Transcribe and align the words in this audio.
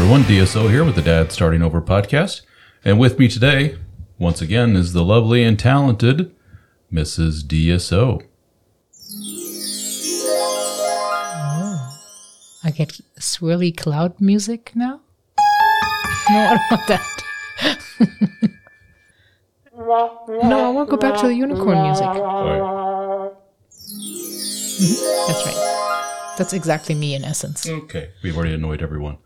Everyone. 0.00 0.22
DSO 0.22 0.70
here 0.70 0.84
with 0.84 0.94
the 0.94 1.02
Dad 1.02 1.32
Starting 1.32 1.60
Over 1.60 1.82
podcast. 1.82 2.42
And 2.84 3.00
with 3.00 3.18
me 3.18 3.26
today, 3.26 3.76
once 4.16 4.40
again, 4.40 4.76
is 4.76 4.92
the 4.92 5.02
lovely 5.02 5.42
and 5.42 5.58
talented 5.58 6.32
Mrs. 6.92 7.42
DSO. 7.42 8.22
Oh, 11.34 12.00
I 12.62 12.70
get 12.70 13.00
swirly 13.18 13.76
cloud 13.76 14.20
music 14.20 14.70
now. 14.76 15.00
No, 16.30 16.38
I 16.38 16.54
don't 16.54 16.70
want 16.70 16.86
that. 16.88 17.06
no, 20.44 20.66
I 20.66 20.68
want 20.68 20.88
to 20.88 20.96
go 20.96 21.00
back 21.00 21.18
to 21.22 21.26
the 21.26 21.34
unicorn 21.34 21.82
music. 21.82 22.06
All 22.06 23.36
mm-hmm. 23.80 25.26
That's 25.26 25.46
right. 25.46 26.34
That's 26.38 26.52
exactly 26.52 26.94
me 26.94 27.16
in 27.16 27.24
essence. 27.24 27.68
Okay. 27.68 28.10
We've 28.22 28.36
already 28.36 28.54
annoyed 28.54 28.80
everyone. 28.80 29.18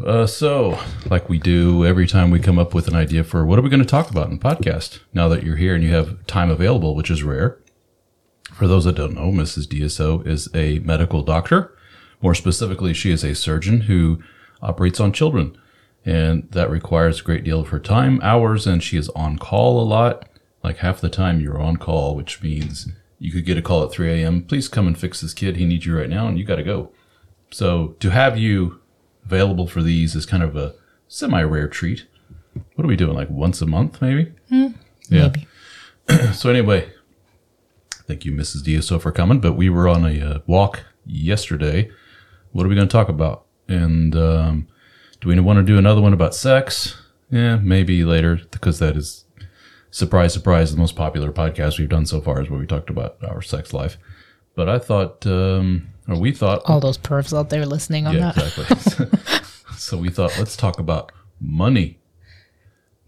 Uh, 0.00 0.26
so, 0.26 0.78
like 1.10 1.28
we 1.28 1.38
do 1.38 1.84
every 1.84 2.06
time 2.06 2.30
we 2.30 2.40
come 2.40 2.58
up 2.58 2.72
with 2.72 2.88
an 2.88 2.94
idea 2.94 3.22
for 3.22 3.44
what 3.44 3.58
are 3.58 3.62
we 3.62 3.68
going 3.68 3.82
to 3.82 3.86
talk 3.86 4.10
about 4.10 4.30
in 4.30 4.38
the 4.38 4.44
podcast, 4.44 5.00
now 5.12 5.28
that 5.28 5.42
you're 5.42 5.56
here 5.56 5.74
and 5.74 5.84
you 5.84 5.92
have 5.92 6.26
time 6.26 6.50
available, 6.50 6.94
which 6.94 7.10
is 7.10 7.22
rare. 7.22 7.58
For 8.54 8.66
those 8.66 8.84
that 8.84 8.96
don't 8.96 9.14
know, 9.14 9.30
Mrs. 9.30 9.66
DSO 9.66 10.26
is 10.26 10.48
a 10.54 10.78
medical 10.80 11.22
doctor. 11.22 11.76
More 12.22 12.34
specifically, 12.34 12.94
she 12.94 13.10
is 13.10 13.24
a 13.24 13.34
surgeon 13.34 13.82
who 13.82 14.22
operates 14.62 15.00
on 15.00 15.12
children. 15.12 15.58
And 16.04 16.50
that 16.50 16.70
requires 16.70 17.20
a 17.20 17.24
great 17.24 17.44
deal 17.44 17.60
of 17.60 17.68
her 17.68 17.78
time, 17.78 18.18
hours, 18.22 18.66
and 18.66 18.82
she 18.82 18.96
is 18.96 19.08
on 19.10 19.38
call 19.38 19.80
a 19.80 19.84
lot. 19.84 20.28
Like 20.64 20.78
half 20.78 21.00
the 21.00 21.08
time 21.08 21.40
you're 21.40 21.60
on 21.60 21.76
call, 21.76 22.16
which 22.16 22.42
means 22.42 22.88
you 23.18 23.30
could 23.30 23.44
get 23.44 23.58
a 23.58 23.62
call 23.62 23.84
at 23.84 23.92
3 23.92 24.22
a.m. 24.22 24.42
Please 24.42 24.68
come 24.68 24.86
and 24.86 24.98
fix 24.98 25.20
this 25.20 25.34
kid. 25.34 25.56
He 25.56 25.64
needs 25.64 25.86
you 25.86 25.96
right 25.96 26.08
now, 26.08 26.26
and 26.26 26.38
you 26.38 26.44
got 26.44 26.56
to 26.56 26.62
go. 26.62 26.92
So 27.50 27.96
to 28.00 28.10
have 28.10 28.38
you 28.38 28.81
available 29.24 29.66
for 29.66 29.82
these 29.82 30.14
is 30.14 30.26
kind 30.26 30.42
of 30.42 30.56
a 30.56 30.74
semi 31.08 31.42
rare 31.42 31.68
treat. 31.68 32.06
What 32.74 32.84
are 32.84 32.88
we 32.88 32.96
doing? 32.96 33.14
Like 33.14 33.30
once 33.30 33.62
a 33.62 33.66
month, 33.66 34.00
maybe? 34.02 34.32
Yeah. 34.48 34.70
Maybe. 35.10 35.46
So 36.34 36.50
anyway, 36.50 36.92
thank 38.06 38.24
you, 38.24 38.32
Mrs. 38.32 38.62
DSO, 38.62 39.00
for 39.00 39.12
coming. 39.12 39.40
But 39.40 39.52
we 39.52 39.70
were 39.70 39.88
on 39.88 40.04
a 40.04 40.20
uh, 40.20 40.38
walk 40.46 40.80
yesterday. 41.06 41.90
What 42.50 42.66
are 42.66 42.68
we 42.68 42.74
going 42.74 42.88
to 42.88 42.92
talk 42.92 43.08
about? 43.08 43.46
And 43.68 44.14
um, 44.16 44.68
do 45.20 45.28
we 45.28 45.38
want 45.40 45.58
to 45.58 45.62
do 45.62 45.78
another 45.78 46.00
one 46.00 46.12
about 46.12 46.34
sex? 46.34 46.96
Yeah, 47.30 47.56
maybe 47.56 48.04
later 48.04 48.40
because 48.50 48.78
that 48.80 48.96
is 48.96 49.24
surprise, 49.90 50.34
surprise. 50.34 50.72
The 50.72 50.78
most 50.78 50.96
popular 50.96 51.32
podcast 51.32 51.78
we've 51.78 51.88
done 51.88 52.04
so 52.04 52.20
far 52.20 52.42
is 52.42 52.50
where 52.50 52.60
we 52.60 52.66
talked 52.66 52.90
about 52.90 53.16
our 53.22 53.40
sex 53.40 53.72
life. 53.72 53.96
But 54.54 54.68
I 54.68 54.78
thought, 54.78 55.26
um, 55.26 55.88
or 56.08 56.18
we 56.18 56.32
thought, 56.32 56.62
All 56.66 56.80
those 56.80 56.98
pervs 56.98 57.36
out 57.36 57.50
there 57.50 57.64
listening 57.66 58.06
on 58.06 58.14
yeah, 58.14 58.32
that. 58.32 58.58
exactly. 58.58 59.08
so 59.76 59.96
we 59.96 60.10
thought, 60.10 60.36
let's 60.38 60.56
talk 60.56 60.78
about 60.78 61.10
money. 61.40 61.98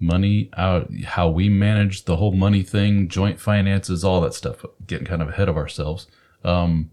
Money 0.01 0.51
out, 0.57 0.91
how 1.05 1.29
we 1.29 1.49
manage 1.49 2.05
the 2.05 2.17
whole 2.17 2.33
money 2.33 2.63
thing, 2.63 3.09
joint 3.09 3.41
finances, 3.41 4.05
all 4.05 4.21
that 4.23 4.35
stuff. 4.35 4.65
Getting 4.87 5.07
kind 5.07 5.23
of 5.23 5.29
ahead 5.31 5.49
of 5.49 5.57
ourselves. 5.57 6.07
Um, 6.43 6.91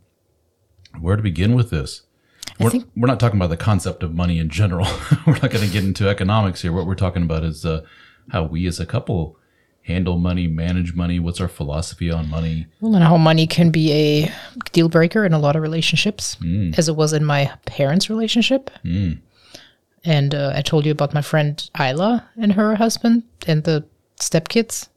where 0.99 1.15
to 1.15 1.23
begin 1.23 1.55
with 1.55 1.69
this? 1.69 2.03
We're, 2.59 2.69
think- 2.69 2.89
we're 2.95 3.07
not 3.07 3.19
talking 3.19 3.39
about 3.39 3.49
the 3.49 3.57
concept 3.57 4.03
of 4.03 4.13
money 4.13 4.37
in 4.37 4.49
general. 4.49 4.85
we're 5.25 5.33
not 5.33 5.49
going 5.51 5.65
to 5.65 5.71
get 5.71 5.83
into 5.83 6.07
economics 6.07 6.61
here. 6.61 6.71
What 6.71 6.85
we're 6.85 6.95
talking 6.95 7.23
about 7.23 7.43
is 7.43 7.65
uh, 7.65 7.81
how 8.31 8.43
we 8.43 8.67
as 8.67 8.79
a 8.79 8.85
couple 8.85 9.37
handle 9.83 10.17
money, 10.17 10.47
manage 10.47 10.93
money. 10.93 11.19
What's 11.19 11.41
our 11.41 11.47
philosophy 11.47 12.11
on 12.11 12.29
money? 12.29 12.67
Well, 12.79 12.95
and 12.95 13.03
how 13.03 13.17
money 13.17 13.47
can 13.47 13.71
be 13.71 13.91
a 13.91 14.31
deal 14.71 14.89
breaker 14.89 15.25
in 15.25 15.33
a 15.33 15.39
lot 15.39 15.55
of 15.55 15.61
relationships, 15.61 16.37
as 16.77 16.87
it 16.87 16.95
was 16.95 17.13
in 17.13 17.25
my 17.25 17.51
parents' 17.65 18.09
relationship. 18.09 18.69
And 20.03 20.33
uh, 20.33 20.53
I 20.55 20.61
told 20.61 20.85
you 20.85 20.91
about 20.91 21.13
my 21.13 21.21
friend 21.21 21.69
Isla 21.79 22.27
and 22.35 22.53
her 22.53 22.75
husband 22.75 23.23
and 23.47 23.63
the 23.63 23.85
stepkids 24.17 24.87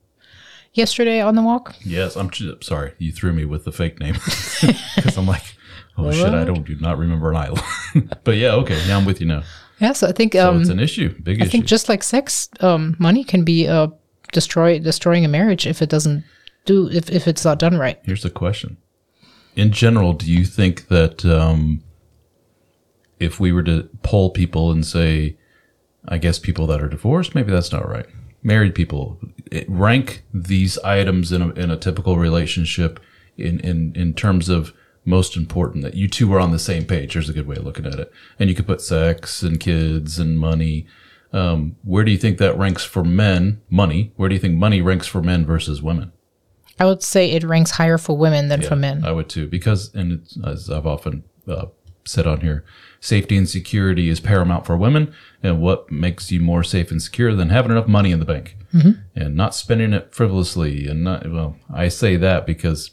yesterday 0.73 1.21
on 1.21 1.35
the 1.35 1.43
walk. 1.43 1.75
Yes, 1.85 2.17
I'm 2.17 2.31
sorry. 2.63 2.93
You 2.99 3.13
threw 3.13 3.33
me 3.33 3.45
with 3.45 3.65
the 3.65 3.73
fake 3.73 4.01
name 4.01 4.15
because 4.97 5.17
I'm 5.17 5.27
like, 5.27 5.57
oh 5.97 6.11
shit, 6.11 6.35
I 6.35 6.45
don't 6.45 6.65
do 6.65 6.77
not 6.77 6.99
remember 6.99 7.31
an 7.31 7.37
island. 7.37 7.63
but 8.25 8.37
yeah, 8.37 8.53
okay, 8.53 8.81
now 8.87 8.99
I'm 8.99 9.05
with 9.05 9.21
you 9.21 9.27
now. 9.27 9.43
Yeah, 9.81 9.93
so 9.93 10.07
I 10.07 10.13
think 10.13 10.35
So 10.35 10.51
um, 10.51 10.61
it's 10.61 10.71
an 10.71 10.81
issue, 10.81 11.15
big 11.23 11.41
I 11.41 11.45
issue. 11.45 11.49
I 11.49 11.51
think 11.51 11.65
just 11.67 11.89
like 11.89 12.03
sex, 12.03 12.49
um, 12.61 12.97
money 12.99 13.25
can 13.25 13.45
be 13.45 13.67
uh, 13.67 13.89
destroy 14.35 14.79
destroying 14.79 15.25
a 15.25 15.29
marriage 15.29 15.67
if 15.67 15.81
it 15.81 15.89
doesn't 15.89 16.25
do 16.67 16.89
if, 16.91 17.11
if 17.11 17.27
it's 17.27 17.45
not 17.45 17.59
done 17.59 17.79
right. 17.79 17.99
Here's 18.05 18.23
the 18.23 18.31
question: 18.31 18.77
In 19.57 19.73
general, 19.73 20.13
do 20.13 20.31
you 20.31 20.45
think 20.45 20.89
that 20.89 21.25
um, 21.25 21.83
if 23.19 23.41
we 23.41 23.53
were 23.53 23.63
to 23.63 23.89
poll 24.03 24.31
people 24.31 24.71
and 24.71 24.85
say, 24.85 25.37
I 26.07 26.19
guess 26.19 26.39
people 26.39 26.67
that 26.67 26.83
are 26.83 26.89
divorced, 26.89 27.35
maybe 27.35 27.51
that's 27.51 27.73
not 27.73 27.89
right. 27.89 28.07
Married 28.43 28.75
people, 28.75 29.19
it- 29.51 29.69
rank 29.71 30.23
these 30.33 30.77
items 30.79 31.33
in 31.33 31.41
a, 31.41 31.49
in 31.55 31.71
a 31.71 31.77
typical 31.79 32.19
relationship 32.19 33.01
in, 33.39 33.61
in, 33.61 33.93
in 33.97 34.13
terms 34.15 34.49
of 34.49 34.73
most 35.07 35.37
important 35.37 35.83
that 35.85 35.95
you 35.95 36.09
two 36.09 36.33
are 36.35 36.41
on 36.41 36.51
the 36.51 36.59
same 36.59 36.85
page. 36.85 37.13
Here's 37.13 37.29
a 37.29 37.33
good 37.33 37.47
way 37.47 37.57
of 37.57 37.65
looking 37.65 37.87
at 37.87 37.99
it. 37.99 38.13
And 38.39 38.49
you 38.49 38.57
could 38.57 38.67
put 38.67 38.81
sex 38.81 39.43
and 39.43 39.61
kids 39.61 40.19
and 40.19 40.39
money. 40.39 40.87
Um, 41.35 41.77
where 41.83 42.05
do 42.05 42.13
you 42.13 42.17
think 42.17 42.39
that 42.39 42.57
ranks 42.57 42.85
for 42.85 43.03
men? 43.03 43.61
Money. 43.69 44.13
Where 44.17 44.29
do 44.29 44.37
you 44.37 44.41
think 44.41 44.55
money 44.55 44.81
ranks 44.81 45.09
for 45.09 45.21
men 45.21 45.45
versus 45.45 45.83
women? 45.83 46.13
I 46.79 46.87
would 46.87 47.03
say 47.03 47.33
it 47.33 47.43
ranks 47.43 47.73
higher 47.73 47.99
for 47.99 48.17
women 48.17 48.49
than 48.49 48.63
for 48.63 48.77
men. 48.77 49.05
I 49.05 49.13
would 49.13 49.29
too, 49.29 49.49
because 49.49 49.93
and 49.95 50.13
it's, 50.13 50.39
as 50.45 50.71
I've 50.71 50.87
often 50.87 51.25
uh, 51.47 51.67
said 52.05 52.27
on 52.27 52.41
here, 52.41 52.65
safety 53.01 53.37
and 53.37 53.49
security 53.49 54.09
is 54.09 54.21
paramount 54.21 54.65
for 54.65 54.77
women. 54.77 55.13
And 55.43 55.61
what 55.61 55.91
makes 55.91 56.31
you 56.31 56.41
more 56.41 56.63
safe 56.63 56.91
and 56.91 57.03
secure 57.03 57.35
than 57.35 57.51
having 57.51 57.73
enough 57.73 57.89
money 57.89 58.13
in 58.13 58.21
the 58.21 58.25
bank 58.25 58.57
and 59.15 59.35
not 59.37 59.55
spending 59.55 59.93
it 59.93 60.15
frivolously? 60.15 60.87
And 60.87 61.05
not 61.05 61.31
well, 61.31 61.57
I 61.73 61.89
say 61.89 62.17
that 62.17 62.47
because 62.47 62.91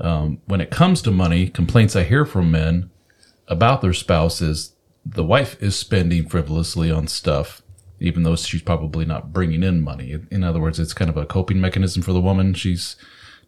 um, 0.00 0.40
when 0.46 0.60
it 0.60 0.70
comes 0.70 1.02
to 1.02 1.10
money, 1.10 1.48
complaints 1.48 1.96
I 1.96 2.02
hear 2.02 2.24
from 2.24 2.50
men 2.50 2.90
about 3.48 3.80
their 3.80 3.92
spouse 3.94 4.40
is 4.40 4.74
the 5.14 5.24
wife 5.24 5.60
is 5.62 5.76
spending 5.76 6.28
frivolously 6.28 6.90
on 6.90 7.06
stuff. 7.06 7.62
Even 8.00 8.22
though 8.22 8.36
she's 8.36 8.62
probably 8.62 9.04
not 9.04 9.32
bringing 9.32 9.64
in 9.64 9.80
money. 9.80 10.16
In 10.30 10.44
other 10.44 10.60
words, 10.60 10.78
it's 10.78 10.94
kind 10.94 11.10
of 11.10 11.16
a 11.16 11.26
coping 11.26 11.60
mechanism 11.60 12.00
for 12.00 12.12
the 12.12 12.20
woman. 12.20 12.54
She's 12.54 12.94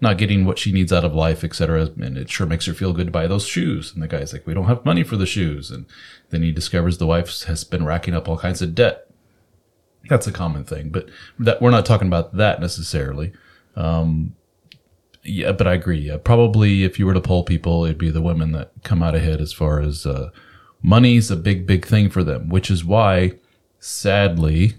not 0.01 0.19
getting 0.19 0.45
what 0.45 0.59
she 0.59 0.73
needs 0.73 0.93
out 0.93 1.05
of 1.05 1.15
life, 1.15 1.45
etc. 1.45 1.91
And 2.01 2.19
it 2.19 2.31
sure 2.31 2.47
makes 2.47 2.67
her 2.67 2.75
feel 2.75 2.93
good 2.93 3.07
to 3.07 3.13
buy 3.13 3.29
those 3.29 3.47
shoes. 3.47 3.93
And 3.93 4.03
the 4.03 4.09
guy's 4.09 4.33
like, 4.33 4.47
we 4.47 4.55
don't 4.55 4.67
have 4.67 4.85
money 4.85 5.05
for 5.05 5.17
the 5.17 5.27
shoes. 5.27 5.71
And 5.71 5.87
then 6.31 6.43
he 6.43 6.51
discovers 6.51 6.99
the 6.99 7.07
wife 7.07 7.45
has 7.45 7.63
been 7.63 7.85
racking 7.85 8.15
up 8.15 8.29
all 8.29 8.39
kinds 8.39 8.61
of 8.61 8.75
debt. 8.75 9.07
That's 10.09 10.27
a 10.27 10.33
common 10.33 10.65
thing, 10.65 10.89
but 10.89 11.09
that 11.39 11.61
we're 11.61 11.71
not 11.71 11.85
talking 11.85 12.09
about 12.09 12.37
that 12.37 12.61
necessarily. 12.61 13.33
Um, 13.77 14.35
yeah, 15.23 15.53
but 15.53 15.67
I 15.67 15.75
agree. 15.75 16.01
Yeah, 16.01 16.17
probably 16.17 16.85
if 16.85 16.99
you 16.99 17.05
were 17.05 17.15
to 17.15 17.21
poll 17.21 17.45
people, 17.45 17.85
it'd 17.85 17.99
be 17.99 18.11
the 18.11 18.23
women 18.23 18.53
that 18.53 18.73
come 18.83 19.03
out 19.03 19.15
ahead 19.15 19.41
as 19.43 19.53
far 19.53 19.81
as 19.81 20.07
uh, 20.07 20.31
money's 20.83 21.31
a 21.31 21.37
big, 21.37 21.67
big 21.67 21.87
thing 21.87 22.11
for 22.11 22.25
them, 22.25 22.49
which 22.49 22.71
is 22.71 22.85
why, 22.85 23.33
sadly, 23.79 24.75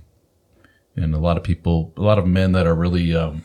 and 0.95 1.13
a 1.13 1.19
lot 1.19 1.37
of 1.37 1.43
people, 1.43 1.93
a 1.97 2.01
lot 2.01 2.19
of 2.19 2.27
men 2.27 2.51
that 2.51 2.67
are 2.67 2.75
really, 2.75 3.15
um, 3.15 3.43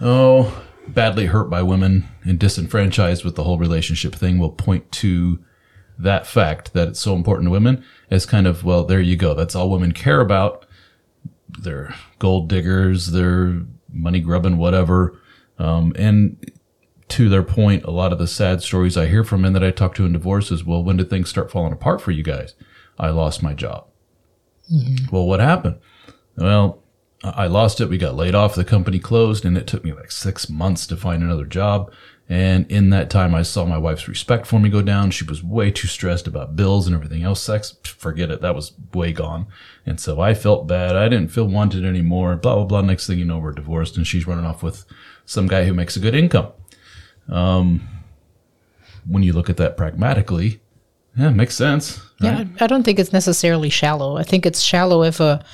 oh, 0.00 0.62
badly 0.88 1.26
hurt 1.26 1.50
by 1.50 1.62
women 1.62 2.06
and 2.24 2.38
disenfranchised 2.38 3.24
with 3.24 3.34
the 3.34 3.44
whole 3.44 3.58
relationship 3.58 4.14
thing 4.14 4.38
will 4.38 4.50
point 4.50 4.90
to 4.92 5.38
that 5.98 6.26
fact 6.26 6.72
that 6.74 6.88
it's 6.88 7.00
so 7.00 7.14
important 7.14 7.46
to 7.46 7.50
women 7.50 7.84
as 8.10 8.26
kind 8.26 8.46
of, 8.46 8.64
well, 8.64 8.84
there 8.84 9.00
you 9.00 9.16
go. 9.16 9.34
That's 9.34 9.54
all 9.54 9.70
women 9.70 9.92
care 9.92 10.20
about. 10.20 10.66
They're 11.58 11.94
gold 12.18 12.48
diggers, 12.48 13.12
they're 13.12 13.62
money 13.90 14.20
grubbing, 14.20 14.58
whatever. 14.58 15.18
Um, 15.58 15.94
and 15.96 16.52
to 17.08 17.28
their 17.28 17.42
point, 17.42 17.84
a 17.84 17.90
lot 17.90 18.12
of 18.12 18.18
the 18.18 18.26
sad 18.26 18.62
stories 18.62 18.96
I 18.96 19.06
hear 19.06 19.24
from 19.24 19.42
men 19.42 19.52
that 19.52 19.64
I 19.64 19.70
talk 19.70 19.94
to 19.96 20.06
in 20.06 20.12
divorces, 20.12 20.64
well, 20.64 20.82
when 20.82 20.96
did 20.96 21.08
things 21.08 21.28
start 21.28 21.50
falling 21.50 21.72
apart 21.72 22.00
for 22.00 22.10
you 22.10 22.22
guys? 22.22 22.54
I 22.98 23.10
lost 23.10 23.42
my 23.42 23.54
job. 23.54 23.86
Mm-hmm. 24.72 25.14
Well, 25.14 25.26
what 25.26 25.40
happened? 25.40 25.78
Well, 26.36 26.82
I 27.22 27.46
lost 27.46 27.80
it. 27.80 27.88
We 27.88 27.98
got 27.98 28.16
laid 28.16 28.34
off. 28.34 28.54
The 28.54 28.64
company 28.64 28.98
closed, 28.98 29.44
and 29.44 29.56
it 29.56 29.66
took 29.66 29.84
me 29.84 29.92
like 29.92 30.10
six 30.10 30.48
months 30.48 30.86
to 30.88 30.96
find 30.96 31.22
another 31.22 31.44
job. 31.44 31.92
And 32.28 32.70
in 32.70 32.90
that 32.90 33.08
time, 33.08 33.34
I 33.36 33.42
saw 33.42 33.64
my 33.64 33.78
wife's 33.78 34.08
respect 34.08 34.46
for 34.46 34.58
me 34.58 34.68
go 34.68 34.82
down. 34.82 35.12
She 35.12 35.24
was 35.24 35.44
way 35.44 35.70
too 35.70 35.86
stressed 35.86 36.26
about 36.26 36.56
bills 36.56 36.86
and 36.86 36.96
everything 36.96 37.22
else. 37.22 37.40
Sex, 37.40 37.76
forget 37.84 38.32
it. 38.32 38.40
That 38.40 38.56
was 38.56 38.72
way 38.92 39.12
gone. 39.12 39.46
And 39.84 40.00
so 40.00 40.20
I 40.20 40.34
felt 40.34 40.66
bad. 40.66 40.96
I 40.96 41.08
didn't 41.08 41.30
feel 41.30 41.46
wanted 41.46 41.84
anymore. 41.84 42.34
Blah, 42.34 42.56
blah, 42.56 42.64
blah. 42.64 42.80
Next 42.80 43.06
thing 43.06 43.20
you 43.20 43.24
know, 43.24 43.38
we're 43.38 43.52
divorced 43.52 43.96
and 43.96 44.04
she's 44.04 44.26
running 44.26 44.44
off 44.44 44.62
with 44.62 44.84
some 45.24 45.46
guy 45.46 45.66
who 45.66 45.72
makes 45.72 45.96
a 45.96 46.00
good 46.00 46.16
income. 46.16 46.50
Um, 47.28 47.86
when 49.08 49.22
you 49.22 49.32
look 49.32 49.50
at 49.50 49.56
that 49.58 49.76
pragmatically, 49.76 50.60
yeah, 51.16 51.30
makes 51.30 51.54
sense. 51.54 51.98
Right? 52.20 52.46
Yeah, 52.46 52.64
I 52.64 52.66
don't 52.66 52.82
think 52.82 52.98
it's 52.98 53.12
necessarily 53.12 53.70
shallow. 53.70 54.16
I 54.16 54.22
think 54.22 54.44
it's 54.46 54.60
shallow 54.60 55.02
if 55.02 55.20
a 55.20 55.44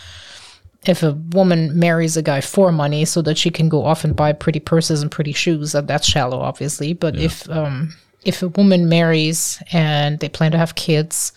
if 0.85 1.03
a 1.03 1.13
woman 1.13 1.79
marries 1.79 2.17
a 2.17 2.23
guy 2.23 2.41
for 2.41 2.73
money 2.73 3.05
so 3.05 3.23
that 3.23 3.39
she 3.39 3.51
can 3.51 3.69
go 3.69 3.85
off 3.85 4.03
and 4.03 4.17
buy 4.17 4.33
pretty 4.33 4.59
purses 4.59 5.01
and 5.01 5.11
pretty 5.11 5.33
shoes, 5.33 5.73
that 5.73 5.87
that's 5.87 6.07
shallow, 6.07 6.41
obviously. 6.41 6.93
But 6.93 7.15
yeah. 7.15 7.27
if 7.27 7.49
um, 7.51 7.95
if 8.25 8.43
a 8.43 8.49
woman 8.49 8.89
marries 8.89 9.63
and 9.73 10.19
they 10.19 10.29
plan 10.29 10.53
to 10.53 10.59
have 10.59 10.75
kids, 10.75 11.33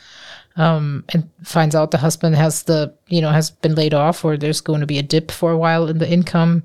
um, 0.57 1.03
and 1.09 1.29
finds 1.43 1.75
out 1.75 1.91
the 1.91 1.97
husband 1.97 2.35
has 2.35 2.63
the 2.63 2.93
you 3.07 3.21
know 3.21 3.31
has 3.31 3.51
been 3.51 3.75
laid 3.75 3.93
off 3.93 4.23
or 4.23 4.37
there's 4.37 4.61
going 4.61 4.79
to 4.79 4.87
be 4.87 4.97
a 4.97 5.03
dip 5.03 5.31
for 5.31 5.51
a 5.51 5.57
while 5.57 5.87
in 5.87 5.97
the 5.97 6.09
income 6.09 6.63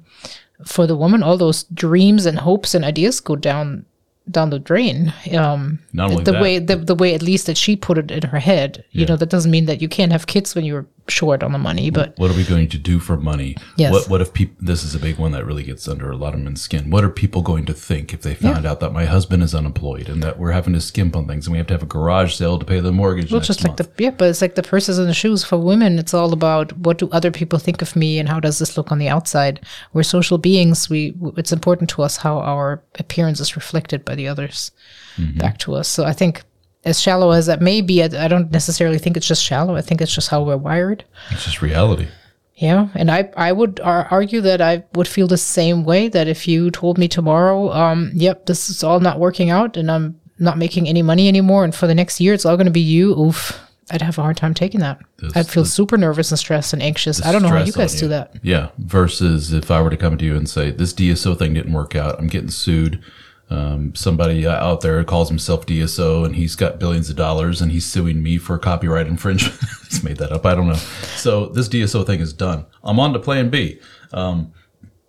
for 0.65 0.87
the 0.87 0.97
woman, 0.97 1.23
all 1.23 1.37
those 1.37 1.65
dreams 1.65 2.27
and 2.27 2.39
hopes 2.39 2.75
and 2.75 2.85
ideas 2.85 3.21
go 3.21 3.37
down 3.37 3.87
down 4.31 4.51
the 4.51 4.59
drain. 4.59 5.13
Um, 5.37 5.81
Not 5.93 6.11
only 6.11 6.25
the 6.25 6.33
that, 6.33 6.43
way 6.43 6.59
the, 6.59 6.77
the 6.77 6.95
way 6.95 7.15
at 7.15 7.23
least 7.23 7.47
that 7.47 7.57
she 7.57 7.75
put 7.77 7.99
it 7.99 8.11
in 8.11 8.23
her 8.23 8.39
head. 8.39 8.85
You 8.91 9.07
know, 9.07 9.17
that 9.17 9.31
doesn't 9.31 9.51
mean 9.51 9.67
that 9.67 9.83
you 9.83 9.89
can't 9.89 10.13
have 10.13 10.27
kids 10.27 10.55
when 10.55 10.65
you're 10.65 10.87
short 11.11 11.43
on 11.43 11.53
the 11.53 11.59
money, 11.59 11.91
but 11.91 12.19
what 12.19 12.31
are 12.31 12.37
we 12.37 12.45
going 12.45 12.69
to 12.69 12.79
do 12.79 12.99
for 12.99 13.17
money? 13.17 13.57
Yes. 13.77 13.93
What 13.93 14.09
what 14.09 14.21
if 14.21 14.33
people? 14.33 14.57
This 14.61 14.83
is 14.85 14.95
a 14.95 14.99
big 14.99 15.19
one 15.19 15.33
that 15.33 15.45
really 15.45 15.63
gets 15.65 15.87
under 15.89 16.11
a 16.11 16.17
lot 16.17 16.35
of 16.35 16.41
men's 16.41 16.63
skin. 16.63 16.91
What 16.91 17.05
are 17.05 17.11
people 17.11 17.43
going 17.43 17.67
to 17.67 17.75
think 17.75 18.13
if 18.15 18.23
they 18.23 18.35
found 18.35 18.67
out 18.67 18.81
that 18.81 18.93
my 18.93 19.05
husband 19.05 19.43
is 19.43 19.55
unemployed 19.55 20.09
and 20.09 20.23
that 20.23 20.39
we're 20.39 20.53
having 20.53 20.73
to 20.75 20.81
skimp 20.81 21.17
on 21.17 21.27
things 21.27 21.47
and 21.47 21.53
we 21.53 21.59
have 21.59 21.67
to 21.69 21.75
have 21.75 21.83
a 21.83 21.87
garage 21.87 22.35
sale 22.35 22.59
to 22.59 22.65
pay 22.65 22.81
the 22.81 22.93
mortgage? 22.93 23.31
well, 23.31 23.41
just 23.41 23.63
like 23.63 23.79
month? 23.79 23.97
the 23.97 24.03
yeah, 24.05 24.11
but 24.11 24.29
it's 24.29 24.43
like 24.43 24.55
the 24.55 24.63
purses 24.63 24.99
and 24.99 25.09
the 25.09 25.15
shoes 25.15 25.45
for 25.45 25.59
women. 25.59 25.99
It's 25.99 26.15
all 26.15 26.33
about 26.33 26.77
what 26.79 26.99
do 26.99 27.09
other 27.11 27.31
people 27.31 27.59
think 27.59 27.83
of 27.83 27.97
me 27.97 28.19
and 28.19 28.29
how 28.29 28.41
does 28.41 28.59
this 28.59 28.77
look 28.77 28.93
on 28.93 28.99
the 28.99 29.09
outside. 29.09 29.61
We're 29.93 30.03
social 30.03 30.39
beings. 30.39 30.89
We 30.89 31.15
it's 31.37 31.53
important 31.53 31.91
to 31.91 32.03
us 32.03 32.17
how 32.17 32.39
our 32.39 32.83
appearance 32.99 33.41
is 33.41 33.57
reflected 33.57 34.05
by 34.05 34.15
the 34.15 34.29
others 34.29 34.71
Mm-hmm. 35.17 35.39
back 35.39 35.59
to 35.59 35.75
us. 35.75 35.89
So 35.89 36.05
I 36.05 36.13
think. 36.13 36.43
As 36.85 37.01
shallow 37.01 37.31
as 37.33 37.47
that 37.47 37.61
may 37.61 37.83
be, 37.83 38.03
I, 38.03 38.25
I 38.25 38.29
don't 38.29 38.51
necessarily 38.51 38.99
think 38.99 39.17
it's 39.17 39.27
just 39.29 39.43
shallow. 39.45 39.77
I 39.77 39.83
think 39.83 40.01
it's 40.01 40.15
just 40.15 40.29
how 40.29 40.43
we're 40.43 40.57
wired. 40.57 41.05
it's 41.31 41.45
just 41.45 41.61
reality. 41.61 42.09
Yeah, 42.57 42.89
and 42.95 43.11
I 43.11 43.31
I 43.37 43.53
would 43.53 43.81
ar- 43.81 44.09
argue 44.11 44.41
that 44.43 44.61
I 44.61 44.85
would 44.95 45.09
feel 45.09 45.27
the 45.27 45.37
same 45.39 45.85
way 45.85 46.09
that 46.09 46.29
if 46.29 46.47
you 46.49 46.71
told 46.71 46.99
me 46.99 47.09
tomorrow, 47.09 47.71
um, 47.73 48.11
yep, 48.15 48.47
this 48.47 48.69
is 48.71 48.83
all 48.85 49.01
not 49.01 49.19
working 49.19 49.49
out, 49.51 49.77
and 49.77 49.91
I'm 49.91 50.21
not 50.39 50.59
making 50.59 50.89
any 50.89 51.03
money 51.03 51.29
anymore, 51.29 51.65
and 51.65 51.75
for 51.75 51.87
the 51.87 51.95
next 51.95 52.21
year 52.21 52.35
it's 52.35 52.45
all 52.47 52.57
going 52.57 52.67
to 52.67 52.71
be 52.73 52.81
you. 52.81 53.19
Oof, 53.19 53.59
I'd 53.91 54.03
have 54.03 54.19
a 54.19 54.23
hard 54.23 54.37
time 54.37 54.53
taking 54.55 54.81
that. 54.81 55.01
This- 55.19 55.35
I'd 55.37 55.49
feel 55.49 55.65
super 55.65 55.97
nervous 55.99 56.31
and 56.31 56.39
stressed 56.39 56.73
and 56.75 56.83
anxious. 56.83 57.25
I 57.25 57.33
don't 57.33 57.43
know 57.43 57.49
how 57.49 57.63
you 57.63 57.73
guys 57.73 57.95
on 57.95 58.01
do 58.01 58.09
that. 58.09 58.35
Yeah. 58.43 58.69
Versus 58.79 59.53
if 59.55 59.71
I 59.71 59.81
were 59.83 59.91
to 59.91 59.97
come 59.97 60.17
to 60.19 60.25
you 60.25 60.37
and 60.37 60.49
say 60.49 60.71
this 60.71 60.93
DSO 60.95 61.39
thing 61.39 61.55
didn't 61.55 61.73
work 61.73 61.95
out, 61.97 62.19
I'm 62.19 62.29
getting 62.29 62.51
sued. 62.51 63.03
Um, 63.51 63.95
somebody 63.97 64.47
uh, 64.47 64.55
out 64.65 64.81
there 64.81 65.03
calls 65.03 65.29
himself 65.29 65.67
DSO 65.67 66.25
and 66.25 66.37
he's 66.37 66.55
got 66.55 66.79
billions 66.79 67.11
of 67.11 67.17
dollars 67.17 67.61
and 67.61 67.73
he's 67.73 67.85
suing 67.85 68.23
me 68.23 68.39
for 68.39 68.57
copyright 68.59 69.09
infringement. 69.09 69.59
he's 69.89 70.05
made 70.05 70.19
that 70.19 70.31
up. 70.31 70.47
I 70.47 70.55
don't 70.55 70.69
know. 70.69 70.75
So 70.75 71.47
this 71.47 71.69
DSO 71.69 72.07
thing 72.07 72.21
is 72.21 72.33
done. 72.33 72.67
I'm 72.85 73.01
on 73.01 73.13
to 73.13 73.19
plan 73.19 73.51
B. 73.51 73.81
Um, 74.13 74.53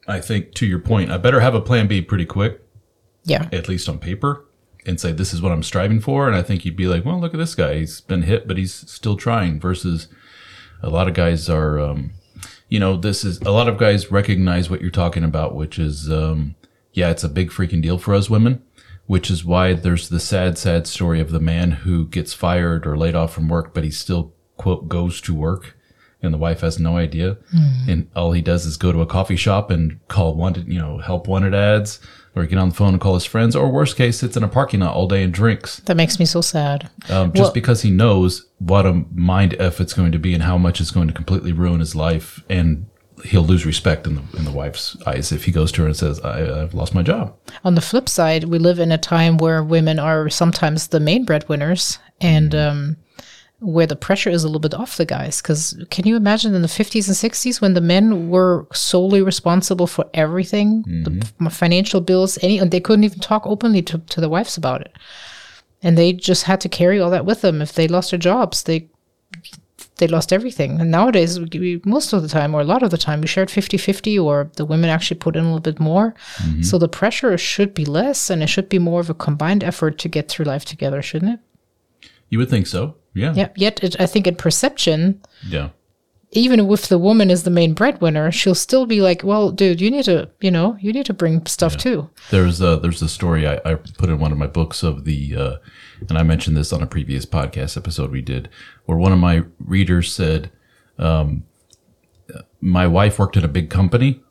I 0.08 0.20
think 0.20 0.56
to 0.56 0.66
your 0.66 0.80
point, 0.80 1.12
I 1.12 1.18
better 1.18 1.40
have 1.40 1.54
a 1.54 1.62
plan 1.62 1.88
B 1.88 2.02
pretty 2.02 2.26
quick, 2.26 2.62
Yeah, 3.24 3.48
at 3.52 3.70
least 3.70 3.88
on 3.88 4.00
paper, 4.00 4.46
and 4.88 5.00
say 5.00 5.12
this 5.12 5.34
is 5.34 5.42
what 5.42 5.52
I'm 5.52 5.62
striving 5.64 6.00
for. 6.00 6.28
And 6.28 6.36
I 6.36 6.42
think 6.42 6.66
you'd 6.66 6.76
be 6.76 6.88
like, 6.88 7.06
well, 7.06 7.20
look 7.20 7.36
at 7.36 7.38
this 7.38 7.54
guy. 7.54 7.76
He's 7.76 8.02
been 8.02 8.24
hit, 8.24 8.48
but 8.48 8.58
he's 8.58 8.74
still 8.74 9.16
trying. 9.16 9.60
Versus 9.60 10.08
a 10.82 10.90
lot 10.90 11.08
of 11.08 11.14
guys 11.14 11.48
are, 11.48 11.80
um, 11.80 12.12
you 12.70 12.80
know, 12.80 12.98
this 12.98 13.24
is 13.24 13.40
a 13.42 13.52
lot 13.52 13.68
of 13.68 13.78
guys 13.78 14.12
recognize 14.12 14.70
what 14.70 14.82
you're 14.82 14.90
talking 14.90 15.24
about, 15.24 15.56
which 15.56 15.78
is, 15.78 16.12
um, 16.12 16.56
yeah, 16.94 17.10
it's 17.10 17.24
a 17.24 17.30
big 17.30 17.50
freaking 17.52 17.82
deal 17.82 17.98
for 17.98 18.14
us 18.14 18.30
women, 18.30 18.62
which 19.06 19.30
is 19.32 19.44
why 19.46 19.74
there's 19.74 20.10
the 20.10 20.20
sad, 20.20 20.58
sad 20.58 20.88
story 20.88 21.20
of 21.20 21.32
the 21.32 21.40
man 21.40 21.72
who 21.72 22.08
gets 22.08 22.34
fired 22.34 22.86
or 22.88 22.98
laid 22.98 23.16
off 23.16 23.34
from 23.34 23.48
work, 23.50 23.74
but 23.74 23.84
he 23.84 23.92
still, 23.92 24.34
quote, 24.58 24.88
goes 24.88 25.22
to 25.22 25.34
work. 25.34 25.78
And 26.24 26.32
the 26.32 26.38
wife 26.38 26.62
has 26.62 26.78
no 26.80 26.98
idea. 26.98 27.38
And 27.88 28.08
all 28.16 28.32
he 28.32 28.44
does 28.44 28.68
is 28.68 28.78
go 28.78 28.92
to 28.92 29.02
a 29.02 29.08
coffee 29.08 29.36
shop 29.36 29.72
and 29.72 30.00
call 30.08 30.36
wanted, 30.36 30.68
you 30.68 30.78
know, 30.78 31.00
help 31.00 31.28
wanted 31.28 31.56
ads 31.56 32.00
or 32.36 32.46
get 32.46 32.60
on 32.60 32.70
the 32.70 32.76
phone 32.76 32.94
and 32.94 33.02
call 33.02 33.16
his 33.16 33.26
friends 33.26 33.56
or 33.56 33.72
worst 33.72 33.96
case, 33.98 34.20
sits 34.20 34.38
in 34.38 34.44
a 34.44 34.48
parking 34.48 34.82
lot 34.82 34.94
all 34.94 35.08
day 35.08 35.24
and 35.24 35.34
drinks 35.34 35.78
that 35.88 35.98
makes 35.98 36.20
me 36.20 36.26
so 36.26 36.40
sad. 36.40 36.92
um, 37.10 37.32
just 37.34 37.42
Well- 37.46 37.52
because 37.54 37.82
he 37.82 37.90
knows 37.90 38.46
what 38.60 38.86
a 38.86 39.04
mind 39.16 39.56
f 39.58 39.82
it's 39.82 39.94
going 39.96 40.12
to 40.12 40.20
be 40.20 40.36
and 40.36 40.44
how 40.44 40.60
much 40.60 40.80
it's 40.80 40.92
going 40.92 41.08
to 41.08 41.14
completely 41.14 41.54
ruin 41.54 41.80
his 41.80 41.96
life, 41.96 42.44
and 42.48 42.86
he'll 43.26 43.44
lose 43.44 43.66
respect 43.66 44.08
in 44.08 44.16
the 44.16 44.24
in 44.38 44.46
the 44.46 44.52
wife's 44.52 44.98
eyes 45.06 45.32
if 45.32 45.46
he 45.46 45.52
goes 45.52 45.72
to 45.74 45.82
her 45.82 45.88
and 45.88 45.96
says, 45.96 46.20
I, 46.22 46.62
"I've 46.62 46.74
lost 46.74 46.94
my 46.94 47.04
job." 47.04 47.36
On 47.64 47.76
the 47.76 47.82
flip 47.82 48.10
side, 48.10 48.46
we 48.46 48.60
live 48.60 48.80
in 48.80 48.92
a 48.92 48.98
time 48.98 49.38
where 49.38 49.64
women 49.64 50.00
are 50.00 50.30
sometimes 50.30 50.88
the 50.88 51.00
main 51.00 51.26
breadwinners 51.26 52.00
and 52.20 52.54
um, 52.56 52.98
where 53.62 53.86
the 53.86 53.96
pressure 53.96 54.30
is 54.30 54.44
a 54.44 54.48
little 54.48 54.60
bit 54.60 54.74
off 54.74 54.98
the 54.98 55.06
guys. 55.06 55.42
Because 55.42 55.82
can 55.92 56.08
you 56.08 56.16
imagine 56.16 56.56
in 56.56 56.64
the 56.64 56.68
50s 56.68 57.08
and 57.08 57.32
60s 57.32 57.62
when 57.62 57.76
the 57.76 57.82
men 57.82 58.30
were 58.30 58.66
solely 58.74 59.22
responsible 59.22 59.88
for 59.88 60.10
everything, 60.14 60.84
the 61.04 61.50
financial 61.50 62.02
bills, 62.02 62.40
any, 62.42 62.58
and 62.58 62.72
they 62.72 62.80
couldn't 62.80 63.04
even 63.04 63.20
talk 63.20 63.46
openly 63.46 63.84
to, 63.84 64.00
to 64.00 64.20
their 64.20 64.30
wives 64.30 64.58
about 64.58 64.82
it. 64.82 64.94
And 65.84 65.98
they 65.98 66.12
just 66.12 66.44
had 66.44 66.60
to 66.62 66.70
carry 66.70 67.00
all 67.00 67.12
that 67.12 67.26
with 67.26 67.42
them. 67.42 67.62
If 67.62 67.74
they 67.74 67.88
lost 67.88 68.12
their 68.12 68.20
jobs, 68.20 68.64
they 68.64 68.90
they 70.02 70.08
lost 70.08 70.34
everything. 70.34 70.82
And 70.82 70.90
nowadays, 70.92 71.40
we, 71.40 71.48
we, 71.60 71.82
most 71.86 72.12
of 72.12 72.24
the 72.24 72.28
time, 72.28 72.54
or 72.56 72.62
a 72.62 72.66
lot 72.66 72.82
of 72.84 72.90
the 72.90 72.98
time, 72.98 73.22
we 73.22 73.28
shared 73.28 73.52
50 73.52 73.78
50, 73.78 74.20
or 74.20 74.52
the 74.56 74.66
women 74.66 74.90
actually 74.90 75.20
put 75.20 75.36
in 75.36 75.44
a 75.44 75.48
little 75.48 75.60
bit 75.60 75.80
more. 75.80 76.16
Mm-hmm. 76.38 76.64
So 76.64 76.78
the 76.78 76.90
pressure 76.90 77.38
should 77.38 77.74
be 77.74 77.86
less, 77.86 78.30
and 78.30 78.42
it 78.42 78.48
should 78.48 78.68
be 78.68 78.80
more 78.80 79.00
of 79.00 79.10
a 79.10 79.14
combined 79.14 79.64
effort 79.64 80.00
to 80.00 80.10
get 80.10 80.28
through 80.28 80.46
life 80.46 80.66
together, 80.66 81.02
shouldn't 81.04 81.36
it? 81.36 82.10
You 82.30 82.40
would 82.40 82.50
think 82.50 82.66
so, 82.66 82.96
yeah, 83.14 83.34
Yeah. 83.36 83.50
Yet, 83.56 83.84
it, 83.84 84.02
I 84.02 84.08
think 84.08 84.26
in 84.26 84.36
perception, 84.36 85.22
yeah. 85.48 85.70
Even 86.34 86.72
if 86.72 86.88
the 86.88 86.98
woman 86.98 87.30
is 87.30 87.44
the 87.44 87.50
main 87.50 87.74
breadwinner, 87.74 88.32
she'll 88.32 88.56
still 88.56 88.86
be 88.86 89.02
like, 89.02 89.22
well, 89.22 89.52
dude, 89.52 89.82
you 89.82 89.92
need 89.92 90.06
to, 90.06 90.30
you 90.40 90.50
know, 90.50 90.78
you 90.80 90.94
need 90.94 91.06
to 91.06 91.14
bring 91.14 91.46
stuff 91.46 91.76
too. 91.76 92.10
There's 92.30 92.62
a 92.62 92.78
there's 92.78 93.02
a 93.02 93.10
story 93.10 93.46
I, 93.46 93.60
I 93.66 93.76
put 93.76 94.10
in 94.10 94.20
one 94.20 94.32
of 94.32 94.38
my 94.38 94.48
books 94.48 94.82
of 94.82 95.04
the, 95.04 95.36
uh, 95.36 95.56
and 96.08 96.18
I 96.18 96.24
mentioned 96.24 96.56
this 96.56 96.72
on 96.72 96.82
a 96.82 96.88
previous 96.88 97.26
podcast 97.26 97.76
episode 97.76 98.12
we 98.12 98.22
did, 98.22 98.50
where 98.86 98.98
one 98.98 99.12
of 99.12 99.20
my 99.20 99.44
readers 99.60 100.14
said, 100.14 100.52
um, 100.98 101.44
"My 102.62 102.88
wife 102.88 103.20
worked 103.20 103.36
at 103.36 103.44
a 103.44 103.50
big 103.50 103.70
company, 103.70 104.22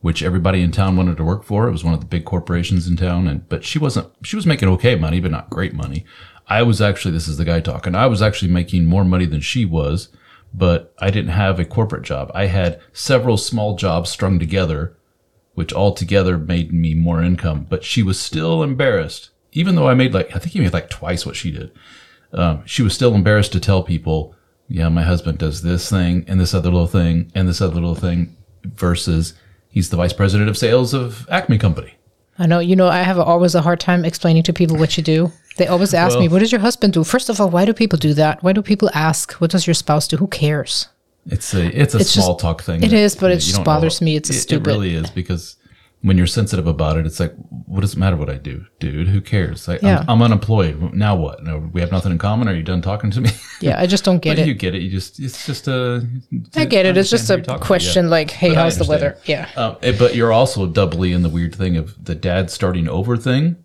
which 0.00 0.22
everybody 0.22 0.62
in 0.62 0.72
town 0.72 0.96
wanted 0.96 1.18
to 1.18 1.24
work 1.24 1.44
for. 1.44 1.68
It 1.68 1.72
was 1.72 1.84
one 1.84 1.92
of 1.92 2.00
the 2.00 2.06
big 2.06 2.24
corporations 2.24 2.88
in 2.88 2.96
town, 2.96 3.28
and 3.28 3.46
but 3.50 3.64
she 3.64 3.78
wasn't. 3.78 4.10
She 4.22 4.36
was 4.36 4.46
making 4.46 4.70
okay 4.70 4.94
money, 4.94 5.20
but 5.20 5.30
not 5.30 5.50
great 5.50 5.74
money. 5.74 6.06
I 6.48 6.62
was 6.62 6.80
actually 6.80 7.12
this 7.12 7.28
is 7.28 7.36
the 7.36 7.44
guy 7.44 7.60
talking. 7.60 7.94
I 7.94 8.06
was 8.06 8.22
actually 8.22 8.50
making 8.50 8.86
more 8.86 9.04
money 9.04 9.26
than 9.26 9.42
she 9.42 9.66
was." 9.66 10.08
But 10.52 10.94
I 10.98 11.10
didn't 11.10 11.30
have 11.30 11.58
a 11.60 11.64
corporate 11.64 12.02
job. 12.02 12.30
I 12.34 12.46
had 12.46 12.80
several 12.92 13.36
small 13.36 13.76
jobs 13.76 14.10
strung 14.10 14.38
together 14.38 14.96
which 15.60 15.74
altogether 15.74 16.38
made 16.38 16.72
me 16.72 16.94
more 16.94 17.22
income. 17.22 17.66
But 17.68 17.84
she 17.84 18.02
was 18.02 18.18
still 18.18 18.62
embarrassed, 18.62 19.28
even 19.52 19.74
though 19.74 19.88
I 19.88 19.94
made 19.94 20.14
like 20.14 20.34
I 20.34 20.38
think 20.38 20.52
he 20.52 20.60
made 20.60 20.72
like 20.72 20.88
twice 20.88 21.26
what 21.26 21.36
she 21.36 21.50
did. 21.50 21.70
Um, 22.32 22.62
she 22.64 22.82
was 22.82 22.94
still 22.94 23.14
embarrassed 23.14 23.52
to 23.52 23.60
tell 23.60 23.82
people, 23.82 24.34
"Yeah, 24.68 24.88
my 24.88 25.02
husband 25.02 25.38
does 25.38 25.62
this 25.62 25.90
thing 25.90 26.24
and 26.26 26.40
this 26.40 26.54
other 26.54 26.70
little 26.70 26.86
thing 26.86 27.30
and 27.34 27.48
this 27.48 27.60
other 27.60 27.74
little 27.74 27.94
thing," 27.94 28.36
versus 28.64 29.34
he's 29.68 29.90
the 29.90 29.96
vice 29.96 30.12
president 30.12 30.48
of 30.48 30.56
sales 30.56 30.94
of 30.94 31.28
Acme 31.28 31.58
Company. 31.58 31.94
I 32.38 32.46
know. 32.46 32.60
You 32.60 32.74
know, 32.76 32.88
I 32.88 33.02
have 33.02 33.18
always 33.18 33.54
a 33.54 33.60
hard 33.60 33.80
time 33.80 34.04
explaining 34.04 34.44
to 34.44 34.54
people 34.54 34.78
what 34.78 34.96
you 34.96 35.02
do. 35.02 35.30
They 35.56 35.66
always 35.66 35.92
ask 35.94 36.18
me, 36.18 36.28
"What 36.28 36.38
does 36.38 36.52
your 36.52 36.60
husband 36.60 36.92
do?" 36.94 37.04
First 37.04 37.28
of 37.28 37.40
all, 37.40 37.50
why 37.50 37.64
do 37.64 37.72
people 37.74 37.98
do 37.98 38.14
that? 38.14 38.42
Why 38.42 38.52
do 38.52 38.62
people 38.62 38.90
ask, 38.94 39.32
"What 39.34 39.50
does 39.50 39.66
your 39.66 39.74
spouse 39.74 40.08
do?" 40.08 40.16
Who 40.16 40.26
cares? 40.28 40.88
It's 41.26 41.52
a 41.54 41.66
it's 41.78 41.94
a 41.94 41.98
It's 41.98 42.10
small 42.10 42.28
just- 42.34 42.40
talk 42.40 42.62
thing. 42.62 42.82
it 42.82 42.88
that, 42.90 42.96
is, 42.96 43.14
but 43.14 43.30
it 43.30 43.36
just 43.40 43.62
bothers 43.64 44.00
know. 44.00 44.06
me. 44.06 44.16
It's 44.16 44.30
a 44.30 44.32
it, 44.32 44.36
stupid- 44.36 44.68
It 44.68 44.72
really 44.72 44.94
is 44.94 45.10
because 45.10 45.56
when 46.02 46.16
you're 46.16 46.26
sensitive 46.26 46.66
about 46.66 46.96
it, 46.96 47.04
it's 47.04 47.20
like, 47.20 47.34
what 47.66 47.82
does 47.82 47.92
it 47.92 47.98
matter 47.98 48.16
what 48.16 48.30
I 48.30 48.36
do, 48.38 48.64
dude? 48.78 49.08
Who 49.08 49.20
cares? 49.20 49.68
Like, 49.68 49.82
Yeah. 49.82 49.98
I'm, 50.08 50.08
I'm 50.08 50.22
unemployed. 50.22 50.94
Now 50.94 51.14
what? 51.14 51.44
No, 51.44 51.58
we 51.74 51.82
have 51.82 51.92
nothing 51.92 52.10
in 52.12 52.16
common. 52.16 52.48
Are 52.48 52.54
you 52.54 52.62
done 52.62 52.80
talking 52.80 53.10
to 53.10 53.20
me? 53.20 53.30
Yeah, 53.60 53.78
I 53.78 53.86
just 53.86 54.04
don't 54.04 54.20
get 54.22 54.38
it. 54.38 54.46
you 54.46 54.54
get 54.54 54.74
it. 54.74 54.80
You 54.80 54.88
just 54.90 55.20
it's 55.20 55.44
just 55.44 55.68
a. 55.68 56.08
I 56.56 56.64
get 56.64 56.86
it. 56.86 56.96
It's 56.96 57.10
just 57.10 57.28
a 57.28 57.42
question 57.60 58.08
like, 58.08 58.30
"Hey, 58.30 58.48
But 58.48 58.56
how's 58.56 58.78
the 58.78 58.86
weather?" 58.86 59.18
Yeah. 59.26 59.50
Um, 59.54 59.76
but 59.98 60.14
you're 60.14 60.32
also 60.32 60.66
doubly 60.66 61.12
in 61.12 61.20
the 61.22 61.28
weird 61.28 61.54
thing 61.54 61.76
of 61.76 62.02
the 62.02 62.14
dad 62.14 62.50
starting 62.50 62.88
over 62.88 63.18
thing. 63.18 63.56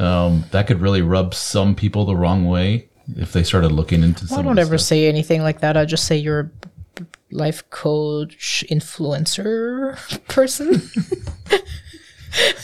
Um, 0.00 0.44
that 0.50 0.66
could 0.66 0.80
really 0.80 1.02
rub 1.02 1.34
some 1.34 1.74
people 1.74 2.06
the 2.06 2.16
wrong 2.16 2.46
way 2.48 2.88
if 3.16 3.32
they 3.32 3.42
started 3.42 3.70
looking 3.70 4.02
into. 4.02 4.26
Some 4.26 4.38
I 4.38 4.42
don't 4.42 4.58
ever 4.58 4.78
stuff. 4.78 4.88
say 4.88 5.08
anything 5.08 5.42
like 5.42 5.60
that. 5.60 5.76
I 5.76 5.84
just 5.84 6.06
say 6.06 6.16
you're 6.16 6.50
a 6.98 7.04
life 7.30 7.68
coach, 7.70 8.64
influencer 8.70 9.96
person. 10.28 10.82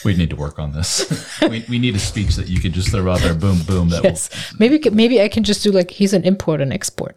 We 0.05 0.15
need 0.15 0.31
to 0.31 0.37
work 0.37 0.61
on 0.61 0.71
this. 0.71 1.41
we, 1.51 1.65
we 1.69 1.81
need 1.81 1.97
a 1.97 1.99
speech 1.99 2.37
that 2.37 2.47
you 2.47 2.61
could 2.61 2.73
just 2.73 2.91
throw 2.91 3.11
out 3.11 3.19
there, 3.19 3.35
boom, 3.35 3.59
boom. 3.67 3.89
That 3.89 4.05
yes. 4.05 4.55
Maybe 4.61 4.79
maybe 4.91 5.21
I 5.21 5.27
can 5.27 5.43
just 5.43 5.65
do 5.65 5.73
like 5.73 5.91
he's 5.91 6.13
an 6.13 6.23
import 6.23 6.61
and 6.61 6.73
export. 6.73 7.17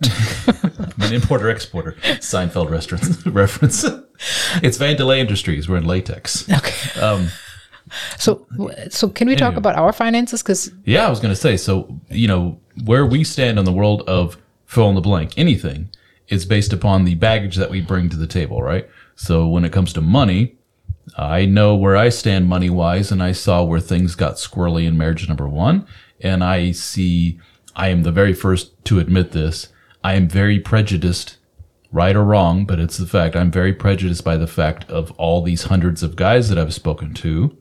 will 0.98 1.06
an 1.06 1.14
importer 1.14 1.52
exporter. 1.52 1.92
Seinfeld 2.02 2.72
restaurant 2.72 3.24
reference. 3.28 3.84
it's 4.64 4.80
Vandelay 4.80 5.20
Industries. 5.20 5.70
We're 5.70 5.78
in 5.78 5.86
latex. 5.86 6.50
okay. 6.52 7.00
Um, 7.00 7.28
So 8.18 8.46
so 8.90 9.10
can 9.10 9.28
we 9.28 9.36
talk 9.36 9.48
Anyway. 9.54 9.58
about 9.58 9.76
our 9.76 9.94
finances? 9.94 10.42
Because 10.44 10.72
yeah, 10.86 11.08
I 11.08 11.10
was 11.10 11.20
going 11.20 11.34
to 11.34 11.40
say. 11.40 11.58
So 11.58 12.00
you 12.10 12.28
know 12.28 12.60
where 12.86 13.06
we 13.06 13.24
stand 13.24 13.60
in 13.60 13.66
the 13.66 13.72
world 13.74 14.04
of 14.08 14.38
fill 14.66 14.90
in 14.90 14.96
the 14.96 15.02
blank 15.02 15.34
anything 15.38 15.90
is 16.28 16.46
based 16.46 16.72
upon 16.74 17.06
the 17.06 17.16
baggage 17.16 17.56
that 17.56 17.72
we 17.72 17.82
bring 17.82 18.08
to 18.10 18.16
the 18.18 18.28
table, 18.28 18.62
right? 18.62 18.88
So 19.16 19.48
when 19.48 19.66
it 19.66 19.72
comes 19.74 19.92
to 19.94 20.02
money, 20.02 20.56
I 21.18 21.46
know 21.46 21.76
where 21.76 21.98
I 21.98 22.10
stand 22.10 22.48
money 22.48 22.70
wise, 22.70 23.12
and 23.12 23.22
I 23.24 23.32
saw 23.32 23.64
where 23.64 23.80
things 23.80 24.14
got 24.16 24.36
squirrely 24.36 24.86
in 24.86 24.96
marriage 24.98 25.28
number 25.28 25.48
one. 25.48 25.88
And 26.22 26.44
I 26.44 26.72
see, 26.72 27.40
I 27.76 27.88
am 27.90 28.04
the 28.04 28.12
very 28.12 28.34
first 28.34 28.84
to 28.86 29.00
admit 29.00 29.32
this. 29.32 29.70
I 30.04 30.14
am 30.14 30.30
very 30.30 30.60
prejudiced, 30.60 31.38
right 31.92 32.16
or 32.16 32.24
wrong, 32.24 32.66
but 32.66 32.80
it's 32.80 32.98
the 32.98 33.08
fact. 33.08 33.36
I'm 33.36 33.50
very 33.52 33.74
prejudiced 33.74 34.24
by 34.24 34.38
the 34.38 34.48
fact 34.48 34.90
of 34.90 35.10
all 35.14 35.42
these 35.42 35.64
hundreds 35.64 36.04
of 36.04 36.16
guys 36.16 36.48
that 36.50 36.60
I've 36.60 36.74
spoken 36.76 37.14
to 37.16 37.58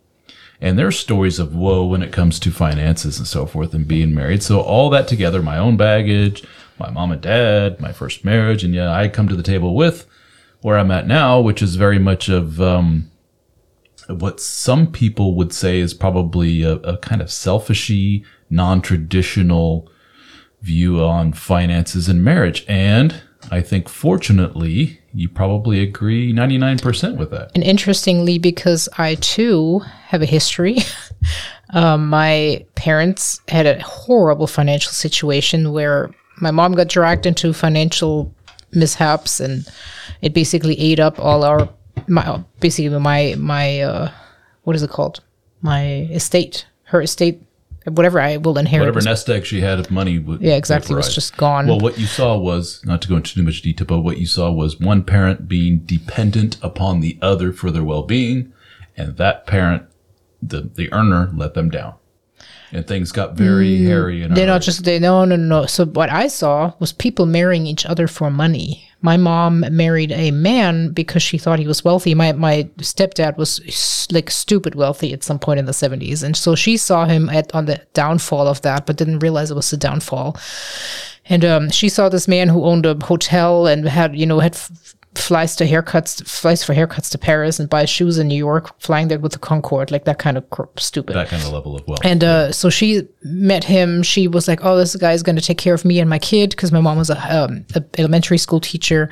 and 0.60 0.78
their 0.78 0.90
stories 0.90 1.38
of 1.38 1.54
woe 1.54 1.84
when 1.84 2.02
it 2.02 2.12
comes 2.12 2.40
to 2.40 2.50
finances 2.50 3.18
and 3.18 3.26
so 3.26 3.46
forth 3.46 3.74
and 3.74 3.86
being 3.86 4.14
married. 4.14 4.42
So 4.42 4.60
all 4.60 4.90
that 4.90 5.08
together, 5.08 5.42
my 5.42 5.58
own 5.58 5.76
baggage, 5.76 6.44
my 6.78 6.90
mom 6.90 7.12
and 7.12 7.20
dad, 7.20 7.80
my 7.80 7.92
first 7.92 8.24
marriage, 8.24 8.64
and 8.64 8.74
yeah, 8.74 8.92
I 8.92 9.08
come 9.08 9.28
to 9.28 9.36
the 9.36 9.42
table 9.42 9.74
with 9.74 10.06
where 10.60 10.78
I'm 10.78 10.90
at 10.90 11.06
now, 11.06 11.40
which 11.40 11.62
is 11.62 11.76
very 11.76 11.98
much 11.98 12.28
of 12.28 12.60
um, 12.60 13.10
what 14.08 14.40
some 14.40 14.90
people 14.90 15.34
would 15.36 15.52
say 15.52 15.78
is 15.78 15.94
probably 15.94 16.62
a, 16.62 16.74
a 16.74 16.96
kind 16.98 17.20
of 17.20 17.28
selfishy, 17.28 18.24
non-traditional 18.50 19.88
view 20.62 21.04
on 21.04 21.32
finances 21.32 22.08
and 22.08 22.24
marriage. 22.24 22.64
And 22.66 23.22
I 23.50 23.60
think 23.60 23.88
fortunately, 23.88 24.97
you 25.12 25.28
probably 25.28 25.82
agree 25.82 26.32
99% 26.32 27.16
with 27.16 27.30
that. 27.30 27.50
and 27.54 27.64
interestingly, 27.64 28.38
because 28.38 28.88
I 28.98 29.16
too 29.16 29.80
have 30.06 30.22
a 30.22 30.26
history. 30.26 30.78
um, 31.70 32.08
my 32.08 32.64
parents 32.74 33.40
had 33.48 33.66
a 33.66 33.82
horrible 33.82 34.46
financial 34.46 34.92
situation 34.92 35.72
where 35.72 36.10
my 36.40 36.50
mom 36.50 36.74
got 36.74 36.88
dragged 36.88 37.26
into 37.26 37.52
financial 37.52 38.34
mishaps, 38.72 39.40
and 39.40 39.66
it 40.22 40.34
basically 40.34 40.78
ate 40.78 41.00
up 41.00 41.18
all 41.18 41.44
our 41.44 41.68
my 42.06 42.42
basically 42.60 42.96
my 42.98 43.34
my 43.38 43.80
uh, 43.80 44.10
what 44.62 44.76
is 44.76 44.82
it 44.82 44.90
called 44.90 45.20
my 45.62 46.08
estate, 46.10 46.66
her 46.84 47.02
estate, 47.02 47.42
whatever 47.90 48.20
I 48.20 48.36
will 48.36 48.58
inherit. 48.58 48.86
Whatever 48.86 49.04
nest 49.04 49.28
egg 49.28 49.44
she 49.44 49.60
had 49.60 49.78
of 49.78 49.90
money 49.90 50.18
would 50.18 50.40
yeah, 50.40 50.56
exactly, 50.56 50.94
was 50.94 51.14
just 51.14 51.36
gone. 51.36 51.66
Well, 51.66 51.80
what 51.80 51.98
you 51.98 52.06
saw 52.06 52.36
was 52.36 52.84
not 52.84 53.02
to 53.02 53.08
go 53.08 53.16
into 53.16 53.34
too 53.34 53.42
much 53.42 53.62
detail, 53.62 53.86
but 53.86 54.00
what 54.00 54.18
you 54.18 54.26
saw 54.26 54.50
was 54.50 54.78
one 54.80 55.04
parent 55.04 55.48
being 55.48 55.78
dependent 55.80 56.56
upon 56.62 57.00
the 57.00 57.18
other 57.20 57.52
for 57.52 57.70
their 57.70 57.84
well-being, 57.84 58.52
and 58.96 59.16
that 59.16 59.46
parent, 59.46 59.84
the 60.42 60.70
the 60.74 60.92
earner, 60.92 61.30
let 61.34 61.54
them 61.54 61.70
down, 61.70 61.94
and 62.72 62.86
things 62.86 63.12
got 63.12 63.34
very 63.34 63.78
mm, 63.78 63.86
hairy. 63.86 64.22
And 64.22 64.36
They're 64.36 64.46
not 64.46 64.62
just 64.62 64.84
they 64.84 64.98
no 64.98 65.24
no 65.24 65.36
no. 65.36 65.66
So 65.66 65.86
what 65.86 66.10
I 66.10 66.28
saw 66.28 66.72
was 66.78 66.92
people 66.92 67.26
marrying 67.26 67.66
each 67.66 67.86
other 67.86 68.06
for 68.06 68.30
money. 68.30 68.87
My 69.00 69.16
mom 69.16 69.64
married 69.70 70.10
a 70.10 70.32
man 70.32 70.90
because 70.90 71.22
she 71.22 71.38
thought 71.38 71.60
he 71.60 71.68
was 71.68 71.84
wealthy. 71.84 72.14
My 72.14 72.32
my 72.32 72.68
stepdad 72.78 73.36
was 73.36 74.08
like 74.10 74.30
stupid 74.30 74.74
wealthy 74.74 75.12
at 75.12 75.22
some 75.22 75.38
point 75.38 75.60
in 75.60 75.66
the 75.66 75.72
seventies, 75.72 76.22
and 76.22 76.36
so 76.36 76.54
she 76.54 76.76
saw 76.76 77.06
him 77.06 77.28
at 77.28 77.54
on 77.54 77.66
the 77.66 77.80
downfall 77.92 78.48
of 78.48 78.62
that, 78.62 78.86
but 78.86 78.96
didn't 78.96 79.20
realize 79.20 79.50
it 79.50 79.54
was 79.54 79.70
the 79.70 79.76
downfall. 79.76 80.36
And 81.26 81.44
um, 81.44 81.70
she 81.70 81.88
saw 81.88 82.08
this 82.08 82.26
man 82.26 82.48
who 82.48 82.64
owned 82.64 82.86
a 82.86 82.96
hotel 83.04 83.66
and 83.66 83.86
had 83.86 84.16
you 84.16 84.26
know 84.26 84.40
had. 84.40 84.54
F- 84.54 84.94
flies 85.14 85.56
to 85.56 85.64
haircuts 85.64 86.26
flies 86.26 86.62
for 86.62 86.74
haircuts 86.74 87.10
to 87.10 87.18
paris 87.18 87.58
and 87.58 87.68
buys 87.68 87.90
shoes 87.90 88.18
in 88.18 88.28
new 88.28 88.36
york 88.36 88.78
flying 88.80 89.08
there 89.08 89.18
with 89.18 89.32
the 89.32 89.38
concorde 89.38 89.90
like 89.90 90.04
that 90.04 90.18
kind 90.18 90.36
of 90.36 90.48
cr- 90.50 90.62
stupid 90.76 91.14
that 91.14 91.28
kind 91.28 91.42
of 91.42 91.52
level 91.52 91.76
of 91.76 91.86
wealth. 91.88 92.00
and 92.04 92.22
uh, 92.22 92.52
so 92.52 92.70
she 92.70 93.08
met 93.22 93.64
him. 93.64 94.02
She 94.02 94.28
was 94.28 94.48
like, 94.48 94.64
"Oh, 94.64 94.76
this 94.76 94.96
guy 94.96 95.12
is 95.12 95.22
going 95.22 95.36
to 95.36 95.42
take 95.42 95.58
care 95.58 95.74
of 95.74 95.84
me 95.84 96.00
and 96.00 96.08
my 96.08 96.18
kid," 96.18 96.50
because 96.50 96.72
my 96.72 96.80
mom 96.80 96.98
was 96.98 97.10
a, 97.10 97.18
um, 97.36 97.64
a 97.74 97.84
elementary 97.98 98.38
school 98.38 98.60
teacher, 98.60 99.10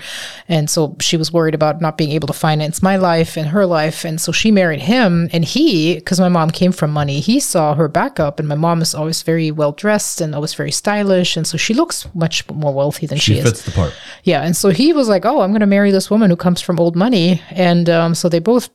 and 0.48 0.68
so 0.70 0.96
she 1.00 1.16
was 1.16 1.32
worried 1.32 1.54
about 1.54 1.80
not 1.80 1.98
being 1.98 2.10
able 2.10 2.26
to 2.28 2.32
finance 2.32 2.82
my 2.82 2.96
life 2.96 3.36
and 3.36 3.48
her 3.48 3.66
life. 3.66 4.04
And 4.04 4.20
so 4.20 4.32
she 4.32 4.50
married 4.50 4.80
him. 4.80 5.28
And 5.32 5.44
he, 5.44 5.96
because 5.96 6.20
my 6.20 6.28
mom 6.28 6.50
came 6.50 6.72
from 6.72 6.90
money, 6.90 7.20
he 7.20 7.40
saw 7.40 7.74
her 7.74 7.88
backup. 7.88 8.38
And 8.38 8.48
my 8.48 8.54
mom 8.54 8.82
is 8.82 8.94
always 8.94 9.22
very 9.22 9.50
well 9.50 9.72
dressed 9.72 10.20
and 10.20 10.34
always 10.34 10.54
very 10.54 10.72
stylish, 10.72 11.36
and 11.36 11.46
so 11.46 11.56
she 11.56 11.74
looks 11.74 12.08
much 12.14 12.48
more 12.50 12.72
wealthy 12.72 13.06
than 13.06 13.18
she, 13.18 13.34
she 13.34 13.38
is. 13.40 13.44
fits 13.44 13.62
the 13.62 13.72
part. 13.72 13.94
Yeah, 14.24 14.42
and 14.42 14.56
so 14.56 14.70
he 14.70 14.92
was 14.92 15.08
like, 15.08 15.24
"Oh, 15.24 15.40
I'm 15.40 15.50
going 15.50 15.60
to 15.60 15.66
marry 15.66 15.85
this 15.90 16.10
woman 16.10 16.30
who 16.30 16.36
comes 16.36 16.60
from 16.60 16.80
old 16.80 16.96
money," 16.96 17.42
and 17.50 17.88
um, 17.88 18.14
so 18.14 18.28
they 18.28 18.38
both. 18.38 18.70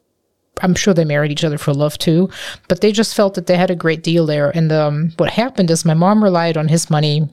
I'm 0.62 0.76
sure 0.76 0.94
they 0.94 1.06
married 1.06 1.32
each 1.32 1.46
other 1.46 1.58
for 1.58 1.74
love 1.74 1.98
too, 1.98 2.30
but 2.68 2.82
they 2.82 2.92
just 2.92 3.16
felt 3.16 3.34
that 3.36 3.48
they 3.48 3.56
had 3.58 3.72
a 3.72 3.76
great 3.76 4.04
deal 4.04 4.26
there. 4.26 4.56
And 4.56 4.72
um, 4.72 5.14
what 5.18 5.32
happened 5.32 5.72
is 5.72 5.86
my 5.86 5.94
mom 5.94 6.24
relied 6.24 6.58
on 6.58 6.68
his 6.68 6.90
money 6.90 7.28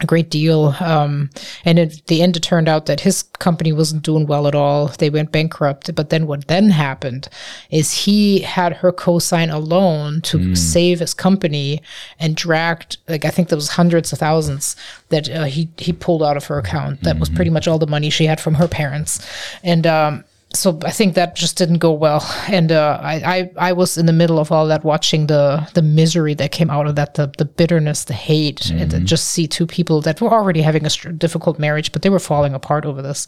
a 0.00 0.06
great 0.06 0.28
deal, 0.28 0.74
um, 0.80 1.30
and 1.64 1.78
at 1.78 2.04
the 2.08 2.20
end, 2.20 2.36
it 2.36 2.42
turned 2.42 2.68
out 2.68 2.86
that 2.86 3.00
his 3.00 3.22
company 3.22 3.72
wasn't 3.72 4.02
doing 4.02 4.26
well 4.26 4.48
at 4.48 4.54
all. 4.54 4.88
They 4.88 5.08
went 5.08 5.30
bankrupt. 5.30 5.94
But 5.94 6.10
then 6.10 6.26
what 6.26 6.48
then 6.48 6.70
happened 6.70 7.28
is 7.70 7.92
he 7.92 8.40
had 8.40 8.78
her 8.78 8.90
co-sign 8.90 9.50
a 9.50 9.60
loan 9.60 10.20
to 10.22 10.56
save 10.56 10.98
his 10.98 11.14
company 11.14 11.80
and 12.18 12.34
dragged 12.34 12.96
like 13.08 13.24
I 13.24 13.30
think 13.30 13.48
there 13.50 13.56
was 13.56 13.68
hundreds 13.68 14.12
of 14.12 14.18
thousands 14.18 14.74
that 15.10 15.30
uh, 15.30 15.44
he 15.44 15.68
he 15.78 15.92
pulled 15.92 16.24
out 16.24 16.36
of 16.36 16.46
her 16.46 16.58
account. 16.58 17.02
That 17.02 17.20
was 17.20 17.28
pretty 17.28 17.50
much 17.50 17.68
all 17.68 17.78
the 17.78 17.86
money 17.86 18.10
she 18.10 18.26
had 18.26 18.40
from 18.40 18.54
her 18.54 18.68
parents, 18.68 19.24
and. 19.62 19.86
Um, 19.86 20.24
so 20.54 20.78
I 20.84 20.90
think 20.90 21.14
that 21.14 21.34
just 21.34 21.58
didn't 21.58 21.78
go 21.78 21.92
well, 21.92 22.22
and 22.48 22.70
uh, 22.70 22.98
I, 23.02 23.14
I 23.58 23.68
I 23.68 23.72
was 23.72 23.98
in 23.98 24.06
the 24.06 24.12
middle 24.12 24.38
of 24.38 24.52
all 24.52 24.66
that, 24.68 24.84
watching 24.84 25.26
the 25.26 25.68
the 25.74 25.82
misery 25.82 26.34
that 26.34 26.52
came 26.52 26.70
out 26.70 26.86
of 26.86 26.94
that, 26.94 27.14
the 27.14 27.32
the 27.36 27.44
bitterness, 27.44 28.04
the 28.04 28.14
hate, 28.14 28.70
and 28.70 28.90
to 28.90 29.00
just 29.00 29.28
see 29.28 29.46
two 29.46 29.66
people 29.66 30.00
that 30.02 30.20
were 30.20 30.32
already 30.32 30.62
having 30.62 30.86
a 30.86 30.90
str- 30.90 31.10
difficult 31.10 31.58
marriage, 31.58 31.92
but 31.92 32.02
they 32.02 32.10
were 32.10 32.18
falling 32.18 32.54
apart 32.54 32.86
over 32.86 33.02
this. 33.02 33.26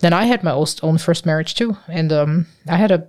Then 0.00 0.12
I 0.12 0.24
had 0.24 0.42
my 0.42 0.52
own 0.52 0.66
own 0.82 0.98
first 0.98 1.26
marriage 1.26 1.54
too, 1.54 1.76
and 1.88 2.12
um, 2.12 2.46
I 2.68 2.76
had 2.76 2.90
a 2.90 3.06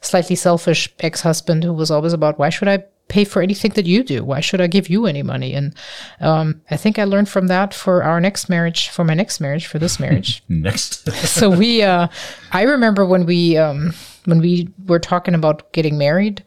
slightly 0.00 0.36
selfish 0.36 0.92
ex 1.00 1.22
husband 1.22 1.64
who 1.64 1.72
was 1.72 1.90
always 1.90 2.12
about 2.12 2.38
why 2.38 2.50
should 2.50 2.68
I 2.68 2.84
pay 3.08 3.24
for 3.24 3.42
anything 3.42 3.72
that 3.72 3.86
you 3.86 4.02
do? 4.02 4.24
Why 4.24 4.40
should 4.40 4.60
I 4.60 4.66
give 4.66 4.88
you 4.88 5.06
any 5.06 5.22
money? 5.22 5.54
And 5.54 5.74
um, 6.20 6.60
I 6.70 6.76
think 6.76 6.98
I 6.98 7.04
learned 7.04 7.28
from 7.28 7.46
that 7.46 7.72
for 7.72 8.02
our 8.02 8.20
next 8.20 8.48
marriage, 8.48 8.88
for 8.88 9.04
my 9.04 9.14
next 9.14 9.40
marriage, 9.40 9.66
for 9.66 9.78
this 9.78 10.00
marriage. 10.04 10.42
Next, 10.48 11.10
so 11.12 11.50
we 11.50 11.82
uh 11.82 12.08
i 12.52 12.62
remember 12.62 13.04
when 13.04 13.26
we 13.26 13.56
um 13.56 13.92
when 14.24 14.40
we 14.40 14.68
were 14.86 14.98
talking 14.98 15.34
about 15.34 15.72
getting 15.72 15.96
married 15.98 16.42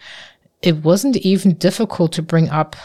it 0.62 0.78
wasn't 0.84 1.16
even 1.18 1.54
difficult 1.56 2.12
to 2.14 2.22
bring 2.22 2.50
up 2.50 2.76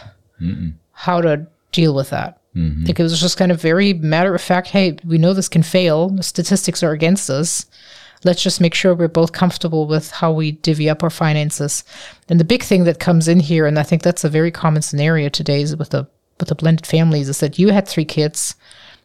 how 0.93 1.21
to 1.21 1.47
deal 1.73 1.95
with 1.95 2.11
that. 2.11 2.39
Like 2.87 3.01
it 3.01 3.03
was 3.03 3.21
just 3.21 3.37
kind 3.37 3.51
of 3.51 3.61
very 3.61 3.95
matter 3.95 4.35
of 4.35 4.41
fact 4.41 4.69
hey 4.69 4.97
we 5.05 5.19
know 5.19 5.33
this 5.35 5.49
can 5.49 5.63
fail. 5.65 6.11
The 6.11 6.23
statistics 6.23 6.83
are 6.85 6.93
against 6.93 7.29
us 7.31 7.67
let's 8.25 8.43
just 8.43 8.61
make 8.61 8.75
sure 8.75 8.95
we're 8.95 9.09
both 9.09 9.33
comfortable 9.33 9.87
with 9.87 10.11
how 10.11 10.33
we 10.33 10.53
divvy 10.53 10.89
up 10.89 11.03
our 11.03 11.11
finances. 11.11 11.85
And 12.29 12.41
the 12.41 12.45
big 12.45 12.63
thing 12.63 12.85
that 12.85 12.99
comes 12.99 13.29
in 13.29 13.41
here, 13.41 13.67
and 13.67 13.79
I 13.79 13.83
think 13.83 14.03
that's 14.03 14.25
a 14.25 14.29
very 14.29 14.51
common 14.51 14.83
scenario 14.83 15.29
today 15.29 15.63
is 15.63 15.77
with 15.77 15.91
the 15.91 16.09
with 16.41 16.49
the 16.49 16.55
blended 16.55 16.87
families, 16.87 17.29
is 17.29 17.39
that 17.41 17.59
you 17.59 17.71
had 17.71 17.87
three 17.87 18.05
kids 18.05 18.57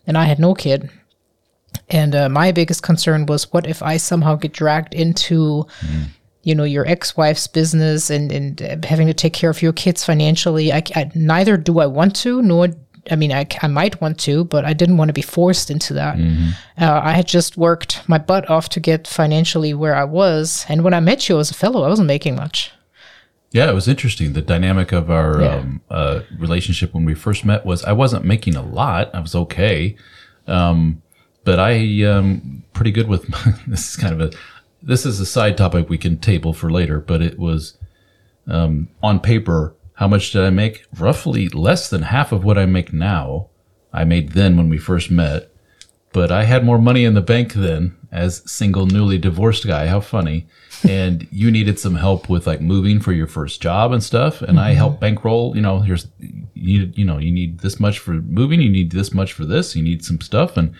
and 0.08 0.18
I 0.18 0.26
had 0.26 0.40
no 0.40 0.54
kid. 0.56 0.90
And 1.90 2.16
uh, 2.16 2.30
my 2.30 2.52
biggest 2.52 2.82
concern 2.82 3.28
was 3.28 3.54
what 3.54 3.68
if 3.68 3.84
I 3.84 3.98
somehow 3.98 4.36
get 4.36 4.54
dragged 4.54 4.94
into 4.94 5.68
you 6.44 6.56
know 6.56 6.64
your 6.64 6.88
ex-wife's 6.88 7.48
business 7.48 8.10
and 8.10 8.32
and 8.32 8.62
uh, 8.62 8.88
having 8.88 9.08
to 9.08 9.14
take 9.14 9.34
care 9.34 9.50
of 9.50 9.62
your 9.62 9.74
kids 9.74 10.06
financially 10.06 10.72
I, 10.72 10.82
I 10.96 11.12
neither 11.14 11.58
do 11.58 11.80
i 11.80 11.86
want 11.86 12.16
to 12.18 12.42
nor 12.42 12.70
i 13.12 13.16
mean 13.16 13.32
I, 13.32 13.46
I 13.62 13.68
might 13.68 14.00
want 14.02 14.20
to 14.22 14.44
but 14.46 14.66
i 14.66 14.74
didn't 14.74 14.98
want 14.98 15.10
to 15.10 15.14
be 15.14 15.22
forced 15.22 15.70
into 15.72 15.94
that 15.94 16.18
uh, 16.80 17.02
i 17.04 17.12
had 17.14 17.28
just 17.28 17.58
worked 17.58 18.08
my 18.08 18.18
butt 18.18 18.50
off 18.50 18.70
to 18.70 18.80
get 18.80 19.08
financially 19.08 19.74
where 19.74 19.96
i 19.96 20.04
was 20.04 20.66
and 20.70 20.84
when 20.84 20.94
i 20.94 21.00
met 21.00 21.28
you 21.30 21.40
as 21.40 21.52
a 21.52 21.54
fellow 21.54 21.84
i 21.84 21.88
wasn't 21.88 22.08
making 22.08 22.36
much 22.36 22.72
Yeah, 23.52 23.68
it 23.72 23.74
was 23.74 23.88
interesting. 23.88 24.34
The 24.34 24.44
dynamic 24.44 24.92
of 24.94 25.10
our 25.10 25.42
Yeah. 25.42 25.56
um, 25.56 25.82
uh, 25.90 26.20
relationship 26.38 26.94
when 26.94 27.04
we 27.04 27.16
first 27.16 27.44
met 27.46 27.66
was 27.66 27.84
I 27.84 27.94
wasn't 27.94 28.24
making 28.24 28.56
a 28.56 28.62
lot. 28.62 29.10
I 29.12 29.20
was 29.20 29.34
okay, 29.36 29.96
um, 30.48 31.02
but 31.46 31.58
I 31.58 32.04
um, 32.06 32.62
pretty 32.74 32.92
good 32.92 33.08
with. 33.08 33.24
this 33.68 33.90
is 33.90 33.96
kind 33.98 34.14
of 34.14 34.22
a 34.22 34.30
this 34.84 35.04
is 35.04 35.20
a 35.20 35.26
side 35.26 35.58
topic 35.58 35.90
we 35.90 35.98
can 35.98 36.18
table 36.20 36.54
for 36.54 36.70
later. 36.70 37.00
But 37.00 37.22
it 37.24 37.40
was 37.40 37.74
um, 38.48 38.88
on 39.02 39.20
paper. 39.20 39.74
How 40.00 40.08
much 40.08 40.32
did 40.32 40.46
I 40.46 40.50
make? 40.50 40.86
Roughly 40.98 41.50
less 41.50 41.90
than 41.90 42.04
half 42.04 42.32
of 42.32 42.46
what 42.46 42.58
I 42.58 42.66
make 42.66 42.94
now. 42.94 43.50
I 43.92 44.06
made 44.06 44.30
then 44.30 44.56
when 44.56 44.70
we 44.70 44.78
first 44.78 45.12
met, 45.12 45.52
but 46.14 46.32
I 46.32 46.46
had 46.46 46.64
more 46.64 46.78
money 46.78 47.04
in 47.04 47.16
the 47.16 47.22
bank 47.22 47.52
then 47.52 47.98
as 48.10 48.50
single, 48.50 48.86
newly 48.86 49.18
divorced 49.18 49.68
guy. 49.68 49.88
How 49.88 50.00
funny. 50.00 50.48
and 50.88 51.28
you 51.32 51.52
needed 51.52 51.80
some 51.80 51.96
help 51.96 52.30
with 52.30 52.48
like 52.48 52.62
moving 52.62 53.02
for 53.02 53.12
your 53.12 53.28
first 53.28 53.62
job 53.62 53.92
and 53.92 54.02
stuff. 54.02 54.42
And 54.42 54.58
I 54.58 54.70
mm-hmm. 54.70 54.78
helped 54.78 55.02
bankroll, 55.02 55.54
you 55.54 55.62
know, 55.62 55.82
here's, 55.82 56.08
you, 56.54 56.94
you 56.96 57.04
know, 57.04 57.18
you 57.18 57.32
need 57.32 57.60
this 57.60 57.78
much 57.78 58.00
for 58.00 58.14
moving. 58.14 58.62
You 58.62 58.70
need 58.70 58.94
this 58.94 59.14
much 59.14 59.34
for 59.34 59.44
this. 59.44 59.76
You 59.76 59.84
need 59.84 60.06
some 60.06 60.22
stuff. 60.22 60.56
And 60.56 60.74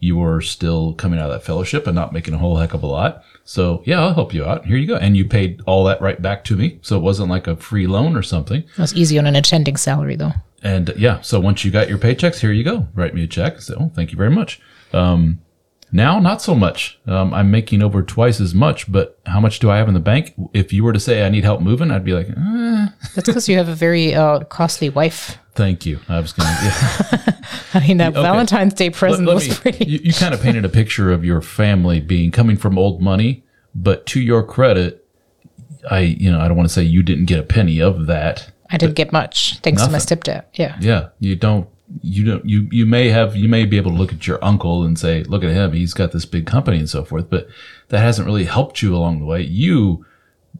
you 0.00 0.16
were 0.16 0.40
still 0.40 0.94
coming 0.94 1.18
out 1.18 1.30
of 1.30 1.32
that 1.32 1.44
fellowship 1.44 1.86
and 1.86 1.94
not 1.94 2.12
making 2.12 2.34
a 2.34 2.38
whole 2.38 2.56
heck 2.56 2.74
of 2.74 2.82
a 2.82 2.86
lot. 2.86 3.24
So 3.44 3.82
yeah, 3.86 4.00
I'll 4.00 4.14
help 4.14 4.34
you 4.34 4.44
out. 4.44 4.66
Here 4.66 4.76
you 4.76 4.86
go. 4.86 4.96
And 4.96 5.16
you 5.16 5.24
paid 5.24 5.60
all 5.66 5.84
that 5.84 6.00
right 6.00 6.20
back 6.20 6.44
to 6.44 6.56
me. 6.56 6.78
So 6.82 6.96
it 6.96 7.02
wasn't 7.02 7.30
like 7.30 7.46
a 7.46 7.56
free 7.56 7.86
loan 7.86 8.16
or 8.16 8.22
something. 8.22 8.62
it 8.62 8.78
was 8.78 8.94
easy 8.94 9.18
on 9.18 9.26
an 9.26 9.36
attending 9.36 9.76
salary 9.76 10.16
though 10.16 10.32
And 10.62 10.90
uh, 10.90 10.94
yeah, 10.96 11.20
so 11.20 11.40
once 11.40 11.64
you 11.64 11.70
got 11.70 11.88
your 11.88 11.98
paychecks, 11.98 12.40
here 12.40 12.52
you 12.52 12.64
go. 12.64 12.88
Write 12.94 13.14
me 13.14 13.24
a 13.24 13.26
check. 13.26 13.60
So 13.60 13.76
oh, 13.80 13.92
thank 13.94 14.12
you 14.12 14.18
very 14.18 14.30
much. 14.30 14.60
Um, 14.92 15.40
now, 15.92 16.18
not 16.18 16.42
so 16.42 16.56
much. 16.56 16.98
Um, 17.06 17.32
I'm 17.32 17.52
making 17.52 17.80
over 17.80 18.02
twice 18.02 18.40
as 18.40 18.52
much, 18.52 18.90
but 18.90 19.16
how 19.26 19.38
much 19.38 19.60
do 19.60 19.70
I 19.70 19.76
have 19.76 19.86
in 19.86 19.94
the 19.94 20.00
bank? 20.00 20.34
If 20.52 20.72
you 20.72 20.82
were 20.82 20.92
to 20.92 20.98
say 20.98 21.24
I 21.24 21.28
need 21.28 21.44
help 21.44 21.60
moving, 21.60 21.92
I'd 21.92 22.04
be 22.04 22.14
like, 22.14 22.28
eh, 22.30 22.86
that's 23.14 23.28
because 23.28 23.48
you 23.48 23.56
have 23.58 23.68
a 23.68 23.76
very 23.76 24.12
uh, 24.12 24.40
costly 24.40 24.88
wife 24.88 25.38
thank 25.54 25.86
you. 25.86 26.00
I 26.08 26.20
was 26.20 26.32
going 26.32 26.48
to. 26.48 26.64
Yeah. 26.64 27.40
i 27.74 27.80
mean 27.80 27.96
that 27.98 28.12
Okay. 28.12 28.22
valentine's 28.22 28.74
day 28.74 28.90
present 28.90 29.26
let 29.26 29.34
was 29.34 29.48
me- 29.48 29.54
pretty 29.54 29.84
you, 29.84 29.98
you 30.04 30.12
kind 30.12 30.32
of 30.34 30.40
painted 30.40 30.64
a 30.64 30.68
picture 30.68 31.10
of 31.12 31.24
your 31.24 31.40
family 31.42 32.00
being 32.00 32.30
coming 32.30 32.56
from 32.56 32.78
old 32.78 33.00
money, 33.02 33.44
but 33.74 34.06
to 34.06 34.20
your 34.20 34.42
credit, 34.44 35.06
I, 35.90 36.00
you 36.00 36.30
know, 36.30 36.40
I 36.40 36.48
don't 36.48 36.56
want 36.56 36.68
to 36.68 36.72
say 36.74 36.82
you 36.82 37.02
didn't 37.02 37.26
get 37.26 37.38
a 37.40 37.42
penny 37.42 37.80
of 37.80 38.06
that. 38.06 38.50
i 38.70 38.76
didn't 38.76 38.94
get 38.96 39.12
much 39.12 39.58
thanks 39.60 39.82
to 39.82 39.88
my 39.88 39.98
Nothing. 39.98 40.18
stepdad 40.18 40.44
yeah 40.54 40.76
Yeah, 40.80 41.08
you 41.20 41.36
don't. 41.36 41.68
You 42.02 42.24
don't. 42.24 42.44
You 42.48 42.66
you 42.72 42.86
may 42.86 43.10
have. 43.10 43.36
You 43.36 43.46
may 43.48 43.66
be 43.66 43.76
able 43.76 43.90
to 43.90 43.96
look 43.98 44.12
at 44.12 44.26
your 44.26 44.42
uncle 44.42 44.84
and 44.84 44.98
say, 44.98 45.22
"Look 45.24 45.44
at 45.44 45.50
him. 45.50 45.72
He's 45.72 45.92
got 45.92 46.12
this 46.12 46.24
big 46.24 46.46
company 46.46 46.78
and 46.78 46.88
so 46.88 47.04
forth." 47.04 47.28
But 47.28 47.46
that 47.90 47.98
hasn't 48.00 48.26
really 48.26 48.44
helped 48.44 48.80
you 48.80 48.96
along 48.96 49.18
the 49.18 49.26
way. 49.26 49.42
You 49.42 50.04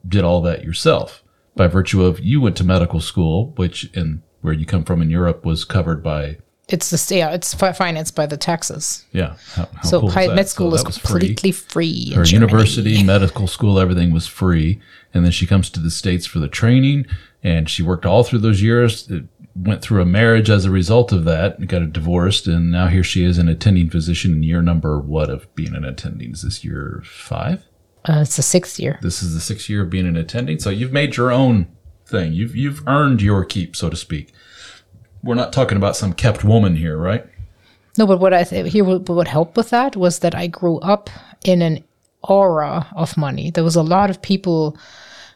did 0.07 0.23
all 0.23 0.39
that 0.43 0.63
yourself 0.63 1.23
by 1.55 1.65
virtue 1.67 2.03
of 2.03 2.19
you 2.19 2.39
went 2.39 2.55
to 2.57 2.63
medical 2.63 3.01
school, 3.01 3.53
which 3.55 3.89
in 3.95 4.21
where 4.45 4.53
you 4.53 4.65
come 4.65 4.83
from 4.85 5.01
in 5.01 5.09
Europe 5.09 5.43
was 5.45 5.65
covered 5.65 6.01
by 6.03 6.37
it's 6.67 6.89
the 6.89 7.15
yeah 7.15 7.29
it's 7.31 7.53
financed 7.53 8.15
by 8.15 8.25
the 8.25 8.37
taxes 8.37 9.05
yeah. 9.11 9.35
How, 9.53 9.67
how 9.75 9.81
so 9.83 9.99
cool 9.99 10.09
is 10.09 10.15
high 10.15 10.27
med 10.33 10.47
So 10.47 10.51
school 10.55 10.73
is 10.73 10.83
was 10.85 10.97
free. 10.97 11.19
completely 11.19 11.51
free, 11.51 12.05
in 12.11 12.17
her 12.17 12.23
Germany. 12.23 12.33
university, 12.33 13.03
medical 13.03 13.47
school, 13.47 13.79
everything 13.79 14.11
was 14.13 14.25
free. 14.27 14.79
And 15.13 15.23
then 15.23 15.31
she 15.31 15.45
comes 15.45 15.69
to 15.71 15.79
the 15.79 15.91
States 15.91 16.25
for 16.25 16.39
the 16.39 16.47
training 16.47 17.05
and 17.43 17.69
she 17.69 17.83
worked 17.83 18.05
all 18.05 18.23
through 18.23 18.39
those 18.39 18.61
years, 18.61 19.09
It 19.11 19.25
went 19.55 19.81
through 19.83 20.01
a 20.01 20.05
marriage 20.05 20.49
as 20.49 20.65
a 20.65 20.71
result 20.71 21.11
of 21.13 21.23
that, 21.25 21.57
and 21.59 21.69
got 21.69 21.81
a 21.83 21.85
divorced. 21.87 22.47
And 22.47 22.71
now 22.71 22.87
here 22.87 23.03
she 23.03 23.23
is 23.23 23.37
an 23.37 23.47
attending 23.47 23.89
physician 23.91 24.33
in 24.33 24.43
year 24.43 24.61
number 24.63 24.99
what 24.99 25.29
of 25.29 25.53
being 25.55 25.75
an 25.75 25.85
attending? 25.85 26.31
Is 26.31 26.41
this 26.41 26.63
year 26.65 27.01
five? 27.05 27.63
uh, 28.09 28.21
it's 28.21 28.35
the 28.35 28.41
sixth 28.43 28.79
year 28.79 28.97
This 29.01 29.21
is 29.23 29.33
the 29.33 29.39
sixth 29.39 29.69
year 29.69 29.83
of 29.83 29.89
being 29.91 30.07
an 30.07 30.17
attending. 30.17 30.59
So 30.59 30.69
you've 30.71 30.91
made 30.91 31.15
your 31.17 31.31
own 31.31 31.67
thing. 32.07 32.33
You've, 32.33 32.55
you've 32.55 32.81
earned 32.87 33.21
your 33.21 33.45
keep, 33.45 33.75
so 33.75 33.89
to 33.89 33.95
speak. 33.95 34.33
We're 35.25 35.33
not 35.33 35.51
talking 35.51 35.75
about 35.75 35.95
some 35.95 36.13
kept 36.13 36.43
woman 36.43 36.75
here, 36.75 36.97
right? 36.97 37.25
No, 37.97 38.05
but 38.05 38.19
what 38.19 38.31
I 38.31 38.43
th- 38.43 38.71
here 38.71 38.83
what, 38.83 39.09
what 39.09 39.27
helped 39.27 39.57
with 39.57 39.71
that 39.71 39.95
was 39.95 40.19
that 40.19 40.35
I 40.35 40.45
grew 40.45 40.77
up 40.79 41.09
in 41.43 41.63
an 41.63 41.83
aura 42.21 42.87
of 42.95 43.17
money. 43.17 43.49
There 43.49 43.63
was 43.63 43.75
a 43.75 43.81
lot 43.81 44.11
of 44.11 44.21
people. 44.21 44.77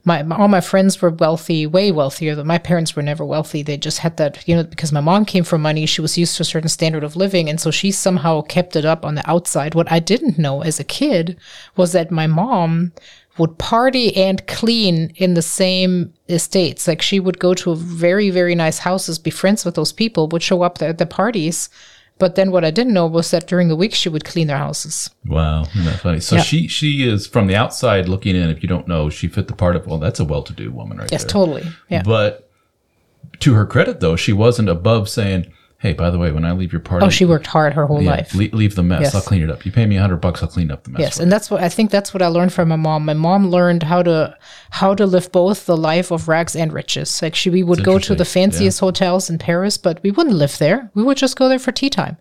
My, 0.05 0.21
my 0.23 0.37
all 0.37 0.47
my 0.47 0.61
friends 0.61 1.01
were 1.01 1.09
wealthy, 1.09 1.65
way 1.65 1.91
wealthier. 1.91 2.35
than 2.35 2.45
My 2.45 2.59
parents 2.59 2.95
were 2.95 3.01
never 3.01 3.25
wealthy. 3.25 3.63
They 3.63 3.77
just 3.77 3.97
had 3.99 4.17
that, 4.17 4.47
you 4.47 4.55
know, 4.55 4.63
because 4.63 4.91
my 4.91 5.01
mom 5.01 5.25
came 5.25 5.43
from 5.43 5.61
money. 5.63 5.87
She 5.87 6.01
was 6.01 6.17
used 6.17 6.35
to 6.37 6.43
a 6.43 6.45
certain 6.45 6.69
standard 6.69 7.03
of 7.03 7.15
living, 7.15 7.49
and 7.49 7.59
so 7.59 7.71
she 7.71 7.91
somehow 7.91 8.41
kept 8.41 8.75
it 8.75 8.85
up 8.85 9.03
on 9.03 9.15
the 9.15 9.29
outside. 9.29 9.73
What 9.73 9.91
I 9.91 9.99
didn't 9.99 10.37
know 10.37 10.61
as 10.61 10.79
a 10.79 10.83
kid 10.85 11.35
was 11.75 11.93
that 11.93 12.11
my 12.11 12.27
mom 12.27 12.93
would 13.39 13.57
party 13.57 14.15
and 14.15 14.45
clean 14.47 15.11
in 15.15 15.33
the 15.33 15.41
same 15.41 16.13
estates. 16.27 16.87
Like 16.87 17.01
she 17.01 17.19
would 17.19 17.39
go 17.39 17.53
to 17.55 17.75
very, 17.75 18.29
very 18.29 18.53
nice 18.53 18.79
houses, 18.79 19.17
be 19.17 19.31
friends 19.31 19.65
with 19.65 19.75
those 19.75 19.91
people, 19.93 20.27
would 20.27 20.43
show 20.43 20.61
up 20.61 20.81
at 20.81 20.97
the 20.99 21.05
parties. 21.05 21.69
But 22.19 22.35
then 22.35 22.51
what 22.51 22.65
I 22.65 22.71
didn't 22.71 22.93
know 22.93 23.07
was 23.07 23.31
that 23.31 23.47
during 23.47 23.69
the 23.69 23.77
week 23.77 23.93
she 23.95 24.09
would 24.09 24.25
clean 24.25 24.47
their 24.47 24.57
houses. 24.57 25.09
Wow, 25.25 25.61
isn't 25.63 25.85
that 25.85 25.99
funny? 26.01 26.19
So 26.19 26.35
Yeah. 26.35 26.41
she 26.41 26.67
she 26.67 27.07
is 27.07 27.25
from 27.25 27.47
the 27.47 27.55
outside 27.55 28.09
looking 28.09 28.35
in. 28.35 28.49
If 28.49 28.61
you 28.61 28.67
don't 28.67 28.89
know, 28.89 29.09
she 29.09 29.29
fit 29.29 29.47
the 29.47 29.53
part 29.53 29.77
of 29.77 29.87
well, 29.87 29.99
that's 29.99 30.19
a 30.19 30.25
well-to-do 30.25 30.69
woman 30.71 30.97
right 30.97 31.09
Yes, 31.11 31.23
there. 31.23 31.29
totally. 31.29 31.63
Yeah. 31.89 32.03
But 32.03 32.49
to 33.39 33.53
her 33.53 33.65
credit, 33.65 34.01
though, 34.01 34.17
she 34.17 34.33
wasn't 34.33 34.67
above 34.67 35.07
saying, 35.07 35.45
"Hey, 35.79 35.93
by 35.93 36.09
the 36.09 36.19
way, 36.19 36.31
when 36.31 36.45
I 36.45 36.51
leave 36.51 36.71
your 36.73 36.81
party, 36.81 37.05
oh, 37.05 37.09
she 37.09 37.25
worked 37.25 37.47
hard 37.47 37.73
her 37.73 37.85
whole 37.85 38.01
yeah, 38.01 38.11
life. 38.11 38.35
le- 38.35 38.49
leave 38.51 38.75
the 38.75 38.83
mess. 38.83 39.01
Yes. 39.01 39.15
I'll 39.15 39.21
clean 39.21 39.41
it 39.41 39.49
up. 39.49 39.65
You 39.65 39.71
pay 39.71 39.85
me 39.85 39.95
a 39.97 40.01
hundred 40.01 40.17
bucks, 40.17 40.43
I'll 40.43 40.49
clean 40.49 40.71
up 40.71 40.83
the 40.83 40.91
mess." 40.91 40.99
Yes, 40.99 41.19
and 41.19 41.31
that's 41.31 41.49
what 41.49 41.63
I 41.63 41.69
think. 41.69 41.89
That's 41.89 42.13
what 42.13 42.21
I 42.21 42.27
learned 42.27 42.53
from 42.53 42.69
my 42.69 42.75
mom. 42.75 43.05
My 43.05 43.13
mom 43.13 43.49
learned 43.49 43.83
how 43.83 44.03
to 44.03 44.37
how 44.71 44.93
to 44.93 45.05
live 45.05 45.31
both 45.31 45.65
the 45.65 45.77
life 45.77 46.11
of 46.11 46.27
rags 46.27 46.55
and 46.55 46.71
riches. 46.71 47.21
Like 47.21 47.33
she, 47.33 47.49
we 47.49 47.63
would 47.63 47.83
go 47.83 47.97
to 47.97 48.09
the 48.09 48.21
interesting, 48.21 48.41
yeah. 48.41 48.45
fanciest 48.49 48.79
hotels 48.79 49.29
in 49.29 49.37
Paris, 49.37 49.77
but 49.77 49.99
we 50.03 50.11
wouldn't 50.11 50.35
live 50.35 50.57
there. 50.57 50.91
We 50.93 51.03
would 51.03 51.17
just 51.17 51.37
go 51.37 51.49
there 51.49 51.59
for 51.59 51.71
tea 51.71 51.89
time, 51.89 52.17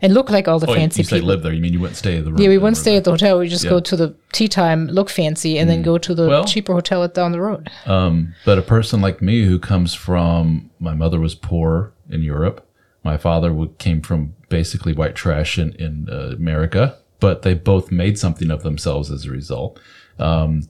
and 0.00 0.14
look 0.14 0.30
like 0.30 0.46
all 0.48 0.58
the. 0.58 0.70
Oh, 0.70 0.74
fancy 0.74 1.00
you 1.00 1.04
say 1.04 1.16
people. 1.16 1.28
live 1.28 1.42
there. 1.42 1.52
You 1.52 1.60
mean 1.60 1.72
you 1.72 1.80
wouldn't 1.80 1.96
stay 1.98 2.18
at 2.18 2.24
the 2.24 2.30
room? 2.30 2.40
yeah, 2.40 2.48
we 2.48 2.58
wouldn't 2.58 2.76
stay 2.76 2.96
at 2.96 3.04
the 3.04 3.10
hotel. 3.10 3.38
We 3.38 3.48
just 3.48 3.64
Yeah. 3.64 3.70
go 3.70 3.80
to 3.80 3.96
the 3.96 4.14
tea 4.32 4.48
time, 4.48 4.86
look 4.86 5.10
fancy, 5.10 5.58
and 5.58 5.68
then 5.68 5.82
go 5.82 5.98
to 5.98 6.14
the 6.14 6.28
Well- 6.28 6.44
cheaper 6.44 6.72
hotel 6.72 7.06
down 7.08 7.32
the 7.32 7.40
road. 7.40 7.70
Um, 7.86 8.34
but 8.44 8.56
a 8.56 8.62
person 8.62 9.00
like 9.00 9.20
me 9.20 9.44
who 9.44 9.58
comes 9.58 9.94
from 9.94 10.70
my 10.78 10.94
mother 10.94 11.18
was 11.18 11.34
poor 11.34 11.92
in 12.08 12.22
Europe. 12.22 12.66
My 13.02 13.16
father 13.16 13.66
came 13.78 14.02
from 14.02 14.34
basically 14.48 14.92
white 14.92 15.14
trash 15.14 15.58
in, 15.58 15.72
in 15.74 16.08
uh, 16.10 16.34
America, 16.36 16.98
but 17.18 17.42
they 17.42 17.54
both 17.54 17.90
made 17.90 18.18
something 18.18 18.50
of 18.50 18.62
themselves 18.62 19.10
as 19.10 19.24
a 19.24 19.30
result. 19.30 19.80
Um, 20.18 20.68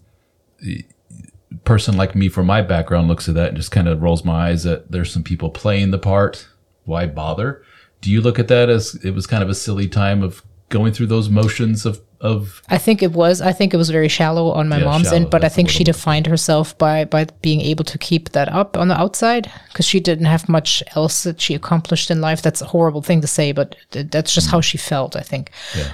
person 1.64 1.96
like 1.96 2.14
me 2.14 2.28
from 2.28 2.46
my 2.46 2.62
background 2.62 3.08
looks 3.08 3.28
at 3.28 3.34
that 3.34 3.48
and 3.48 3.56
just 3.56 3.72
kind 3.72 3.88
of 3.88 4.02
rolls 4.02 4.24
my 4.24 4.50
eyes 4.50 4.62
that 4.62 4.90
there's 4.92 5.12
some 5.12 5.24
people 5.24 5.50
playing 5.50 5.90
the 5.90 5.98
part. 5.98 6.48
Why 6.84 7.06
bother? 7.06 7.62
Do 8.00 8.10
you 8.10 8.20
look 8.20 8.38
at 8.38 8.48
that 8.48 8.68
as 8.68 8.94
it 9.04 9.10
was 9.10 9.26
kind 9.26 9.42
of 9.42 9.48
a 9.48 9.54
silly 9.54 9.88
time 9.88 10.22
of 10.22 10.42
going 10.68 10.92
through 10.92 11.06
those 11.06 11.28
motions 11.28 11.84
of, 11.84 12.00
of 12.20 12.62
I 12.68 12.76
think 12.76 13.02
it 13.02 13.12
was. 13.12 13.40
I 13.40 13.52
think 13.52 13.72
it 13.72 13.78
was 13.78 13.88
very 13.90 14.08
shallow 14.08 14.50
on 14.50 14.68
my 14.68 14.78
Yeah, 14.78 14.84
mom's 14.84 15.04
shallow, 15.06 15.16
end, 15.16 15.30
but 15.30 15.44
I 15.44 15.48
think 15.48 15.70
she 15.70 15.84
defined 15.84 16.26
herself 16.26 16.76
by 16.76 17.04
by 17.04 17.26
being 17.40 17.60
able 17.62 17.84
to 17.84 17.98
keep 17.98 18.30
that 18.30 18.48
up 18.52 18.76
on 18.76 18.88
the 18.88 18.98
outside 18.98 19.50
because 19.68 19.86
she 19.86 20.00
didn't 20.00 20.26
have 20.26 20.48
much 20.48 20.82
else 20.94 21.22
that 21.22 21.40
she 21.40 21.54
accomplished 21.54 22.10
in 22.10 22.20
life. 22.20 22.42
That's 22.42 22.60
a 22.60 22.66
horrible 22.66 23.02
thing 23.02 23.22
to 23.22 23.26
say, 23.26 23.52
but 23.52 23.74
th- 23.92 24.08
that's 24.10 24.34
just 24.34 24.50
how 24.50 24.60
she 24.60 24.76
felt. 24.76 25.16
I 25.16 25.22
think, 25.22 25.50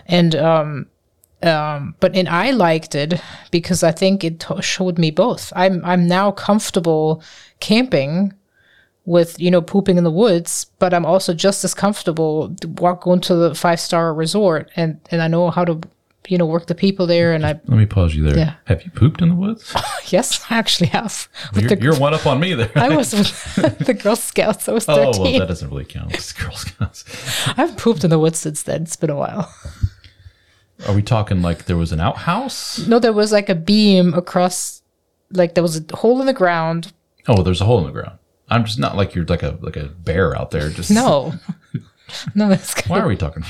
and 0.07 0.35
um, 0.35 0.87
um, 1.43 1.95
but 2.01 2.17
and 2.17 2.29
I 2.29 2.51
liked 2.51 2.97
it 2.97 3.21
because 3.53 3.85
I 3.85 3.93
think 3.93 4.25
it 4.25 4.41
t- 4.41 4.63
showed 4.63 4.99
me 4.99 5.13
both. 5.13 5.53
I'm 5.55 5.85
I'm 5.85 6.09
now 6.09 6.33
comfortable 6.33 7.23
camping 7.61 8.33
with 9.05 9.39
you 9.39 9.53
know 9.53 9.63
pooping 9.63 9.97
in 9.97 10.03
the 10.03 10.11
woods 10.11 10.67
but 10.81 10.93
i'm 10.93 11.07
also 11.07 11.33
just 11.33 11.63
as 11.65 11.73
comfortable 11.75 12.53
to 12.57 12.67
walk 12.67 13.03
going 13.05 13.21
to 13.21 13.37
the 13.37 13.55
five 13.55 13.79
star 13.79 14.13
resort 14.13 14.69
and 14.75 15.01
and 15.13 15.23
i 15.23 15.29
know 15.29 15.49
how 15.49 15.65
to 15.65 15.81
you 16.29 16.39
know 16.39 16.47
work 16.47 16.67
the 16.67 16.75
people 16.75 17.07
there 17.07 17.33
and 17.33 17.45
i 17.47 17.51
let 17.67 17.69
me 17.79 17.87
pause 17.87 18.15
you 18.15 18.23
there. 18.23 18.37
Yeah. 18.37 18.55
Have 18.65 18.83
you 18.85 18.91
pooped 18.91 19.21
in 19.23 19.29
the 19.29 19.35
woods? 19.35 19.75
yes 20.07 20.45
i 20.51 20.57
actually 20.59 20.89
have 20.89 21.29
you're, 21.55 21.69
the, 21.69 21.81
you're 21.81 21.97
one 21.99 22.15
up 22.15 22.27
on 22.27 22.41
me 22.41 22.55
there. 22.55 22.71
i 22.75 22.89
was 22.89 23.13
with 23.57 23.79
the 23.79 23.95
girl 23.95 24.17
scouts 24.17 24.69
i 24.69 24.73
was 24.73 24.85
13 24.85 25.15
Oh, 25.15 25.23
well, 25.23 25.39
that 25.39 25.49
doesn't 25.49 25.71
really 25.71 25.85
count. 25.85 26.13
It's 26.15 26.33
Girl 26.33 26.53
Scouts. 26.53 27.05
i've 27.59 27.77
pooped 27.77 28.05
in 28.05 28.11
the 28.11 28.19
woods 28.19 28.39
since 28.39 28.63
then 28.63 28.83
it's 28.83 28.97
been 28.97 29.11
a 29.11 29.17
while 29.17 29.53
Are 30.87 30.95
we 30.95 31.03
talking 31.03 31.41
like 31.43 31.65
there 31.65 31.77
was 31.79 31.91
an 31.93 32.01
outhouse? 32.01 32.87
No, 32.87 32.99
there 32.99 33.13
was 33.15 33.33
like 33.33 33.49
a 33.49 33.55
beam 33.55 34.13
across, 34.13 34.83
like 35.31 35.55
there 35.55 35.63
was 35.63 35.81
a 35.81 35.97
hole 35.97 36.21
in 36.21 36.27
the 36.27 36.35
ground. 36.35 36.93
Oh, 37.27 37.43
there's 37.43 37.63
a 37.63 37.65
hole 37.65 37.79
in 37.81 37.87
the 37.87 37.93
ground. 37.93 38.19
I'm 38.51 38.67
just 38.67 38.79
not 38.79 38.95
like 38.95 39.15
you're 39.15 39.25
like 39.25 39.43
a 39.43 39.57
like 39.63 39.77
a 39.79 39.85
bear 39.87 40.37
out 40.37 40.51
there. 40.51 40.69
Just 40.69 40.91
No, 40.91 41.33
no, 42.35 42.51
that's 42.51 42.75
kind 42.75 42.91
Why 42.91 43.01
are 43.01 43.09
we 43.09 43.17
talking? 43.17 43.43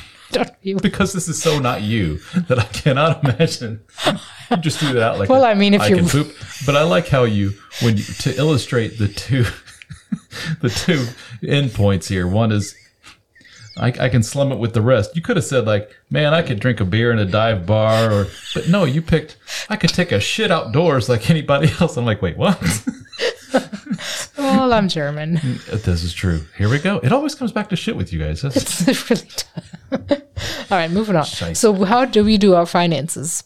You. 0.62 0.76
Because 0.82 1.12
this 1.12 1.28
is 1.28 1.40
so 1.42 1.58
not 1.58 1.82
you 1.82 2.18
that 2.48 2.58
I 2.58 2.64
cannot 2.64 3.24
imagine. 3.24 3.80
You 4.50 4.56
just 4.58 4.78
threw 4.78 4.92
that 4.94 5.02
out 5.02 5.18
like 5.18 5.28
Well, 5.28 5.44
I 5.44 5.50
I 5.52 5.54
mean, 5.54 5.74
if 5.74 5.80
I 5.82 5.88
you're- 5.88 6.00
can 6.00 6.08
poop. 6.08 6.34
But 6.64 6.76
I 6.76 6.82
like 6.82 7.08
how 7.08 7.24
you 7.24 7.52
when 7.82 7.96
you 7.96 8.02
to 8.02 8.36
illustrate 8.36 8.98
the 8.98 9.08
two 9.08 9.42
the 10.60 10.68
two 10.68 11.06
endpoints 11.46 12.08
here. 12.08 12.26
One 12.26 12.52
is 12.52 12.74
I, 13.78 13.88
I 13.88 14.08
can 14.08 14.22
slum 14.22 14.52
it 14.52 14.58
with 14.58 14.72
the 14.72 14.80
rest. 14.80 15.14
You 15.14 15.20
could 15.22 15.36
have 15.36 15.44
said 15.44 15.66
like, 15.66 15.90
man, 16.10 16.32
I 16.32 16.40
could 16.42 16.60
drink 16.60 16.80
a 16.80 16.84
beer 16.84 17.12
in 17.12 17.18
a 17.18 17.26
dive 17.26 17.66
bar, 17.66 18.10
or 18.10 18.26
but 18.54 18.68
no, 18.68 18.84
you 18.84 19.02
picked 19.02 19.36
I 19.68 19.76
could 19.76 19.90
take 19.90 20.12
a 20.12 20.20
shit 20.20 20.50
outdoors 20.50 21.08
like 21.08 21.28
anybody 21.30 21.70
else. 21.80 21.96
I'm 21.96 22.04
like, 22.06 22.22
wait, 22.22 22.36
what? 22.38 22.58
Well, 24.38 24.72
I'm 24.72 24.88
German. 24.88 25.34
this 25.72 26.02
is 26.02 26.12
true. 26.12 26.42
Here 26.58 26.68
we 26.68 26.78
go. 26.78 26.98
It 26.98 27.12
always 27.12 27.34
comes 27.34 27.52
back 27.52 27.68
to 27.70 27.76
shit 27.76 27.96
with 27.96 28.12
you 28.12 28.18
guys. 28.18 28.42
That's, 28.42 28.86
It's 28.86 29.10
really 29.10 29.28
tough. 29.36 29.74
All 30.70 30.78
right, 30.78 30.90
moving 30.90 31.16
on. 31.16 31.24
Shite. 31.24 31.56
So, 31.56 31.84
how 31.84 32.04
do 32.04 32.24
we 32.24 32.36
do 32.38 32.54
our 32.54 32.66
finances? 32.66 33.44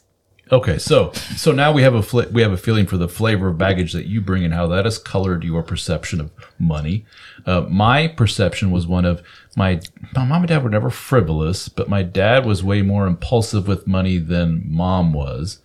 Okay, 0.51 0.77
so 0.79 1.13
so 1.37 1.53
now 1.53 1.71
we 1.71 1.81
have 1.81 1.93
a 1.93 2.03
fl- 2.03 2.23
we 2.31 2.41
have 2.41 2.51
a 2.51 2.57
feeling 2.57 2.85
for 2.85 2.97
the 2.97 3.07
flavor 3.07 3.47
of 3.47 3.57
baggage 3.57 3.93
that 3.93 4.07
you 4.07 4.19
bring 4.19 4.43
and 4.43 4.53
how 4.53 4.67
that 4.67 4.83
has 4.83 4.97
colored 4.97 5.45
your 5.45 5.63
perception 5.63 6.19
of 6.19 6.29
money. 6.59 7.05
Uh, 7.45 7.61
my 7.69 8.09
perception 8.09 8.69
was 8.69 8.85
one 8.85 9.05
of 9.05 9.21
my 9.55 9.79
my 10.13 10.25
mom 10.25 10.41
and 10.41 10.49
dad 10.49 10.61
were 10.61 10.69
never 10.69 10.89
frivolous, 10.89 11.69
but 11.69 11.87
my 11.87 12.03
dad 12.03 12.45
was 12.45 12.65
way 12.65 12.81
more 12.81 13.07
impulsive 13.07 13.65
with 13.65 13.87
money 13.87 14.17
than 14.17 14.63
mom 14.65 15.13
was, 15.13 15.59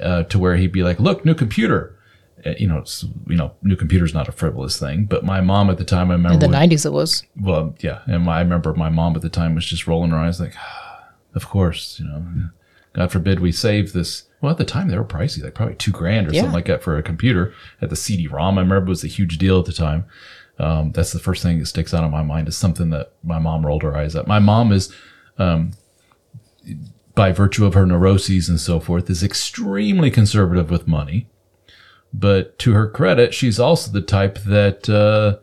uh, 0.00 0.22
to 0.22 0.38
where 0.38 0.56
he'd 0.56 0.72
be 0.72 0.82
like, 0.82 0.98
"Look, 0.98 1.26
new 1.26 1.34
computer." 1.34 1.94
Uh, 2.44 2.50
You 2.58 2.66
know, 2.68 2.78
it's, 2.78 3.04
you 3.28 3.36
know, 3.36 3.52
new 3.62 3.76
computer's 3.76 4.14
not 4.14 4.28
a 4.28 4.32
frivolous 4.32 4.78
thing, 4.78 5.04
but 5.04 5.24
my 5.24 5.40
mom 5.40 5.70
at 5.70 5.78
the 5.78 5.84
time, 5.84 6.10
I 6.10 6.14
remember 6.14 6.34
In 6.34 6.40
the 6.40 6.48
when- 6.48 6.68
90s, 6.70 6.84
it 6.86 6.92
was. 6.92 7.22
well, 7.40 7.74
yeah, 7.80 8.00
and 8.06 8.24
my, 8.24 8.38
I 8.38 8.40
remember 8.40 8.74
my 8.74 8.88
mom 8.88 9.14
at 9.16 9.22
the 9.22 9.28
time 9.28 9.54
was 9.54 9.64
just 9.66 9.86
rolling 9.86 10.10
her 10.10 10.18
eyes 10.18 10.40
like, 10.40 10.54
of 11.34 11.48
course, 11.48 11.98
you 12.00 12.06
know, 12.06 12.24
God 12.94 13.10
forbid 13.12 13.40
we 13.40 13.52
save 13.52 13.92
this. 13.92 14.24
Well, 14.40 14.50
at 14.52 14.58
the 14.58 14.64
time 14.64 14.88
they 14.88 14.98
were 14.98 15.04
pricey, 15.04 15.42
like 15.42 15.54
probably 15.54 15.76
two 15.76 15.92
grand 15.92 16.28
or 16.28 16.32
Yeah. 16.32 16.40
something 16.42 16.54
like 16.54 16.66
that 16.66 16.82
for 16.82 16.98
a 16.98 17.02
computer. 17.02 17.52
At 17.80 17.90
the 17.90 17.96
CD-ROM, 17.96 18.58
I 18.58 18.60
remember 18.62 18.86
it 18.86 18.88
was 18.88 19.04
a 19.04 19.08
huge 19.08 19.38
deal 19.38 19.58
at 19.60 19.64
the 19.66 19.72
time. 19.72 20.04
Um, 20.58 20.92
that's 20.92 21.12
the 21.12 21.18
first 21.18 21.42
thing 21.42 21.58
that 21.60 21.66
sticks 21.66 21.94
out 21.94 22.04
in 22.04 22.10
my 22.10 22.22
mind 22.22 22.48
is 22.48 22.56
something 22.56 22.90
that 22.90 23.12
my 23.24 23.38
mom 23.38 23.64
rolled 23.64 23.82
her 23.84 23.96
eyes 23.96 24.14
at. 24.16 24.26
My 24.26 24.38
mom 24.40 24.72
is, 24.72 24.92
um, 25.38 25.72
by 27.14 27.32
virtue 27.32 27.64
of 27.66 27.74
her 27.74 27.86
neuroses 27.86 28.48
and 28.48 28.60
so 28.60 28.80
forth, 28.80 29.08
is 29.10 29.22
extremely 29.22 30.10
conservative 30.10 30.70
with 30.70 30.86
money. 30.88 31.28
But 32.14 32.58
to 32.60 32.72
her 32.72 32.88
credit, 32.88 33.32
she's 33.32 33.58
also 33.58 33.90
the 33.90 34.02
type 34.02 34.38
that, 34.40 34.88
uh, 34.88 35.38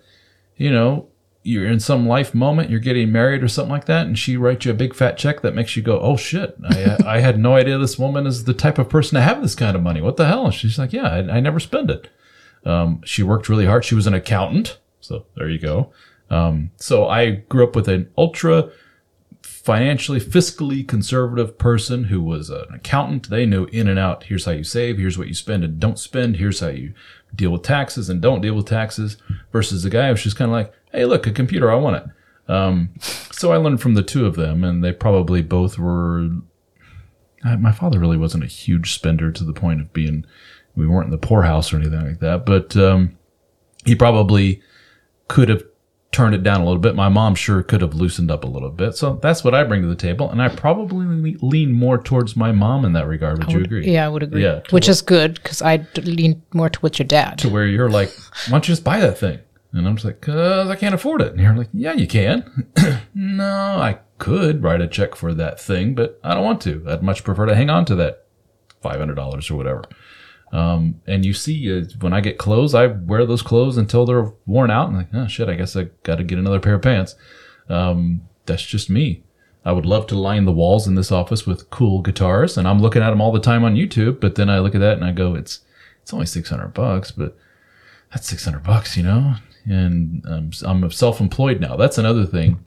you 0.55 0.71
know, 0.71 1.08
you're 1.43 1.65
in 1.65 1.79
some 1.79 2.08
life 2.08 2.36
moment, 2.36 2.69
you're 2.69 2.79
getting 2.79 3.12
married 3.12 3.41
or 3.41 3.47
something 3.47 3.71
like 3.71 3.86
that, 3.86 4.05
and 4.05 4.19
she 4.19 4.38
writes 4.38 4.65
you 4.65 4.71
a 4.71 4.75
big 4.75 4.93
fat 4.93 5.17
check 5.17 5.41
that 5.41 5.55
makes 5.55 5.75
you 5.75 5.82
go, 5.82 5.99
"Oh 5.99 6.17
shit! 6.17 6.55
I, 6.69 6.97
I 7.05 7.19
had 7.19 7.39
no 7.39 7.55
idea 7.55 7.77
this 7.77 7.97
woman 7.97 8.27
is 8.27 8.43
the 8.43 8.53
type 8.53 8.77
of 8.77 8.89
person 8.89 9.15
to 9.15 9.21
have 9.21 9.41
this 9.41 9.55
kind 9.55 9.75
of 9.75 9.82
money. 9.82 10.01
What 10.01 10.17
the 10.17 10.27
hell?" 10.27 10.45
And 10.45 10.53
she's 10.53 10.77
like, 10.77 10.93
"Yeah, 10.93 11.08
I, 11.08 11.38
I 11.38 11.39
never 11.39 11.60
spend 11.60 11.89
it." 11.89 12.10
Um, 12.65 13.01
she 13.05 13.23
worked 13.23 13.49
really 13.49 13.65
hard. 13.65 13.86
She 13.86 13.95
was 13.95 14.05
an 14.05 14.13
accountant, 14.13 14.79
so 14.99 15.25
there 15.36 15.49
you 15.49 15.60
go. 15.60 15.91
Um, 16.29 16.71
so 16.75 17.08
I 17.08 17.32
grew 17.32 17.65
up 17.65 17.75
with 17.75 17.88
an 17.88 18.12
ultra 18.17 18.69
financially, 19.69 20.19
fiscally 20.19 20.88
conservative 20.88 21.55
person 21.60 22.05
who 22.05 22.19
was 22.19 22.49
an 22.49 22.65
accountant. 22.73 23.29
They 23.29 23.45
knew 23.45 23.65
in 23.65 23.88
and 23.88 23.99
out. 23.99 24.23
Here's 24.23 24.45
how 24.45 24.53
you 24.53 24.63
save. 24.63 24.97
Here's 24.97 25.15
what 25.15 25.27
you 25.27 25.36
spend 25.36 25.63
and 25.63 25.79
don't 25.79 25.99
spend. 25.99 26.38
Here's 26.38 26.60
how 26.60 26.69
you 26.69 26.95
deal 27.36 27.51
with 27.51 27.62
taxes 27.62 28.10
and 28.10 28.19
don't 28.19 28.41
deal 28.41 28.55
with 28.55 28.65
taxes. 28.65 29.17
Versus 29.51 29.84
the 29.84 29.91
guy 29.91 30.10
who's 30.10 30.23
just 30.23 30.38
kind 30.38 30.49
of 30.49 30.53
like, 30.53 30.73
hey, 30.91 31.05
look, 31.05 31.27
a 31.27 31.32
computer, 31.32 31.71
I 31.71 31.75
want 31.75 31.97
it. 31.97 32.51
Um, 32.51 32.95
so 32.99 33.51
I 33.51 33.58
learned 33.58 33.79
from 33.79 33.93
the 33.93 34.01
two 34.01 34.25
of 34.25 34.36
them, 34.36 34.63
and 34.63 34.84
they 34.84 34.91
probably 34.91 35.43
both 35.43 35.77
were. 35.77 36.29
I, 37.43 37.55
my 37.55 37.71
father 37.71 37.99
really 37.99 38.17
wasn't 38.17 38.45
a 38.45 38.47
huge 38.47 38.95
spender 38.95 39.32
to 39.32 39.43
the 39.43 39.53
point 39.53 39.82
of 39.82 39.93
being. 39.93 40.25
We 40.75 40.88
weren't 40.88 41.05
in 41.05 41.12
the 41.12 41.19
poorhouse 41.19 41.71
or 41.71 41.77
anything 41.77 42.08
like 42.08 42.21
that, 42.21 42.43
but 42.43 42.75
um, 42.75 43.19
he 43.86 43.93
probably 43.93 44.63
could 45.27 45.47
have 45.49 45.63
turned 46.12 46.34
it 46.34 46.41
down 46.41 46.62
a 46.62 46.65
little 46.65 46.80
bit. 46.80 46.95
My 46.95 47.10
mom 47.10 47.36
sure 47.36 47.62
could 47.62 47.82
have 47.82 47.93
loosened 47.93 48.32
up 48.32 48.43
a 48.43 48.48
little 48.48 48.72
bit. 48.72 48.95
So 48.95 49.19
that's 49.22 49.43
what 49.43 49.54
I 49.54 49.63
bring 49.63 49.82
to 49.84 49.88
the 49.88 49.95
table, 49.95 50.30
and 50.30 50.41
I 50.41 50.50
probably 50.50 51.38
lean 51.41 51.72
more 51.72 51.98
towards 51.98 52.36
my 52.36 52.52
mom 52.52 52.84
in 52.86 52.93
that 52.93 53.08
regard. 53.08 53.39
Would 53.39 53.52
you 53.52 53.62
agree? 53.62 53.91
Yeah, 53.91 54.06
I 54.06 54.10
would 54.10 54.24
agree. 54.24 54.43
Yeah. 54.43 54.62
Which 54.72 54.89
is 54.89 55.02
good 55.02 55.36
because 55.36 55.62
I 55.62 55.86
lean 55.95 56.41
more 56.54 56.69
towards 56.69 56.98
your 56.98 57.08
dad. 57.08 57.38
To 57.39 57.50
where 57.50 57.67
you're 57.67 57.89
like, 57.89 58.10
why 58.48 58.52
don't 58.52 58.67
you 58.67 58.72
just 58.72 58.84
buy 58.84 59.00
that 59.00 59.17
thing? 59.17 59.39
And 59.72 59.88
I'm 59.88 59.95
just 59.95 60.06
like, 60.06 60.19
cause 60.19 60.67
I 60.67 60.76
can't 60.76 60.95
afford 60.95 61.22
it. 61.22 61.32
And 61.32 61.39
you're 61.39 61.56
like, 61.56 61.69
yeah, 61.74 61.93
you 61.93 62.08
can. 62.08 62.67
no, 63.13 63.45
I 63.45 64.00
could 64.17 64.63
write 64.63 64.82
a 64.82 64.88
check 64.88 65.13
for 65.13 65.34
that 65.36 65.60
thing, 65.60 65.93
but 65.93 66.19
I 66.24 66.34
don't 66.34 66.43
want 66.43 66.62
to. 66.62 66.84
I'd 66.88 67.04
much 67.04 67.24
prefer 67.24 67.45
to 67.45 67.56
hang 67.56 67.69
on 67.69 67.86
to 67.86 67.95
that 67.95 68.26
$500 68.84 69.52
or 69.52 69.56
whatever. 69.56 69.84
Um, 70.52 71.02
and 71.06 71.26
you 71.26 71.34
see, 71.34 71.80
uh, 71.80 71.86
when 72.00 72.14
I 72.14 72.22
get 72.22 72.38
clothes, 72.40 72.74
I 72.74 72.88
wear 72.88 73.26
those 73.26 73.44
clothes 73.44 73.78
until 73.78 74.06
they're 74.06 74.32
worn 74.46 74.72
out. 74.72 74.90
And 74.90 74.98
like, 74.98 75.14
oh 75.14 75.28
shit, 75.28 75.50
I 75.50 75.56
guess 75.56 75.76
I 75.76 75.90
got 76.04 76.16
to 76.16 76.24
get 76.24 76.40
another 76.40 76.60
pair 76.60 76.76
of 76.76 76.82
pants. 76.82 77.16
Um, 77.70 78.22
that's 78.46 78.66
just 78.66 78.90
me. 78.90 79.24
I 79.64 79.74
would 79.74 79.86
love 79.86 80.08
to 80.08 80.18
line 80.18 80.46
the 80.46 80.52
walls 80.52 80.88
in 80.88 80.96
this 80.96 81.12
office 81.12 81.46
with 81.46 81.70
cool 81.70 82.02
guitars, 82.02 82.58
and 82.58 82.68
I'm 82.68 82.82
looking 82.82 83.04
at 83.04 83.10
them 83.12 83.22
all 83.22 83.32
the 83.32 83.40
time 83.40 83.64
on 83.64 83.76
YouTube. 83.76 84.20
But 84.20 84.36
then 84.36 84.50
I 84.50 84.60
look 84.60 84.74
at 84.74 84.82
that 84.82 84.98
and 84.98 85.06
I 85.06 85.12
go, 85.12 85.36
it's 85.36 85.60
it's 86.02 86.14
only 86.14 86.26
six 86.26 86.50
hundred 86.50 86.74
bucks, 86.74 87.12
but 87.12 87.38
that's 88.12 88.28
six 88.28 88.46
hundred 88.46 88.64
bucks, 88.64 88.98
you 88.98 89.04
know. 89.04 89.36
And 89.66 90.26
um, 90.28 90.52
I'm 90.64 90.90
self-employed 90.90 91.60
now. 91.60 91.76
That's 91.76 92.00
another 92.00 92.26
thing. 92.26 92.66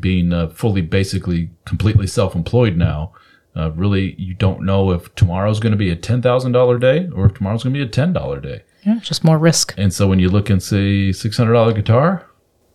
Being 0.00 0.32
uh, 0.32 0.48
fully, 0.48 0.80
basically, 0.80 1.50
completely 1.66 2.06
self-employed 2.06 2.76
now. 2.76 3.12
Uh, 3.58 3.72
really, 3.72 4.14
you 4.18 4.34
don't 4.34 4.64
know 4.64 4.92
if 4.92 5.12
tomorrow's 5.16 5.58
going 5.58 5.72
to 5.72 5.76
be 5.76 5.90
a 5.90 5.96
ten 5.96 6.22
thousand 6.22 6.52
dollar 6.52 6.78
day 6.78 7.08
or 7.14 7.26
if 7.26 7.34
tomorrow's 7.34 7.64
going 7.64 7.74
to 7.74 7.78
be 7.78 7.84
a 7.84 7.88
ten 7.88 8.12
dollar 8.12 8.40
day. 8.40 8.62
Yeah, 8.86 9.00
just 9.00 9.24
more 9.24 9.36
risk. 9.36 9.74
And 9.76 9.92
so 9.92 10.06
when 10.06 10.20
you 10.20 10.28
look 10.28 10.48
and 10.48 10.62
say 10.62 11.10
six 11.10 11.36
hundred 11.36 11.54
dollar 11.54 11.72
guitar, 11.72 12.24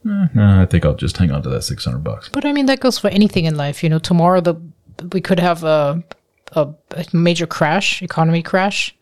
eh, 0.06 0.28
nah, 0.34 0.62
I 0.62 0.66
think 0.66 0.86
I'll 0.86 0.96
just 0.96 1.16
hang 1.16 1.32
on 1.32 1.42
to 1.44 1.50
that 1.50 1.64
six 1.64 1.86
hundred 1.86 2.04
bucks. 2.04 2.30
But 2.30 2.46
I 2.46 2.52
mean, 2.52 2.66
that 2.66 2.82
goes 2.82 3.00
for 3.00 3.08
anything 3.08 3.46
in 3.46 3.56
life. 3.56 3.82
You 3.82 3.90
know, 3.90 4.00
tomorrow 4.00 4.42
the 4.42 4.56
we 5.14 5.22
could 5.22 5.40
have 5.40 5.64
a 5.64 6.04
a, 6.52 6.68
major 7.14 7.48
crash, 7.48 8.02
economy 8.02 8.44
crash. 8.44 8.96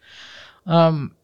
Um, 0.68 1.16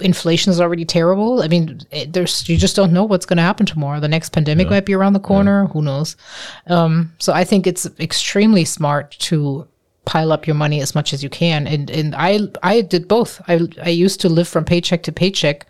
inflation 0.00 0.50
is 0.50 0.60
already 0.60 0.84
terrible. 0.84 1.42
I 1.42 1.48
mean, 1.48 1.80
it, 1.90 2.12
there's 2.12 2.48
you 2.48 2.56
just 2.56 2.76
don't 2.76 2.92
know 2.92 3.04
what's 3.04 3.26
going 3.26 3.38
to 3.38 3.42
happen 3.42 3.66
tomorrow. 3.66 4.00
The 4.00 4.08
next 4.08 4.30
pandemic 4.30 4.68
might 4.68 4.84
be 4.84 4.94
around 4.94 5.14
the 5.14 5.20
corner. 5.20 5.66
Who 5.66 5.80
knows? 5.80 6.16
Um, 6.66 7.14
so 7.18 7.32
I 7.32 7.44
think 7.44 7.66
it's 7.66 7.86
extremely 7.98 8.64
smart 8.64 9.12
to 9.20 9.66
pile 10.06 10.32
up 10.32 10.46
your 10.46 10.56
money 10.56 10.80
as 10.80 10.94
much 10.94 11.12
as 11.12 11.22
you 11.22 11.28
can. 11.28 11.66
And 11.66 11.90
and 11.90 12.14
I 12.16 12.40
I 12.62 12.80
did 12.80 13.06
both. 13.06 13.42
I 13.48 13.60
I 13.82 13.90
used 13.90 14.20
to 14.22 14.28
live 14.30 14.48
from 14.48 14.64
paycheck 14.64 15.02
to 15.02 15.12
paycheck. 15.12 15.66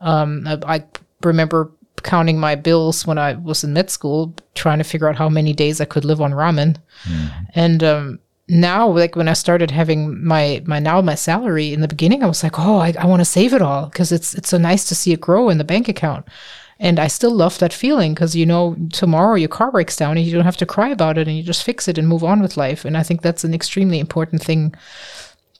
Um, 0.00 0.46
I, 0.46 0.58
I 0.66 0.84
remember 1.22 1.70
counting 2.02 2.38
my 2.38 2.54
bills 2.54 3.06
when 3.06 3.18
I 3.18 3.34
was 3.34 3.64
in 3.64 3.72
med 3.72 3.90
school, 3.90 4.34
trying 4.54 4.78
to 4.78 4.84
figure 4.84 5.08
out 5.08 5.16
how 5.16 5.28
many 5.28 5.52
days 5.52 5.80
I 5.80 5.84
could 5.86 6.04
live 6.04 6.20
on 6.20 6.32
ramen. 6.32 6.76
And 7.54 7.82
um, 7.84 8.18
now, 8.48 8.88
like 8.88 9.16
when 9.16 9.28
I 9.28 9.32
started 9.34 9.70
having 9.70 10.22
my 10.24 10.62
my 10.66 10.78
now 10.78 11.00
my 11.00 11.14
salary 11.14 11.72
in 11.72 11.80
the 11.80 11.88
beginning, 11.88 12.22
I 12.22 12.26
was 12.26 12.42
like, 12.42 12.58
oh, 12.58 12.78
I, 12.78 12.94
I 12.98 13.06
want 13.06 13.20
to 13.20 13.24
save 13.24 13.54
it 13.54 13.62
all 13.62 13.86
because 13.86 14.12
it's 14.12 14.34
it's 14.34 14.48
so 14.48 14.58
nice 14.58 14.88
to 14.88 14.94
see 14.94 15.12
it 15.12 15.20
grow 15.20 15.48
in 15.48 15.58
the 15.58 15.64
bank 15.64 15.88
account. 15.88 16.26
And 16.80 16.98
I 16.98 17.06
still 17.06 17.30
love 17.30 17.58
that 17.60 17.72
feeling 17.72 18.14
because 18.14 18.34
you 18.34 18.44
know 18.46 18.76
tomorrow 18.92 19.34
your 19.34 19.48
car 19.48 19.70
breaks 19.70 19.96
down 19.96 20.16
and 20.16 20.26
you 20.26 20.32
don't 20.32 20.44
have 20.44 20.56
to 20.58 20.66
cry 20.66 20.88
about 20.88 21.18
it 21.18 21.28
and 21.28 21.36
you 21.36 21.42
just 21.42 21.62
fix 21.62 21.86
it 21.88 21.98
and 21.98 22.08
move 22.08 22.24
on 22.24 22.42
with 22.42 22.56
life. 22.56 22.84
And 22.84 22.96
I 22.96 23.02
think 23.02 23.22
that's 23.22 23.44
an 23.44 23.54
extremely 23.54 24.00
important 24.00 24.42
thing 24.42 24.74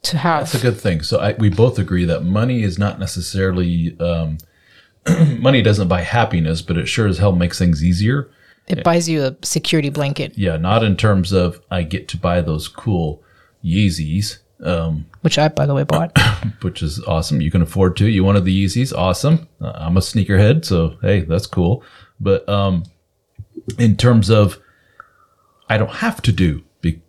to 0.03 0.19
have. 0.19 0.41
That's 0.51 0.63
a 0.63 0.71
good 0.71 0.81
thing. 0.81 1.03
So 1.03 1.21
I, 1.21 1.33
we 1.35 1.51
both 1.51 1.79
agree 1.79 2.05
that 2.05 2.25
money 2.25 2.63
is 2.63 2.79
not 2.79 2.99
necessarily 2.99 3.97
um, 4.01 4.39
money 5.39 5.63
doesn't 5.63 5.89
buy 5.89 6.03
happiness, 6.03 6.63
but 6.63 6.77
it 6.77 6.87
sure 6.87 7.07
as 7.07 7.19
hell 7.19 7.33
makes 7.33 7.59
things 7.59 7.85
easier. 7.85 8.31
it 8.67 8.83
buys 8.85 9.09
you 9.09 9.25
a 9.25 9.37
security 9.43 9.91
blanket, 9.91 10.37
Yeah, 10.37 10.57
not 10.57 10.83
in 10.83 10.97
terms 10.97 11.33
of 11.33 11.61
I 11.71 11.83
get 11.83 12.09
to 12.09 12.17
buy 12.17 12.41
those 12.41 12.69
cool 12.69 13.23
Yeezys, 13.65 14.39
um, 14.65 15.07
which 15.21 15.39
I, 15.39 15.49
by 15.49 15.67
the 15.67 15.75
way, 15.75 15.85
bought. 15.85 16.17
which 16.63 16.83
is 16.83 17.03
awesome. 17.05 17.41
You 17.41 17.51
can 17.51 17.63
afford 17.63 17.97
to. 17.99 18.09
You 18.09 18.25
wanted 18.25 18.45
the 18.45 18.65
Yeezys, 18.65 18.97
awesome. 18.97 19.49
Uh, 19.61 19.73
I'm 19.75 19.97
a 19.97 20.01
sneakerhead, 20.01 20.65
so 20.65 20.97
hey, 21.03 21.21
that's 21.21 21.47
cool. 21.47 21.85
But 22.21 22.49
um, 22.49 22.85
in 23.79 23.97
terms 23.97 24.31
of, 24.31 24.59
I 25.69 25.79
don't 25.79 25.91
have 25.91 26.23
to 26.23 26.33
do 26.33 26.65
be, 26.81 27.03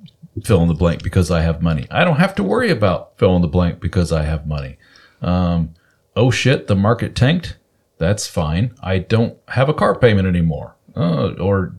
fill 0.43 0.61
in 0.61 0.67
the 0.67 0.73
blank 0.73 1.03
because 1.03 1.31
I 1.31 1.41
have 1.41 1.61
money. 1.61 1.87
I 1.89 2.03
don't 2.03 2.17
have 2.17 2.35
to 2.35 2.43
worry 2.43 2.69
about 2.69 3.17
fill 3.17 3.35
in 3.35 3.41
the 3.41 3.47
blank 3.47 3.79
because 3.79 4.11
I 4.11 4.23
have 4.23 4.47
money. 4.47 4.77
Um, 5.21 5.73
oh 6.15 6.31
shit, 6.31 6.67
the 6.67 6.75
market 6.75 7.15
tanked. 7.15 7.57
That's 7.97 8.27
fine. 8.27 8.75
I 8.83 8.99
don't 8.99 9.37
have 9.49 9.69
a 9.69 9.73
car 9.73 9.97
payment 9.97 10.27
anymore. 10.27 10.75
Uh, 10.95 11.33
or 11.39 11.73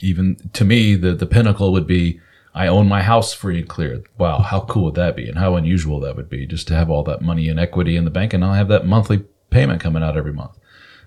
even 0.00 0.36
to 0.52 0.64
me, 0.64 0.96
the 0.96 1.14
the 1.14 1.26
pinnacle 1.26 1.72
would 1.72 1.86
be 1.86 2.20
I 2.54 2.66
own 2.66 2.88
my 2.88 3.02
house 3.02 3.32
free 3.32 3.58
and 3.60 3.68
clear. 3.68 4.02
Wow, 4.18 4.40
how 4.40 4.60
cool 4.60 4.84
would 4.84 4.94
that 4.96 5.16
be? 5.16 5.28
And 5.28 5.38
how 5.38 5.56
unusual 5.56 6.00
that 6.00 6.16
would 6.16 6.28
be 6.28 6.46
just 6.46 6.68
to 6.68 6.74
have 6.74 6.90
all 6.90 7.02
that 7.04 7.22
money 7.22 7.48
and 7.48 7.58
equity 7.58 7.96
in 7.96 8.04
the 8.04 8.10
bank 8.10 8.32
and 8.34 8.44
I'll 8.44 8.52
have 8.52 8.68
that 8.68 8.86
monthly 8.86 9.24
payment 9.50 9.80
coming 9.80 10.02
out 10.02 10.16
every 10.16 10.32
month. 10.32 10.58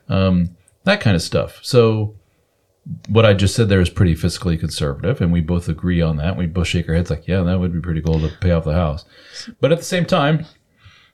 Um, 0.10 0.55
that 0.86 1.01
kind 1.01 1.15
of 1.15 1.21
stuff. 1.21 1.60
So 1.62 2.15
what 3.10 3.25
I 3.25 3.34
just 3.34 3.55
said 3.55 3.69
there 3.69 3.81
is 3.81 3.89
pretty 3.89 4.15
fiscally 4.15 4.60
conservative, 4.60 5.19
and 5.21 5.31
we 5.31 5.41
both 5.41 5.67
agree 5.67 6.01
on 6.01 6.17
that. 6.17 6.38
We 6.38 6.45
both 6.45 6.67
shake 6.67 6.88
our 6.88 6.95
heads 6.95 7.10
like, 7.10 7.27
yeah, 7.27 7.41
that 7.41 7.60
would 7.60 7.73
be 7.73 7.81
pretty 7.81 8.01
cool 8.01 8.19
to 8.19 8.29
pay 8.39 8.51
off 8.51 8.65
the 8.65 8.73
house. 8.73 9.05
But 9.60 9.71
at 9.71 9.79
the 9.79 9.84
same 9.84 10.05
time, 10.05 10.45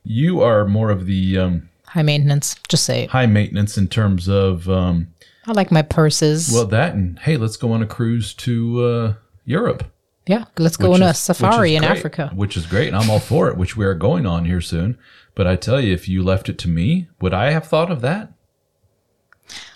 you 0.04 0.41
are 0.41 0.65
more 0.65 0.89
of 0.89 1.06
the 1.06 1.38
um, 1.38 1.70
High 1.88 2.02
maintenance. 2.04 2.56
Just 2.67 2.86
say 2.86 3.04
it. 3.04 3.10
high 3.10 3.26
maintenance 3.26 3.78
in 3.78 3.88
terms 3.88 4.28
of 4.28 4.67
um, 4.70 5.08
I 5.46 5.52
like 5.52 5.72
my 5.72 5.82
purses. 5.82 6.50
well 6.54 6.65
that 6.67 6.94
and 6.94 7.20
hey, 7.20 7.38
let's 7.38 7.58
go 7.58 7.72
on 7.74 7.82
a 7.82 7.86
cruise 7.86 8.34
to 8.36 8.84
uh, 8.84 9.13
Europe. 9.46 9.84
Yeah, 10.28 10.46
let's 10.58 10.78
go 10.78 10.94
on 10.94 11.02
a 11.02 11.14
safari 11.14 11.76
in 11.76 11.82
great, 11.82 11.92
Africa. 11.92 12.32
which 12.34 12.56
is 12.56 12.66
great, 12.66 12.88
and 12.88 12.98
I'm 12.98 13.10
all 13.10 13.20
for 13.20 13.50
it. 13.50 13.58
Which 13.58 13.76
we 13.76 13.86
are 13.86 13.96
going 13.96 14.26
on 14.26 14.46
here 14.46 14.62
soon. 14.62 14.98
But 15.34 15.48
I 15.48 15.56
tell 15.56 15.80
you, 15.80 15.94
if 15.94 16.08
you 16.08 16.24
left 16.24 16.50
it 16.50 16.58
to 16.60 16.70
me, 16.70 17.08
would 17.20 17.34
I 17.34 17.52
have 17.52 17.68
thought 17.68 17.92
of 17.92 18.02
that? 18.02 18.34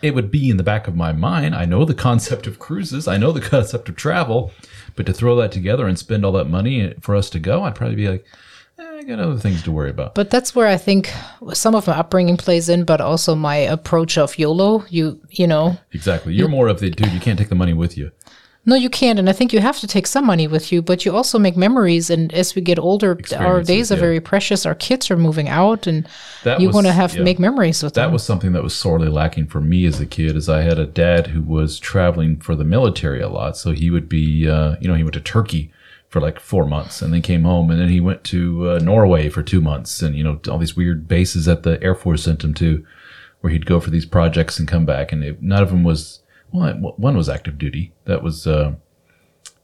It 0.02 0.14
would 0.14 0.32
be 0.32 0.50
in 0.50 0.58
the 0.58 0.64
back 0.64 0.88
of 0.88 0.96
my 0.96 1.12
mind. 1.12 1.56
I 1.56 1.66
know 1.66 1.84
the 1.86 1.94
concept 2.10 2.48
of 2.48 2.60
cruises. 2.60 3.08
I 3.08 3.18
know 3.18 3.32
the 3.32 3.42
concept 3.50 3.90
of 3.90 3.96
travel, 3.96 4.52
but 4.96 5.06
to 5.06 5.14
throw 5.14 5.36
that 5.38 5.52
together 5.52 5.88
and 5.88 5.98
spend 5.98 6.26
all 6.26 6.32
that 6.34 6.46
money 6.46 6.94
for 7.02 7.16
us 7.16 7.30
to 7.32 7.40
go, 7.40 7.64
I'd 7.64 7.76
probably 7.76 7.96
be 7.96 8.10
like, 8.10 8.26
eh, 8.78 8.84
I 8.84 9.04
got 9.04 9.20
other 9.20 9.40
things 9.40 9.64
to 9.64 9.72
worry 9.72 9.90
about. 9.90 10.14
But 10.14 10.30
that's 10.30 10.54
where 10.54 10.68
I 10.68 10.78
think 10.78 11.12
some 11.54 11.74
of 11.74 11.88
my 11.88 11.98
upbringing 11.98 12.38
plays 12.38 12.70
in, 12.70 12.84
but 12.84 13.02
also 13.02 13.34
my 13.34 13.56
approach 13.56 14.18
of 14.18 14.38
YOLO. 14.38 14.86
You, 14.90 15.20
you 15.30 15.48
know, 15.48 15.78
Exactly. 15.92 16.34
You're 16.36 16.50
more 16.50 16.68
of 16.68 16.80
the 16.80 16.92
dude. 16.92 17.12
You 17.12 17.20
can't 17.20 17.40
take 17.40 17.50
the 17.50 17.56
money 17.56 17.74
with 17.74 17.98
you. 17.98 18.12
No, 18.67 18.75
you 18.75 18.89
can't, 18.89 19.19
and 19.19 19.30
I 19.30 19.34
think 19.34 19.54
you 19.54 19.60
have 19.60 19.80
to 19.80 19.88
take 19.88 20.08
some 20.08 20.25
money 20.25 20.47
with 20.47 20.71
you. 20.71 20.82
But 20.82 21.06
you 21.06 21.15
also 21.15 21.38
make 21.38 21.56
memories, 21.56 22.10
and 22.10 22.34
as 22.34 22.56
we 22.56 22.62
get 22.62 22.80
older, 22.80 23.19
our 23.38 23.62
days 23.62 23.91
are 23.91 23.95
yeah. 23.95 24.01
very 24.01 24.19
precious. 24.19 24.65
Our 24.65 24.73
kids 24.73 25.12
are 25.12 25.17
moving 25.17 25.47
out, 25.47 25.86
and 25.86 26.08
That 26.43 26.60
you 26.60 26.71
want 26.71 26.88
to 26.88 26.93
have 26.93 27.15
yeah. 27.15 27.21
make 27.21 27.38
memories 27.38 27.84
with 27.84 27.93
That 27.93 28.01
them. 28.01 28.10
That 28.10 28.13
was 28.13 28.23
something 28.23 28.54
that 28.54 28.63
was 28.63 28.75
sorely 28.75 29.08
lacking 29.08 29.47
for 29.47 29.62
me 29.62 29.86
as 29.86 29.99
a 29.99 30.06
kid. 30.06 30.36
Is 30.36 30.49
I 30.49 30.62
had 30.62 30.80
a 30.80 30.88
dad 30.88 31.28
who 31.28 31.43
was 31.43 31.80
traveling 31.80 32.38
for 32.38 32.56
the 32.56 32.63
military 32.63 33.21
a 33.21 33.30
lot, 33.30 33.56
so 33.56 33.71
he 33.71 33.91
would 33.91 34.10
be, 34.10 34.49
uh, 34.49 34.78
you 34.82 34.88
know, 34.88 34.95
he 34.95 35.04
went 35.04 35.13
to 35.13 35.21
Turkey 35.21 35.71
for 36.10 36.19
like 36.19 36.39
four 36.39 36.65
months, 36.65 37.04
and 37.04 37.13
then 37.13 37.21
came 37.21 37.43
home, 37.43 37.69
and 37.69 37.80
then 37.80 37.89
he 37.89 37.99
went 37.99 38.23
to 38.23 38.69
uh, 38.71 38.80
Norway 38.80 39.30
for 39.30 39.43
two 39.43 39.62
months, 39.62 40.01
and 40.01 40.15
you 40.15 40.23
know, 40.23 40.39
all 40.49 40.58
these 40.58 40.75
weird 40.75 41.08
bases 41.08 41.45
that 41.45 41.62
the 41.62 41.82
Air 41.84 41.93
Force 41.93 42.23
sent 42.23 42.43
him 42.43 42.56
to, 42.56 42.84
where 43.41 43.54
he'd 43.54 43.67
go 43.67 43.80
for 43.80 43.91
these 43.91 44.06
projects 44.08 44.58
and 44.58 44.67
come 44.67 44.86
back, 44.86 45.12
and 45.12 45.23
it, 45.23 45.41
none 45.43 45.62
of 45.62 45.69
them 45.69 45.84
was. 45.84 46.21
Well, 46.52 46.94
one 46.98 47.18
was 47.18 47.30
active 47.30 47.58
duty. 47.58 47.94
That 48.06 48.24
was 48.24 48.48
uh, 48.48 48.76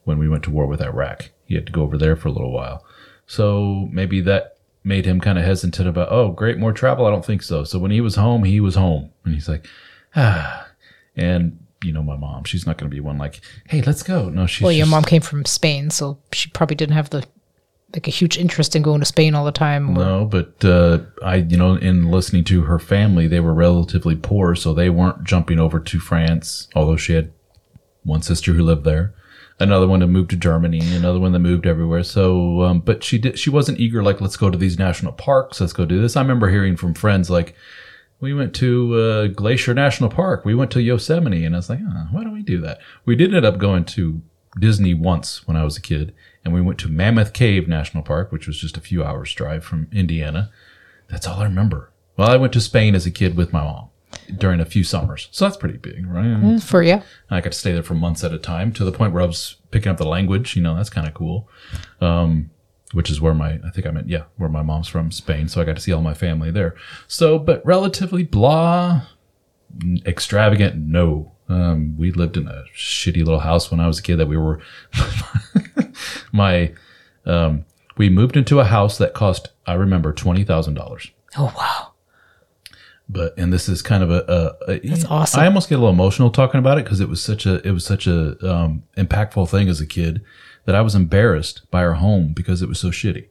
when 0.04 0.18
we 0.18 0.28
went 0.30 0.44
to 0.44 0.52
war 0.52 0.66
with 0.68 0.82
Iraq. 0.82 1.30
He 1.46 1.56
had 1.56 1.66
to 1.68 1.72
go 1.72 1.82
over 1.84 1.98
there 1.98 2.16
for 2.16 2.28
a 2.28 2.32
little 2.32 2.52
while. 2.52 2.86
So 3.28 3.88
maybe 3.92 4.22
that 4.22 4.58
made 4.84 5.06
him 5.06 5.22
kind 5.22 5.38
of 5.38 5.46
hesitant 5.46 5.88
about, 5.88 6.12
oh, 6.12 6.32
great, 6.32 6.58
more 6.58 6.74
travel. 6.74 7.06
I 7.06 7.12
don't 7.12 7.26
think 7.26 7.44
so. 7.44 7.64
So 7.64 7.80
when 7.80 7.92
he 7.92 8.02
was 8.02 8.16
home, 8.16 8.44
he 8.44 8.60
was 8.60 8.76
home. 8.76 9.12
And 9.24 9.34
he's 9.34 9.48
like, 9.48 9.68
ah. 10.16 10.68
And, 11.16 11.66
you 11.84 11.94
know, 11.94 12.04
my 12.04 12.16
mom, 12.16 12.44
she's 12.46 12.66
not 12.66 12.78
going 12.78 12.90
to 12.90 12.94
be 12.96 13.00
one 13.00 13.18
like, 13.18 13.42
hey, 13.68 13.82
let's 13.82 14.04
go. 14.04 14.30
No, 14.30 14.48
she's 14.48 14.64
well, 14.64 14.72
your 14.72 14.86
just- 14.86 14.92
mom 14.92 15.04
came 15.04 15.22
from 15.22 15.46
Spain, 15.46 15.90
so 15.90 16.18
she 16.32 16.50
probably 16.50 16.76
didn't 16.76 16.96
have 16.96 17.10
the 17.10 17.26
like 17.94 18.08
a 18.08 18.12
huge 18.12 18.38
interest 18.38 18.76
in 18.76 18.82
going 18.82 19.00
to 19.00 19.06
Spain 19.06 19.36
all 19.36 19.46
the 19.46 19.52
time. 19.52 19.94
No, 19.94 20.26
but 20.26 20.64
uh, 20.64 21.00
I, 21.24 21.36
you 21.38 21.58
know, 21.58 21.76
in 21.76 22.10
listening 22.10 22.44
to 22.46 22.62
her 22.62 22.80
family, 22.80 23.28
they 23.28 23.40
were 23.40 23.54
relatively 23.54 24.16
poor, 24.16 24.56
so 24.56 24.74
they 24.74 24.90
weren't 24.90 25.24
jumping 25.24 25.60
over 25.60 25.80
to 25.80 26.00
France. 26.00 26.68
Although 26.76 26.98
she 26.98 27.14
had 27.14 27.32
one 28.04 28.22
sister 28.22 28.54
who 28.54 28.64
lived 28.64 28.86
there, 28.86 29.14
another 29.60 29.88
one 29.88 30.00
that 30.00 30.08
moved 30.08 30.30
to 30.32 30.38
Germany, 30.38 30.80
another 30.96 31.20
one 31.20 31.34
that 31.34 31.40
moved 31.40 31.66
everywhere. 31.66 32.04
So, 32.04 32.62
um, 32.62 32.80
but 32.80 33.04
she 33.04 33.18
did. 33.18 33.38
She 33.38 33.50
wasn't 33.50 33.80
eager. 33.80 34.04
Like, 34.04 34.22
let's 34.22 34.38
go 34.38 34.50
to 34.50 34.58
these 34.58 34.80
national 34.80 35.14
parks. 35.14 35.60
Let's 35.60 35.74
go 35.74 35.86
do 35.86 36.02
this. 36.02 36.16
I 36.16 36.22
remember 36.22 36.50
hearing 36.50 36.78
from 36.78 36.94
friends 36.94 37.30
like. 37.30 37.56
We 38.20 38.36
went 38.36 38.54
to 38.58 38.94
uh, 38.94 39.28
Glacier 39.30 39.74
National 39.74 40.08
Park. 40.08 40.46
We 40.46 40.54
went 40.54 40.70
to 40.74 40.80
Yosemite, 40.80 41.44
and 41.44 41.56
I 41.56 41.58
was 41.58 41.72
like, 41.72 41.80
oh, 41.82 42.08
"Why 42.12 42.24
don't 42.24 42.34
we 42.34 42.44
do 42.44 42.62
that?" 42.62 42.78
We 43.04 43.16
did 43.16 43.34
end 43.34 43.48
up 43.48 43.58
going 43.58 43.84
to 43.86 44.22
Disney 44.60 44.94
once 44.94 45.48
when 45.48 45.58
I 45.58 45.64
was 45.64 45.78
a 45.78 45.82
kid, 45.82 46.14
and 46.44 46.54
we 46.54 46.62
went 46.62 46.80
to 46.80 46.90
Mammoth 46.90 47.34
Cave 47.34 47.68
National 47.68 48.04
Park, 48.04 48.32
which 48.32 48.48
was 48.48 48.60
just 48.60 48.78
a 48.78 48.82
few 48.82 49.04
hours 49.04 49.34
drive 49.34 49.64
from 49.64 49.88
Indiana. 49.92 50.52
That's 51.10 51.28
all 51.28 51.40
I 51.40 51.46
remember. 51.46 51.92
Well, 52.18 52.30
I 52.30 52.38
went 52.38 52.54
to 52.54 52.62
Spain 52.62 52.96
as 52.96 53.06
a 53.06 53.12
kid 53.12 53.36
with 53.36 53.54
my 53.54 53.64
mom 53.64 53.90
during 54.38 54.60
a 54.60 54.66
few 54.66 54.84
summers, 54.84 55.30
so 55.32 55.46
that's 55.46 55.58
pretty 55.58 55.78
big, 55.78 56.06
right? 56.08 56.62
For 56.62 56.84
yeah, 56.84 57.04
I 57.30 57.42
got 57.42 57.54
to 57.54 57.58
stay 57.58 57.74
there 57.74 57.84
for 57.84 57.94
months 57.94 58.24
at 58.24 58.34
a 58.34 58.38
time 58.38 58.72
to 58.74 58.84
the 58.84 58.92
point 58.92 59.14
where 59.14 59.24
I 59.24 59.26
was 59.26 59.58
picking 59.72 59.92
up 59.92 59.98
the 59.98 60.06
language. 60.06 60.56
You 60.56 60.62
know, 60.62 60.76
that's 60.76 60.90
kind 60.90 61.08
of 61.08 61.14
cool. 61.14 61.50
Um, 62.00 62.52
which 62.94 63.10
is 63.10 63.22
where 63.22 63.34
my 63.34 63.60
I 63.66 63.70
think 63.74 63.88
I 63.88 63.92
meant 63.92 64.10
yeah, 64.10 64.24
where 64.38 64.50
my 64.50 64.62
mom's 64.62 64.88
from, 64.88 65.12
Spain. 65.12 65.48
So 65.48 65.62
I 65.62 65.66
got 65.66 65.76
to 65.76 65.82
see 65.82 65.94
all 65.94 66.02
my 66.02 66.14
family 66.14 66.52
there. 66.52 66.76
So, 67.08 67.40
but 67.40 67.66
relatively 67.66 68.24
blah, 68.24 69.04
extravagant. 70.06 70.76
No, 70.76 71.32
um, 71.50 71.98
we 71.98 72.12
lived 72.12 72.38
in 72.38 72.48
a 72.48 72.64
shitty 72.76 73.24
little 73.24 73.40
house 73.40 73.72
when 73.72 73.80
I 73.80 73.88
was 73.88 74.00
a 74.00 74.04
kid. 74.04 74.18
That 74.18 74.28
we 74.28 74.38
were 74.38 74.62
my 76.32 76.74
um, 77.26 77.66
we 77.98 78.10
moved 78.10 78.38
into 78.38 78.60
a 78.60 78.66
house 78.66 78.98
that 78.98 79.14
cost 79.14 79.50
I 79.66 79.74
remember 79.74 80.14
twenty 80.14 80.44
thousand 80.44 80.74
dollars 80.74 81.12
oh 81.38 81.54
wow, 81.58 81.94
but 83.08 83.38
and 83.38 83.52
this 83.52 83.70
is 83.70 83.82
kind 83.82 84.04
of 84.04 84.12
a, 84.12 84.56
a, 84.68 84.72
a 84.72 84.80
That's 84.80 85.06
awesome. 85.06 85.40
I 85.40 85.46
almost 85.46 85.70
get 85.70 85.76
a 85.76 85.78
little 85.80 85.94
emotional 85.94 86.32
talking 86.32 86.60
about 86.60 86.78
it 86.78 86.86
because 86.86 87.00
it 87.00 87.10
was 87.10 87.24
such 87.24 87.46
a 87.46 87.66
it 87.68 87.72
was 87.72 87.86
such 87.86 88.08
a 88.08 88.38
um, 88.50 88.84
impactful 88.98 89.50
thing 89.50 89.70
as 89.70 89.82
a 89.82 89.86
kid 89.86 90.24
that 90.66 90.76
I 90.76 90.82
was 90.82 90.96
embarrassed 90.96 91.70
by 91.72 91.84
our 91.84 91.96
home 91.96 92.34
because 92.34 92.62
it 92.62 92.70
was 92.70 92.80
so 92.80 92.90
shitty. 92.90 93.28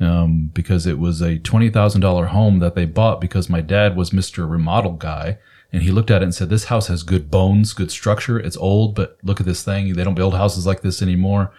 Um, 0.00 0.50
because 0.52 0.86
it 0.86 0.98
was 0.98 1.20
a 1.20 1.38
twenty 1.38 1.70
thousand 1.70 2.00
dollar 2.00 2.26
home 2.26 2.58
that 2.58 2.74
they 2.74 2.84
bought 2.84 3.20
because 3.20 3.48
my 3.48 3.60
dad 3.60 3.96
was 3.96 4.12
Mister 4.12 4.44
Remodel 4.46 4.94
guy, 4.94 5.38
and 5.74 5.82
he 5.82 5.90
looked 5.90 6.10
at 6.10 6.22
it 6.22 6.24
and 6.24 6.34
said, 6.34 6.48
"This 6.48 6.64
house 6.64 6.86
has 6.86 7.02
good 7.02 7.30
bones, 7.30 7.72
good 7.74 7.90
structure. 7.90 8.38
It's 8.38 8.56
old, 8.56 8.94
but 8.94 9.18
look 9.22 9.40
at 9.40 9.46
this 9.46 9.62
thing. 9.62 9.92
They 9.92 10.04
don't 10.04 10.14
build 10.14 10.34
houses 10.34 10.64
like 10.66 10.80
this 10.82 11.02
anymore. 11.02 11.52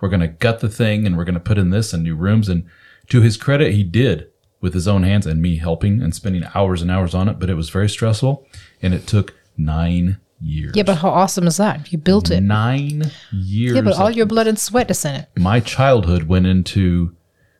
We're 0.00 0.08
gonna 0.08 0.28
gut 0.28 0.60
the 0.60 0.68
thing 0.68 1.06
and 1.06 1.16
we're 1.16 1.24
gonna 1.24 1.40
put 1.40 1.56
in 1.58 1.70
this 1.70 1.92
and 1.92 2.02
new 2.02 2.16
rooms." 2.16 2.48
And 2.48 2.64
to 3.08 3.20
his 3.22 3.36
credit, 3.36 3.72
he 3.72 3.82
did 3.82 4.26
with 4.60 4.74
his 4.74 4.86
own 4.86 5.04
hands 5.04 5.26
and 5.26 5.40
me 5.40 5.56
helping 5.56 6.02
and 6.02 6.14
spending 6.14 6.44
hours 6.54 6.82
and 6.82 6.90
hours 6.90 7.14
on 7.14 7.28
it. 7.28 7.38
But 7.38 7.48
it 7.48 7.54
was 7.54 7.70
very 7.70 7.88
stressful, 7.88 8.44
and 8.82 8.92
it 8.92 9.06
took 9.06 9.34
nine 9.56 10.18
years. 10.42 10.72
yeah. 10.74 10.82
But 10.82 10.96
how 10.98 11.10
awesome 11.10 11.46
is 11.46 11.58
that? 11.58 11.92
You 11.92 11.98
built 11.98 12.30
it. 12.30 12.40
nine 12.40 13.10
years. 13.30 13.74
Yeah, 13.76 13.82
but 13.82 13.94
all 13.98 14.10
your 14.10 14.26
blood 14.26 14.46
and 14.46 14.58
sweat 14.58 14.90
is 14.90 15.04
in 15.04 15.14
it. 15.14 15.28
my 15.36 15.60
childhood 15.60 16.24
went 16.24 16.46
into 16.46 17.14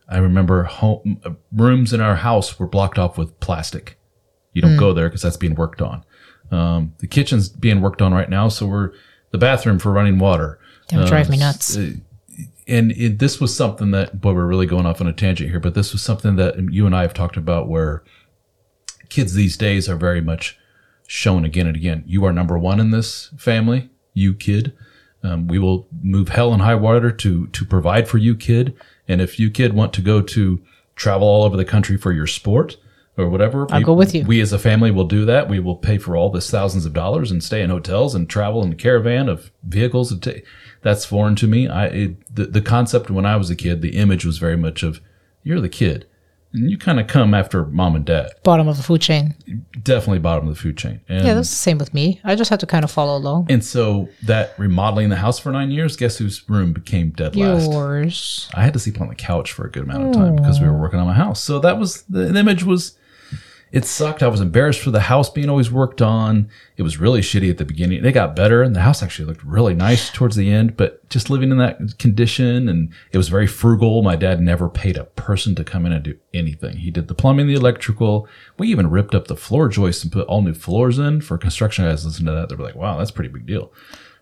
i 0.09 0.17
remember 0.19 0.65
home 0.65 1.21
rooms 1.53 1.93
in 1.93 2.01
our 2.01 2.17
house 2.17 2.59
were 2.59 2.67
blocked 2.67 2.99
off 2.99 3.17
with 3.19 3.39
plastic 3.39 3.97
you 4.53 4.63
don't 4.63 4.77
go 4.77 4.93
there 4.93 5.09
because 5.09 5.23
that's 5.23 5.37
being 5.37 5.55
worked 5.55 5.81
on. 5.83 6.05
Um, 6.51 6.95
the 6.99 7.07
kitchen's 7.07 7.49
being 7.49 7.81
worked 7.81 8.03
on 8.03 8.13
right 8.13 8.29
now 8.29 8.49
so 8.49 8.67
we're 8.67 8.93
the 9.31 9.39
bathroom 9.39 9.79
for 9.79 9.93
running 9.93 10.19
water. 10.19 10.59
That 10.89 10.99
would 10.99 11.09
drive 11.09 11.31
me 11.31 11.37
Uh, 11.37 11.47
nuts. 11.47 11.77
and 11.77 12.93
it, 12.93 13.19
this 13.21 13.41
was 13.41 13.57
something 13.57 13.91
that 13.93 14.21
boy 14.21 14.33
we're 14.33 14.47
really 14.47 14.67
going 14.67 14.87
off 14.87 15.01
on 15.01 15.07
a 15.07 15.13
tangent 15.13 15.51
here 15.51 15.61
but 15.61 15.75
this 15.75 15.93
was 15.93 16.03
something 16.03 16.37
that 16.37 16.57
you 16.73 16.85
and 16.87 16.95
i 16.97 17.03
have 17.03 17.15
talked 17.15 17.37
about 17.37 17.69
where 17.69 18.03
kids 19.09 19.35
these 19.35 19.57
days 19.57 19.89
are 19.89 19.97
very 19.97 20.21
much 20.21 20.57
shown 21.07 21.45
again 21.45 21.67
and 21.67 21.75
again. 21.77 22.05
You 22.07 22.25
are 22.25 22.33
number 22.33 22.57
one 22.57 22.79
in 22.79 22.91
this 22.93 23.31
family 23.37 23.91
you 24.15 24.35
kid. 24.35 24.73
Um, 25.23 25.49
we 25.49 25.59
will 25.59 25.89
move 26.03 26.29
hell 26.31 26.53
and 26.53 26.63
high 26.63 26.75
water 26.77 27.11
to 27.11 27.47
to 27.49 27.65
provide 27.65 28.09
for 28.09 28.19
you 28.19 28.35
kid. 28.37 28.75
And 29.09 29.21
if 29.21 29.39
you 29.39 29.51
kid 29.51 29.73
want 29.75 29.93
to 29.95 30.03
go 30.03 30.23
to 30.23 30.63
travel 30.97 31.27
all 31.27 31.43
over 31.45 31.57
the 31.57 31.65
country 31.65 31.97
for 31.97 32.13
your 32.13 32.27
sport 32.27 32.77
or 33.21 33.29
whatever 33.31 33.67
I'll 33.71 33.79
we, 33.81 33.85
go 33.85 33.93
with 33.95 34.15
you. 34.15 34.25
we 34.25 34.41
as 34.41 34.53
a 34.53 34.59
family 34.59 34.91
will 34.91 35.05
do 35.07 35.25
that 35.27 35.49
we 35.49 35.61
will 35.61 35.77
pay 35.77 35.99
for 35.99 36.17
all 36.17 36.31
this 36.31 36.51
thousands 36.51 36.87
of 36.87 36.93
dollars 36.93 37.31
and 37.31 37.43
stay 37.43 37.63
in 37.63 37.71
hotels 37.71 38.15
and 38.15 38.29
travel 38.29 38.63
in 38.65 38.73
a 38.73 38.77
caravan 38.77 39.29
of 39.29 39.51
vehicles 39.63 40.17
ta- 40.21 40.33
that's 40.83 41.05
foreign 41.05 41.37
to 41.37 41.47
me 41.47 41.69
i 41.69 41.87
it, 41.87 42.35
the, 42.35 42.47
the 42.47 42.61
concept 42.63 43.11
when 43.11 43.27
i 43.27 43.37
was 43.37 43.51
a 43.51 43.57
kid 43.57 43.83
the 43.83 43.97
image 43.97 44.25
was 44.25 44.39
very 44.39 44.57
much 44.57 44.83
of 44.83 45.01
you're 45.43 45.61
the 45.61 45.69
kid 45.69 46.07
and 46.53 46.69
you 46.69 46.77
kind 46.77 46.99
of 46.99 47.07
come 47.07 47.33
after 47.33 47.65
mom 47.67 47.95
and 47.95 48.05
dad 48.05 48.33
Bottom 48.43 48.67
of 48.67 48.77
the 48.77 48.83
food 48.83 49.01
chain. 49.01 49.37
definitely 49.85 50.19
bottom 50.19 50.49
of 50.49 50.55
the 50.57 50.61
food 50.61 50.77
chain 50.77 51.01
and 51.09 51.25
Yeah, 51.25 51.35
that's 51.35 51.49
the 51.51 51.55
same 51.55 51.79
with 51.79 51.95
me. 51.95 52.21
I 52.25 52.35
just 52.35 52.51
had 52.51 52.59
to 52.59 52.67
kind 52.67 52.83
of 52.85 52.91
follow 52.91 53.17
along. 53.17 53.47
and 53.49 53.65
so 53.65 54.09
that 54.25 54.55
remodeling 54.59 55.11
the 55.11 55.17
house 55.17 55.39
for 55.39 55.53
nine 55.53 55.71
years, 55.71 55.97
guess 55.97 56.19
whose 56.19 56.43
room 56.51 56.73
became 56.73 57.11
dead 57.11 57.37
last? 57.37 57.71
Yours. 57.71 58.51
I 58.53 58.65
had 58.65 58.73
to 58.73 58.81
sleep 58.81 59.01
on 59.01 59.07
the 59.09 59.15
couch 59.15 59.53
for 59.53 59.65
a 59.65 59.71
good 59.71 59.85
amount 59.85 60.09
of 60.09 60.13
time 60.13 60.35
because 60.35 60.61
we 60.61 60.67
were 60.67 60.77
working 60.77 60.99
on 60.99 61.07
my 61.07 61.15
house. 61.15 61.41
So 61.41 61.61
that 61.61 61.79
was 61.79 62.03
the, 62.09 62.25
the 62.25 62.41
image 62.41 62.65
was 62.65 62.99
it 63.73 63.85
sucked. 63.85 64.23
I 64.23 64.29
was 64.29 64.41
embarrassed 64.41 64.81
for 64.81 64.91
the 64.91 65.01
house 65.01 65.31
being 65.31 65.49
always 65.49 65.71
worked 65.71 66.03
on. 66.03 66.51
It 66.77 66.83
was 66.83 66.99
really 66.99 67.21
shitty 67.21 67.49
at 67.51 67.59
the 67.59 67.65
beginning. 67.65 68.05
It 68.05 68.13
got 68.13 68.35
better 68.35 68.63
and 68.63 68.75
the 68.75 68.81
house 68.81 69.03
actually 69.03 69.27
looked 69.27 69.45
really 69.45 69.75
nice 69.75 70.11
towards 70.11 70.35
the 70.37 70.51
end, 70.51 70.77
but 70.77 71.09
just 71.09 71.31
living 71.31 71.51
in 71.51 71.59
that 71.59 71.99
condition 71.99 72.69
and 72.69 72.93
it 73.13 73.17
was 73.17 73.29
very 73.29 73.47
frugal. 73.47 74.03
My 74.03 74.17
dad 74.17 74.41
never 74.41 74.69
paid 74.69 74.97
a 74.97 75.05
person 75.05 75.55
to 75.55 75.65
come 75.65 75.87
in 75.87 75.93
and 75.93 76.03
do 76.03 76.17
anything. 76.35 76.79
He 76.79 76.91
did 76.91 77.07
the 77.09 77.15
plumbing, 77.15 77.47
the 77.47 77.55
electrical. 77.55 78.29
We 78.59 78.69
even 78.69 78.91
ripped 78.91 79.15
up 79.15 79.29
the 79.29 79.37
floor 79.37 79.69
joists 79.69 80.03
and 80.03 80.13
put 80.13 80.27
all 80.27 80.43
new 80.43 80.55
floors 80.55 80.99
in 80.99 81.21
for 81.21 81.39
construction 81.39 81.85
guys 81.85 82.05
listen 82.05 82.27
to 82.27 82.33
that. 82.33 82.49
They're 82.49 82.59
like, 82.59 82.75
wow, 82.75 82.99
that's 82.99 83.11
a 83.11 83.15
pretty 83.15 83.31
big 83.31 83.47
deal. 83.47 83.73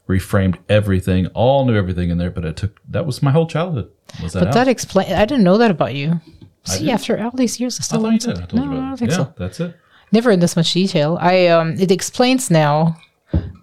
reframed 0.08 0.58
everything, 0.68 1.26
all 1.28 1.64
knew 1.66 1.76
everything 1.76 2.10
in 2.10 2.18
there. 2.18 2.30
But 2.30 2.44
it 2.44 2.56
took 2.56 2.80
that 2.90 3.06
was 3.06 3.22
my 3.22 3.30
whole 3.30 3.46
childhood. 3.46 3.90
Was 4.22 4.32
that 4.32 4.40
But 4.40 4.46
house. 4.48 4.54
that 4.54 4.68
explain. 4.68 5.12
I 5.12 5.24
didn't 5.24 5.44
know 5.44 5.58
that 5.58 5.70
about 5.70 5.94
you. 5.94 6.20
See, 6.68 6.90
after 6.90 7.18
all 7.22 7.30
these 7.34 7.58
years, 7.60 7.78
I 7.78 7.82
I 7.82 7.84
still 7.84 8.12
you 8.12 8.18
did. 8.18 8.38
I 8.38 8.46
No, 8.56 8.62
I 8.62 8.74
don't 8.74 8.96
think 8.96 9.10
yeah, 9.10 9.16
so. 9.16 9.34
that's 9.36 9.60
it. 9.60 9.76
Never 10.12 10.30
in 10.30 10.40
this 10.40 10.56
much 10.56 10.72
detail. 10.72 11.18
I 11.20 11.48
um, 11.48 11.74
it 11.78 11.90
explains 11.90 12.50
now 12.50 12.96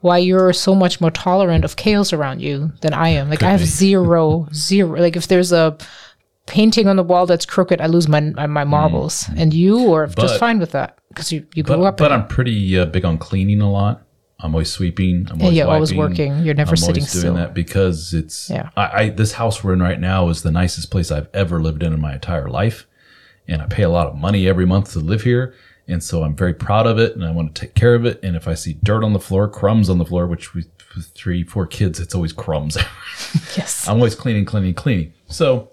why 0.01 0.17
you're 0.19 0.53
so 0.53 0.75
much 0.75 1.01
more 1.01 1.09
tolerant 1.11 1.65
of 1.65 1.75
chaos 1.75 2.13
around 2.13 2.39
you 2.41 2.71
than 2.81 2.93
I 2.93 3.09
am. 3.09 3.29
Like 3.29 3.41
I 3.43 3.49
have 3.49 3.61
be. 3.61 3.65
zero, 3.65 4.47
zero. 4.53 4.99
Like 4.99 5.15
if 5.15 5.27
there's 5.27 5.51
a 5.51 5.75
painting 6.45 6.87
on 6.87 6.95
the 6.97 7.03
wall 7.03 7.25
that's 7.25 7.45
crooked, 7.45 7.81
I 7.81 7.87
lose 7.87 8.07
my 8.07 8.19
my 8.21 8.45
my 8.47 8.63
marbles, 8.63 9.25
and 9.35 9.53
you 9.53 9.93
are 9.93 10.05
just 10.07 10.35
Mm. 10.35 10.39
Fine 10.39 10.59
with 10.59 10.71
that 10.73 10.97
because 11.09 11.31
you 11.31 11.45
you 11.55 11.63
grew 11.63 11.77
But, 11.77 11.83
up. 11.87 11.97
but 11.97 12.11
I'm 12.11 12.27
pretty 12.27 12.77
uh, 12.77 12.85
big 12.85 13.05
on 13.05 13.17
cleaning 13.17 13.61
a 13.61 13.71
lot. 13.71 14.03
I'm 14.39 14.53
always 14.53 14.69
sweeping. 14.69 15.27
I'm 15.31 15.41
always 15.41 15.57
you're 15.57 15.67
always 15.67 15.93
working. 15.93 16.43
You're 16.43 16.53
never 16.53 16.75
sitting. 16.75 17.01
I'm 17.01 17.01
sitting 17.01 17.03
always 17.03 17.13
doing 17.13 17.21
still. 17.21 17.33
that 17.35 17.53
because 17.55 18.13
it's 18.13 18.49
Yeah. 18.49 18.69
I, 18.77 19.01
I 19.01 19.09
this 19.09 19.31
house 19.33 19.63
we're 19.63 19.73
in 19.73 19.81
right 19.81 19.99
now 19.99 20.29
is 20.29 20.43
the 20.43 20.51
nicest 20.51 20.91
place 20.91 21.09
I've 21.09 21.29
ever 21.33 21.59
lived 21.59 21.81
in 21.81 21.93
in 21.93 22.01
my 22.01 22.13
entire 22.13 22.47
life, 22.49 22.85
and 23.47 23.61
I 23.61 23.67
pay 23.67 23.83
a 23.83 23.89
lot 23.89 24.07
of 24.07 24.15
money 24.15 24.47
every 24.47 24.65
month 24.65 24.93
to 24.93 24.99
live 24.99 25.21
here, 25.23 25.53
and 25.87 26.03
so 26.03 26.23
I'm 26.23 26.35
very 26.35 26.53
proud 26.53 26.87
of 26.87 26.97
it, 26.99 27.15
and 27.15 27.23
I 27.25 27.31
want 27.31 27.53
to 27.53 27.61
take 27.61 27.75
care 27.75 27.95
of 27.95 28.05
it. 28.05 28.19
And 28.23 28.35
if 28.35 28.47
I 28.47 28.53
see 28.53 28.73
dirt 28.83 29.03
on 29.03 29.13
the 29.13 29.19
floor, 29.19 29.47
crumbs 29.47 29.89
on 29.89 29.97
the 29.97 30.05
floor, 30.05 30.27
which 30.27 30.53
we 30.53 30.65
with 30.95 31.07
three 31.07 31.43
four 31.43 31.67
kids, 31.67 31.99
it's 31.99 32.15
always 32.15 32.31
crumbs. 32.33 32.77
yes. 33.57 33.87
I'm 33.87 33.97
always 33.97 34.15
cleaning, 34.15 34.45
cleaning, 34.45 34.73
cleaning. 34.73 35.13
So 35.27 35.71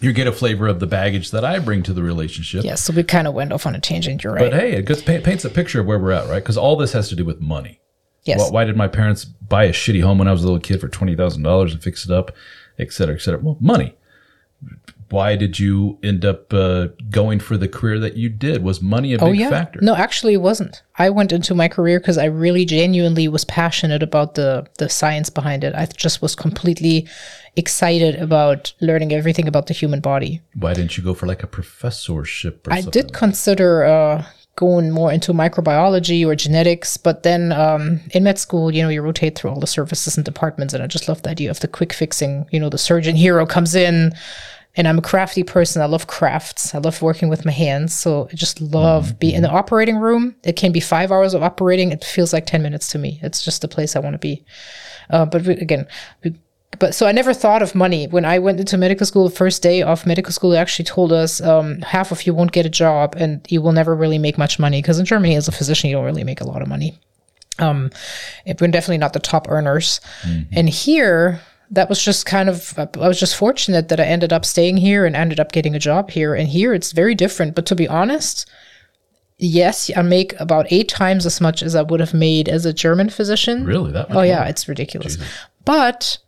you 0.00 0.12
get 0.12 0.26
a 0.26 0.32
flavor 0.32 0.68
of 0.68 0.78
the 0.78 0.86
baggage 0.86 1.30
that 1.32 1.44
I 1.44 1.58
bring 1.58 1.82
to 1.84 1.92
the 1.92 2.02
relationship. 2.02 2.64
Yes. 2.64 2.82
So 2.82 2.92
we 2.92 3.02
kind 3.02 3.26
of 3.26 3.34
went 3.34 3.52
off 3.52 3.66
on 3.66 3.74
a 3.74 3.80
tangent. 3.80 4.22
You're 4.22 4.34
right. 4.34 4.50
But 4.50 4.52
hey, 4.52 4.72
it 4.74 4.84
gets, 4.84 5.02
paints 5.02 5.44
a 5.44 5.50
picture 5.50 5.80
of 5.80 5.86
where 5.86 5.98
we're 5.98 6.12
at, 6.12 6.28
right? 6.28 6.42
Because 6.42 6.56
all 6.56 6.76
this 6.76 6.92
has 6.92 7.08
to 7.08 7.16
do 7.16 7.24
with 7.24 7.40
money. 7.40 7.80
yes. 8.24 8.38
Why, 8.38 8.50
why 8.50 8.64
did 8.64 8.76
my 8.76 8.88
parents 8.88 9.24
buy 9.24 9.64
a 9.64 9.72
shitty 9.72 10.02
home 10.02 10.18
when 10.18 10.28
I 10.28 10.32
was 10.32 10.42
a 10.42 10.46
little 10.46 10.60
kid 10.60 10.80
for 10.80 10.88
twenty 10.88 11.16
thousand 11.16 11.42
dollars 11.42 11.72
and 11.72 11.82
fix 11.82 12.04
it 12.04 12.12
up, 12.12 12.30
et 12.78 12.92
cetera, 12.92 13.16
et 13.16 13.20
cetera? 13.20 13.40
Well, 13.40 13.56
money. 13.60 13.96
Why 15.10 15.36
did 15.36 15.58
you 15.58 15.98
end 16.02 16.24
up 16.24 16.52
uh, 16.52 16.88
going 17.10 17.38
for 17.40 17.56
the 17.56 17.68
career 17.68 17.98
that 18.00 18.16
you 18.16 18.28
did? 18.28 18.62
Was 18.62 18.82
money 18.82 19.14
a 19.14 19.18
big 19.18 19.28
Oh 19.28 19.32
yeah. 19.32 19.50
factor? 19.50 19.80
No, 19.80 19.94
actually, 19.94 20.34
it 20.34 20.42
wasn't. 20.42 20.82
I 20.98 21.10
went 21.10 21.32
into 21.32 21.54
my 21.54 21.68
career 21.68 22.00
because 22.00 22.18
I 22.18 22.24
really 22.24 22.64
genuinely 22.64 23.28
was 23.28 23.44
passionate 23.44 24.02
about 24.02 24.34
the 24.34 24.66
the 24.78 24.88
science 24.88 25.30
behind 25.30 25.62
it. 25.64 25.74
I 25.74 25.86
just 25.86 26.22
was 26.22 26.34
completely 26.34 27.06
excited 27.56 28.16
about 28.16 28.72
learning 28.80 29.12
everything 29.12 29.48
about 29.48 29.66
the 29.66 29.74
human 29.74 30.00
body. 30.00 30.42
Why 30.54 30.74
didn't 30.74 30.96
you 30.96 31.04
go 31.04 31.14
for 31.14 31.26
like 31.26 31.42
a 31.42 31.46
professorship 31.46 32.66
or 32.66 32.72
I 32.72 32.82
did 32.82 33.12
consider 33.12 33.84
uh, 33.84 34.24
going 34.56 34.90
more 34.90 35.12
into 35.12 35.32
microbiology 35.32 36.26
or 36.26 36.34
genetics, 36.34 36.96
but 36.96 37.22
then 37.22 37.52
um, 37.52 38.00
in 38.12 38.24
med 38.24 38.38
school, 38.38 38.70
you 38.74 38.82
know, 38.82 38.88
you 38.88 39.02
rotate 39.02 39.38
through 39.38 39.50
all 39.50 39.60
the 39.60 39.66
services 39.66 40.16
and 40.16 40.24
departments, 40.24 40.74
and 40.74 40.82
I 40.82 40.86
just 40.86 41.08
love 41.08 41.22
the 41.22 41.30
idea 41.30 41.50
of 41.50 41.60
the 41.60 41.68
quick 41.68 41.92
fixing. 41.92 42.46
You 42.50 42.60
know, 42.60 42.70
the 42.70 42.78
surgeon 42.78 43.16
hero 43.16 43.46
comes 43.46 43.74
in, 43.74 44.12
and 44.76 44.86
I'm 44.86 44.98
a 44.98 45.02
crafty 45.02 45.42
person. 45.42 45.80
I 45.82 45.86
love 45.86 46.06
crafts. 46.06 46.74
I 46.74 46.78
love 46.78 47.00
working 47.02 47.28
with 47.28 47.44
my 47.44 47.52
hands, 47.52 47.94
so 47.94 48.28
I 48.30 48.34
just 48.34 48.60
love 48.60 49.18
being 49.18 49.34
in 49.34 49.42
the 49.42 49.50
operating 49.50 49.96
room. 49.96 50.36
It 50.44 50.54
can 50.56 50.72
be 50.72 50.80
five 50.80 51.10
hours 51.10 51.34
of 51.34 51.42
operating. 51.42 51.92
It 51.92 52.04
feels 52.04 52.32
like 52.32 52.46
ten 52.46 52.62
minutes 52.62 52.88
to 52.88 52.98
me. 52.98 53.18
It's 53.22 53.42
just 53.44 53.62
the 53.62 53.68
place 53.68 53.96
I 53.96 54.00
want 54.00 54.14
to 54.14 54.18
be. 54.18 54.44
Uh, 55.10 55.24
but 55.24 55.42
we, 55.42 55.54
again, 55.54 55.86
we, 56.24 56.34
but 56.78 56.94
so 56.94 57.06
I 57.06 57.12
never 57.12 57.32
thought 57.32 57.62
of 57.62 57.74
money 57.74 58.06
when 58.08 58.24
I 58.26 58.38
went 58.38 58.60
into 58.60 58.76
medical 58.76 59.06
school. 59.06 59.28
The 59.28 59.34
first 59.34 59.62
day 59.62 59.82
of 59.82 60.04
medical 60.04 60.32
school, 60.32 60.50
they 60.50 60.58
actually 60.58 60.84
told 60.84 61.10
us 61.12 61.40
um, 61.40 61.80
half 61.80 62.12
of 62.12 62.26
you 62.26 62.34
won't 62.34 62.52
get 62.52 62.66
a 62.66 62.70
job 62.70 63.14
and 63.16 63.46
you 63.48 63.62
will 63.62 63.72
never 63.72 63.94
really 63.94 64.18
make 64.18 64.36
much 64.36 64.58
money 64.58 64.82
because 64.82 64.98
in 64.98 65.06
Germany, 65.06 65.36
as 65.36 65.48
a 65.48 65.52
physician, 65.52 65.88
you 65.88 65.96
don't 65.96 66.04
really 66.04 66.24
make 66.24 66.40
a 66.42 66.46
lot 66.46 66.60
of 66.60 66.68
money. 66.68 66.98
Um, 67.58 67.90
it- 68.44 68.60
we're 68.60 68.66
definitely 68.68 68.98
not 68.98 69.14
the 69.14 69.20
top 69.20 69.48
earners. 69.48 70.00
And 70.52 70.68
here, 70.68 71.40
that 71.70 71.88
was 71.88 72.02
just 72.02 72.26
kind 72.26 72.48
of 72.48 72.78
I 72.78 73.08
was 73.08 73.18
just 73.18 73.36
fortunate 73.36 73.88
that 73.88 74.00
I 74.00 74.04
ended 74.04 74.32
up 74.32 74.44
staying 74.44 74.76
here 74.78 75.04
and 75.04 75.16
ended 75.16 75.40
up 75.40 75.52
getting 75.52 75.74
a 75.74 75.78
job 75.80 76.10
here. 76.10 76.34
And 76.34 76.48
here, 76.48 76.72
it's 76.74 76.92
very 76.92 77.14
different. 77.14 77.54
But 77.54 77.66
to 77.66 77.74
be 77.74 77.88
honest, 77.88 78.48
yes, 79.38 79.90
I 79.96 80.02
make 80.02 80.38
about 80.40 80.66
eight 80.70 80.88
times 80.88 81.26
as 81.26 81.40
much 81.40 81.62
as 81.62 81.74
I 81.74 81.82
would 81.82 82.00
have 82.00 82.14
made 82.14 82.48
as 82.48 82.64
a 82.66 82.72
German 82.72 83.08
physician. 83.10 83.64
really 83.64 83.92
that. 83.92 84.08
Much 84.08 84.16
Oh 84.18 84.22
yeah, 84.22 84.44
it's 84.46 84.68
ridiculous. 84.68 85.18
But 85.64 86.18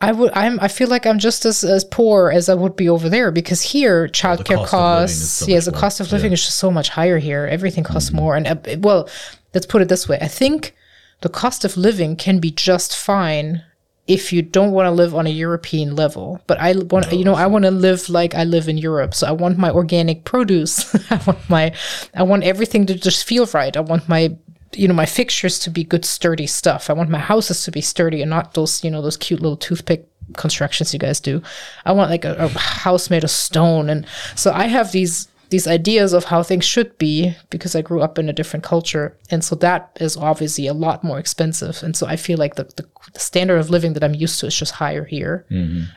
I 0.00 0.12
would 0.12 0.32
I'm 0.34 0.58
I 0.60 0.68
feel 0.68 0.88
like 0.88 1.06
I'm 1.06 1.18
just 1.18 1.44
as, 1.44 1.62
as 1.64 1.84
poor 1.84 2.30
as 2.30 2.48
I 2.48 2.54
would 2.54 2.76
be 2.76 2.88
over 2.88 3.08
there 3.08 3.30
because 3.30 3.62
here 3.62 4.08
childcare 4.08 4.44
cost 4.44 4.48
living 4.48 4.64
is 4.64 4.70
costs 4.70 5.28
so 5.32 5.46
yeah 5.46 5.60
the 5.60 5.70
more. 5.72 5.80
cost 5.80 6.00
of 6.00 6.10
living 6.12 6.30
Yeah. 6.30 6.34
is 6.34 6.44
just 6.44 6.56
so 6.58 6.70
much 6.70 6.88
higher 6.90 7.18
here. 7.18 7.46
Everything 7.46 7.84
costs 7.84 8.12
more 8.12 8.36
and 8.36 8.46
uh, 8.46 8.56
well, 8.78 9.08
let's 9.54 9.66
put 9.66 9.82
it 9.82 9.88
this 9.88 10.08
way. 10.08 10.18
I 10.20 10.28
think 10.28 10.74
the 11.20 11.28
cost 11.28 11.64
of 11.64 11.76
living 11.76 12.16
can 12.16 12.40
be 12.40 12.50
just 12.50 12.96
fine 12.96 13.62
if 14.06 14.32
you 14.32 14.42
don't 14.42 14.72
want 14.72 14.86
to 14.86 14.90
live 14.90 15.14
on 15.14 15.26
a 15.26 15.30
European 15.30 15.94
level. 15.94 16.40
But 16.46 16.60
I 16.60 16.74
want 16.90 17.12
you 17.12 17.24
know 17.24 17.34
I 17.34 17.46
want 17.46 17.64
to 17.64 17.70
live 17.70 18.08
like 18.08 18.34
I 18.34 18.44
live 18.44 18.68
in 18.68 18.78
Europe. 18.78 19.14
So 19.14 19.26
I 19.26 19.32
want 19.32 19.58
my 19.58 19.70
organic 19.70 20.24
produce. 20.24 20.94
I 21.10 21.20
want 21.26 21.48
my 21.48 21.72
I 22.14 22.22
want 22.22 22.44
everything 22.44 22.86
to 22.86 22.94
just 22.94 23.24
feel 23.24 23.46
right. 23.46 23.76
I 23.76 23.80
want 23.80 24.08
my 24.08 24.36
you 24.74 24.88
know 24.88 24.94
my 24.94 25.06
fixtures 25.06 25.58
to 25.60 25.70
be 25.70 25.84
good 25.84 26.04
sturdy 26.04 26.46
stuff. 26.46 26.90
I 26.90 26.94
want 26.94 27.10
my 27.10 27.18
houses 27.18 27.64
to 27.64 27.70
be 27.70 27.80
sturdy 27.80 28.22
and 28.22 28.30
not 28.30 28.54
those 28.54 28.82
you 28.82 28.90
know 28.90 29.02
those 29.02 29.16
cute 29.16 29.40
little 29.40 29.56
toothpick 29.56 30.08
constructions 30.36 30.92
you 30.92 30.98
guys 30.98 31.20
do. 31.20 31.42
I 31.84 31.92
want 31.92 32.10
like 32.10 32.24
a, 32.24 32.34
a 32.34 32.48
house 32.48 33.10
made 33.10 33.24
of 33.24 33.30
stone 33.30 33.88
and 33.88 34.06
so 34.34 34.52
I 34.52 34.66
have 34.66 34.92
these 34.92 35.28
these 35.52 35.68
ideas 35.68 36.14
of 36.14 36.24
how 36.24 36.42
things 36.42 36.64
should 36.64 36.96
be 36.96 37.36
because 37.50 37.76
I 37.76 37.82
grew 37.82 38.00
up 38.00 38.18
in 38.18 38.28
a 38.28 38.32
different 38.32 38.64
culture 38.64 39.16
and 39.30 39.44
so 39.44 39.54
that 39.56 39.96
is 40.00 40.16
obviously 40.16 40.66
a 40.66 40.72
lot 40.72 41.04
more 41.04 41.18
expensive 41.18 41.82
and 41.84 41.94
so 41.94 42.06
I 42.06 42.16
feel 42.16 42.38
like 42.38 42.54
the, 42.54 42.64
the, 42.78 42.86
the 43.12 43.20
standard 43.20 43.58
of 43.58 43.68
living 43.68 43.92
that 43.92 44.02
I'm 44.02 44.14
used 44.14 44.40
to 44.40 44.46
is 44.46 44.56
just 44.56 44.72
higher 44.72 45.04
here. 45.04 45.44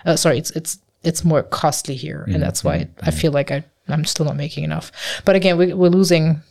Uh, 0.06 0.16
sorry, 0.18 0.38
it's 0.38 0.52
it's 0.52 0.80
it's 1.04 1.24
more 1.24 1.42
costly 1.42 1.96
here 1.96 2.26
and 2.28 2.44
that's 2.44 2.64
why 2.66 2.76
I 3.02 3.12
feel 3.12 3.32
like 3.32 3.50
I 3.50 3.64
I'm 3.88 4.06
still 4.06 4.26
not 4.26 4.36
making 4.36 4.64
enough. 4.64 4.92
But 5.26 5.36
again, 5.36 5.58
we, 5.58 5.74
we're 5.74 5.90
losing 5.90 6.42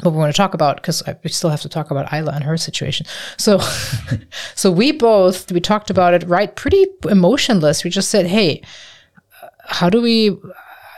what 0.00 0.12
we 0.12 0.18
want 0.18 0.34
to 0.34 0.36
talk 0.36 0.54
about 0.54 0.76
because 0.76 1.02
we 1.22 1.30
still 1.30 1.50
have 1.50 1.60
to 1.60 1.68
talk 1.68 1.90
about 1.90 2.12
Isla 2.12 2.32
and 2.32 2.44
her 2.44 2.56
situation. 2.56 3.06
So, 3.36 3.60
so 4.54 4.72
we 4.72 4.90
both 4.90 5.52
we 5.52 5.60
talked 5.60 5.90
about 5.90 6.14
it 6.14 6.24
right, 6.26 6.54
pretty 6.56 6.86
emotionless. 7.08 7.84
We 7.84 7.90
just 7.90 8.10
said, 8.10 8.26
"Hey, 8.26 8.62
uh, 9.42 9.48
how 9.66 9.90
do 9.90 10.00
we? 10.00 10.36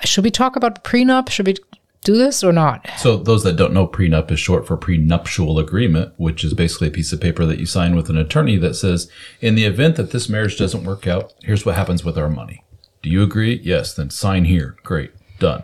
Should 0.05 0.25
we 0.25 0.31
talk 0.31 0.57
about 0.57 0.85
prenup? 0.85 1.31
Should 1.31 1.47
we 1.47 1.57
do 2.03 2.17
this 2.17 2.45
or 2.45 2.53
not?" 2.53 2.88
So 2.99 3.17
those 3.17 3.45
that 3.45 3.57
don't 3.57 3.73
know, 3.73 3.87
prenup 3.87 4.31
is 4.31 4.38
short 4.38 4.67
for 4.67 4.77
prenuptial 4.77 5.59
agreement, 5.59 6.12
which 6.17 6.45
is 6.45 6.55
basically 6.55 6.88
a 6.88 6.93
piece 6.93 7.12
of 7.12 7.21
paper 7.21 7.47
that 7.47 7.59
you 7.59 7.67
sign 7.67 7.97
with 7.97 8.11
an 8.11 8.17
attorney 8.17 8.57
that 8.59 8.75
says, 8.75 9.09
in 9.40 9.55
the 9.55 9.64
event 9.64 9.97
that 9.97 10.11
this 10.11 10.29
marriage 10.29 10.59
doesn't 10.59 10.85
work 10.85 11.07
out, 11.07 11.33
here's 11.43 11.64
what 11.64 11.77
happens 11.77 12.05
with 12.05 12.19
our 12.19 12.29
money. 12.29 12.62
Do 13.03 13.11
you 13.11 13.23
agree? 13.23 13.61
Yes, 13.62 13.95
then 13.95 14.11
sign 14.11 14.45
here. 14.45 14.77
Great, 14.83 15.12
done. 15.38 15.62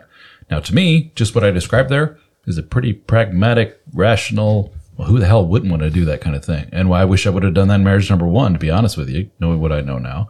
Now, 0.49 0.59
to 0.59 0.75
me, 0.75 1.11
just 1.15 1.33
what 1.33 1.43
I 1.43 1.51
described 1.51 1.89
there 1.89 2.17
is 2.45 2.57
a 2.57 2.63
pretty 2.63 2.93
pragmatic, 2.93 3.79
rational. 3.93 4.73
Well, 4.97 5.07
who 5.07 5.19
the 5.19 5.27
hell 5.27 5.47
wouldn't 5.47 5.71
want 5.71 5.83
to 5.83 5.89
do 5.89 6.05
that 6.05 6.21
kind 6.21 6.35
of 6.35 6.43
thing? 6.43 6.67
And 6.71 6.89
why 6.89 7.01
I 7.01 7.05
wish 7.05 7.25
I 7.25 7.29
would 7.29 7.43
have 7.43 7.53
done 7.53 7.69
that 7.69 7.75
in 7.75 7.83
marriage 7.83 8.09
number 8.09 8.27
one, 8.27 8.53
to 8.53 8.59
be 8.59 8.69
honest 8.69 8.97
with 8.97 9.09
you, 9.09 9.29
knowing 9.39 9.59
what 9.59 9.71
I 9.71 9.81
know 9.81 9.97
now. 9.97 10.27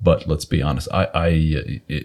But 0.00 0.28
let's 0.28 0.44
be 0.44 0.62
honest. 0.62 0.88
I, 0.92 1.04
I, 1.12 1.28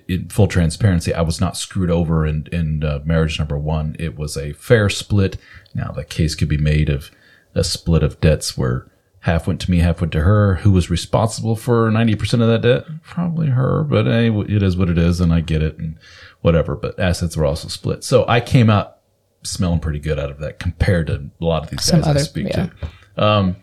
in 0.07 0.27
full 0.29 0.47
transparency, 0.47 1.13
I 1.13 1.21
was 1.21 1.39
not 1.39 1.55
screwed 1.55 1.91
over 1.91 2.25
in 2.25 2.47
in 2.51 2.83
uh, 2.83 3.01
marriage 3.05 3.37
number 3.37 3.57
one. 3.57 3.95
It 3.99 4.17
was 4.17 4.35
a 4.35 4.53
fair 4.53 4.89
split. 4.89 5.37
Now 5.75 5.91
the 5.91 6.03
case 6.03 6.33
could 6.33 6.49
be 6.49 6.57
made 6.57 6.89
of 6.89 7.11
a 7.53 7.63
split 7.63 8.01
of 8.01 8.19
debts 8.19 8.57
where 8.57 8.89
half 9.19 9.45
went 9.45 9.61
to 9.61 9.71
me, 9.71 9.77
half 9.77 10.01
went 10.01 10.11
to 10.13 10.21
her. 10.21 10.55
Who 10.55 10.71
was 10.71 10.89
responsible 10.89 11.55
for 11.55 11.91
ninety 11.91 12.15
percent 12.15 12.41
of 12.41 12.49
that 12.49 12.61
debt? 12.61 12.85
Probably 13.03 13.49
her. 13.49 13.83
But 13.83 14.07
hey, 14.07 14.31
it 14.31 14.63
is 14.63 14.75
what 14.75 14.89
it 14.89 14.97
is, 14.97 15.21
and 15.21 15.31
I 15.31 15.41
get 15.41 15.61
it, 15.61 15.77
and 15.77 15.99
whatever. 16.41 16.75
But 16.75 16.99
assets 16.99 17.37
were 17.37 17.45
also 17.45 17.67
split, 17.67 18.03
so 18.03 18.25
I 18.27 18.41
came 18.41 18.71
out 18.71 18.97
smelling 19.43 19.79
pretty 19.79 19.99
good 19.99 20.17
out 20.17 20.31
of 20.31 20.39
that 20.39 20.57
compared 20.57 21.07
to 21.07 21.29
a 21.39 21.45
lot 21.45 21.63
of 21.63 21.69
these 21.69 21.83
Some 21.83 22.01
guys 22.01 22.15
I 22.15 22.19
speak 22.21 22.47
yeah. 22.47 22.69
to. 23.17 23.23
Um, 23.23 23.55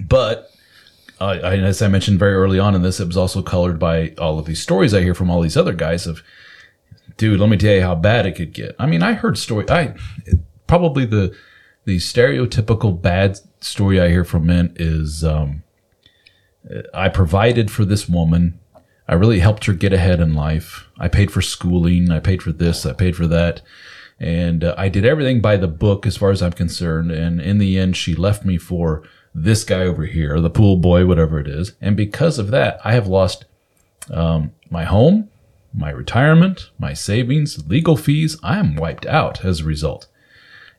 but 0.00 0.51
I, 1.22 1.38
I, 1.38 1.56
as 1.58 1.80
I 1.80 1.88
mentioned 1.88 2.18
very 2.18 2.34
early 2.34 2.58
on 2.58 2.74
in 2.74 2.82
this, 2.82 3.00
it 3.00 3.06
was 3.06 3.16
also 3.16 3.42
colored 3.42 3.78
by 3.78 4.14
all 4.18 4.38
of 4.38 4.46
these 4.46 4.60
stories 4.60 4.92
I 4.92 5.02
hear 5.02 5.14
from 5.14 5.30
all 5.30 5.40
these 5.40 5.56
other 5.56 5.72
guys 5.72 6.06
of, 6.06 6.22
dude, 7.16 7.40
let 7.40 7.48
me 7.48 7.56
tell 7.56 7.74
you 7.74 7.82
how 7.82 7.94
bad 7.94 8.26
it 8.26 8.32
could 8.32 8.52
get. 8.52 8.74
I 8.78 8.86
mean, 8.86 9.02
I 9.02 9.12
heard 9.12 9.38
story. 9.38 9.68
I 9.70 9.94
probably 10.66 11.04
the 11.04 11.34
the 11.84 11.96
stereotypical 11.96 13.00
bad 13.00 13.38
story 13.60 14.00
I 14.00 14.08
hear 14.08 14.24
from 14.24 14.46
men 14.46 14.72
is, 14.76 15.24
um, 15.24 15.64
I 16.94 17.08
provided 17.08 17.70
for 17.70 17.84
this 17.84 18.08
woman. 18.08 18.60
I 19.08 19.14
really 19.14 19.40
helped 19.40 19.64
her 19.66 19.72
get 19.72 19.92
ahead 19.92 20.20
in 20.20 20.34
life. 20.34 20.88
I 20.98 21.08
paid 21.08 21.32
for 21.32 21.42
schooling. 21.42 22.10
I 22.12 22.20
paid 22.20 22.40
for 22.40 22.52
this. 22.52 22.86
I 22.86 22.92
paid 22.92 23.16
for 23.16 23.26
that. 23.26 23.62
And 24.20 24.62
uh, 24.62 24.76
I 24.78 24.88
did 24.88 25.04
everything 25.04 25.40
by 25.40 25.56
the 25.56 25.66
book 25.66 26.06
as 26.06 26.16
far 26.16 26.30
as 26.30 26.40
I'm 26.40 26.52
concerned. 26.52 27.10
And 27.10 27.40
in 27.40 27.58
the 27.58 27.76
end, 27.78 27.96
she 27.96 28.14
left 28.14 28.44
me 28.44 28.58
for 28.58 29.02
this 29.34 29.64
guy 29.64 29.80
over 29.80 30.04
here, 30.04 30.40
the 30.40 30.50
pool 30.50 30.76
boy, 30.76 31.06
whatever 31.06 31.38
it 31.40 31.48
is. 31.48 31.72
And 31.80 31.96
because 31.96 32.38
of 32.38 32.50
that, 32.50 32.80
I 32.84 32.92
have 32.92 33.06
lost 33.06 33.44
um, 34.10 34.52
my 34.70 34.84
home, 34.84 35.30
my 35.74 35.90
retirement, 35.90 36.70
my 36.78 36.92
savings, 36.92 37.66
legal 37.66 37.96
fees. 37.96 38.36
I 38.42 38.58
am 38.58 38.76
wiped 38.76 39.06
out 39.06 39.44
as 39.44 39.60
a 39.60 39.64
result. 39.64 40.06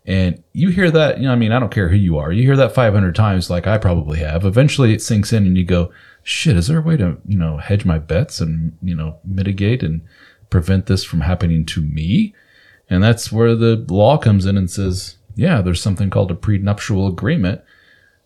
And 0.06 0.43
you 0.51 0.70
hear 0.70 0.91
that, 0.91 1.18
you 1.18 1.26
know, 1.26 1.32
I 1.32 1.36
mean, 1.36 1.51
I 1.51 1.60
don't 1.60 1.72
care 1.72 1.88
who 1.88 1.95
you 1.95 2.18
are. 2.18 2.32
You 2.32 2.43
hear 2.43 2.58
that 2.58 2.76
500 2.76 3.16
times, 3.16 3.49
like 3.49 3.68
I 3.68 3.78
probably 3.78 4.20
have. 4.20 4.45
Eventually 4.45 4.93
it 4.93 5.01
sinks 5.01 5.32
in 5.32 5.45
and 5.45 5.58
you 5.58 5.64
go, 5.64 5.91
shit, 6.24 6.58
is 6.58 6.68
there 6.68 6.80
a 6.80 6.82
way 6.82 6.97
to, 6.97 7.18
you 7.26 7.38
know, 7.38 7.58
hedge 7.58 7.86
my 7.86 7.99
bets 7.99 8.41
and, 8.41 8.78
you 8.82 8.95
know, 8.95 9.20
mitigate 9.24 9.82
and 9.82 10.01
prevent 10.49 10.88
this 10.88 11.04
from 11.04 11.22
happening 11.22 11.66
to 11.68 11.82
me? 11.82 12.36
And 12.89 13.01
that's 13.01 13.32
where 13.32 13.56
the 13.56 13.86
law 13.88 14.18
comes 14.18 14.45
in 14.45 14.58
and 14.58 14.70
says, 14.70 15.16
yeah, 15.36 15.62
there's 15.62 15.82
something 15.82 16.10
called 16.10 16.32
a 16.32 16.36
prenuptial 16.36 17.08
agreement, 17.08 17.62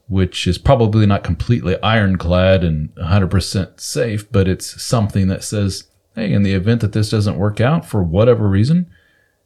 which 0.07 0.47
is 0.47 0.57
probably 0.57 1.05
not 1.05 1.23
completely 1.23 1.81
ironclad 1.81 2.63
and 2.63 2.93
100% 2.95 3.79
safe, 3.79 4.31
but 4.31 4.47
it's 4.47 4.81
something 4.81 5.27
that 5.27 5.43
says, 5.43 5.89
hey, 6.15 6.31
in 6.31 6.43
the 6.43 6.53
event 6.53 6.81
that 6.81 6.93
this 6.93 7.09
doesn't 7.09 7.37
work 7.37 7.59
out 7.59 7.85
for 7.85 8.01
whatever 8.01 8.47
reason, 8.47 8.89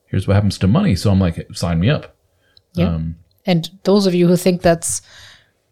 here's 0.06 0.28
what 0.28 0.36
happens 0.36 0.58
to 0.60 0.68
money. 0.68 0.96
So 0.96 1.12
I'm 1.12 1.20
like, 1.20 1.48
sign 1.54 1.80
me 1.80 1.90
up. 1.90 2.16
Yeah. 2.74 2.96
Um, 2.96 3.16
And 3.46 3.70
those 3.84 4.06
of 4.06 4.14
you 4.14 4.28
who 4.28 4.38
think 4.38 4.62
that's 4.62 5.02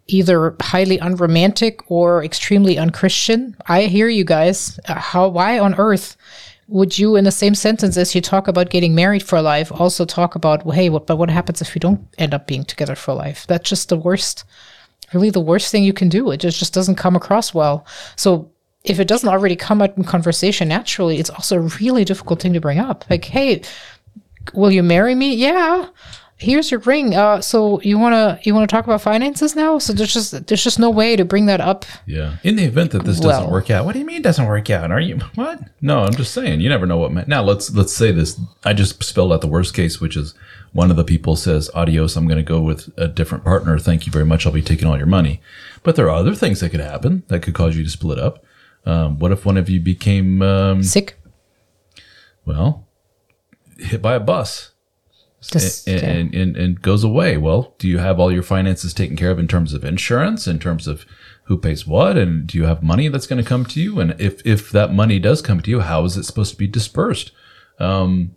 either 0.07 0.55
highly 0.59 0.97
unromantic 0.97 1.89
or 1.89 2.23
extremely 2.23 2.77
unchristian, 2.77 3.55
I 3.67 3.83
hear 3.83 4.07
you 4.07 4.23
guys. 4.23 4.79
How? 4.85 5.27
Why 5.27 5.59
on 5.59 5.75
earth 5.75 6.17
would 6.67 6.97
you, 6.97 7.15
in 7.15 7.25
the 7.25 7.31
same 7.31 7.55
sentence 7.55 7.95
as 7.97 8.15
you 8.15 8.21
talk 8.21 8.47
about 8.47 8.69
getting 8.69 8.95
married 8.95 9.23
for 9.23 9.41
life, 9.41 9.71
also 9.71 10.05
talk 10.05 10.35
about, 10.35 10.65
well, 10.65 10.75
hey, 10.75 10.89
what? 10.89 11.07
But 11.07 11.17
what 11.17 11.29
happens 11.29 11.61
if 11.61 11.73
we 11.75 11.79
don't 11.79 12.07
end 12.17 12.33
up 12.33 12.47
being 12.47 12.63
together 12.63 12.95
for 12.95 13.13
life? 13.13 13.45
That's 13.47 13.69
just 13.69 13.89
the 13.89 13.97
worst. 13.97 14.45
Really, 15.14 15.30
the 15.30 15.39
worst 15.41 15.72
thing 15.72 15.84
you 15.84 15.93
can 15.93 16.10
do. 16.10 16.32
It 16.32 16.38
just 16.38 16.60
just 16.60 16.74
doesn't 16.74 16.95
come 16.95 17.16
across 17.16 17.53
well. 17.53 17.86
So. 18.16 18.51
If 18.86 18.97
it 19.01 19.10
doesn't 19.10 19.28
already 19.28 19.57
come 19.57 19.82
up 19.82 19.97
in 19.97 20.05
conversation 20.05 20.70
naturally, 20.70 21.20
it's 21.20 21.30
also 21.30 21.57
a 21.57 21.68
really 21.82 22.05
difficult 22.05 22.41
thing 22.41 22.53
to 22.53 22.62
bring 22.62 22.80
up. 22.80 23.03
Like, 23.10 23.26
hey, 23.26 23.62
will 24.53 24.72
you 24.72 24.82
marry 24.84 25.16
me? 25.16 25.36
Yeah. 25.36 25.89
Here's 26.38 26.72
your 26.72 26.80
ring. 26.80 27.14
Uh, 27.14 27.41
so 27.41 27.82
you 27.82 27.99
wanna 27.99 28.39
you 28.43 28.53
wanna 28.55 28.68
talk 28.68 28.86
about 28.86 29.01
finances 29.01 29.53
now? 29.53 29.80
So 29.80 29.91
there's 29.91 30.14
just 30.14 30.47
there's 30.47 30.64
just 30.64 30.80
no 30.80 30.89
way 30.89 31.18
to 31.18 31.26
bring 31.26 31.47
that 31.47 31.60
up. 31.60 31.86
yeah. 32.05 32.38
In 32.43 32.55
the 32.55 32.64
event 32.64 32.91
that 32.91 33.03
this 33.03 33.20
doesn't 33.20 33.51
work 33.51 33.70
out, 33.70 33.84
what 33.84 33.91
do 33.91 33.99
you 33.99 34.05
mean 34.05 34.18
it 34.18 34.24
doesn't 34.24 34.45
work 34.47 34.70
out? 34.70 34.91
Are 34.91 35.01
you 35.01 35.18
what? 35.36 35.60
No, 35.82 36.05
I'm 36.05 36.14
just 36.14 36.34
saying. 36.34 36.62
You 36.62 36.70
never 36.70 36.86
know 36.86 36.97
what. 36.97 37.12
ma- 37.12 37.26
Now 37.28 37.43
let's 37.43 37.70
let's 37.76 37.91
say 37.91 38.14
this. 38.14 38.39
I 38.64 38.72
just 38.72 39.03
spelled 39.03 39.34
out 39.34 39.41
the 39.41 39.47
worst 39.47 39.74
case, 39.74 39.99
which 39.99 40.16
is 40.16 40.34
one 40.74 40.91
of 40.91 40.97
the 40.97 41.03
people 41.03 41.36
says, 41.36 41.70
"Adios. 41.74 42.15
I'm 42.15 42.28
going 42.28 42.38
to 42.38 42.43
go 42.43 42.61
with 42.61 42.89
a 42.97 43.07
different 43.07 43.43
partner. 43.43 43.80
Thank 43.80 44.05
you 44.05 44.11
very 44.11 44.26
much. 44.26 44.45
I'll 44.45 44.53
be 44.53 44.61
taking 44.61 44.88
all 44.88 44.97
your 44.97 45.07
money." 45.07 45.41
But 45.84 45.95
there 45.95 46.07
are 46.07 46.15
other 46.15 46.36
things 46.36 46.59
that 46.59 46.70
could 46.70 46.80
happen 46.80 47.24
that 47.28 47.41
could 47.41 47.53
cause 47.53 47.76
you 47.76 47.84
to 47.84 47.89
split 47.89 48.20
up. 48.20 48.43
Um, 48.86 49.20
what 49.20 49.32
if 49.32 49.45
one 49.45 49.57
of 49.57 49.70
you 49.70 49.80
became 49.80 50.41
um, 50.41 50.84
Sick. 50.84 51.20
well 52.45 52.88
hit 53.78 54.01
by 54.01 54.15
a 54.15 54.20
bus? 54.20 54.72
Just, 55.41 55.88
and, 55.88 56.03
and, 56.03 56.36
and, 56.36 56.57
and 56.57 56.82
goes 56.82 57.05
away. 57.05 57.38
Well, 57.38 57.74
do 57.78 57.88
you 57.88 57.99
have 57.99 58.20
all 58.20 58.30
your 58.30 58.43
finances 58.43 58.93
taken 58.93 59.15
care 59.15 59.32
of 59.32 59.39
in 59.39 59.47
terms 59.47 59.74
of 59.74 59.86
insurance, 59.86 60.47
in 60.47 60.59
terms 60.59 60.86
of 60.86 61.05
who 61.45 61.57
pays 61.57 61.88
what, 61.88 62.17
and 62.17 62.45
do 62.45 62.57
you 62.57 62.65
have 62.65 62.84
money 62.84 63.07
that's 63.07 63.26
going 63.26 63.41
to 63.41 63.47
come 63.47 63.65
to 63.65 63.82
you? 63.82 64.01
And 64.01 64.20
if 64.20 64.45
if 64.45 64.70
that 64.72 64.93
money 64.93 65.17
does 65.17 65.41
come 65.41 65.61
to 65.61 65.70
you, 65.70 65.80
how 65.80 66.03
is 66.03 66.17
it 66.17 66.24
supposed 66.24 66.51
to 66.51 66.57
be 66.57 66.67
dispersed? 66.67 67.32
Um, 67.80 68.36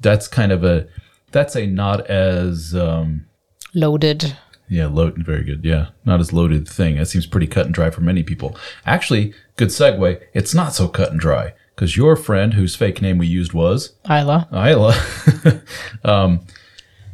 that's 0.00 0.28
kind 0.28 0.52
of 0.52 0.62
a 0.62 0.86
that's 1.32 1.56
a 1.56 1.66
not 1.66 2.06
as 2.08 2.74
um, 2.74 3.26
loaded. 3.74 4.36
yeah 4.68 4.86
load 4.86 5.16
very 5.24 5.44
good 5.44 5.64
yeah 5.64 5.88
not 6.04 6.20
as 6.20 6.32
loaded 6.32 6.68
thing. 6.68 6.96
That 6.96 7.06
seems 7.06 7.26
pretty 7.26 7.46
cut 7.46 7.66
and 7.66 7.74
dry 7.74 7.90
for 7.90 8.00
many 8.00 8.22
people. 8.22 8.56
Actually, 8.86 9.34
good 9.56 9.68
segue. 9.68 10.20
It's 10.34 10.54
not 10.54 10.74
so 10.74 10.88
cut 10.88 11.10
and 11.10 11.20
dry 11.20 11.54
because 11.74 11.96
your 11.96 12.16
friend, 12.16 12.54
whose 12.54 12.74
fake 12.76 13.00
name 13.02 13.18
we 13.18 13.26
used 13.26 13.52
was 13.52 13.92
Isla. 14.10 14.48
Isla, 14.52 15.62
um, 16.04 16.40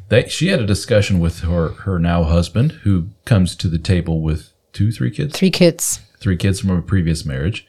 they 0.08 0.28
she 0.28 0.48
had 0.48 0.60
a 0.60 0.66
discussion 0.66 1.18
with 1.18 1.40
her 1.40 1.68
her 1.84 1.98
now 1.98 2.24
husband, 2.24 2.72
who 2.84 3.08
comes 3.24 3.54
to 3.56 3.68
the 3.68 3.78
table 3.78 4.20
with 4.20 4.50
two, 4.72 4.90
three 4.90 5.10
kids, 5.10 5.36
Three 5.38 5.50
kids. 5.50 6.00
three 6.18 6.36
kids 6.36 6.60
from 6.60 6.70
a 6.70 6.82
previous 6.82 7.24
marriage, 7.24 7.66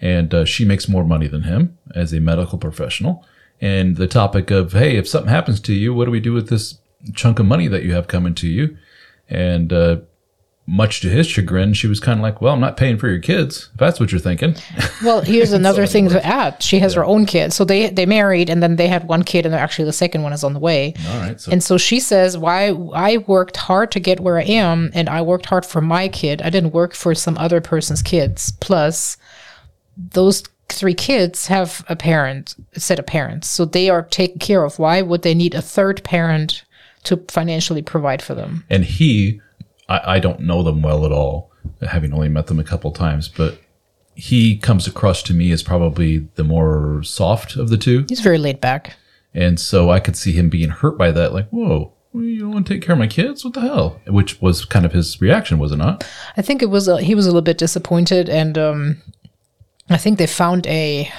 and 0.00 0.32
uh, 0.34 0.44
she 0.44 0.64
makes 0.64 0.88
more 0.88 1.04
money 1.04 1.26
than 1.28 1.42
him 1.42 1.78
as 1.94 2.12
a 2.12 2.20
medical 2.20 2.58
professional. 2.58 3.24
And 3.62 3.96
the 3.96 4.08
topic 4.08 4.50
of 4.50 4.72
hey, 4.72 4.96
if 4.96 5.08
something 5.08 5.30
happens 5.30 5.60
to 5.60 5.72
you, 5.72 5.94
what 5.94 6.06
do 6.06 6.10
we 6.10 6.20
do 6.20 6.32
with 6.32 6.48
this 6.48 6.78
chunk 7.14 7.38
of 7.38 7.46
money 7.46 7.68
that 7.68 7.84
you 7.84 7.94
have 7.94 8.08
coming 8.08 8.34
to 8.34 8.48
you? 8.48 8.76
And 9.28 9.72
uh, 9.72 9.98
much 10.66 11.00
to 11.00 11.08
his 11.08 11.28
chagrin, 11.28 11.72
she 11.72 11.86
was 11.86 12.00
kind 12.00 12.18
of 12.18 12.22
like, 12.24 12.40
"Well, 12.40 12.54
I'm 12.54 12.60
not 12.60 12.76
paying 12.76 12.98
for 12.98 13.08
your 13.08 13.20
kids. 13.20 13.70
If 13.72 13.78
that's 13.78 14.00
what 14.00 14.10
you're 14.10 14.20
thinking." 14.20 14.56
Well, 15.04 15.20
here's 15.20 15.52
another 15.62 15.84
thing 15.86 16.08
to 16.10 16.24
add. 16.24 16.62
She 16.62 16.78
has 16.78 16.94
her 16.94 17.04
own 17.04 17.26
kid. 17.26 17.52
So 17.52 17.64
they 17.64 17.90
they 17.90 18.06
married 18.06 18.48
and 18.48 18.62
then 18.62 18.76
they 18.76 18.86
had 18.86 19.08
one 19.08 19.24
kid 19.24 19.46
and 19.46 19.54
actually 19.54 19.86
the 19.86 19.92
second 19.92 20.22
one 20.22 20.32
is 20.32 20.44
on 20.44 20.52
the 20.52 20.60
way. 20.60 20.94
All 21.08 21.20
right, 21.20 21.40
so 21.40 21.50
And 21.50 21.62
so 21.62 21.78
she 21.78 21.98
says, 21.98 22.38
"Why 22.38 22.68
I 22.94 23.18
worked 23.18 23.56
hard 23.56 23.90
to 23.92 24.00
get 24.00 24.20
where 24.20 24.38
I 24.38 24.44
am, 24.44 24.90
and 24.94 25.08
I 25.08 25.22
worked 25.22 25.46
hard 25.46 25.66
for 25.66 25.80
my 25.80 26.08
kid. 26.08 26.42
I 26.42 26.50
didn't 26.50 26.72
work 26.72 26.94
for 26.94 27.14
some 27.14 27.36
other 27.38 27.60
person's 27.60 28.02
kids. 28.02 28.52
Plus, 28.60 29.16
those 29.96 30.44
three 30.72 30.94
kids 30.94 31.46
have 31.48 31.84
a 31.88 31.96
parent, 31.96 32.54
a 32.74 32.80
set 32.80 32.98
of 32.98 33.06
parents, 33.06 33.48
so 33.48 33.64
they 33.64 33.88
are 33.88 34.02
taken 34.02 34.38
care 34.38 34.64
of. 34.64 34.78
Why 34.78 35.02
would 35.02 35.22
they 35.22 35.34
need 35.34 35.54
a 35.54 35.62
third 35.62 36.02
parent 36.04 36.64
to 37.04 37.16
financially 37.28 37.82
provide 37.82 38.22
for 38.22 38.34
them? 38.34 38.64
and 38.70 38.84
he 38.84 39.40
I, 39.88 40.14
I 40.14 40.18
don't 40.20 40.40
know 40.40 40.62
them 40.62 40.82
well 40.82 41.04
at 41.04 41.12
all 41.12 41.50
having 41.80 42.12
only 42.14 42.28
met 42.28 42.46
them 42.46 42.58
a 42.60 42.64
couple 42.64 42.90
times 42.92 43.28
but 43.28 43.58
he 44.14 44.56
comes 44.56 44.86
across 44.86 45.22
to 45.24 45.34
me 45.34 45.50
as 45.52 45.62
probably 45.62 46.18
the 46.36 46.44
more 46.44 47.02
soft 47.02 47.56
of 47.56 47.70
the 47.70 47.76
two 47.76 48.04
He's 48.08 48.20
very 48.20 48.38
laid 48.38 48.60
back. 48.60 48.94
and 49.34 49.58
so 49.58 49.90
i 49.90 49.98
could 49.98 50.16
see 50.16 50.32
him 50.32 50.48
being 50.48 50.68
hurt 50.70 50.96
by 50.96 51.10
that 51.10 51.32
like 51.32 51.48
whoa 51.50 51.92
well, 52.12 52.22
you 52.24 52.40
don't 52.40 52.52
want 52.52 52.66
to 52.66 52.74
take 52.74 52.82
care 52.82 52.92
of 52.92 52.98
my 52.98 53.06
kids 53.08 53.44
what 53.44 53.54
the 53.54 53.60
hell 53.62 54.00
which 54.06 54.40
was 54.40 54.64
kind 54.64 54.84
of 54.86 54.92
his 54.92 55.20
reaction 55.20 55.58
was 55.58 55.72
it 55.72 55.76
not 55.76 56.04
I 56.36 56.42
think 56.42 56.62
it 56.62 56.70
was 56.70 56.86
a, 56.86 57.00
he 57.02 57.14
was 57.16 57.26
a 57.26 57.30
little 57.30 57.42
bit 57.42 57.58
disappointed, 57.58 58.28
and 58.28 58.56
um, 58.58 59.02
I 59.94 59.98
think 59.98 60.18
they 60.18 60.26
found 60.26 60.66
a 60.66 61.10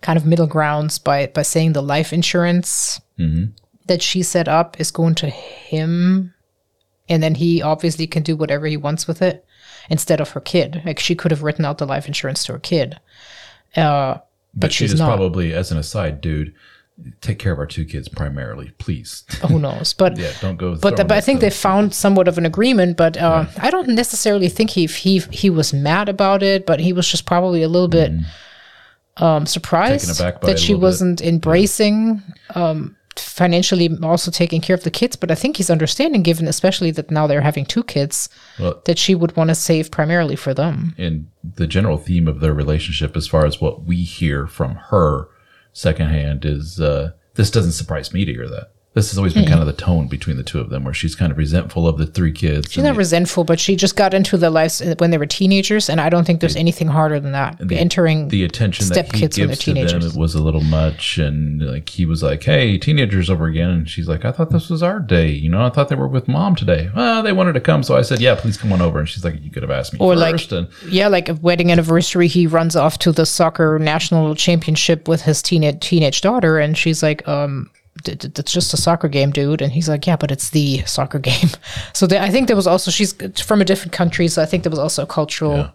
kind 0.00 0.16
of 0.16 0.26
middle 0.26 0.46
grounds 0.46 0.98
by 0.98 1.26
by 1.28 1.42
saying 1.42 1.72
the 1.72 1.82
life 1.82 2.12
insurance 2.12 3.00
that 3.86 4.02
she 4.02 4.22
set 4.22 4.48
up 4.48 4.80
is 4.80 4.90
going 4.90 5.14
to 5.16 5.28
him, 5.28 6.34
and 7.08 7.22
then 7.22 7.36
he 7.36 7.62
obviously 7.62 8.06
can 8.06 8.22
do 8.22 8.36
whatever 8.36 8.66
he 8.66 8.76
wants 8.76 9.06
with 9.06 9.22
it 9.22 9.44
instead 9.88 10.20
of 10.20 10.30
her 10.30 10.40
kid. 10.40 10.82
Like 10.84 10.98
she 10.98 11.14
could 11.14 11.30
have 11.30 11.42
written 11.42 11.64
out 11.64 11.78
the 11.78 11.86
life 11.86 12.06
insurance 12.06 12.44
to 12.44 12.52
her 12.52 12.58
kid, 12.58 12.98
uh, 13.76 14.18
but, 14.54 14.72
she 14.72 14.84
she's 14.84 14.92
just 14.92 15.00
not. 15.00 15.06
probably 15.06 15.54
as 15.54 15.70
an 15.70 15.78
aside 15.78 16.20
dude 16.20 16.54
take 17.20 17.38
care 17.38 17.52
of 17.52 17.58
our 17.58 17.66
two 17.66 17.84
kids 17.84 18.08
primarily 18.08 18.70
please 18.78 19.24
Who 19.48 19.58
knows? 19.58 19.92
But 20.02 20.18
yeah 20.18 20.32
don't 20.40 20.56
go 20.56 20.72
but, 20.72 20.80
throwing 20.96 21.08
but 21.08 21.12
I 21.12 21.20
think 21.20 21.40
they 21.40 21.50
found 21.50 21.94
somewhat 21.94 22.28
of 22.28 22.38
an 22.38 22.46
agreement. 22.46 22.96
But 22.96 23.16
uh, 23.16 23.46
I 23.58 23.70
don't 23.70 23.88
necessarily 23.88 24.48
think 24.48 24.70
he 24.70 24.86
he 24.86 25.18
he 25.30 25.50
was 25.50 25.72
mad 25.72 26.08
about 26.08 26.42
it, 26.42 26.66
but 26.66 26.80
he 26.80 26.92
was 26.92 27.08
just 27.08 27.26
probably 27.26 27.62
a 27.62 27.68
little 27.68 27.88
bit 27.88 28.12
um, 29.16 29.46
surprised 29.46 30.08
Mm-hmm. 30.10 30.22
By 30.22 30.28
it 30.30 30.40
that 30.42 30.58
she 30.58 30.74
wasn't 30.74 31.20
embracing 31.20 32.22
um, 32.54 32.96
financially 33.16 33.90
also 34.02 34.30
taking 34.30 34.60
care 34.60 34.74
of 34.76 34.84
the 34.84 34.90
kids. 34.90 35.16
But 35.16 35.30
I 35.30 35.34
think 35.34 35.56
he's 35.56 35.70
understanding, 35.70 36.22
given 36.22 36.48
especially 36.48 36.90
that 36.92 37.10
now 37.10 37.26
they're 37.26 37.40
having 37.42 37.64
two 37.66 37.82
kids, 37.84 38.28
Well- 38.58 38.80
that 38.84 38.98
she 38.98 39.14
would 39.14 39.36
want 39.36 39.48
to 39.48 39.54
save 39.54 39.90
primarily 39.90 40.36
for 40.36 40.54
them. 40.54 40.94
and 40.98 41.26
the 41.56 41.66
general 41.66 41.98
theme 41.98 42.28
of 42.28 42.38
their 42.40 42.54
relationship 42.54 43.16
as 43.16 43.26
far 43.26 43.44
as 43.44 43.60
what 43.60 43.84
we 43.84 43.96
hear 44.04 44.46
from 44.46 44.76
her 44.90 45.26
secondhand 45.72 46.44
is 46.44 46.80
uh, 46.80 47.12
this 47.34 47.50
doesn't 47.50 47.72
surprise 47.72 48.12
me 48.12 48.24
to 48.24 48.32
hear 48.32 48.48
that 48.48 48.71
this 48.94 49.10
has 49.10 49.16
always 49.18 49.32
been 49.32 49.46
kind 49.46 49.60
of 49.60 49.66
the 49.66 49.72
tone 49.72 50.06
between 50.06 50.36
the 50.36 50.42
two 50.42 50.60
of 50.60 50.68
them 50.68 50.84
where 50.84 50.92
she's 50.92 51.14
kind 51.14 51.32
of 51.32 51.38
resentful 51.38 51.88
of 51.88 51.96
the 51.96 52.04
three 52.06 52.32
kids 52.32 52.70
She's 52.70 52.84
not 52.84 52.92
the- 52.92 52.98
resentful, 52.98 53.44
but 53.44 53.58
she 53.58 53.74
just 53.74 53.96
got 53.96 54.12
into 54.12 54.36
their 54.36 54.50
lives 54.50 54.82
when 54.98 55.10
they 55.10 55.18
were 55.18 55.26
teenagers, 55.26 55.88
and 55.88 56.00
I 56.00 56.08
don't 56.10 56.24
think 56.26 56.40
there's 56.40 56.56
anything 56.56 56.88
harder 56.88 57.18
than 57.18 57.32
that. 57.32 57.56
The, 57.58 57.76
entering 57.78 58.28
the 58.28 58.44
attention 58.44 58.86
that 58.88 58.94
step 58.94 59.06
he 59.12 59.20
kids 59.20 59.38
when 59.38 59.48
gives 59.48 59.64
they're 59.64 59.74
to 59.74 59.98
them 59.98 60.02
it 60.02 60.14
was 60.16 60.34
a 60.34 60.42
little 60.42 60.60
much 60.62 61.18
and 61.18 61.62
like 61.62 61.88
he 61.88 62.04
was 62.04 62.22
like 62.22 62.42
hey 62.42 62.76
teenagers 62.78 63.30
over 63.30 63.46
again 63.46 63.70
and 63.70 63.88
she's 63.88 64.08
like 64.08 64.24
i 64.24 64.32
thought 64.32 64.50
this 64.50 64.68
was 64.68 64.82
our 64.82 65.00
day 65.00 65.28
you 65.30 65.48
know 65.48 65.64
i 65.64 65.70
thought 65.70 65.88
they 65.88 65.94
were 65.94 66.08
with 66.08 66.28
mom 66.28 66.54
today. 66.54 66.90
Well 66.94 67.22
they 67.22 67.32
wanted 67.32 67.54
to 67.54 67.60
come 67.60 67.82
so 67.82 67.96
i 67.96 68.02
said 68.02 68.20
yeah 68.20 68.34
please 68.34 68.56
come 68.56 68.72
on 68.72 68.80
over 68.82 68.98
and 68.98 69.08
she's 69.08 69.24
like 69.24 69.42
you 69.42 69.50
could 69.50 69.62
have 69.62 69.70
asked 69.70 69.92
me 69.92 69.98
Or 70.00 70.14
first 70.14 70.52
like, 70.52 70.58
and 70.58 70.68
yeah, 70.92 71.08
like 71.08 71.28
a 71.28 71.34
wedding 71.34 71.70
anniversary, 71.72 72.28
he 72.28 72.46
runs 72.46 72.76
off 72.76 72.98
to 73.00 73.12
the 73.12 73.24
soccer 73.26 73.78
national 73.78 74.34
championship 74.34 75.08
with 75.08 75.22
his 75.22 75.40
teenage 75.42 75.80
teenage 75.80 76.20
daughter, 76.20 76.58
and 76.58 76.76
she's 76.76 77.02
like, 77.02 77.26
um, 77.28 77.70
"It's 78.04 78.52
just 78.52 78.74
a 78.74 78.76
soccer 78.76 79.08
game, 79.08 79.30
dude." 79.30 79.62
And 79.62 79.72
he's 79.72 79.88
like, 79.88 80.06
"Yeah, 80.06 80.16
but 80.16 80.30
it's 80.30 80.50
the 80.50 80.82
soccer 80.86 81.18
game." 81.18 81.50
So 81.94 82.06
I 82.10 82.30
think 82.30 82.46
there 82.46 82.56
was 82.56 82.66
also 82.66 82.90
she's 82.90 83.12
from 83.42 83.60
a 83.60 83.64
different 83.64 83.92
country, 83.92 84.28
so 84.28 84.42
I 84.42 84.46
think 84.46 84.62
there 84.62 84.70
was 84.70 84.78
also 84.78 85.02
a 85.02 85.06
cultural 85.06 85.70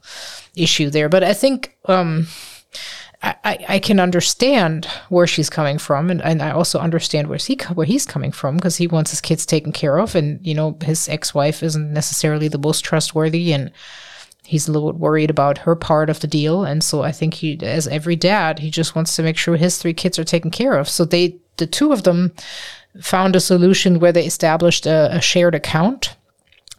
issue 0.56 0.90
there. 0.90 1.10
But 1.10 1.24
I 1.24 1.34
think 1.34 1.78
um, 1.86 2.28
I, 3.22 3.36
I 3.44 3.66
I 3.70 3.80
can 3.80 4.00
understand 4.00 4.86
where 5.10 5.28
she's 5.28 5.50
coming 5.50 5.78
from, 5.78 6.10
and, 6.10 6.22
and 6.22 6.42
I 6.42 6.52
also 6.52 6.80
understand 6.80 7.28
where 7.28 7.38
he 7.38 7.58
where 7.74 7.86
he's 7.86 8.06
coming 8.06 8.32
from 8.32 8.56
because 8.56 8.78
he 8.78 8.88
wants 8.88 9.12
his 9.12 9.22
kids 9.22 9.46
taken 9.46 9.72
care 9.72 9.98
of, 9.98 10.16
and 10.16 10.46
you 10.46 10.54
know 10.54 10.78
his 10.84 11.08
ex 11.10 11.34
wife 11.34 11.64
isn't 11.64 11.94
necessarily 11.94 12.48
the 12.48 12.60
most 12.60 12.82
trustworthy, 12.82 13.54
and 13.54 13.72
he's 14.44 14.68
a 14.68 14.72
little 14.72 14.92
bit 14.92 15.00
worried 15.00 15.30
about 15.30 15.60
her 15.60 15.76
part 15.76 16.10
of 16.10 16.20
the 16.20 16.28
deal, 16.28 16.64
and 16.64 16.84
so 16.84 17.04
I 17.04 17.12
think 17.12 17.36
he, 17.36 17.58
as 17.62 17.88
every 17.88 18.16
dad, 18.16 18.60
he 18.60 18.70
just 18.70 18.96
wants 18.96 19.16
to 19.16 19.24
make 19.24 19.38
sure 19.38 19.58
his 19.58 19.78
three 19.78 19.94
kids 19.94 20.20
are 20.20 20.24
taken 20.24 20.52
care 20.52 20.74
of. 20.78 20.88
So 20.90 21.06
they 21.06 21.40
the 21.58 21.68
two 21.68 21.92
of 21.92 22.04
them 22.04 22.34
found 23.02 23.36
a 23.36 23.40
solution 23.40 24.00
where 24.00 24.12
they 24.12 24.26
established 24.26 24.86
a, 24.86 25.16
a 25.16 25.22
shared 25.22 25.56
account 25.56 26.16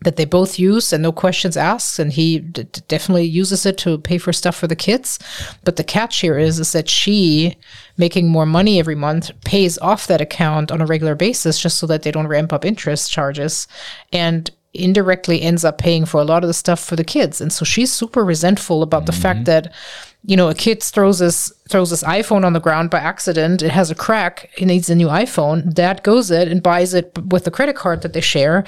that 0.02 0.16
they 0.16 0.24
both 0.24 0.58
use 0.58 0.92
and 0.92 1.02
no 1.02 1.10
questions 1.10 1.56
asked. 1.56 1.98
And 1.98 2.12
he 2.12 2.38
d- 2.38 2.64
definitely 2.86 3.24
uses 3.24 3.66
it 3.66 3.76
to 3.78 3.98
pay 3.98 4.18
for 4.18 4.32
stuff 4.32 4.56
for 4.56 4.66
the 4.66 4.76
kids. 4.76 5.18
But 5.64 5.76
the 5.76 5.84
catch 5.84 6.20
here 6.20 6.38
is 6.38 6.60
is 6.60 6.72
that 6.72 6.88
she 6.88 7.56
making 7.96 8.28
more 8.28 8.46
money 8.46 8.78
every 8.78 8.94
month 8.94 9.30
pays 9.44 9.76
off 9.78 10.06
that 10.06 10.20
account 10.20 10.70
on 10.70 10.80
a 10.80 10.86
regular 10.86 11.14
basis 11.14 11.60
just 11.60 11.78
so 11.78 11.86
that 11.88 12.02
they 12.02 12.12
don't 12.12 12.28
ramp 12.28 12.52
up 12.52 12.64
interest 12.64 13.10
charges 13.10 13.66
and 14.12 14.50
indirectly 14.74 15.42
ends 15.42 15.64
up 15.64 15.78
paying 15.78 16.04
for 16.04 16.20
a 16.20 16.24
lot 16.24 16.44
of 16.44 16.48
the 16.48 16.54
stuff 16.54 16.78
for 16.78 16.94
the 16.94 17.04
kids. 17.04 17.40
And 17.40 17.52
so 17.52 17.64
she's 17.64 17.92
super 17.92 18.24
resentful 18.24 18.82
about 18.82 19.06
the 19.06 19.12
fact 19.12 19.40
mm-hmm. 19.40 19.44
that 19.44 19.74
you 20.24 20.36
know 20.36 20.48
a 20.48 20.54
kid 20.54 20.82
throws 20.82 21.20
his 21.20 21.52
throws 21.68 21.90
his 21.90 22.02
iphone 22.02 22.44
on 22.44 22.52
the 22.52 22.60
ground 22.60 22.90
by 22.90 22.98
accident 22.98 23.62
it 23.62 23.70
has 23.70 23.90
a 23.90 23.94
crack 23.94 24.50
he 24.56 24.64
needs 24.64 24.90
a 24.90 24.94
new 24.94 25.06
iphone 25.08 25.72
dad 25.72 26.02
goes 26.02 26.30
it 26.30 26.48
and 26.48 26.62
buys 26.62 26.92
it 26.92 27.16
with 27.26 27.44
the 27.44 27.50
credit 27.50 27.76
card 27.76 28.02
that 28.02 28.12
they 28.12 28.20
share 28.20 28.64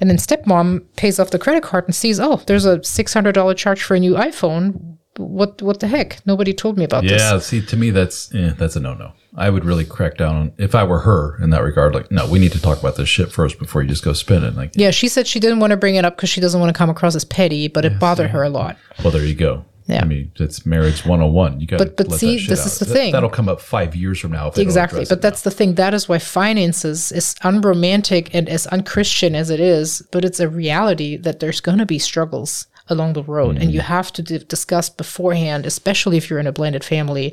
and 0.00 0.08
then 0.08 0.16
stepmom 0.16 0.82
pays 0.96 1.18
off 1.20 1.30
the 1.30 1.38
credit 1.38 1.62
card 1.62 1.84
and 1.84 1.94
sees 1.94 2.18
oh 2.18 2.36
there's 2.46 2.64
a 2.64 2.78
$600 2.78 3.56
charge 3.56 3.82
for 3.82 3.94
a 3.94 4.00
new 4.00 4.14
iphone 4.14 4.96
what 5.18 5.62
what 5.62 5.80
the 5.80 5.86
heck 5.86 6.24
nobody 6.26 6.52
told 6.52 6.76
me 6.76 6.84
about 6.84 7.02
this 7.02 7.22
Yeah, 7.22 7.38
see, 7.38 7.64
to 7.66 7.76
me, 7.76 7.90
that's 7.90 8.34
eh, 8.34 8.52
that's 8.58 8.76
a 8.76 8.80
no 8.80 8.94
no. 8.94 9.12
I 9.36 9.50
would 9.50 9.64
really 9.64 9.84
crack 9.84 10.16
down 10.16 10.36
on 10.36 10.52
if 10.58 10.74
I 10.74 10.84
were 10.84 11.00
her 11.00 11.40
in 11.42 11.50
that 11.50 11.62
regard. 11.62 11.94
Like, 11.94 12.10
no, 12.10 12.28
we 12.28 12.38
need 12.38 12.52
to 12.52 12.60
talk 12.60 12.78
about 12.80 12.96
this 12.96 13.08
shit 13.08 13.32
first 13.32 13.58
before 13.58 13.82
you 13.82 13.88
just 13.88 14.04
go 14.04 14.12
spin 14.12 14.44
it. 14.44 14.56
Like, 14.56 14.72
yeah 14.74 14.90
she 14.90 15.08
said 15.08 15.26
she 15.26 15.40
didn't 15.40 15.60
want 15.60 15.70
to 15.70 15.76
bring 15.76 15.94
it 15.94 16.04
up 16.04 16.16
because 16.16 16.30
she 16.30 16.40
doesn't 16.40 16.60
want 16.60 16.74
to 16.74 16.76
come 16.76 16.90
across 16.90 17.14
as 17.14 17.24
petty 17.24 17.68
but 17.68 17.84
it 17.84 17.98
bothered 17.98 18.30
her 18.30 18.42
a 18.42 18.48
lot 18.48 18.76
well, 19.02 19.12
there 19.12 19.24
you 19.24 19.34
go. 19.34 19.64
Yeah. 19.86 20.00
I 20.02 20.06
mean, 20.06 20.32
that's 20.38 20.64
marriage 20.64 21.04
101. 21.04 21.60
You 21.60 21.66
got 21.66 21.78
But- 21.78 21.96
but 21.98 22.12
see, 22.12 22.46
this 22.46 22.64
is 22.64 22.78
the 22.78 22.86
thing. 22.86 23.12
That'll 23.12 23.28
come 23.28 23.50
up 23.50 23.60
five 23.60 23.94
years 23.94 24.18
from 24.18 24.32
now. 24.32 24.48
If 24.48 24.56
exactly 24.58 25.04
but 25.08 25.20
that's 25.20 25.42
the 25.42 25.50
thing 25.50 25.74
that 25.74 25.92
is 25.92 26.08
why 26.08 26.18
finances 26.18 27.12
is 27.12 27.34
unromantic 27.42 28.34
and 28.34 28.48
as 28.48 28.66
unchristian 28.68 29.34
as 29.34 29.50
it 29.50 29.60
is 29.60 30.02
but 30.10 30.24
it's 30.24 30.40
a 30.40 30.48
reality 30.48 31.16
that 31.16 31.40
there's 31.40 31.60
going 31.60 31.78
to 31.78 31.86
be 31.86 31.98
struggles 31.98 32.66
along 32.88 33.12
the 33.14 33.22
road 33.22 33.56
and 33.56 33.72
you 33.72 33.80
Mm-hmm. 33.80 33.88
have 33.98 34.12
to 34.12 34.22
d- 34.22 34.38
discuss 34.48 34.90
beforehand 34.90 35.64
especially 35.66 36.16
if 36.18 36.28
you're 36.28 36.38
in 36.38 36.46
a 36.46 36.52
blended 36.52 36.84
family 36.84 37.32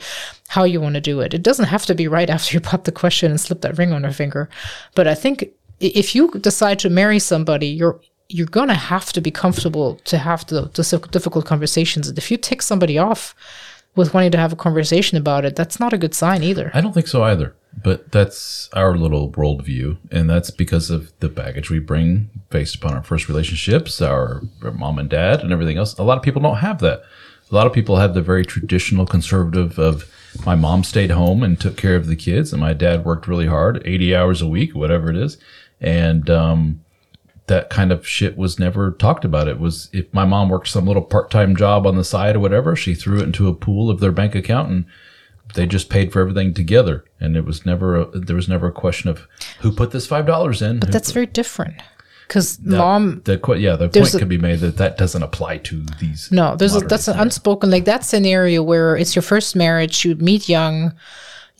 how 0.49 0.63
you 0.63 0.79
want 0.81 0.95
to 0.95 1.01
do 1.01 1.19
it 1.21 1.33
it 1.33 1.43
doesn't 1.43 1.65
have 1.75 1.85
to 1.85 1.95
be 1.95 2.07
right 2.07 2.29
after 2.35 2.53
you 2.55 2.61
pop 2.61 2.83
the 2.85 2.91
question 2.91 3.31
and 3.31 3.39
slip 3.39 3.61
that 3.61 3.77
ring 3.77 3.91
on 3.93 4.03
her 4.03 4.11
finger 4.13 4.49
but 4.95 5.07
i 5.07 5.15
think 5.15 5.45
if 5.79 6.15
you 6.15 6.31
decide 6.39 6.79
to 6.79 6.89
marry 6.89 7.19
somebody 7.19 7.67
you're 7.67 7.99
you're 8.33 8.47
going 8.47 8.67
to 8.67 8.73
have 8.73 9.11
to 9.13 9.21
be 9.21 9.31
comfortable 9.31 9.95
to 10.05 10.17
have 10.17 10.45
the, 10.47 10.61
the 10.73 11.07
difficult 11.11 11.45
conversations 11.45 12.07
and 12.07 12.17
if 12.17 12.31
you 12.31 12.37
tick 12.37 12.61
somebody 12.61 12.97
off 12.97 13.35
with 13.95 14.13
wanting 14.13 14.31
to 14.31 14.37
have 14.37 14.53
a 14.53 14.55
conversation 14.55 15.17
about 15.17 15.45
it 15.45 15.55
that's 15.55 15.79
not 15.79 15.93
a 15.93 15.97
good 15.97 16.13
sign 16.13 16.43
either 16.43 16.71
I 16.73 16.81
don't 16.81 16.93
think 16.93 17.07
so 17.07 17.23
either. 17.23 17.55
But 17.83 18.11
that's 18.11 18.69
our 18.73 18.97
little 18.97 19.31
worldview, 19.31 19.97
and 20.11 20.29
that's 20.29 20.51
because 20.51 20.89
of 20.89 21.17
the 21.19 21.29
baggage 21.29 21.69
we 21.69 21.79
bring 21.79 22.29
based 22.49 22.75
upon 22.75 22.93
our 22.93 23.03
first 23.03 23.29
relationships, 23.29 24.01
our, 24.01 24.41
our 24.61 24.71
mom 24.71 24.99
and 24.99 25.09
dad, 25.09 25.39
and 25.41 25.53
everything 25.53 25.77
else. 25.77 25.97
A 25.97 26.03
lot 26.03 26.17
of 26.17 26.23
people 26.23 26.41
don't 26.41 26.57
have 26.57 26.79
that. 26.79 27.01
A 27.49 27.55
lot 27.55 27.67
of 27.67 27.73
people 27.73 27.97
have 27.97 28.13
the 28.13 28.21
very 28.21 28.45
traditional 28.45 29.05
conservative 29.05 29.79
of 29.79 30.09
my 30.45 30.55
mom 30.55 30.83
stayed 30.83 31.11
home 31.11 31.43
and 31.43 31.59
took 31.59 31.77
care 31.77 31.95
of 31.95 32.07
the 32.07 32.15
kids, 32.15 32.51
and 32.51 32.61
my 32.61 32.73
dad 32.73 33.05
worked 33.05 33.27
really 33.27 33.47
hard, 33.47 33.81
eighty 33.85 34.15
hours 34.15 34.41
a 34.41 34.47
week, 34.47 34.75
whatever 34.75 35.09
it 35.09 35.17
is, 35.17 35.37
and 35.79 36.29
um, 36.29 36.83
that 37.51 37.69
kind 37.69 37.91
of 37.91 38.07
shit 38.07 38.37
was 38.37 38.57
never 38.57 38.91
talked 38.91 39.25
about. 39.25 39.49
It 39.49 39.59
was 39.59 39.89
if 39.91 40.11
my 40.13 40.23
mom 40.23 40.47
worked 40.47 40.69
some 40.69 40.87
little 40.87 41.01
part 41.01 41.29
time 41.29 41.53
job 41.53 41.85
on 41.85 41.97
the 41.97 42.03
side 42.05 42.37
or 42.37 42.39
whatever, 42.39 42.77
she 42.77 42.95
threw 42.95 43.19
it 43.19 43.23
into 43.23 43.49
a 43.49 43.53
pool 43.53 43.89
of 43.89 43.99
their 43.99 44.13
bank 44.13 44.35
account 44.35 44.69
and 44.69 44.85
they 45.55 45.65
just 45.65 45.89
paid 45.89 46.13
for 46.13 46.21
everything 46.21 46.53
together. 46.53 47.03
And 47.19 47.35
it 47.35 47.43
was 47.43 47.65
never 47.65 47.97
a, 47.97 48.05
there 48.05 48.37
was 48.37 48.47
never 48.47 48.67
a 48.67 48.71
question 48.71 49.09
of 49.09 49.27
who 49.59 49.73
put 49.73 49.91
this 49.91 50.07
five 50.07 50.25
dollars 50.25 50.61
in. 50.61 50.79
But 50.79 50.93
that's 50.93 51.11
very 51.11 51.25
different 51.25 51.75
because 52.25 52.57
mom. 52.61 53.21
the 53.25 53.33
yeah 53.59 53.75
the 53.75 53.89
point 53.89 54.13
a- 54.13 54.19
could 54.19 54.29
be 54.29 54.37
made 54.37 54.59
that 54.59 54.77
that 54.77 54.97
doesn't 54.97 55.21
apply 55.21 55.57
to 55.57 55.83
these. 55.99 56.31
No, 56.31 56.55
there's 56.55 56.77
a, 56.77 56.79
that's 56.79 57.09
an 57.09 57.19
unspoken 57.19 57.69
like 57.69 57.83
that 57.83 58.05
scenario 58.05 58.63
where 58.63 58.95
it's 58.95 59.13
your 59.13 59.23
first 59.23 59.57
marriage. 59.57 60.05
You 60.05 60.15
meet 60.15 60.47
young, 60.47 60.93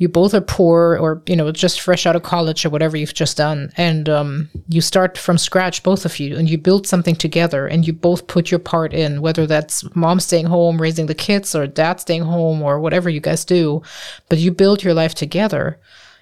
you 0.02 0.10
both 0.10 0.34
are 0.34 0.41
poor 0.41 0.97
or 0.97 1.22
you 1.28 1.36
know 1.36 1.52
just 1.52 1.80
fresh 1.80 2.08
out 2.08 2.16
of 2.16 2.24
college 2.24 2.66
or 2.66 2.72
whatever 2.72 2.97
you've 2.97 3.14
just 3.14 3.38
done, 3.38 3.72
and 3.78 4.10
um, 4.10 4.49
you 4.68 4.82
start 4.82 5.16
from 5.16 5.38
scratch, 5.38 5.84
both 5.84 6.06
of 6.06 6.20
you, 6.20 6.36
and 6.36 6.49
you 6.49 6.58
build 6.58 6.88
something 6.88 7.16
together, 7.16 7.68
and 7.68 7.86
you 7.86 7.93
both 7.93 8.26
put 8.26 8.49
your 8.49 8.60
part 8.60 8.93
in, 8.93 9.22
whether 9.22 9.45
that's 9.45 9.95
mom 9.95 10.20
staying 10.20 10.47
home 10.47 10.82
raising 10.82 11.06
the 11.06 11.14
kids 11.14 11.54
or 11.54 11.68
dad 11.68 11.99
staying 11.99 12.24
home 12.24 12.64
or 12.64 12.80
whatever 12.80 13.12
you 13.12 13.20
guys 13.20 13.45
do, 13.45 13.84
but 14.28 14.39
you 14.39 14.52
build 14.52 14.84
your 14.84 14.95
life 14.95 15.14
together, 15.14 15.80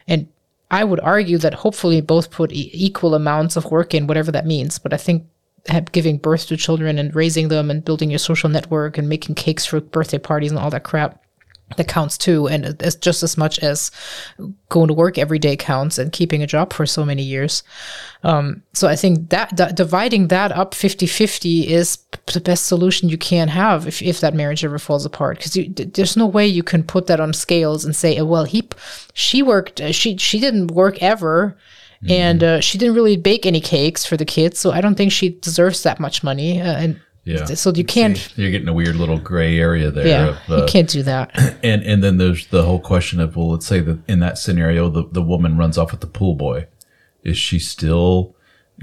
and 0.10 0.28
I 0.70 0.84
would 0.84 1.00
argue 1.00 1.38
that 1.38 1.54
hopefully 1.54 2.02
both 2.02 2.32
put 2.32 2.52
e- 2.52 2.70
equal 2.74 3.16
amounts 3.16 3.56
of 3.56 3.72
work 3.72 3.94
in, 3.94 4.08
whatever 4.08 4.30
that 4.34 4.46
means. 4.46 4.78
But 4.78 4.92
I 4.92 4.98
think 4.98 5.24
giving 5.94 6.18
birth 6.18 6.48
to 6.48 6.58
children 6.58 7.00
and 7.00 7.16
raising 7.16 7.48
them 7.48 7.72
and 7.72 7.86
building 7.86 8.10
your 8.10 8.20
social 8.20 8.50
network 8.50 8.98
and 8.98 9.08
making 9.08 9.36
cakes 9.36 9.66
for 9.66 9.80
birthday 9.80 10.18
parties 10.18 10.52
and 10.52 10.60
all 10.60 10.70
that 10.70 10.84
crap 10.84 11.24
that 11.78 11.88
counts 11.88 12.18
too 12.18 12.48
and 12.48 12.66
it's 12.82 12.96
just 12.96 13.22
as 13.24 13.38
much 13.38 13.60
as 13.60 13.92
going 14.70 14.88
to 14.88 14.94
work 14.94 15.18
every 15.18 15.40
day 15.40 15.56
counts 15.56 15.98
and 15.98 16.12
keeping 16.12 16.42
a 16.42 16.48
job 16.48 16.74
for 16.74 16.86
so 16.86 17.06
many 17.06 17.24
years. 17.24 17.64
Um, 18.24 18.64
so 18.74 18.88
i 18.88 18.96
think 18.96 19.30
that, 19.30 19.56
that 19.56 19.76
dividing 19.76 20.28
that 20.28 20.52
up 20.52 20.74
50-50 20.74 21.66
is 21.68 21.98
p- 21.98 22.20
the 22.34 22.42
best 22.42 22.66
solution 22.66 23.08
you 23.10 23.18
can 23.18 23.48
have 23.48 23.88
if, 23.88 24.02
if 24.02 24.20
that 24.20 24.34
marriage 24.34 24.66
ever 24.66 24.80
falls 24.80 25.06
apart. 25.06 25.38
Because 25.38 25.54
there's 25.94 26.18
no 26.18 26.26
way 26.26 26.46
you 26.46 26.64
can 26.64 26.84
put 26.84 27.08
that 27.08 27.20
on 27.20 27.34
scales 27.34 27.86
and 27.86 27.96
say 27.96 28.22
well 28.22 28.46
he 28.46 28.68
she 29.14 29.42
worked 29.42 29.80
uh, 29.80 29.92
she 29.92 30.18
she 30.18 30.40
didn't 30.40 30.72
work 30.72 31.02
ever 31.02 31.58
and 32.08 32.44
uh, 32.44 32.62
she 32.62 32.78
didn't 32.78 32.96
really 32.96 33.18
bake 33.18 33.46
any 33.46 33.60
cakes 33.60 34.06
for 34.06 34.16
the 34.16 34.26
kids 34.26 34.58
so 34.58 34.72
i 34.72 34.80
don't 34.80 34.96
think 34.96 35.12
she 35.12 35.30
deserves 35.30 35.84
that 35.84 36.00
much 36.00 36.24
money 36.24 36.62
uh, 36.62 36.78
and 36.78 37.00
Yeah. 37.30 37.46
so 37.46 37.72
you 37.72 37.84
can't 37.84 38.18
See, 38.18 38.42
you're 38.42 38.52
getting 38.52 38.68
a 38.68 38.74
weird 38.74 38.96
little 38.96 39.20
gray 39.20 39.60
area 39.60 39.92
there. 39.92 40.08
yeah 40.08 40.28
Of, 40.30 40.38
you 40.50 40.56
uh, 40.56 40.68
can't 40.68 40.90
do 40.90 41.04
that 41.04 41.32
and 41.64 41.84
and 41.84 42.04
then 42.04 42.18
there's 42.18 42.48
the 42.48 42.64
whole 42.64 42.80
question 42.80 43.20
of 43.20 43.36
well, 43.36 43.52
let's 43.52 43.68
say 43.68 43.80
that 43.82 44.00
in 44.08 44.20
that 44.20 44.38
scenario, 44.38 44.90
the 44.90 45.04
the 45.12 45.22
woman 45.22 45.58
runs 45.58 45.78
off 45.78 45.92
with 45.92 46.02
the 46.02 46.08
pool 46.08 46.36
boy. 46.36 46.68
Is 47.24 47.38
she 47.38 47.60
still 47.60 48.36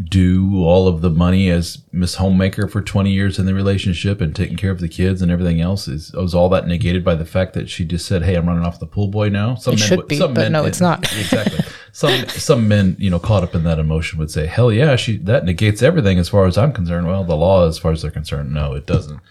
due 0.05 0.63
all 0.65 0.87
of 0.89 1.01
the 1.01 1.11
money 1.11 1.49
as 1.51 1.79
Miss 1.93 2.17
Homemaker 2.17 2.69
for 2.69 2.83
20 2.83 3.11
years 3.11 3.39
in 3.39 3.47
the 3.47 3.55
relationship 3.55 4.21
and 4.21 4.37
taking 4.37 4.57
care 4.57 4.71
of 4.71 4.81
the 4.81 4.89
kids 4.89 5.23
and 5.23 5.31
everything 5.33 5.61
else? 5.61 5.89
Is 5.89 6.13
was 6.13 6.35
all 6.35 6.49
that 6.51 6.67
negated 6.67 7.03
by 7.05 7.15
the 7.15 7.25
fact 7.25 7.55
that 7.55 7.69
she 7.71 7.85
just 7.85 8.07
said, 8.07 8.23
"Hey, 8.23 8.35
I'm 8.35 8.47
running 8.47 8.65
off 8.65 8.79
the 8.81 8.87
pool 8.87 9.09
boy 9.09 9.29
now"? 9.31 9.55
Some 9.55 9.75
It 9.75 9.79
should 9.79 9.99
would- 9.99 10.09
be, 10.09 10.19
but 10.19 10.51
no, 10.53 10.65
it's 10.65 10.81
not. 10.81 11.05
exactly. 11.19 11.61
Some 11.93 12.29
some 12.29 12.69
men, 12.69 12.97
you 12.99 13.09
know, 13.11 13.19
caught 13.19 13.43
up 13.43 13.55
in 13.55 13.65
that 13.65 13.79
emotion 13.79 14.19
would 14.19 14.31
say, 14.31 14.47
"Hell 14.47 14.71
yeah, 14.71 14.97
she 14.97 15.17
that 15.19 15.45
negates 15.45 15.83
everything 15.83 16.19
as 16.19 16.29
far 16.29 16.47
as 16.47 16.59
I'm 16.59 16.73
concerned." 16.73 17.07
Well, 17.07 17.25
the 17.25 17.37
law, 17.37 17.67
as 17.67 17.79
far 17.79 17.93
as 17.93 18.03
they're 18.03 18.11
concerned, 18.11 18.53
no, 18.53 18.75
it 18.75 18.87
doesn't. 18.87 19.21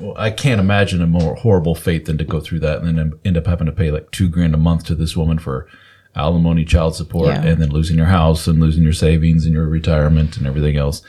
Well, 0.00 0.14
I 0.16 0.30
can't 0.32 0.60
imagine 0.60 1.00
a 1.02 1.06
more 1.06 1.36
horrible 1.36 1.76
fate 1.76 2.06
than 2.06 2.18
to 2.18 2.24
go 2.24 2.40
through 2.40 2.58
that 2.60 2.82
and 2.82 2.98
then 2.98 3.12
end 3.24 3.36
up 3.36 3.46
having 3.46 3.66
to 3.66 3.72
pay 3.72 3.92
like 3.92 4.10
two 4.10 4.28
grand 4.28 4.54
a 4.54 4.58
month 4.58 4.84
to 4.86 4.96
this 4.96 5.16
woman 5.16 5.38
for 5.38 5.68
alimony, 6.14 6.64
child 6.64 6.94
support, 6.94 7.28
Yeah. 7.28 7.42
and 7.44 7.60
then 7.60 7.70
losing 7.70 7.96
your 7.96 8.06
house 8.06 8.46
and 8.46 8.60
losing 8.60 8.82
your 8.82 8.92
savings 8.92 9.44
and 9.46 9.54
your 9.54 9.66
retirement 9.66 10.36
and 10.36 10.46
everything 10.46 10.76
else. 10.76 11.02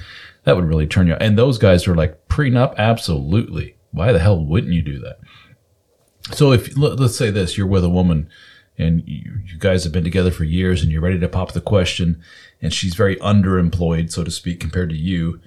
That 0.46 0.56
would 0.56 0.66
really 0.66 0.88
turn 0.88 1.08
you. 1.08 1.14
And 1.16 1.38
those 1.38 1.58
guys 1.58 1.88
are 1.88 1.96
like 1.96 2.28
prenup, 2.28 2.76
absolutely. 2.78 3.76
Why 3.92 4.12
the 4.12 4.20
hell 4.20 4.44
wouldn't 4.44 4.74
you 4.74 4.82
do 4.82 5.00
that? 5.00 5.20
So 6.36 6.52
if 6.52 6.78
let- 6.78 7.00
let's 7.00 7.16
say 7.16 7.30
this, 7.32 7.58
you're 7.58 7.68
with 7.68 7.84
a 7.84 7.90
woman 7.90 8.28
and 8.78 9.04
you, 9.06 9.40
you 9.46 9.58
guys 9.60 9.84
have 9.84 9.94
been 9.94 10.04
together 10.04 10.32
for 10.32 10.46
years 10.46 10.82
and 10.82 10.92
you're 10.92 11.02
ready 11.02 11.20
to 11.20 11.28
pop 11.28 11.52
the 11.52 11.62
question, 11.62 12.22
and 12.62 12.74
she's 12.74 12.96
very 12.96 13.18
underemployed, 13.18 14.12
so 14.12 14.24
to 14.24 14.32
speak, 14.32 14.60
compared 14.60 14.90
to 14.90 14.96
you 14.96 15.40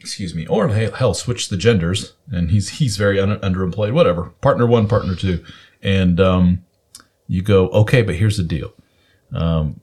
excuse 0.00 0.34
me, 0.34 0.46
or 0.46 0.68
hell, 0.68 0.92
hell, 0.92 1.14
switch 1.14 1.50
the 1.50 1.56
genders, 1.58 2.14
and 2.30 2.50
he's 2.50 2.78
he's 2.78 2.96
very 2.96 3.20
un- 3.20 3.38
underemployed, 3.40 3.92
whatever. 3.92 4.30
Partner 4.40 4.66
one, 4.66 4.88
partner 4.88 5.14
two, 5.14 5.44
and 5.82 6.18
um, 6.20 6.64
you 7.30 7.42
go, 7.42 7.68
okay, 7.68 8.02
but 8.02 8.16
here's 8.16 8.38
the 8.38 8.42
deal. 8.42 8.72
Um, 9.32 9.80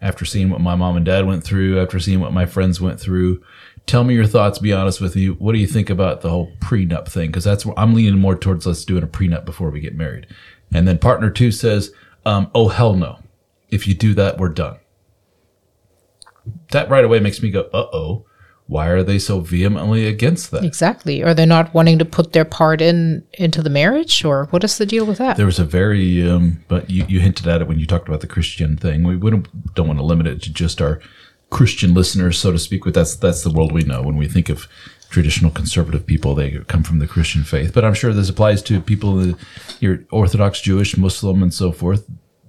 after 0.00 0.24
seeing 0.24 0.48
what 0.48 0.60
my 0.60 0.76
mom 0.76 0.96
and 0.96 1.04
dad 1.04 1.26
went 1.26 1.42
through, 1.42 1.82
after 1.82 1.98
seeing 1.98 2.20
what 2.20 2.32
my 2.32 2.46
friends 2.46 2.80
went 2.80 3.00
through, 3.00 3.42
tell 3.86 4.04
me 4.04 4.14
your 4.14 4.28
thoughts. 4.28 4.60
Be 4.60 4.72
honest 4.72 5.00
with 5.00 5.16
you. 5.16 5.32
What 5.34 5.54
do 5.54 5.58
you 5.58 5.66
think 5.66 5.90
about 5.90 6.20
the 6.20 6.30
whole 6.30 6.52
prenup 6.60 7.08
thing? 7.08 7.30
Because 7.30 7.42
that's 7.42 7.66
where 7.66 7.76
I'm 7.76 7.94
leaning 7.94 8.20
more 8.20 8.36
towards 8.36 8.64
let's 8.64 8.84
doing 8.84 9.02
a 9.02 9.08
prenup 9.08 9.44
before 9.44 9.70
we 9.70 9.80
get 9.80 9.96
married. 9.96 10.28
And 10.72 10.86
then 10.86 10.98
partner 10.98 11.30
two 11.30 11.50
says, 11.50 11.92
um, 12.24 12.48
oh 12.54 12.68
hell 12.68 12.94
no. 12.94 13.18
If 13.68 13.88
you 13.88 13.94
do 13.94 14.14
that, 14.14 14.38
we're 14.38 14.48
done. 14.50 14.78
That 16.70 16.88
right 16.88 17.04
away 17.04 17.18
makes 17.18 17.42
me 17.42 17.50
go, 17.50 17.62
uh 17.72 17.88
oh 17.92 18.24
why 18.72 18.88
are 18.88 19.02
they 19.02 19.18
so 19.18 19.40
vehemently 19.40 20.06
against 20.06 20.50
that? 20.50 20.64
Exactly. 20.64 21.22
Are 21.22 21.34
they 21.34 21.44
not 21.44 21.74
wanting 21.74 21.98
to 21.98 22.06
put 22.06 22.32
their 22.32 22.46
part 22.46 22.80
in 22.80 23.22
into 23.34 23.60
the 23.62 23.68
marriage, 23.70 24.24
or 24.24 24.46
what 24.46 24.64
is 24.64 24.78
the 24.78 24.86
deal 24.86 25.04
with 25.04 25.18
that? 25.18 25.36
There 25.36 25.46
was 25.46 25.58
a 25.58 25.64
very, 25.64 26.26
um, 26.28 26.64
but 26.68 26.88
you, 26.88 27.04
you 27.06 27.20
hinted 27.20 27.46
at 27.46 27.60
it 27.60 27.68
when 27.68 27.78
you 27.78 27.86
talked 27.86 28.08
about 28.08 28.22
the 28.22 28.26
Christian 28.26 28.78
thing. 28.78 29.04
We 29.04 29.16
wouldn't 29.16 29.74
don't 29.74 29.88
want 29.88 29.98
to 29.98 30.04
limit 30.04 30.26
it 30.26 30.40
to 30.42 30.52
just 30.52 30.80
our 30.80 31.00
Christian 31.50 31.92
listeners, 31.92 32.38
so 32.38 32.50
to 32.50 32.58
speak. 32.58 32.84
But 32.84 32.94
that's 32.94 33.14
that's 33.14 33.42
the 33.42 33.50
world 33.50 33.72
we 33.72 33.82
know 33.82 34.00
when 34.02 34.16
we 34.16 34.26
think 34.26 34.48
of 34.48 34.66
traditional 35.10 35.50
conservative 35.50 36.06
people. 36.06 36.34
They 36.34 36.52
come 36.66 36.82
from 36.82 36.98
the 36.98 37.06
Christian 37.06 37.44
faith, 37.44 37.74
but 37.74 37.84
I'm 37.84 37.94
sure 37.94 38.14
this 38.14 38.30
applies 38.30 38.62
to 38.62 38.80
people, 38.80 39.16
that 39.16 39.36
you're 39.80 40.00
Orthodox 40.10 40.62
Jewish, 40.62 40.96
Muslim, 40.96 41.42
and 41.42 41.52
so 41.52 41.72
forth. 41.72 42.06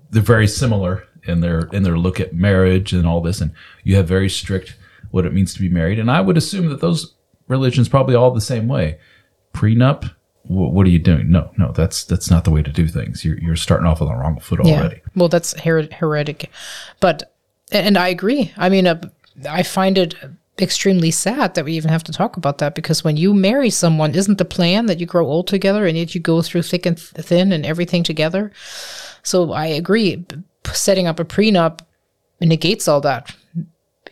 they're 0.10 0.22
very 0.22 0.48
similar 0.48 1.04
in 1.26 1.42
their 1.42 1.68
in 1.74 1.84
their 1.84 1.98
look 1.98 2.22
at 2.22 2.34
marriage 2.34 2.94
and 2.94 3.06
all 3.06 3.20
this, 3.20 3.42
and 3.42 3.52
you 3.84 3.98
have 3.98 4.08
very 4.08 4.30
strict 4.30 4.76
what 5.14 5.26
it 5.28 5.34
means 5.34 5.53
to 5.53 5.59
be 5.61 5.70
married. 5.70 5.99
And 5.99 6.09
I 6.09 6.22
would 6.22 6.38
assume 6.38 6.70
that 6.70 6.82
those 6.82 7.14
religions 7.47 7.88
probably 7.88 8.16
all 8.16 8.32
the 8.32 8.41
same 8.41 8.68
way. 8.68 8.97
Prenup. 9.53 10.05
wh- 10.43 10.74
What 10.74 10.88
are 10.88 10.89
you 10.89 10.97
doing? 10.97 11.30
No, 11.30 11.51
no, 11.55 11.72
that's 11.72 12.03
that's 12.03 12.32
not 12.32 12.43
the 12.45 12.51
way 12.51 12.64
to 12.64 12.72
do 12.72 12.88
things. 12.88 13.24
You're 13.24 13.38
you're 13.39 13.55
starting 13.55 13.86
off 13.88 14.01
on 14.01 14.07
the 14.07 14.16
wrong 14.16 14.39
foot 14.39 14.59
already. 14.59 15.01
Well, 15.16 15.30
that's 15.30 15.53
her- 15.61 15.88
heretic. 15.91 16.49
But, 16.99 17.32
and 17.72 17.95
I 17.95 18.07
agree. 18.07 18.51
I 18.57 18.70
mean, 18.70 18.88
uh, 18.88 19.01
I 19.47 19.61
find 19.61 19.97
it 19.99 20.16
extremely 20.59 21.11
sad 21.11 21.53
that 21.53 21.66
we 21.66 21.74
even 21.74 21.89
have 21.91 22.03
to 22.05 22.11
talk 22.11 22.36
about 22.38 22.57
that 22.57 22.74
because 22.76 23.03
when 23.03 23.16
you 23.18 23.34
marry 23.36 23.70
someone, 23.70 24.16
isn't 24.16 24.38
the 24.39 24.45
plan 24.45 24.88
that 24.88 24.99
you 24.99 25.05
grow 25.05 25.28
old 25.28 25.47
together 25.47 25.86
and 25.86 25.95
yet 25.97 26.14
you 26.16 26.22
go 26.22 26.41
through 26.41 26.64
thick 26.64 26.86
and 26.88 26.97
th- 26.97 27.26
thin 27.28 27.51
and 27.51 27.66
everything 27.66 28.03
together? 28.03 28.51
So 29.22 29.51
I 29.51 29.68
agree. 29.68 30.18
P- 30.18 30.39
Setting 30.74 31.05
up 31.07 31.20
a 31.20 31.26
prenup 31.26 31.82
negates 32.41 32.88
all 32.88 33.01
that 33.01 33.36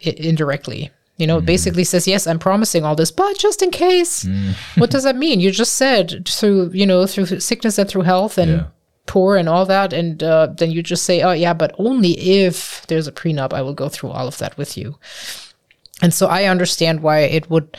i- 0.05 0.15
indirectly. 0.17 0.91
You 1.17 1.27
know, 1.27 1.37
it 1.37 1.45
basically 1.45 1.83
says, 1.83 2.07
yes, 2.07 2.25
I'm 2.25 2.39
promising 2.39 2.83
all 2.83 2.95
this, 2.95 3.11
but 3.11 3.37
just 3.37 3.61
in 3.61 3.69
case. 3.69 4.23
Mm. 4.23 4.53
what 4.77 4.89
does 4.89 5.03
that 5.03 5.15
mean? 5.15 5.39
You 5.39 5.51
just 5.51 5.75
said 5.75 6.27
through, 6.27 6.71
you 6.73 6.85
know, 6.85 7.05
through 7.05 7.27
sickness 7.39 7.77
and 7.77 7.87
through 7.87 8.01
health 8.03 8.39
and 8.39 8.51
Yeah. 8.51 8.63
poor 9.05 9.35
and 9.37 9.47
all 9.47 9.65
that. 9.67 9.93
And 9.93 10.23
uh, 10.23 10.47
then 10.57 10.71
you 10.71 10.81
just 10.81 11.03
say, 11.05 11.21
oh, 11.21 11.33
yeah, 11.33 11.53
but 11.53 11.75
only 11.77 12.11
if 12.19 12.87
there's 12.87 13.07
a 13.07 13.11
prenup, 13.11 13.53
I 13.53 13.61
will 13.61 13.75
go 13.75 13.87
through 13.87 14.09
all 14.09 14.27
of 14.27 14.39
that 14.39 14.57
with 14.57 14.75
you. 14.77 14.97
And 16.01 16.11
so 16.11 16.25
I 16.25 16.45
understand 16.45 17.01
why 17.03 17.19
it 17.19 17.49
would 17.51 17.77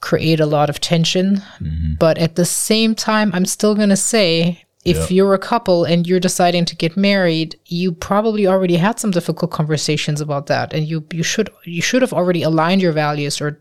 create 0.00 0.40
a 0.40 0.46
lot 0.46 0.70
of 0.70 0.80
tension. 0.80 1.42
Mm-hmm. 1.60 1.94
But 1.98 2.16
at 2.16 2.36
the 2.36 2.46
same 2.46 2.94
time, 2.94 3.30
I'm 3.34 3.44
still 3.46 3.74
going 3.74 3.90
to 3.90 3.96
say 3.96 4.64
if 4.84 4.96
Yeah. 4.96 5.06
you're 5.16 5.34
a 5.34 5.38
couple 5.38 5.84
and 5.84 6.06
you're 6.06 6.20
deciding 6.20 6.64
to 6.66 6.76
get 6.76 6.96
married, 6.96 7.56
you 7.66 7.92
probably 7.92 8.46
already 8.46 8.76
had 8.76 8.98
some 9.00 9.10
difficult 9.10 9.50
conversations 9.50 10.20
about 10.20 10.46
that. 10.46 10.72
And 10.72 10.86
you, 10.86 11.04
you 11.12 11.22
should 11.22 11.50
you 11.64 11.82
should 11.82 12.02
have 12.02 12.12
already 12.12 12.42
aligned 12.42 12.80
your 12.80 12.92
values 12.92 13.40
or 13.40 13.60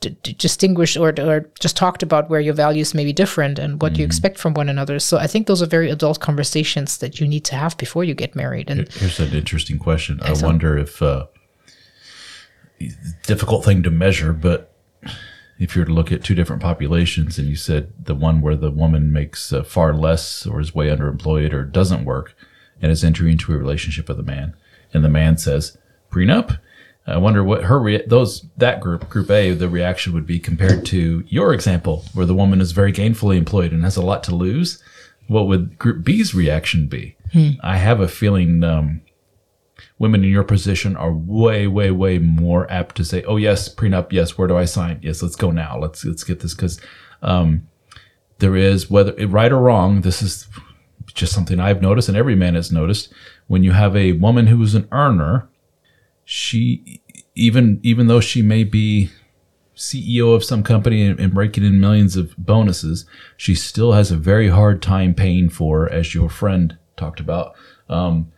d- 0.00 0.16
d- 0.22 0.32
distinguished 0.38 0.96
or, 0.96 1.14
or 1.20 1.48
just 1.60 1.76
talked 1.76 2.02
about 2.02 2.28
where 2.30 2.40
your 2.40 2.54
values 2.54 2.94
may 2.94 3.04
be 3.04 3.12
different 3.12 3.58
and 3.58 3.80
what 3.80 3.96
you 3.96 4.04
expect 4.04 4.38
from 4.38 4.54
one 4.54 4.68
another. 4.68 4.98
So 4.98 5.18
I 5.18 5.26
think 5.28 5.46
those 5.46 5.62
are 5.62 5.66
very 5.66 5.88
adult 5.90 6.18
conversations 6.20 6.98
that 6.98 7.20
you 7.20 7.28
need 7.28 7.44
to 7.44 7.54
have 7.54 7.76
before 7.76 8.02
you 8.04 8.14
get 8.14 8.34
married. 8.34 8.70
And 8.70 8.88
Here's 8.92 9.20
an 9.20 9.32
interesting 9.32 9.78
question. 9.78 10.18
I 10.22 10.32
wonder 10.32 10.76
if 10.78 11.00
uh, 11.00 11.26
difficult 13.26 13.64
thing 13.64 13.82
to 13.82 13.90
measure, 13.90 14.32
but 14.32 14.74
if 15.60 15.76
you 15.76 15.82
were 15.82 15.86
to 15.86 15.92
look 15.92 16.10
at 16.10 16.24
two 16.24 16.34
different 16.34 16.62
populations 16.62 17.38
and 17.38 17.46
you 17.46 17.54
said 17.54 17.92
the 18.02 18.14
one 18.14 18.40
where 18.40 18.56
the 18.56 18.70
woman 18.70 19.12
makes 19.12 19.52
uh, 19.52 19.62
far 19.62 19.92
less 19.92 20.46
or 20.46 20.58
is 20.58 20.74
way 20.74 20.88
underemployed 20.88 21.52
or 21.52 21.64
doesn't 21.64 22.06
work 22.06 22.34
and 22.80 22.90
is 22.90 23.04
entering 23.04 23.32
into 23.32 23.52
a 23.52 23.58
relationship 23.58 24.08
with 24.08 24.18
a 24.18 24.24
man, 24.24 24.54
and 24.92 25.04
the 25.04 25.08
man 25.08 25.36
says 25.36 25.76
prenup. 26.10 26.58
I 27.06 27.18
wonder 27.18 27.44
what 27.44 27.64
her 27.64 27.78
rea- 27.78 28.06
those 28.06 28.46
that 28.56 28.80
group 28.80 29.08
group 29.10 29.30
A 29.30 29.52
the 29.52 29.68
reaction 29.68 30.12
would 30.14 30.26
be 30.26 30.38
compared 30.38 30.86
to 30.86 31.24
your 31.28 31.52
example 31.52 32.04
where 32.14 32.26
the 32.26 32.34
woman 32.34 32.60
is 32.60 32.72
very 32.72 32.92
gainfully 32.92 33.36
employed 33.36 33.72
and 33.72 33.84
has 33.84 33.96
a 33.96 34.02
lot 34.02 34.22
to 34.24 34.34
lose. 34.34 34.82
What 35.26 35.46
would 35.46 35.78
group 35.78 36.04
B's 36.04 36.34
reaction 36.34 36.86
be? 36.86 37.16
I 37.62 37.76
have 37.76 38.00
a 38.00 38.08
feeling 38.08 38.64
um, 38.64 39.02
women 40.00 40.24
in 40.24 40.30
your 40.30 40.42
position 40.42 40.96
are 40.96 41.12
way, 41.12 41.66
way, 41.68 41.90
way 41.90 42.18
more 42.18 42.68
apt 42.72 42.96
to 42.96 43.04
say, 43.04 43.22
"Oh 43.24 43.36
yes, 43.36 43.72
prenup. 43.72 44.10
Yes, 44.10 44.36
where 44.36 44.48
do 44.48 44.56
I 44.56 44.64
sign? 44.64 44.98
Yes, 45.02 45.22
let's 45.22 45.36
go 45.36 45.52
now. 45.52 45.78
Let's 45.78 46.04
let's 46.04 46.24
get 46.24 46.40
this." 46.40 46.54
Because 46.54 46.80
um, 47.22 47.68
there 48.38 48.56
is 48.56 48.90
whether 48.90 49.14
right 49.28 49.52
or 49.52 49.60
wrong. 49.60 50.00
This 50.00 50.22
is 50.22 50.48
just 51.14 51.32
something 51.32 51.60
I've 51.60 51.82
noticed, 51.82 52.08
and 52.08 52.16
every 52.16 52.34
man 52.34 52.56
has 52.56 52.72
noticed. 52.72 53.12
When 53.46 53.62
you 53.62 53.72
have 53.72 53.94
a 53.94 54.12
woman 54.12 54.48
who 54.48 54.60
is 54.62 54.74
an 54.74 54.88
earner, 54.90 55.48
she 56.24 57.02
even 57.34 57.78
even 57.82 58.06
though 58.06 58.20
she 58.20 58.42
may 58.42 58.64
be 58.64 59.10
CEO 59.76 60.34
of 60.34 60.44
some 60.44 60.62
company 60.62 61.06
and, 61.06 61.20
and 61.20 61.34
breaking 61.34 61.64
in 61.64 61.78
millions 61.78 62.16
of 62.16 62.34
bonuses, 62.38 63.04
she 63.36 63.54
still 63.54 63.92
has 63.92 64.10
a 64.10 64.16
very 64.16 64.48
hard 64.48 64.80
time 64.82 65.14
paying 65.14 65.50
for, 65.50 65.90
as 65.90 66.14
your 66.14 66.30
friend 66.30 66.78
talked 66.96 67.20
about. 67.20 67.54
Um, 67.88 68.30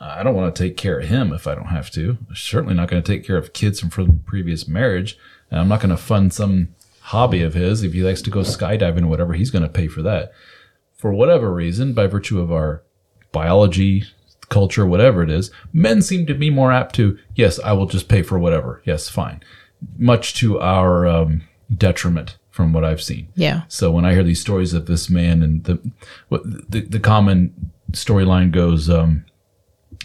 I 0.00 0.22
don't 0.22 0.34
want 0.34 0.54
to 0.54 0.62
take 0.62 0.76
care 0.76 0.98
of 1.00 1.08
him 1.08 1.32
if 1.32 1.46
I 1.46 1.54
don't 1.54 1.66
have 1.66 1.90
to. 1.90 2.16
I'm 2.28 2.34
certainly 2.34 2.74
not 2.74 2.88
going 2.88 3.02
to 3.02 3.12
take 3.12 3.26
care 3.26 3.36
of 3.36 3.52
kids 3.52 3.80
from 3.80 3.90
from 3.90 4.20
previous 4.20 4.66
marriage. 4.66 5.18
And 5.50 5.60
I'm 5.60 5.68
not 5.68 5.80
going 5.80 5.90
to 5.90 5.96
fund 5.96 6.32
some 6.32 6.68
hobby 7.00 7.42
of 7.42 7.54
his. 7.54 7.82
If 7.82 7.92
he 7.92 8.02
likes 8.02 8.22
to 8.22 8.30
go 8.30 8.40
skydiving 8.40 9.02
or 9.02 9.08
whatever, 9.08 9.34
he's 9.34 9.50
going 9.50 9.64
to 9.64 9.68
pay 9.68 9.88
for 9.88 10.00
that. 10.02 10.32
For 10.96 11.12
whatever 11.12 11.52
reason, 11.52 11.92
by 11.92 12.06
virtue 12.06 12.40
of 12.40 12.50
our 12.52 12.82
biology, 13.32 14.04
culture, 14.48 14.86
whatever 14.86 15.22
it 15.22 15.30
is, 15.30 15.50
men 15.72 16.02
seem 16.02 16.26
to 16.26 16.34
be 16.34 16.50
more 16.50 16.72
apt 16.72 16.94
to, 16.96 17.18
yes, 17.34 17.58
I 17.60 17.72
will 17.72 17.86
just 17.86 18.08
pay 18.08 18.22
for 18.22 18.38
whatever. 18.38 18.82
Yes, 18.84 19.08
fine. 19.08 19.42
Much 19.96 20.34
to 20.34 20.60
our 20.60 21.06
um, 21.06 21.42
detriment 21.74 22.36
from 22.50 22.72
what 22.72 22.84
I've 22.84 23.02
seen. 23.02 23.28
yeah. 23.34 23.62
So 23.68 23.90
when 23.92 24.04
I 24.04 24.12
hear 24.12 24.24
these 24.24 24.40
stories 24.40 24.74
of 24.74 24.86
this 24.86 25.08
man 25.08 25.42
and 25.42 25.64
the 25.64 25.78
the, 26.30 26.80
the 26.80 27.00
common 27.00 27.70
storyline 27.92 28.50
goes, 28.50 28.90
um, 28.90 29.24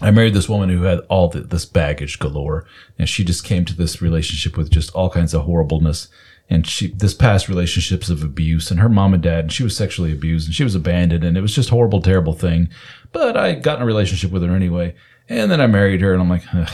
I 0.01 0.11
married 0.11 0.33
this 0.33 0.49
woman 0.49 0.69
who 0.69 0.83
had 0.83 0.99
all 1.09 1.29
the, 1.29 1.41
this 1.41 1.65
baggage 1.65 2.19
galore, 2.19 2.65
and 2.99 3.07
she 3.07 3.23
just 3.23 3.45
came 3.45 3.63
to 3.65 3.75
this 3.75 4.01
relationship 4.01 4.57
with 4.57 4.69
just 4.69 4.93
all 4.93 5.09
kinds 5.09 5.33
of 5.33 5.43
horribleness. 5.43 6.09
And 6.49 6.67
she, 6.67 6.91
this 6.91 7.13
past 7.13 7.49
relationships 7.49 8.09
of 8.09 8.21
abuse, 8.21 8.69
and 8.69 8.79
her 8.79 8.89
mom 8.89 9.13
and 9.13 9.23
dad, 9.23 9.45
and 9.45 9.51
she 9.51 9.63
was 9.63 9.75
sexually 9.75 10.11
abused, 10.11 10.47
and 10.47 10.53
she 10.53 10.63
was 10.63 10.75
abandoned, 10.75 11.23
and 11.23 11.37
it 11.37 11.41
was 11.41 11.55
just 11.55 11.69
horrible, 11.69 12.01
terrible 12.01 12.33
thing. 12.33 12.69
But 13.11 13.35
I 13.35 13.53
got 13.53 13.77
in 13.77 13.83
a 13.83 13.85
relationship 13.85 14.31
with 14.31 14.43
her 14.43 14.55
anyway, 14.55 14.95
and 15.27 15.49
then 15.49 15.61
I 15.61 15.67
married 15.67 16.01
her, 16.01 16.13
and 16.13 16.21
I'm 16.21 16.29
like, 16.29 16.43
Ugh. 16.53 16.69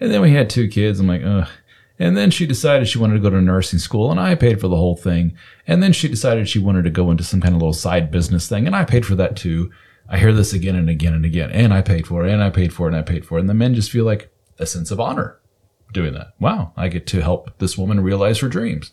and 0.00 0.10
then 0.10 0.22
we 0.22 0.32
had 0.32 0.48
two 0.48 0.68
kids. 0.68 0.98
I'm 0.98 1.08
like, 1.08 1.22
ugh. 1.24 1.48
And 1.98 2.16
then 2.16 2.30
she 2.30 2.46
decided 2.46 2.88
she 2.88 2.98
wanted 2.98 3.14
to 3.14 3.20
go 3.20 3.30
to 3.30 3.40
nursing 3.40 3.78
school, 3.78 4.10
and 4.10 4.18
I 4.18 4.34
paid 4.34 4.60
for 4.60 4.68
the 4.68 4.76
whole 4.76 4.96
thing. 4.96 5.36
And 5.66 5.82
then 5.82 5.92
she 5.92 6.08
decided 6.08 6.48
she 6.48 6.58
wanted 6.58 6.84
to 6.84 6.90
go 6.90 7.10
into 7.10 7.22
some 7.22 7.40
kind 7.40 7.54
of 7.54 7.60
little 7.60 7.72
side 7.72 8.10
business 8.10 8.48
thing, 8.48 8.66
and 8.66 8.74
I 8.74 8.84
paid 8.84 9.04
for 9.04 9.14
that 9.16 9.36
too. 9.36 9.70
I 10.12 10.18
hear 10.18 10.32
this 10.32 10.52
again 10.52 10.76
and 10.76 10.88
again 10.88 11.14
and 11.14 11.24
again, 11.24 11.50
and 11.50 11.72
I 11.74 11.80
paid 11.82 12.06
for 12.06 12.24
it, 12.24 12.30
and 12.32 12.42
I 12.42 12.50
paid 12.50 12.72
for 12.72 12.86
it, 12.86 12.90
and 12.94 12.96
I 12.98 13.02
paid 13.02 13.24
for 13.26 13.38
it. 13.38 13.40
And 13.40 13.48
the 13.50 13.54
men 13.54 13.74
just 13.74 13.90
feel 13.90 14.04
like 14.04 14.30
a 14.58 14.66
sense 14.66 14.90
of 14.90 15.00
honor 15.00 15.40
doing 15.92 16.12
that. 16.14 16.34
Wow, 16.38 16.72
I 16.76 16.88
get 16.88 17.06
to 17.08 17.20
help 17.22 17.58
this 17.58 17.76
woman 17.76 17.98
realize 18.00 18.38
her 18.40 18.48
dreams. 18.48 18.92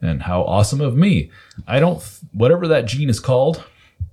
And 0.00 0.22
how 0.22 0.44
awesome 0.44 0.80
of 0.80 0.96
me. 0.96 1.30
I 1.66 1.78
don't, 1.78 2.02
whatever 2.32 2.66
that 2.68 2.86
gene 2.86 3.10
is 3.10 3.20
called, 3.20 3.62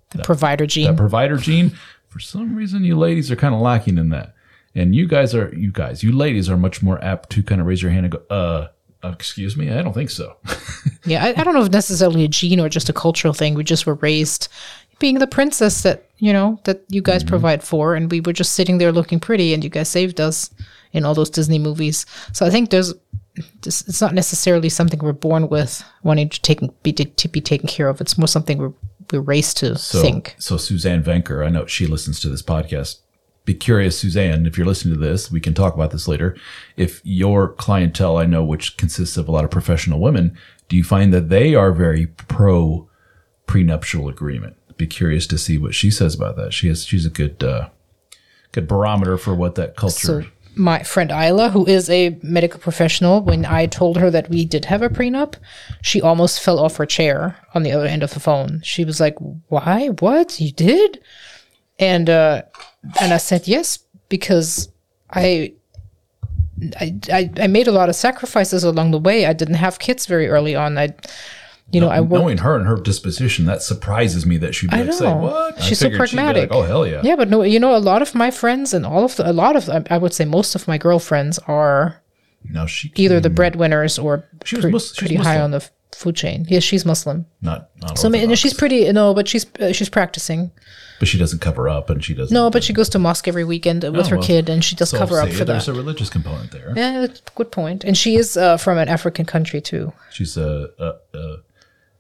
The 0.09 0.23
provider 0.23 0.65
gene. 0.65 0.87
that 0.87 0.97
provider 0.97 1.37
gene, 1.37 1.77
for 2.09 2.19
some 2.19 2.55
reason, 2.55 2.83
you 2.83 2.97
ladies 2.97 3.31
are 3.31 3.37
kind 3.37 3.55
of 3.55 3.61
lacking 3.61 3.97
in 3.97 4.09
that. 4.09 4.33
And 4.75 4.93
you 4.93 5.07
guys 5.07 5.33
are, 5.33 5.53
you 5.55 5.71
guys, 5.71 6.03
you 6.03 6.11
ladies 6.11 6.49
are 6.49 6.57
much 6.57 6.83
more 6.83 7.01
apt 7.03 7.29
to 7.31 7.43
kind 7.43 7.61
of 7.61 7.67
raise 7.67 7.81
your 7.81 7.91
hand 7.91 8.05
and 8.05 8.11
go, 8.11 8.21
uh, 8.29 8.67
uh, 9.01 9.11
excuse 9.11 9.55
me, 9.55 9.71
I 9.71 9.81
don't 9.81 9.93
think 9.93 10.09
so. 10.09 10.35
Yeah, 11.05 11.23
I, 11.23 11.29
I 11.39 11.43
don't 11.45 11.53
know 11.53 11.63
if 11.63 11.71
necessarily 11.71 12.25
a 12.25 12.27
gene 12.27 12.59
or 12.59 12.67
just 12.67 12.89
a 12.89 12.93
cultural 12.93 13.33
thing. 13.33 13.53
We 13.53 13.63
just 13.63 13.85
were 13.85 13.93
raised 13.93 14.49
being 14.99 15.19
the 15.19 15.27
princess 15.27 15.83
that 15.83 16.06
you 16.17 16.33
know 16.33 16.59
that 16.63 16.83
you 16.89 17.01
guys 17.01 17.23
mm-hmm. 17.23 17.29
provide 17.29 17.63
for, 17.63 17.95
and 17.95 18.11
we 18.11 18.21
were 18.21 18.33
just 18.33 18.53
sitting 18.53 18.77
there 18.77 18.91
looking 18.91 19.19
pretty, 19.19 19.53
and 19.53 19.63
you 19.63 19.69
guys 19.69 19.89
saved 19.89 20.19
us 20.19 20.49
in 20.93 21.05
all 21.05 21.13
those 21.13 21.29
Disney 21.29 21.59
movies. 21.59 22.05
So 22.33 22.45
I 22.45 22.49
think 22.49 22.69
there's 22.69 22.93
this, 23.61 23.87
it's 23.87 24.01
not 24.01 24.13
necessarily 24.13 24.69
something 24.69 24.99
we're 24.99 25.13
born 25.13 25.49
with 25.49 25.83
wanting 26.03 26.29
to 26.29 26.41
take 26.41 26.59
be 26.83 26.93
to 26.93 27.27
be 27.27 27.41
taken 27.41 27.67
care 27.67 27.89
of. 27.89 28.01
It's 28.01 28.17
more 28.17 28.27
something 28.27 28.57
we're 28.57 28.73
we're 29.11 29.21
raised 29.21 29.57
to 29.57 29.77
So, 29.77 30.01
think. 30.01 30.35
so 30.37 30.57
Suzanne 30.57 31.03
Venker, 31.03 31.45
I 31.45 31.49
know 31.49 31.65
she 31.65 31.87
listens 31.87 32.19
to 32.21 32.29
this 32.29 32.41
podcast. 32.41 32.99
Be 33.45 33.53
curious, 33.53 33.97
Suzanne, 33.97 34.45
if 34.45 34.57
you're 34.57 34.67
listening 34.67 34.95
to 34.95 34.99
this, 34.99 35.31
we 35.31 35.39
can 35.39 35.53
talk 35.53 35.73
about 35.73 35.91
this 35.91 36.07
later. 36.07 36.35
If 36.75 36.99
your 37.05 37.53
clientele, 37.53 38.17
I 38.17 38.25
know, 38.25 38.43
which 38.43 38.75
consists 38.75 39.15
of 39.15 39.29
a 39.29 39.31
lot 39.31 39.45
of 39.45 39.51
professional 39.51 40.01
women, 40.01 40.37
do 40.67 40.75
you 40.75 40.83
find 40.83 41.13
that 41.13 41.29
they 41.29 41.55
are 41.55 41.71
very 41.71 42.07
pro 42.07 42.89
prenuptial 43.47 44.09
agreement? 44.09 44.57
Be 44.77 44.87
curious 44.87 45.27
to 45.27 45.37
see 45.37 45.57
what 45.57 45.75
she 45.75 45.91
says 45.91 46.15
about 46.15 46.35
that. 46.37 46.53
She 46.53 46.67
has, 46.67 46.85
she's 46.85 47.05
a 47.05 47.09
good, 47.09 47.43
uh, 47.43 47.69
good 48.51 48.67
barometer 48.67 49.17
for 49.17 49.35
what 49.35 49.55
that 49.55 49.75
culture. 49.75 50.23
So 50.23 50.23
my 50.57 50.83
friend 50.83 51.11
Isla, 51.11 51.49
who 51.49 51.65
is 51.65 51.89
a 51.89 52.17
medical 52.21 52.59
professional, 52.59 53.21
when 53.21 53.45
I 53.45 53.67
told 53.67 53.97
her 53.97 54.09
that 54.09 54.29
we 54.29 54.45
did 54.45 54.65
have 54.65 54.81
a 54.81 54.89
prenup, 54.89 55.35
she 55.81 56.01
almost 56.01 56.41
fell 56.41 56.59
off 56.59 56.77
her 56.77 56.85
chair 56.85 57.37
on 57.53 57.63
the 57.63 57.71
other 57.71 57.85
end 57.85 58.03
of 58.03 58.13
the 58.13 58.19
phone. 58.19 58.61
She 58.63 58.83
was 58.83 58.99
like, 58.99 59.15
"Why? 59.47 59.87
What? 59.87 60.39
You 60.39 60.51
did?" 60.51 60.99
And 61.79 62.09
uh, 62.09 62.43
and 62.99 63.13
I 63.13 63.17
said 63.17 63.47
yes 63.47 63.79
because 64.09 64.69
I. 65.11 65.53
I, 66.79 66.95
I, 67.13 67.29
I 67.37 67.45
made 67.45 67.67
a 67.67 67.71
lot 67.71 67.87
of 67.87 67.95
sacrifices 67.95 68.63
along 68.63 68.89
the 68.89 68.97
way. 68.97 69.27
I 69.27 69.33
didn't 69.33 69.61
have 69.61 69.77
kids 69.77 70.07
very 70.07 70.27
early 70.27 70.55
on. 70.55 70.79
I, 70.79 70.95
you 71.71 71.81
know, 71.81 71.89
I 71.89 71.99
worked. 72.01 72.21
Knowing 72.23 72.37
her 72.39 72.55
and 72.55 72.65
her 72.67 72.77
disposition, 72.77 73.45
that 73.45 73.61
surprises 73.61 74.25
me 74.25 74.37
that 74.37 74.55
she'd 74.55 74.69
be 74.71 74.77
I 74.77 74.83
like, 74.83 74.93
say, 74.93 75.05
know. 75.05 75.17
what? 75.17 75.61
She's 75.61 75.79
so 75.79 75.89
be 75.89 75.97
like, 75.97 76.09
pragmatic. 76.09 76.49
oh, 76.53 76.61
hell 76.61 76.87
yeah. 76.87 77.01
Yeah, 77.03 77.15
but 77.15 77.29
no, 77.29 77.41
you 77.43 77.59
know, 77.59 77.75
a 77.75 77.79
lot 77.79 78.01
of 78.01 78.15
my 78.15 78.31
friends 78.31 78.73
and 78.73 78.85
all 78.85 79.03
of 79.03 79.15
the, 79.17 79.29
a 79.29 79.33
lot 79.33 79.55
of, 79.55 79.69
I 79.89 79.97
would 79.97 80.13
say 80.13 80.23
most 80.25 80.55
of 80.55 80.67
my 80.67 80.77
girlfriends 80.77 81.39
are 81.47 82.01
Now 82.49 82.65
she 82.67 82.91
either 82.95 83.19
the 83.19 83.29
breadwinners 83.29 83.99
or 83.99 84.25
She 84.45 84.55
was 84.55 84.93
pre- 84.93 85.07
pretty 85.07 85.15
high 85.15 85.39
on 85.41 85.51
the 85.51 85.67
food 85.93 86.15
chain. 86.15 86.45
Yes, 86.47 86.63
she's 86.63 86.85
Muslim. 86.85 87.25
Not, 87.41 87.69
not 87.81 87.97
So 87.97 88.07
I 88.07 88.11
mean, 88.11 88.33
she's 88.35 88.53
pretty. 88.53 88.89
No, 88.91 89.13
but 89.13 89.27
she's 89.27 89.45
uh, 89.59 89.73
she's 89.73 89.89
practicing. 89.89 90.51
but 90.99 91.07
she 91.07 91.17
doesn't 91.17 91.39
cover 91.39 91.67
up, 91.67 91.89
and 91.89 92.03
she 92.03 92.13
doesn't. 92.13 92.33
No, 92.33 92.49
but 92.49 92.63
she 92.63 92.71
goes 92.73 92.87
to 92.89 92.99
mosque 92.99 93.27
every 93.27 93.43
weekend 93.43 93.83
with 93.83 94.05
Oh, 94.05 94.09
her 94.09 94.17
well, 94.17 94.25
kid, 94.25 94.47
and 94.49 94.63
she 94.63 94.75
does 94.75 94.89
So 94.91 94.97
cover 94.99 95.19
up 95.19 95.27
for 95.29 95.33
There's 95.33 95.39
that. 95.39 95.45
There's 95.45 95.67
a 95.67 95.73
religious 95.73 96.09
component 96.09 96.51
there. 96.51 96.71
Yeah, 96.75 97.07
good 97.35 97.51
point. 97.51 97.83
And 97.83 97.97
she 97.97 98.15
is 98.15 98.37
uh, 98.37 98.57
from 98.57 98.77
an 98.77 98.87
African 98.89 99.25
country 99.25 99.59
too. 99.59 99.91
She's 100.11 100.37
a, 100.37 100.69
a, 100.79 101.17
a 101.17 101.37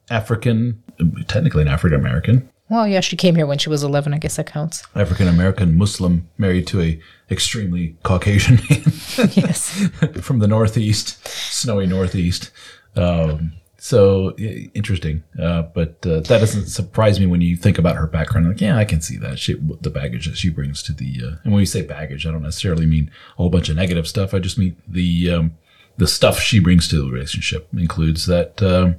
African, 0.09 0.83
technically 1.27 1.61
an 1.61 1.67
African 1.67 1.99
American, 1.99 2.49
Well, 2.69 2.87
yeah, 2.87 2.99
she 2.99 3.15
came 3.15 3.35
here 3.35 3.45
when 3.45 3.57
she 3.57 3.69
was 3.69 3.83
11. 3.83 4.13
I 4.13 4.17
guess 4.17 4.35
that 4.37 4.47
counts. 4.47 4.83
African 4.95 5.27
American 5.27 5.77
Muslim 5.77 6.29
married 6.37 6.67
to 6.67 6.81
a 6.81 6.99
extremely 7.29 7.97
Caucasian 8.03 8.55
man 8.69 9.29
yes. 9.33 9.87
from 10.21 10.39
the 10.39 10.47
Northeast, 10.47 11.25
snowy 11.27 11.87
Northeast. 11.87 12.51
Um, 12.95 13.53
so 13.79 14.35
interesting, 14.37 15.23
uh, 15.39 15.61
but 15.61 16.05
uh, 16.05 16.21
that 16.21 16.39
doesn't 16.39 16.65
surprise 16.65 17.19
me 17.19 17.25
when 17.27 17.41
you 17.41 17.55
think 17.55 17.77
about 17.77 17.95
her 17.95 18.07
background. 18.07 18.47
Like, 18.47 18.59
yeah, 18.59 18.75
I 18.75 18.85
can 18.85 19.01
see 19.01 19.17
that 19.17 19.37
she, 19.37 19.53
the 19.81 19.91
baggage 19.91 20.27
that 20.27 20.35
she 20.37 20.49
brings 20.49 20.81
to 20.83 20.93
the. 20.93 21.21
Uh, 21.23 21.35
and 21.43 21.53
when 21.53 21.57
we 21.61 21.65
say 21.65 21.83
baggage, 21.83 22.25
I 22.25 22.31
don't 22.31 22.41
necessarily 22.41 22.85
mean 22.85 23.11
a 23.33 23.37
whole 23.37 23.49
bunch 23.49 23.69
of 23.69 23.75
negative 23.75 24.07
stuff. 24.07 24.33
I 24.33 24.39
just 24.39 24.57
mean 24.57 24.81
the 24.87 25.31
um, 25.31 25.57
the 25.97 26.07
stuff 26.07 26.39
she 26.39 26.59
brings 26.59 26.87
to 26.89 27.01
the 27.03 27.11
relationship 27.11 27.69
includes 27.73 28.25
that 28.25 28.61
um, 28.63 28.95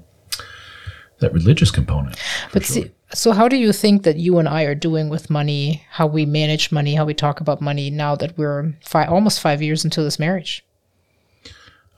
that 1.20 1.32
religious 1.32 1.70
component. 1.70 2.16
But 2.52 2.64
see, 2.64 2.92
so 3.12 3.32
how 3.32 3.48
do 3.48 3.56
you 3.56 3.72
think 3.72 4.02
that 4.02 4.16
you 4.16 4.38
and 4.38 4.48
I 4.48 4.64
are 4.64 4.74
doing 4.74 5.08
with 5.08 5.30
money? 5.30 5.84
How 5.90 6.06
we 6.06 6.26
manage 6.26 6.70
money? 6.70 6.94
How 6.94 7.04
we 7.04 7.14
talk 7.14 7.40
about 7.40 7.60
money 7.60 7.90
now 7.90 8.14
that 8.16 8.36
we're 8.36 8.74
fi- 8.84 9.06
almost 9.06 9.40
five 9.40 9.62
years 9.62 9.84
into 9.84 10.02
this 10.02 10.18
marriage? 10.18 10.64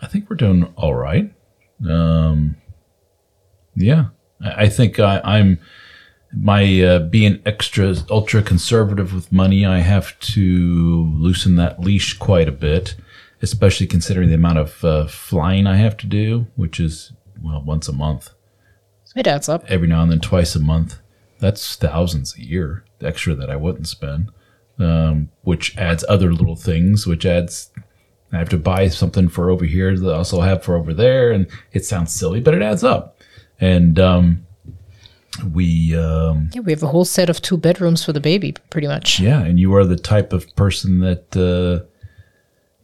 I 0.03 0.07
think 0.07 0.31
we're 0.31 0.37
doing 0.37 0.73
all 0.77 0.95
right. 0.95 1.33
Um, 1.89 2.57
yeah, 3.75 4.07
I, 4.43 4.65
I 4.65 4.69
think 4.69 4.99
I, 4.99 5.21
I'm 5.25 5.59
my 6.33 6.81
uh, 6.83 6.99
being 7.01 7.43
extra 7.45 7.97
ultra 8.09 8.43
conservative 8.43 9.13
with 9.15 9.33
money. 9.33 9.67
I 9.67 9.81
have 9.81 10.19
to 10.21 11.13
loosen 11.19 11.57
that 11.57 11.81
leash 11.81 12.17
quite 12.17 12.49
a 12.49 12.53
bit, 12.53 12.95
especially 13.43 13.87
considering 13.87 14.29
the 14.29 14.37
amount 14.37 14.59
of 14.59 14.85
uh, 14.85 15.07
flying 15.07 15.67
I 15.67 15.77
have 15.77 15.97
to 15.99 16.07
do, 16.07 16.47
which 16.57 16.79
is 16.79 17.13
well 17.43 17.63
once 17.63 17.89
a 17.89 17.93
month, 17.93 18.31
It 19.17 19.27
adds 19.27 19.49
up. 19.49 19.65
every 19.69 19.89
now 19.89 20.03
and 20.03 20.11
then 20.13 20.21
twice 20.21 20.55
a 20.55 20.61
month. 20.61 20.99
That's 21.41 21.75
thousands 21.77 22.37
a 22.37 22.43
year 22.45 22.85
extra 23.01 23.35
that 23.35 23.51
I 23.51 23.57
wouldn't 23.57 23.89
spend, 23.89 24.31
um, 24.79 25.31
which 25.43 25.77
adds 25.77 26.05
other 26.09 26.33
little 26.33 26.55
things, 26.57 27.07
which 27.07 27.25
adds 27.27 27.71
I 28.33 28.39
have 28.39 28.49
to 28.51 28.59
buy 28.59 28.89
something 28.89 29.29
for 29.29 29.51
over 29.51 29.65
here 29.65 29.99
that 29.99 30.09
I 30.13 30.17
also 30.19 30.41
have 30.43 30.63
for 30.63 30.77
over 30.77 30.95
there, 30.95 31.33
and 31.33 31.47
it 31.73 31.85
sounds 31.85 32.13
silly, 32.13 32.41
but 32.41 32.55
it 32.55 32.63
adds 32.63 32.85
up. 32.85 33.19
And 33.61 33.99
um, 33.99 34.47
we, 35.53 35.97
um, 35.97 36.51
Yeah, 36.53 36.61
we 36.61 36.73
have 36.73 36.83
a 36.83 36.87
whole 36.89 37.05
set 37.05 37.29
of 37.31 37.41
two 37.43 37.57
bedrooms 37.57 38.05
for 38.05 38.13
the 38.13 38.21
baby, 38.21 38.53
pretty 38.71 38.87
much. 38.87 39.19
yeah, 39.19 39.41
and 39.43 39.59
you 39.59 39.75
are 39.75 39.85
the 39.85 39.97
type 39.97 40.33
of 40.33 40.55
person 40.57 41.01
that 41.01 41.37
uh, 41.37 41.85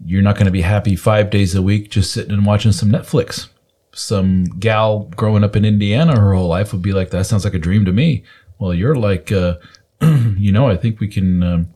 you're 0.05 0.23
not 0.23 0.35
going 0.37 0.47
to 0.47 0.51
be 0.51 0.63
happy 0.63 0.97
five 0.97 1.31
days 1.31 1.55
a 1.55 1.63
week 1.63 1.91
just 1.91 2.11
sitting 2.13 2.33
and 2.33 2.45
watching 2.47 2.73
some 2.73 2.91
Netflix. 2.91 3.49
Some 3.97 4.45
gal 4.45 5.11
growing 5.17 5.43
up 5.43 5.57
in 5.57 5.65
Indiana 5.65 6.19
her 6.19 6.35
whole 6.35 6.49
life 6.49 6.73
would 6.73 6.83
be 6.83 6.93
like, 6.93 7.11
that 7.11 7.27
sounds 7.27 7.45
like 7.45 7.55
a 7.55 7.59
dream 7.59 7.85
to 7.85 7.93
me. 7.93 8.25
Well, 8.59 8.75
you're 8.75 8.95
like, 8.95 9.33
uh, 9.33 9.57
you 10.01 10.53
know, 10.53 10.69
I 10.69 10.77
think 10.77 11.01
we 11.01 11.09
can 11.09 11.43
um, 11.43 11.69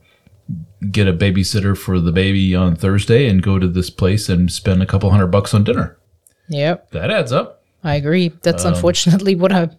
get 0.91 1.07
a 1.07 1.13
babysitter 1.13 1.77
for 1.77 1.99
the 1.99 2.11
baby 2.11 2.55
on 2.55 2.75
Thursday 2.75 3.27
and 3.27 3.41
go 3.41 3.57
to 3.59 3.67
this 3.67 3.89
place 3.89 4.29
and 4.29 4.51
spend 4.51 4.81
a 4.81 4.85
couple 4.85 5.09
hundred 5.09 5.27
bucks 5.27 5.53
on 5.53 5.63
dinner. 5.63 5.97
Yep, 6.49 6.91
That 6.91 7.11
adds 7.11 7.31
up. 7.31 7.63
I 7.83 7.95
agree. 7.95 8.29
That's 8.43 8.65
Um, 8.65 8.73
unfortunately 8.73 9.35
what 9.35 9.51
I 9.51 9.69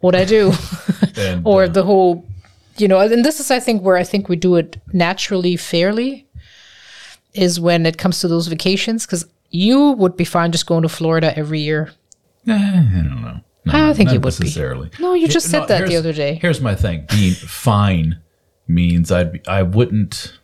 what 0.00 0.14
I 0.14 0.24
do. 0.24 0.52
And, 1.18 1.46
or 1.46 1.62
uh, 1.64 1.68
the 1.68 1.82
whole 1.82 2.26
you 2.76 2.86
know 2.86 3.00
and 3.00 3.24
this 3.24 3.40
is 3.40 3.50
i 3.50 3.58
think 3.58 3.80
where 3.80 3.96
i 3.96 4.04
think 4.04 4.28
we 4.28 4.36
do 4.36 4.56
it 4.56 4.76
naturally 4.92 5.56
fairly 5.56 6.26
is 7.32 7.58
when 7.58 7.86
it 7.86 7.96
comes 7.96 8.20
to 8.20 8.28
those 8.28 8.48
vacations 8.48 9.06
because 9.06 9.24
you 9.50 9.92
would 9.92 10.16
be 10.16 10.24
fine 10.24 10.52
just 10.52 10.66
going 10.66 10.82
to 10.82 10.88
florida 10.88 11.36
every 11.38 11.60
year 11.60 11.92
eh, 12.48 12.52
I 12.54 13.02
don't 13.02 13.22
know. 13.22 13.40
No, 13.64 13.88
I 13.90 13.94
think 13.94 14.08
not 14.08 14.14
you 14.14 14.20
would 14.20 14.38
be. 14.38 14.44
necessarily. 14.44 14.90
No, 15.00 15.14
you 15.14 15.26
just 15.26 15.50
said 15.50 15.66
that 15.66 15.88
the 15.88 15.96
other 15.96 16.12
day. 16.12 16.38
Here's 16.40 16.60
my 16.60 16.74
thing: 16.74 17.06
being 17.10 17.34
fine 17.34 18.20
means 18.68 19.10
I'd 19.10 19.32
be, 19.32 19.46
I 19.46 19.62
wouldn't. 19.62 20.38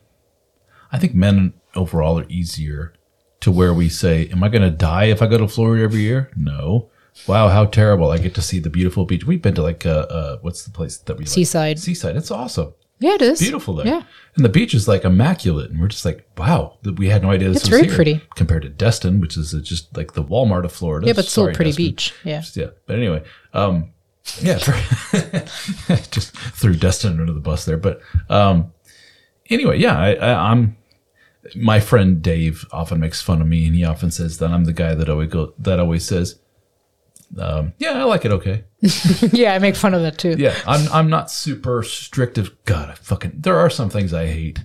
I 0.91 0.99
think 0.99 1.15
men 1.15 1.55
overall 1.75 2.19
are 2.19 2.27
easier 2.29 2.93
to 3.41 3.53
where 3.53 3.73
we 3.73 3.89
say, 3.89 4.29
"Am 4.29 4.43
I 4.43 4.49
going 4.49 4.63
to 4.63 4.71
die 4.71 5.05
if 5.05 5.23
I 5.23 5.29
go 5.29 5.39
to 5.39 5.47
Florida 5.47 5.85
every 5.85 6.01
year?" 6.01 6.31
No. 6.37 6.91
Wow, 7.29 7.49
how 7.49 7.67
terrible! 7.67 8.11
I 8.11 8.19
get 8.19 8.35
to 8.37 8.43
see 8.43 8.59
the 8.59 8.71
beautiful 8.71 9.05
beach. 9.05 9.25
We've 9.25 9.43
been 9.43 9.55
to 9.55 9.63
like 9.63 9.87
uh, 9.87 10.07
uh 10.11 10.39
what's 10.41 10.65
the 10.65 10.71
place 10.71 10.97
that 10.97 11.17
we 11.17 11.25
like? 11.25 11.29
Seaside. 11.29 11.79
Seaside. 11.79 12.17
It's 12.17 12.31
awesome. 12.31 12.75
Yeah 13.03 13.15
it 13.15 13.23
is 13.23 13.41
Beautiful 13.41 13.75
there. 13.75 13.87
yeah 13.87 14.03
And 14.37 14.45
the 14.45 14.49
beach 14.49 14.73
is 14.75 14.89
like 14.89 15.05
immaculate, 15.05 15.71
and 15.71 15.79
we're 15.81 15.89
just 15.89 16.05
like, 16.07 16.27
wow, 16.39 16.79
that 16.83 16.99
we 16.99 17.09
had 17.09 17.23
no 17.23 17.31
idea 17.31 17.49
this 17.49 17.59
It's 17.59 17.65
was 17.71 17.77
very 17.79 17.87
here. 17.89 17.95
pretty. 17.97 18.21
compared 18.35 18.63
to 18.63 18.69
Destin, 18.71 19.21
which 19.21 19.37
is 19.37 19.55
uh, 19.55 19.61
just 19.63 19.95
like 19.97 20.13
the 20.15 20.25
Walmart 20.25 20.65
of 20.65 20.73
Florida. 20.73 21.07
yeah 21.07 21.13
but 21.13 21.27
still 21.27 21.45
Sorry, 21.45 21.53
a 21.53 21.57
pretty 21.57 21.71
Destin 21.73 21.87
beach 21.87 22.15
yeah 22.25 22.43
yeah 22.55 22.71
but 22.87 22.97
anyway 22.97 23.23
um 23.53 23.93
yeah 24.41 24.57
just 26.11 26.37
threw 26.61 26.75
destin 26.75 27.19
under 27.21 27.33
the 27.33 27.41
bus 27.41 27.65
there 27.65 27.77
but 27.77 28.01
um 28.29 28.73
anyway 29.51 29.77
yeah 29.79 29.99
I, 29.99 30.15
I 30.15 30.51
i'm 30.53 30.77
my 31.57 31.81
friend 31.81 32.23
dave 32.23 32.65
often 32.71 33.01
makes 33.01 33.21
fun 33.21 33.41
of 33.43 33.49
me 33.49 33.67
and 33.67 33.75
he 33.75 33.85
often 33.85 34.11
says 34.13 34.39
that 34.39 34.51
i'm 34.53 34.65
the 34.65 34.73
guy 34.73 34.95
that 34.95 35.09
always 35.09 35.29
go 35.31 35.55
that 35.59 35.81
always 35.81 36.05
says 36.07 36.39
um 37.39 37.73
yeah 37.79 37.93
i 37.93 38.05
like 38.05 38.25
it 38.25 38.33
okay 38.33 38.65
yeah 39.33 39.55
i 39.55 39.59
make 39.59 39.77
fun 39.77 39.95
of 39.95 40.03
that 40.03 40.19
too 40.19 40.35
yeah 40.39 40.55
i'm 40.67 40.87
i'm 40.93 41.09
not 41.11 41.31
super 41.31 41.83
strict 41.83 42.37
of 42.39 42.53
god 42.65 42.91
i 42.91 42.95
fucking 42.95 43.33
there 43.37 43.57
are 43.59 43.71
some 43.71 43.89
things 43.89 44.13
i 44.13 44.27
hate 44.27 44.63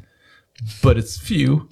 but 0.81 0.97
it's 0.97 1.17
few 1.17 1.69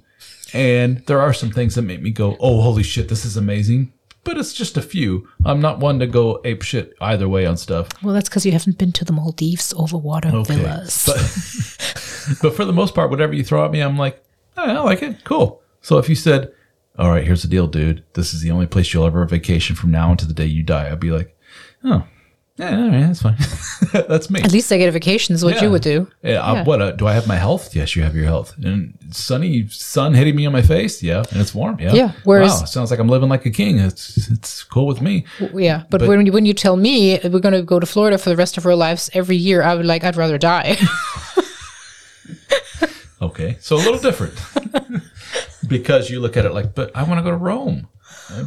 and 0.54 1.00
there 1.08 1.20
are 1.20 1.34
some 1.34 1.52
things 1.52 1.76
that 1.76 1.82
make 1.82 2.02
me 2.02 2.12
go 2.12 2.38
oh 2.40 2.62
holy 2.62 2.84
shit 2.84 3.10
this 3.10 3.26
is 3.26 3.36
amazing 3.36 3.92
but 4.24 4.38
it's 4.38 4.54
just 4.54 4.78
a 4.78 4.82
few 4.82 5.28
i'm 5.44 5.60
not 5.60 5.80
one 5.80 6.00
to 6.00 6.08
go 6.08 6.40
ape 6.46 6.62
shit 6.62 6.94
either 7.02 7.28
way 7.28 7.46
on 7.46 7.58
stuff 7.58 7.90
well 8.02 8.14
that's 8.14 8.30
because 8.30 8.46
you 8.46 8.52
haven't 8.52 8.78
been 8.78 8.92
to 8.92 9.04
the 9.04 9.14
maldives 9.14 9.74
over 9.78 9.98
water 9.98 10.30
Okay. 10.30 10.56
villas 10.56 11.06
But, 11.06 11.18
but 12.42 12.56
for 12.56 12.66
the 12.66 12.74
most 12.74 12.96
part, 12.96 13.10
whatever 13.12 13.34
you 13.34 13.44
throw 13.44 13.64
at 13.66 13.72
me, 13.72 13.82
I'm 13.82 13.98
like, 14.00 14.24
"Oh, 14.58 14.64
I 14.64 14.80
like 14.80 15.04
it. 15.04 15.24
Cool. 15.26 15.62
So 15.82 16.00
if 16.00 16.10
you 16.10 16.16
said, 16.16 16.52
all 16.98 17.10
right, 17.12 17.24
here's 17.26 17.42
the 17.42 17.48
deal, 17.48 17.68
dude. 17.68 18.04
This 18.14 18.34
is 18.34 18.42
the 18.42 18.52
only 18.52 18.68
place 18.68 18.94
you'll 18.94 19.06
ever 19.06 19.26
vacation 19.26 19.76
from 19.76 19.92
now 19.92 20.12
until 20.12 20.28
the 20.28 20.34
day 20.34 20.46
you 20.46 20.64
die, 20.64 20.90
I'd 20.92 21.00
be 21.00 21.12
like, 21.12 21.38
oh, 21.84 22.06
yeah, 22.58 22.78
all 22.78 22.90
right, 22.90 23.02
that's 23.08 23.22
fine. 23.22 23.36
that's 24.08 24.30
me. 24.30 24.40
at 24.42 24.54
least 24.54 24.72
i 24.72 24.78
get 24.78 24.88
a 24.88 24.92
vacation 24.92 25.36
is 25.36 25.44
what 25.44 25.56
Yeah. 25.56 25.64
you 25.64 25.72
would 25.72 25.82
do 25.82 26.08
Yeah, 26.24 26.42
I- 26.42 26.64
what 26.64 26.82
uh, 26.82 26.92
do 26.92 27.06
I 27.06 27.12
have 27.12 27.28
my 27.28 27.36
health? 27.36 27.76
Yes, 27.76 27.98
you 27.98 28.04
have 28.04 28.16
your 28.16 28.24
health. 28.24 28.56
And 28.64 28.98
sunny 29.12 29.68
sun 29.68 30.14
hitting 30.14 30.38
me 30.38 30.46
on 30.46 30.54
my 30.54 30.62
face. 30.62 31.04
Yeah, 31.04 31.24
and 31.32 31.42
it's 31.42 31.54
warm. 31.54 31.78
Yeah. 31.82 31.94
Yeah, 31.94 32.12
whereas- 32.24 32.60
wow, 32.62 32.66
sounds 32.66 32.92
like 32.92 33.00
I'm 33.02 33.10
living 33.10 33.28
like 33.28 33.46
a 33.46 33.52
king. 33.52 33.80
It's 33.80 34.30
it's 34.32 34.64
cool 34.64 34.88
with 34.88 35.02
me. 35.02 35.26
yeah 35.54 35.84
but, 35.90 36.00
But- 36.00 36.08
when, 36.08 36.26
you, 36.26 36.32
when 36.32 36.46
you 36.46 36.54
tell 36.54 36.78
me 36.78 37.20
we're 37.26 37.40
going 37.42 37.56
to 37.56 37.62
go 37.62 37.78
to 37.78 37.86
florida 37.86 38.18
for 38.18 38.30
the 38.30 38.38
rest 38.38 38.58
of 38.58 38.66
our 38.66 38.76
lives 38.76 39.10
every 39.14 39.36
year 39.36 39.62
i 39.62 39.76
would 39.76 39.86
like 39.86 40.06
i'd 40.06 40.16
rather 40.16 40.38
die 40.38 40.78
Okay, 43.22 43.58
so 43.60 43.76
a 43.76 43.78
little 43.78 43.98
different 44.00 44.34
because 45.66 46.10
you 46.10 46.20
look 46.20 46.38
at 46.38 46.46
it 46.46 46.54
like, 46.54 46.74
but 46.76 46.96
I 46.96 47.04
want 47.04 47.20
to 47.20 47.24
go 47.24 47.32
to 47.32 47.38
Rome, 47.38 47.88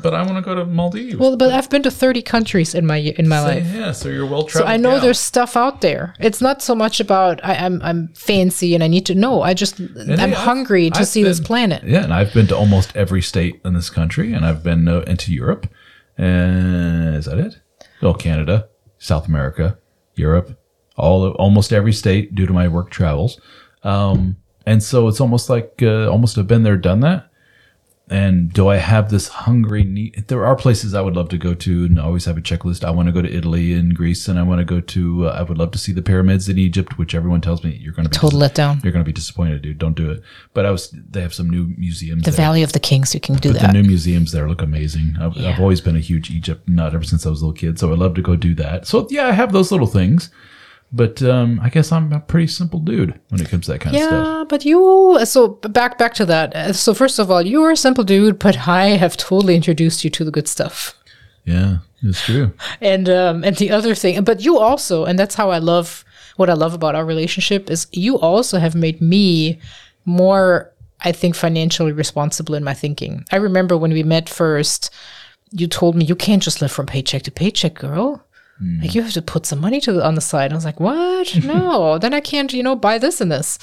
but 0.03 0.15
I 0.15 0.23
want 0.23 0.37
to 0.37 0.43
go 0.43 0.55
to 0.55 0.65
Maldives. 0.65 1.17
well 1.17 1.37
but 1.37 1.53
i've 1.53 1.69
been 1.69 1.83
to 1.83 1.91
30 1.91 2.23
countries 2.23 2.75
in 2.75 2.87
my 2.87 2.97
in 2.97 3.29
my 3.29 3.39
So, 3.41 3.45
life 3.45 3.67
yeah, 3.75 3.93
so 3.93 4.09
you're 4.09 4.27
well 4.27 4.45
traveled. 4.45 4.69
So. 4.69 4.73
I 4.73 4.77
know 4.77 4.99
there's 5.01 5.19
stuff 5.21 5.57
out 5.57 5.81
there. 5.81 6.15
It's 6.21 6.41
not 6.41 6.63
so 6.63 6.75
much 6.75 7.01
about 7.01 7.45
I, 7.45 7.55
I'm 7.65 7.81
I'm 7.83 8.09
fancy 8.15 8.75
and 8.75 8.83
I 8.85 8.89
need 8.89 9.07
to 9.07 9.15
know. 9.15 9.43
I 9.43 9.55
just 9.55 9.79
I'm 9.81 10.07
hey, 10.07 10.15
I've- 10.25 10.33
hungry 10.35 10.91
to 10.91 11.01
I've 11.01 11.09
see 11.09 11.23
this 11.25 11.41
planet. 11.41 11.83
Yeah, 11.85 12.05
and 12.05 12.13
I've 12.15 12.33
been 12.33 12.47
to 12.49 12.57
almost 12.57 12.97
every 12.97 13.23
state 13.23 13.61
in 13.65 13.75
this 13.75 13.91
country, 13.91 14.33
and 14.33 14.45
I've 14.47 14.63
been 14.63 14.87
uh, 14.89 15.01
into 15.07 15.33
Europe. 15.33 15.67
And 16.17 17.15
is 17.17 17.27
that 17.27 17.39
it? 17.39 17.59
Oh, 18.03 18.15
Canada, 18.15 18.69
South 18.99 19.27
America, 19.29 19.79
Europe, 20.15 20.59
all 20.97 21.31
almost 21.33 21.73
every 21.73 21.93
state 21.93 22.35
due 22.35 22.47
to 22.47 22.53
my 22.53 22.67
work 22.69 22.91
travels. 22.91 23.41
Um, 23.85 24.37
and 24.71 24.83
so 24.83 25.09
it's 25.09 25.21
almost 25.21 25.49
like 25.55 25.71
uh, 25.83 26.09
almost 26.15 26.37
have 26.37 26.47
been 26.47 26.63
there, 26.65 26.77
done 26.77 27.01
that. 27.01 27.21
And 28.11 28.51
do 28.55 28.69
I 28.69 28.77
have 28.79 29.11
this 29.11 29.29
hungry 29.29 29.85
need? 29.85 30.25
There 30.29 30.47
are 30.47 30.57
places 30.57 30.95
I 30.95 31.03
would 31.03 31.15
love 31.15 31.29
to 31.29 31.37
go 31.37 31.53
to, 31.53 31.73
and 31.85 32.01
always 32.01 32.25
have 32.25 32.39
a 32.39 32.41
checklist. 32.41 32.83
I 32.83 32.91
want 32.91 33.07
to 33.09 33.13
go 33.13 33.21
to 33.21 33.31
Italy 33.41 33.75
and 33.75 33.95
Greece, 33.95 34.29
and 34.29 34.39
I 34.39 34.45
want 34.45 34.61
to 34.61 34.65
go 34.65 34.81
to. 34.81 35.03
Uh, 35.29 35.37
I 35.39 35.43
would 35.43 35.59
love 35.59 35.73
to 35.73 35.79
see 35.85 35.93
the 35.93 36.01
pyramids 36.01 36.49
in 36.49 36.57
Egypt, 36.59 36.97
which 36.97 37.15
everyone 37.15 37.43
tells 37.43 37.63
me 37.63 37.71
you're 37.83 37.93
going 37.93 38.09
to 38.09 38.11
be 38.11 38.17
Total 38.17 38.41
letdown. 38.41 38.83
you're 38.83 38.95
going 38.97 39.05
to 39.05 39.09
be 39.09 39.19
disappointed, 39.23 39.61
dude. 39.61 39.77
Don't 39.85 39.95
do 39.95 40.11
it. 40.11 40.23
But 40.55 40.65
I 40.65 40.71
was. 40.71 40.91
They 41.13 41.21
have 41.21 41.35
some 41.35 41.51
new 41.51 41.65
museums. 41.77 42.23
The 42.23 42.31
there. 42.31 42.45
Valley 42.45 42.63
of 42.63 42.73
the 42.73 42.81
Kings, 42.81 43.13
you 43.15 43.21
can 43.21 43.35
do 43.37 43.53
But 43.53 43.61
that. 43.61 43.67
the 43.73 43.79
new 43.83 43.87
museums 43.87 44.33
there 44.33 44.49
look 44.49 44.63
amazing. 44.63 45.17
I've, 45.21 45.37
I've 45.37 45.61
always 45.61 45.83
been 45.83 45.97
a 45.97 46.01
huge 46.11 46.31
Egypt 46.31 46.67
nut 46.67 46.95
ever 46.95 47.05
since 47.05 47.27
I 47.27 47.31
was 47.31 47.43
a 47.43 47.45
little 47.47 47.61
kid, 47.65 47.79
so 47.79 47.93
I'd 47.93 47.99
love 47.99 48.15
to 48.15 48.23
go 48.23 48.37
do 48.37 48.55
that. 48.55 48.87
So 48.87 49.07
yeah, 49.11 49.27
I 49.27 49.33
have 49.33 49.53
those 49.53 49.71
little 49.71 49.87
things, 49.99 50.31
but 50.93 51.23
um, 51.23 51.61
I 51.63 51.69
guess 51.69 51.93
I'm 51.93 52.13
a 52.13 52.21
pretty 52.21 52.47
simple 52.47 52.81
dude 52.81 53.19
when 53.29 53.41
it 53.41 53.49
comes 53.49 53.67
to 53.67 53.73
that 53.73 53.81
kind 53.81 53.95
of 53.97 54.03
stuff. 54.03 54.13
yeah, 54.27 54.45
but 54.49 54.65
you 54.65 55.19
so 55.25 55.49
back 55.49 55.99
back 55.99 56.15
to 56.15 56.25
that. 56.27 56.55
Uh, 56.57 56.73
So 56.73 56.95
first 56.95 57.19
of 57.19 57.31
all, 57.31 57.43
you're 57.43 57.73
a 57.73 57.77
simple 57.77 58.05
dude, 58.05 58.39
but 58.39 58.67
I 58.69 58.97
have 58.97 59.17
totally 59.17 59.55
introduced 59.57 60.05
you 60.05 60.11
to 60.11 60.25
the 60.25 60.31
good 60.31 60.49
stuff. 60.49 60.95
Yeah, 61.45 61.79
it's 62.03 62.21
true. 62.25 62.53
And 62.81 63.09
um, 63.09 63.45
and 63.45 63.57
the 63.57 63.71
other 63.71 63.95
thing, 63.95 64.23
but 64.25 64.45
you 64.45 64.59
also, 64.59 65.05
and 65.05 65.19
that's 65.19 65.35
how 65.35 65.51
I 65.51 65.59
love 65.59 66.05
what 66.37 66.49
I 66.51 66.55
love 66.55 66.75
about 66.75 66.95
our 66.95 67.05
relationship 67.05 67.69
is 67.71 67.87
you 67.93 68.19
also 68.19 68.59
have 68.59 68.75
made 68.77 69.01
me 69.01 69.59
more, 70.05 70.73
I 71.01 71.13
think, 71.13 71.35
financially 71.35 71.93
responsible 71.93 72.55
in 72.55 72.65
my 72.65 72.75
thinking. 72.75 73.25
I 73.33 73.37
remember 73.37 73.77
when 73.77 73.93
we 73.93 74.03
met 74.05 74.29
first, 74.29 74.91
you 75.51 75.67
told 75.67 75.97
me 75.97 76.05
you 76.05 76.15
can't 76.17 76.43
just 76.43 76.61
live 76.63 76.71
from 76.73 76.87
paycheck 76.87 77.23
to 77.23 77.31
paycheck, 77.31 77.75
girl. 77.75 78.23
Like 78.81 78.95
you 78.95 79.03
have 79.03 79.13
to 79.13 79.23
put 79.23 79.47
some 79.47 79.61
money 79.61 79.81
to 79.83 79.93
the, 79.93 80.05
on 80.05 80.17
the 80.17 80.21
side. 80.21 80.51
I 80.53 80.55
was 80.57 80.65
like, 80.65 80.81
what? 80.81 81.33
No, 81.45 81.97
then 81.99 82.13
I 82.13 82.21
can't, 82.21 82.53
you 82.53 82.63
know, 82.63 82.75
buy 82.75 82.99
this 82.99 83.21
and 83.21 83.31
this. 83.31 83.59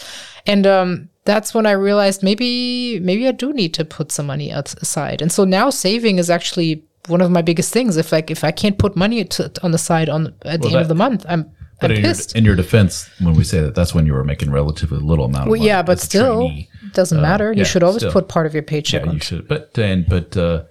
And 0.46 0.66
um, 0.66 1.10
that's 1.26 1.54
when 1.54 1.66
I 1.66 1.72
realized 1.72 2.24
maybe 2.24 3.00
maybe 3.02 3.28
I 3.28 3.32
do 3.34 3.52
need 3.52 3.74
to 3.74 3.84
put 3.84 4.12
some 4.12 4.26
money 4.28 4.52
aside. 4.52 5.22
And 5.22 5.32
so 5.32 5.44
now 5.44 5.70
saving 5.70 6.18
is 6.18 6.30
actually 6.30 6.84
one 7.08 7.20
of 7.22 7.30
my 7.30 7.42
biggest 7.42 7.74
things. 7.74 7.98
If 7.98 8.12
like 8.12 8.32
if 8.32 8.44
I 8.44 8.52
can't 8.52 8.78
put 8.78 8.96
money 8.96 9.24
to, 9.26 9.52
on 9.64 9.72
the 9.72 9.78
side 9.78 10.08
on 10.08 10.28
at 10.44 10.62
the 10.62 10.68
Well, 10.68 10.76
end 10.78 10.82
of 10.84 10.88
the 10.88 10.96
month, 10.96 11.26
I'm 11.28 11.52
But 11.82 11.92
I'm 11.92 11.98
in 11.98 12.04
your, 12.04 12.10
pissed. 12.14 12.36
in 12.38 12.46
your 12.46 12.56
defense, 12.56 13.10
when 13.20 13.36
we 13.36 13.44
say 13.44 13.60
that, 13.60 13.76
that's 13.76 13.94
when 13.94 14.06
you 14.06 14.14
were 14.14 14.24
making 14.24 14.50
relatively 14.50 15.00
little 15.00 15.26
amount 15.26 15.48
of 15.48 15.52
Well, 15.52 15.60
money. 15.60 15.68
yeah, 15.68 15.82
but 15.84 16.00
still, 16.00 16.48
trainee. 16.48 16.70
doesn't 16.94 17.22
matter. 17.22 17.52
You 17.52 17.66
should 17.66 17.84
always 17.84 18.02
still. 18.02 18.14
put 18.14 18.30
part 18.30 18.46
of 18.46 18.54
your 18.54 18.64
paycheck 18.64 19.02
Yeah, 19.04 19.10
on. 19.10 19.16
you 19.16 19.20
should. 19.20 19.48
But 19.50 19.78
and 19.78 20.08
but 20.08 20.38
uh, 20.38 20.64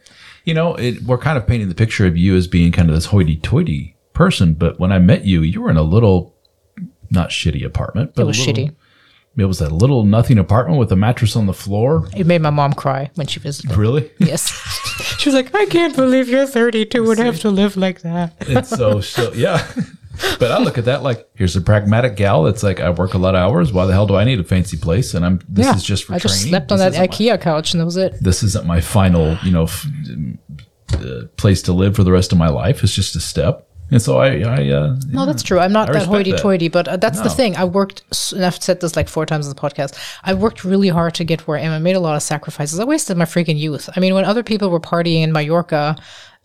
you 0.44 0.54
know, 0.54 0.76
it, 0.76 1.02
we're 1.02 1.18
kind 1.18 1.36
of 1.36 1.46
painting 1.46 1.68
the 1.68 1.74
picture 1.74 2.06
of 2.06 2.16
you 2.16 2.34
as 2.36 2.46
being 2.46 2.72
kind 2.72 2.88
of 2.88 2.94
this 2.94 3.06
hoity-toity 3.06 3.93
person. 4.14 4.54
But 4.54 4.78
when 4.80 4.92
I 4.92 4.98
met 4.98 5.24
you, 5.24 5.42
you 5.42 5.60
were 5.60 5.70
in 5.70 5.76
a 5.76 5.82
little, 5.82 6.34
not 7.10 7.30
shitty 7.30 7.64
apartment, 7.64 8.14
but 8.14 8.22
It 8.22 8.26
was 8.26 8.38
a 8.38 8.46
little, 8.46 8.64
shitty. 8.66 8.74
It 9.36 9.44
was 9.46 9.60
a 9.60 9.68
little 9.68 10.04
nothing 10.04 10.38
apartment 10.38 10.78
with 10.78 10.92
a 10.92 10.96
mattress 10.96 11.34
on 11.36 11.46
the 11.46 11.52
floor. 11.52 12.08
It 12.16 12.26
made 12.26 12.40
my 12.40 12.50
mom 12.50 12.72
cry 12.72 13.10
when 13.16 13.26
she 13.26 13.40
visited. 13.40 13.76
Really? 13.76 14.10
Yes. 14.18 14.48
she 15.18 15.28
was 15.28 15.34
like, 15.34 15.52
I 15.54 15.66
can't 15.66 15.94
believe 15.96 16.28
you're 16.28 16.46
32 16.46 17.10
and 17.10 17.18
have 17.20 17.40
to 17.40 17.50
live 17.50 17.76
like 17.76 18.02
that. 18.02 18.32
and 18.48 18.64
so, 18.66 19.00
so 19.14 19.32
yeah. 19.34 19.66
But 20.38 20.52
I 20.52 20.58
look 20.58 20.78
at 20.78 20.84
that 20.84 21.02
like, 21.02 21.28
here's 21.34 21.56
a 21.56 21.60
pragmatic 21.60 22.14
gal 22.14 22.44
that's 22.44 22.62
like, 22.62 22.78
I 22.78 22.90
work 22.90 23.14
a 23.14 23.18
lot 23.18 23.34
of 23.34 23.40
hours. 23.40 23.72
Why 23.72 23.84
the 23.84 23.92
hell 23.92 24.06
do 24.06 24.14
I 24.14 24.22
need 24.22 24.38
a 24.38 24.44
fancy 24.44 24.76
place? 24.76 25.12
And 25.12 25.26
I'm 25.26 25.40
this 25.48 25.66
yeah. 25.66 25.74
is 25.74 25.82
just 25.82 26.04
for 26.04 26.14
I 26.14 26.18
training. 26.20 26.36
just 26.36 26.48
slept 26.48 26.70
on 26.70 26.78
This 26.78 26.94
that 26.96 27.10
isn't 27.10 27.30
my- 27.30 27.34
IKEA 27.36 27.40
couch 27.40 27.74
and 27.74 27.80
that 27.80 27.84
was 27.84 27.96
it. 27.96 28.14
this 28.22 28.44
isn't 28.44 28.64
my 28.64 28.80
final, 28.80 29.36
you 29.42 29.50
know, 29.50 29.64
f- 29.64 29.84
uh, 30.92 31.22
place 31.36 31.62
to 31.62 31.72
live 31.72 31.96
for 31.96 32.04
the 32.04 32.12
rest 32.12 32.30
of 32.30 32.38
my 32.38 32.48
life. 32.48 32.84
It's 32.84 32.94
just 32.94 33.16
a 33.16 33.20
step. 33.20 33.68
And 33.91 34.01
so 34.01 34.18
I, 34.18 34.39
I, 34.41 34.68
uh, 34.70 34.97
No, 35.09 35.26
that's 35.26 35.43
true. 35.43 35.59
I'm 35.59 35.72
not 35.72 35.91
I 35.91 35.93
that 35.95 36.07
hoity 36.07 36.32
toity, 36.32 36.68
but 36.68 36.89
uh, 36.89 36.97
that's 36.97 37.20
the 37.20 37.28
thing. 37.30 37.57
I 37.57 37.64
worked, 37.64 38.03
and 38.32 38.45
I've 38.45 38.61
said 38.62 38.80
this 38.80 38.97
like 38.97 39.09
four 39.09 39.26
times 39.26 39.47
in 39.47 39.55
the 39.55 39.61
podcast. 39.61 39.97
I 40.22 40.35
worked 40.35 40.64
really 40.64 40.89
hard 40.89 41.14
to 41.16 41.24
get 41.24 41.47
where 41.47 41.59
I 41.59 41.62
am. 41.62 41.72
I 41.72 41.78
made 41.78 41.97
a 41.97 42.01
lot 42.01 42.16
of 42.16 42.22
sacrifices. 42.22 42.80
I 42.80 42.85
wasted 42.85 43.16
my 43.16 43.24
freaking 43.24 43.59
youth. 43.59 43.89
I 43.95 44.01
mean, 44.01 44.14
when 44.14 44.24
other 44.24 44.43
people 44.43 44.70
were 44.70 44.80
partying 44.80 45.22
in 45.22 45.32
Mallorca, 45.32 45.97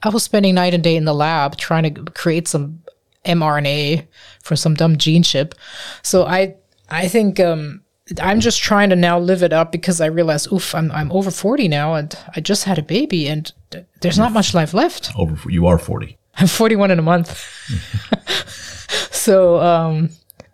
I 0.03 0.09
was 0.09 0.23
spending 0.23 0.55
night 0.55 0.73
and 0.73 0.83
day 0.83 0.95
in 0.95 1.05
the 1.05 1.13
lab 1.13 1.57
trying 1.57 1.93
to 1.93 2.03
create 2.11 2.47
some 2.47 2.83
mRNA 3.25 4.07
for 4.41 4.55
some 4.55 4.73
dumb 4.73 4.97
gene 4.97 5.23
chip. 5.23 5.55
So 6.03 6.25
I, 6.25 6.55
I 6.89 7.07
think, 7.07 7.39
um, 7.39 7.81
I'm 8.21 8.39
just 8.39 8.59
trying 8.61 8.89
to 8.89 8.95
now 8.95 9.19
live 9.19 9.43
it 9.43 9.53
up 9.53 9.71
because 9.71 10.01
I 10.01 10.07
realize, 10.07 10.51
oof, 10.51 10.73
I'm, 10.73 10.91
I'm 10.91 11.11
over 11.11 11.29
40 11.31 11.67
now 11.67 11.93
and 11.93 12.17
I 12.35 12.41
just 12.41 12.63
had 12.63 12.79
a 12.79 12.83
baby 12.83 13.27
and 13.27 13.51
there's 14.01 14.17
not 14.17 14.31
much 14.31 14.53
life 14.53 14.73
left. 14.73 15.11
over, 15.15 15.49
you 15.49 15.67
are 15.67 15.77
40. 15.77 16.17
I'm 16.39 16.47
41 16.47 16.91
in 16.91 16.99
a 16.99 17.01
month. 17.01 17.37
so 19.11 19.59
um, 19.59 20.09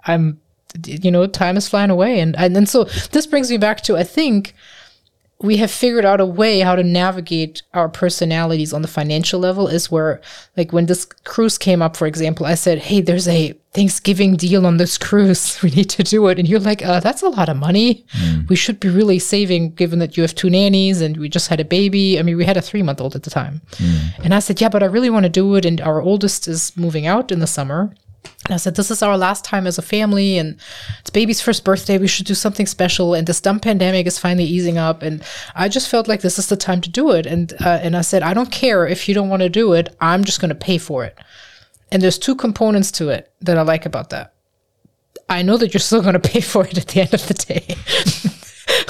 I'm, 0.06 0.40
you 0.86 1.12
know, 1.12 1.28
time 1.28 1.58
is 1.58 1.68
flying 1.68 1.90
away, 1.90 2.20
and 2.20 2.36
and 2.38 2.56
then 2.56 2.66
so 2.66 2.86
this 3.12 3.26
brings 3.28 3.50
me 3.50 3.58
back 3.58 3.82
to 3.82 3.98
I 3.98 4.04
think 4.04 4.56
we 5.40 5.58
have 5.58 5.70
figured 5.72 6.06
out 6.06 6.22
a 6.22 6.26
way 6.26 6.62
how 6.62 6.76
to 6.76 6.84
navigate 6.84 7.62
our 7.74 7.90
personalities 7.90 8.72
on 8.72 8.82
the 8.82 8.88
financial 8.88 9.40
level. 9.40 9.68
Is 9.68 9.92
where 9.92 10.22
like 10.56 10.72
when 10.72 10.86
this 10.86 11.06
cruise 11.06 11.58
came 11.58 11.82
up, 11.82 11.98
for 11.98 12.08
example, 12.08 12.46
I 12.46 12.56
said, 12.56 12.80
"Hey, 12.80 13.02
there's 13.02 13.28
a 13.28 13.54
Thanksgiving 13.74 14.38
deal 14.38 14.66
on 14.66 14.78
this 14.78 14.98
cruise. 14.98 15.60
We 15.64 15.72
need 15.72 15.90
to 15.90 16.04
do 16.04 16.28
it," 16.28 16.40
and 16.40 16.48
you're 16.48 16.62
like, 16.62 16.86
uh, 16.86 17.02
"That's 17.02 17.22
a 17.22 17.30
lot 17.30 17.50
of 17.50 17.58
money. 17.58 18.06
We 18.48 18.56
should 18.56 18.80
be 18.80 18.88
really 18.90 19.20
saving, 19.20 19.76
given 19.76 20.00
that 20.00 20.16
you 20.16 20.24
have 20.24 20.36
two 20.36 20.50
nannies 20.50 21.02
and 21.02 21.18
we 21.18 21.28
just 21.28 21.50
had 21.50 21.60
a 21.60 21.66
baby. 21.66 22.18
I 22.18 22.24
mean, 22.24 22.38
we 22.38 22.46
had 22.46 22.58
a 22.58 22.62
three 22.62 22.82
month 22.84 23.02
old 23.02 23.16
at 23.16 23.24
the 23.24 23.30
time." 23.30 23.62
And 24.24 24.34
I 24.34 24.40
said, 24.40 24.62
Yeah, 24.62 24.70
but 24.70 24.84
I 24.84 24.88
really 24.88 25.10
want 25.10 25.24
to 25.24 25.30
do 25.30 25.56
it. 25.56 25.66
And 25.66 25.82
our 25.82 26.02
oldest 26.02 26.48
is 26.48 26.76
moving 26.78 27.06
out 27.06 27.32
in 27.32 27.40
the 27.40 27.48
summer. 27.48 27.94
I 28.54 28.58
said, 28.58 28.76
This 28.76 28.92
is 28.92 29.02
our 29.02 29.18
last 29.18 29.44
time 29.44 29.68
as 29.68 29.78
a 29.78 29.82
family, 29.82 30.38
and 30.38 30.58
it's 31.00 31.10
baby's 31.10 31.42
first 31.42 31.64
birthday. 31.64 31.98
We 31.98 32.08
should 32.08 32.26
do 32.26 32.36
something 32.36 32.66
special. 32.66 33.14
And 33.14 33.28
this 33.28 33.42
dumb 33.42 33.60
pandemic 33.60 34.08
is 34.08 34.20
finally 34.20 34.46
easing 34.46 34.78
up. 34.78 35.02
And 35.02 35.24
I 35.56 35.70
just 35.70 35.90
felt 35.90 36.08
like 36.08 36.22
this 36.22 36.38
is 36.38 36.48
the 36.48 36.58
time 36.58 36.82
to 36.82 36.90
do 36.90 37.12
it. 37.12 37.26
And 37.26 37.54
uh, 37.62 37.80
and 37.82 37.96
I 37.96 38.02
said, 38.02 38.24
I 38.24 38.34
don't 38.34 38.52
care 38.52 38.88
if 38.88 39.08
you 39.08 39.16
don't 39.16 39.30
want 39.30 39.42
to 39.42 39.50
do 39.50 39.74
it. 39.74 39.96
I'm 40.00 40.24
just 40.24 40.40
going 40.40 40.50
to 40.50 40.56
pay 40.56 40.78
for 40.78 41.04
it. 41.04 41.18
And 41.92 42.02
there's 42.02 42.20
two 42.20 42.36
components 42.36 42.92
to 42.94 43.10
it 43.10 43.32
that 43.42 43.58
I 43.58 43.62
like 43.62 43.86
about 43.86 44.10
that. 44.10 44.34
I 45.30 45.42
know 45.42 45.58
that 45.58 45.74
you're 45.74 45.80
still 45.80 46.02
going 46.02 46.14
to 46.14 46.20
pay 46.20 46.42
for 46.42 46.66
it 46.66 46.78
at 46.78 46.88
the 46.88 47.02
end 47.02 47.14
of 47.14 47.28
the 47.28 47.34
day 47.34 47.76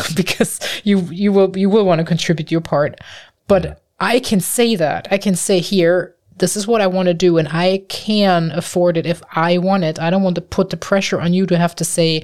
because 0.16 0.60
you 0.84 1.00
you 1.12 1.32
will 1.32 1.58
you 1.58 1.70
will 1.70 1.86
want 1.86 2.00
to 2.00 2.06
contribute 2.06 2.52
your 2.52 2.62
part. 2.62 3.00
But 3.48 3.82
I 4.00 4.20
can 4.20 4.40
say 4.40 4.76
that. 4.76 5.08
I 5.12 5.18
can 5.18 5.36
say 5.36 5.60
here 5.60 6.15
this 6.38 6.58
is 6.58 6.68
what 6.68 6.82
I 6.82 6.88
want 6.88 7.08
to 7.08 7.14
do 7.14 7.38
and 7.38 7.48
I 7.50 7.84
can 7.90 8.52
afford 8.52 8.98
it 8.98 9.06
if 9.06 9.22
I 9.32 9.58
want 9.58 9.84
it. 9.84 10.00
I 10.00 10.10
don't 10.10 10.24
want 10.24 10.36
to 10.36 10.42
put 10.42 10.70
the 10.70 10.78
pressure 10.78 11.20
on 11.22 11.34
you 11.34 11.46
to 11.46 11.58
have 11.58 11.76
to 11.76 11.86
say 11.86 12.24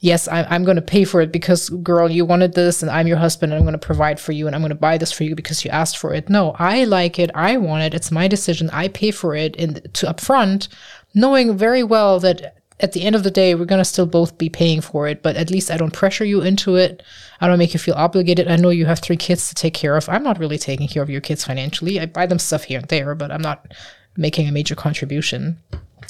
yes, 0.00 0.28
I, 0.28 0.44
I'm 0.44 0.64
going 0.64 0.76
to 0.76 0.82
pay 0.82 1.04
for 1.04 1.20
it 1.20 1.32
because, 1.32 1.68
girl, 1.68 2.10
you 2.10 2.24
wanted 2.24 2.54
this, 2.54 2.82
and 2.82 2.90
I'm 2.90 3.06
your 3.06 3.16
husband, 3.16 3.52
and 3.52 3.58
I'm 3.58 3.64
going 3.64 3.78
to 3.78 3.86
provide 3.86 4.20
for 4.20 4.32
you, 4.32 4.46
and 4.46 4.54
I'm 4.54 4.62
going 4.62 4.70
to 4.70 4.74
buy 4.74 4.98
this 4.98 5.12
for 5.12 5.24
you 5.24 5.34
because 5.34 5.64
you 5.64 5.70
asked 5.70 5.98
for 5.98 6.14
it. 6.14 6.28
No, 6.28 6.54
I 6.58 6.84
like 6.84 7.18
it. 7.18 7.30
I 7.34 7.56
want 7.56 7.82
it. 7.82 7.94
It's 7.94 8.12
my 8.12 8.28
decision. 8.28 8.70
I 8.70 8.88
pay 8.88 9.10
for 9.10 9.34
it, 9.34 9.56
and 9.56 9.82
to 9.94 10.06
upfront, 10.06 10.68
knowing 11.14 11.56
very 11.56 11.82
well 11.82 12.20
that 12.20 12.56
at 12.80 12.92
the 12.92 13.02
end 13.02 13.16
of 13.16 13.22
the 13.22 13.30
day, 13.30 13.54
we're 13.54 13.64
going 13.64 13.80
to 13.80 13.84
still 13.84 14.06
both 14.06 14.36
be 14.36 14.48
paying 14.48 14.80
for 14.80 15.08
it, 15.08 15.22
but 15.22 15.36
at 15.36 15.50
least 15.50 15.70
I 15.70 15.76
don't 15.76 15.92
pressure 15.92 16.24
you 16.24 16.42
into 16.42 16.76
it. 16.76 17.02
I 17.40 17.46
don't 17.46 17.58
make 17.58 17.72
you 17.72 17.80
feel 17.80 17.94
obligated. 17.94 18.48
I 18.48 18.56
know 18.56 18.68
you 18.68 18.86
have 18.86 18.98
three 18.98 19.16
kids 19.16 19.48
to 19.48 19.54
take 19.54 19.74
care 19.74 19.96
of. 19.96 20.08
I'm 20.08 20.22
not 20.22 20.38
really 20.38 20.58
taking 20.58 20.88
care 20.88 21.02
of 21.02 21.10
your 21.10 21.22
kids 21.22 21.44
financially. 21.44 21.98
I 21.98 22.06
buy 22.06 22.26
them 22.26 22.38
stuff 22.38 22.64
here 22.64 22.78
and 22.78 22.88
there, 22.88 23.14
but 23.14 23.30
I'm 23.30 23.42
not 23.42 23.72
making 24.16 24.46
a 24.48 24.52
major 24.52 24.74
contribution. 24.74 25.58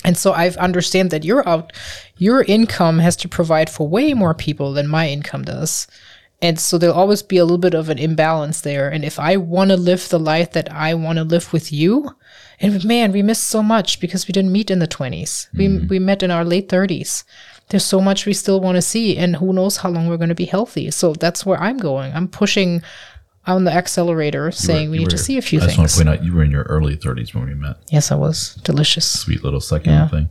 And 0.04 0.16
so 0.16 0.32
I've 0.32 0.56
understand 0.56 1.10
that 1.10 1.24
your 1.24 1.48
out 1.48 1.72
your 2.16 2.42
income 2.42 2.98
has 2.98 3.16
to 3.16 3.28
provide 3.28 3.70
for 3.70 3.88
way 3.88 4.14
more 4.14 4.34
people 4.34 4.72
than 4.72 4.88
my 4.88 5.08
income 5.08 5.42
does. 5.42 5.86
And 6.42 6.60
so 6.60 6.76
there'll 6.76 6.96
always 6.96 7.22
be 7.22 7.38
a 7.38 7.44
little 7.44 7.58
bit 7.58 7.74
of 7.74 7.88
an 7.88 7.98
imbalance 7.98 8.60
there. 8.60 8.90
And 8.90 9.04
if 9.04 9.18
I 9.18 9.36
want 9.36 9.70
to 9.70 9.76
live 9.76 10.08
the 10.08 10.18
life 10.18 10.52
that 10.52 10.70
I 10.70 10.94
want 10.94 11.16
to 11.16 11.24
live 11.24 11.52
with 11.52 11.72
you, 11.72 12.14
and 12.60 12.84
man, 12.84 13.12
we 13.12 13.22
missed 13.22 13.44
so 13.44 13.62
much 13.62 14.00
because 14.00 14.26
we 14.26 14.32
didn't 14.32 14.52
meet 14.52 14.70
in 14.70 14.78
the 14.78 14.88
20s. 14.88 15.48
We 15.54 15.68
mm-hmm. 15.68 15.88
we 15.88 15.98
met 15.98 16.22
in 16.22 16.30
our 16.30 16.44
late 16.44 16.68
30s. 16.68 17.24
There's 17.68 17.84
so 17.84 18.00
much 18.00 18.26
we 18.26 18.32
still 18.32 18.60
want 18.60 18.76
to 18.76 18.82
see, 18.82 19.16
and 19.16 19.36
who 19.36 19.52
knows 19.52 19.78
how 19.78 19.90
long 19.90 20.08
we're 20.08 20.16
going 20.16 20.28
to 20.28 20.36
be 20.36 20.44
healthy. 20.44 20.90
So 20.92 21.12
that's 21.14 21.44
where 21.44 21.60
I'm 21.60 21.78
going. 21.78 22.12
I'm 22.14 22.28
pushing 22.28 22.82
on 23.46 23.64
the 23.64 23.72
accelerator, 23.72 24.50
saying 24.50 24.90
we 24.90 24.98
You 24.98 25.04
need 25.04 25.10
to 25.10 25.18
see 25.18 25.36
a 25.38 25.42
few 25.42 25.60
I 25.60 25.66
just 25.66 25.78
want 25.78 25.90
things. 25.90 25.98
to 25.98 26.04
point 26.04 26.18
out 26.18 26.24
you 26.24 26.34
were 26.34 26.42
in 26.42 26.50
your 26.50 26.64
early 26.64 26.96
30s 26.96 27.34
when 27.34 27.46
we 27.46 27.54
met. 27.54 27.76
Yes, 27.90 28.10
I 28.10 28.14
was 28.16 28.54
delicious. 28.62 29.20
Sweet 29.20 29.42
little 29.44 29.60
second 29.60 29.92
Yeah. 29.92 30.08
thing. 30.08 30.30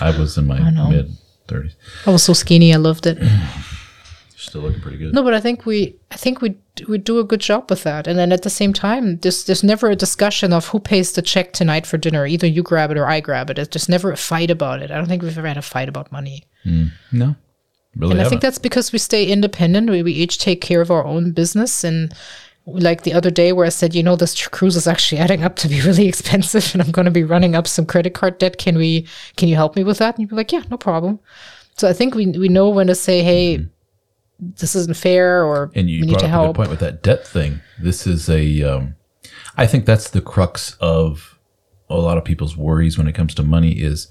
I 0.00 0.16
was 0.16 0.36
in 0.38 0.46
my 0.46 0.58
mid 0.90 1.10
30s. 1.48 1.74
I 2.06 2.10
was 2.10 2.22
so 2.22 2.32
skinny. 2.32 2.72
I 2.72 2.76
loved 2.76 3.06
it. 3.06 3.18
Still 4.36 4.62
looking 4.62 4.80
pretty 4.80 4.98
good. 4.98 5.14
No, 5.14 5.22
but 5.22 5.34
I 5.34 5.40
think 5.40 5.66
we, 5.66 5.96
I 6.10 6.16
think 6.16 6.40
we 6.40 6.56
we 6.88 6.98
do 6.98 7.18
a 7.18 7.24
good 7.24 7.40
job 7.40 7.70
with 7.70 7.84
that. 7.84 8.06
And 8.06 8.18
then 8.18 8.32
at 8.32 8.42
the 8.42 8.50
same 8.50 8.72
time, 8.72 9.18
there's 9.18 9.44
there's 9.44 9.62
never 9.62 9.90
a 9.90 9.96
discussion 9.96 10.52
of 10.52 10.68
who 10.68 10.80
pays 10.80 11.12
the 11.12 11.22
check 11.22 11.52
tonight 11.52 11.86
for 11.86 11.98
dinner. 11.98 12.26
Either 12.26 12.46
you 12.46 12.62
grab 12.62 12.90
it 12.90 12.98
or 12.98 13.06
I 13.06 13.20
grab 13.20 13.50
it. 13.50 13.58
It's 13.58 13.68
just 13.68 13.88
never 13.88 14.10
a 14.10 14.16
fight 14.16 14.50
about 14.50 14.82
it. 14.82 14.90
I 14.90 14.96
don't 14.96 15.06
think 15.06 15.22
we've 15.22 15.38
ever 15.38 15.48
had 15.48 15.56
a 15.56 15.62
fight 15.62 15.88
about 15.88 16.10
money. 16.10 16.44
Mm. 16.64 16.90
No. 17.12 17.36
Really 17.96 18.12
And 18.12 18.20
I 18.20 18.24
haven't. 18.24 18.30
think 18.30 18.42
that's 18.42 18.58
because 18.58 18.92
we 18.92 18.98
stay 18.98 19.24
independent. 19.26 19.88
We, 19.88 20.02
we 20.02 20.12
each 20.12 20.38
take 20.38 20.60
care 20.60 20.80
of 20.80 20.90
our 20.90 21.04
own 21.04 21.30
business. 21.30 21.84
And 21.84 22.12
like 22.66 23.02
the 23.02 23.12
other 23.12 23.30
day 23.30 23.52
where 23.52 23.66
I 23.66 23.68
said, 23.68 23.94
you 23.94 24.02
know, 24.02 24.16
this 24.16 24.48
cruise 24.48 24.74
is 24.74 24.88
actually 24.88 25.18
adding 25.18 25.44
up 25.44 25.54
to 25.56 25.68
be 25.68 25.80
really 25.86 26.08
expensive 26.08 26.70
and 26.72 26.82
I'm 26.82 26.90
going 26.90 27.04
to 27.04 27.12
be 27.12 27.22
running 27.22 27.54
up 27.54 27.68
some 27.68 27.86
credit 27.86 28.14
card 28.14 28.38
debt. 28.38 28.58
Can 28.58 28.76
we, 28.76 29.06
can 29.36 29.48
you 29.48 29.54
help 29.54 29.76
me 29.76 29.84
with 29.84 29.98
that? 29.98 30.16
And 30.16 30.22
you'd 30.22 30.30
be 30.30 30.36
like, 30.36 30.50
yeah, 30.50 30.62
no 30.70 30.76
problem. 30.76 31.20
So 31.76 31.88
I 31.88 31.92
think 31.92 32.14
we, 32.14 32.26
we 32.26 32.48
know 32.48 32.68
when 32.68 32.88
to 32.88 32.94
say, 32.94 33.22
hey, 33.22 33.58
mm-hmm. 33.58 33.68
This 34.38 34.74
isn't 34.74 34.96
fair 34.96 35.44
or 35.44 35.70
and 35.74 35.88
you 35.88 36.00
we 36.00 36.06
need 36.08 36.18
to 36.18 36.26
up 36.26 36.44
a 36.44 36.46
good 36.48 36.56
point 36.56 36.70
with 36.70 36.80
that 36.80 37.02
debt 37.02 37.26
thing. 37.26 37.60
This 37.80 38.06
is 38.06 38.28
a, 38.28 38.62
um, 38.62 38.96
I 39.56 39.66
think 39.66 39.86
that's 39.86 40.10
the 40.10 40.20
crux 40.20 40.76
of 40.80 41.38
a 41.88 41.96
lot 41.96 42.18
of 42.18 42.24
people's 42.24 42.56
worries 42.56 42.98
when 42.98 43.06
it 43.06 43.14
comes 43.14 43.34
to 43.34 43.42
money 43.42 43.72
is, 43.72 44.08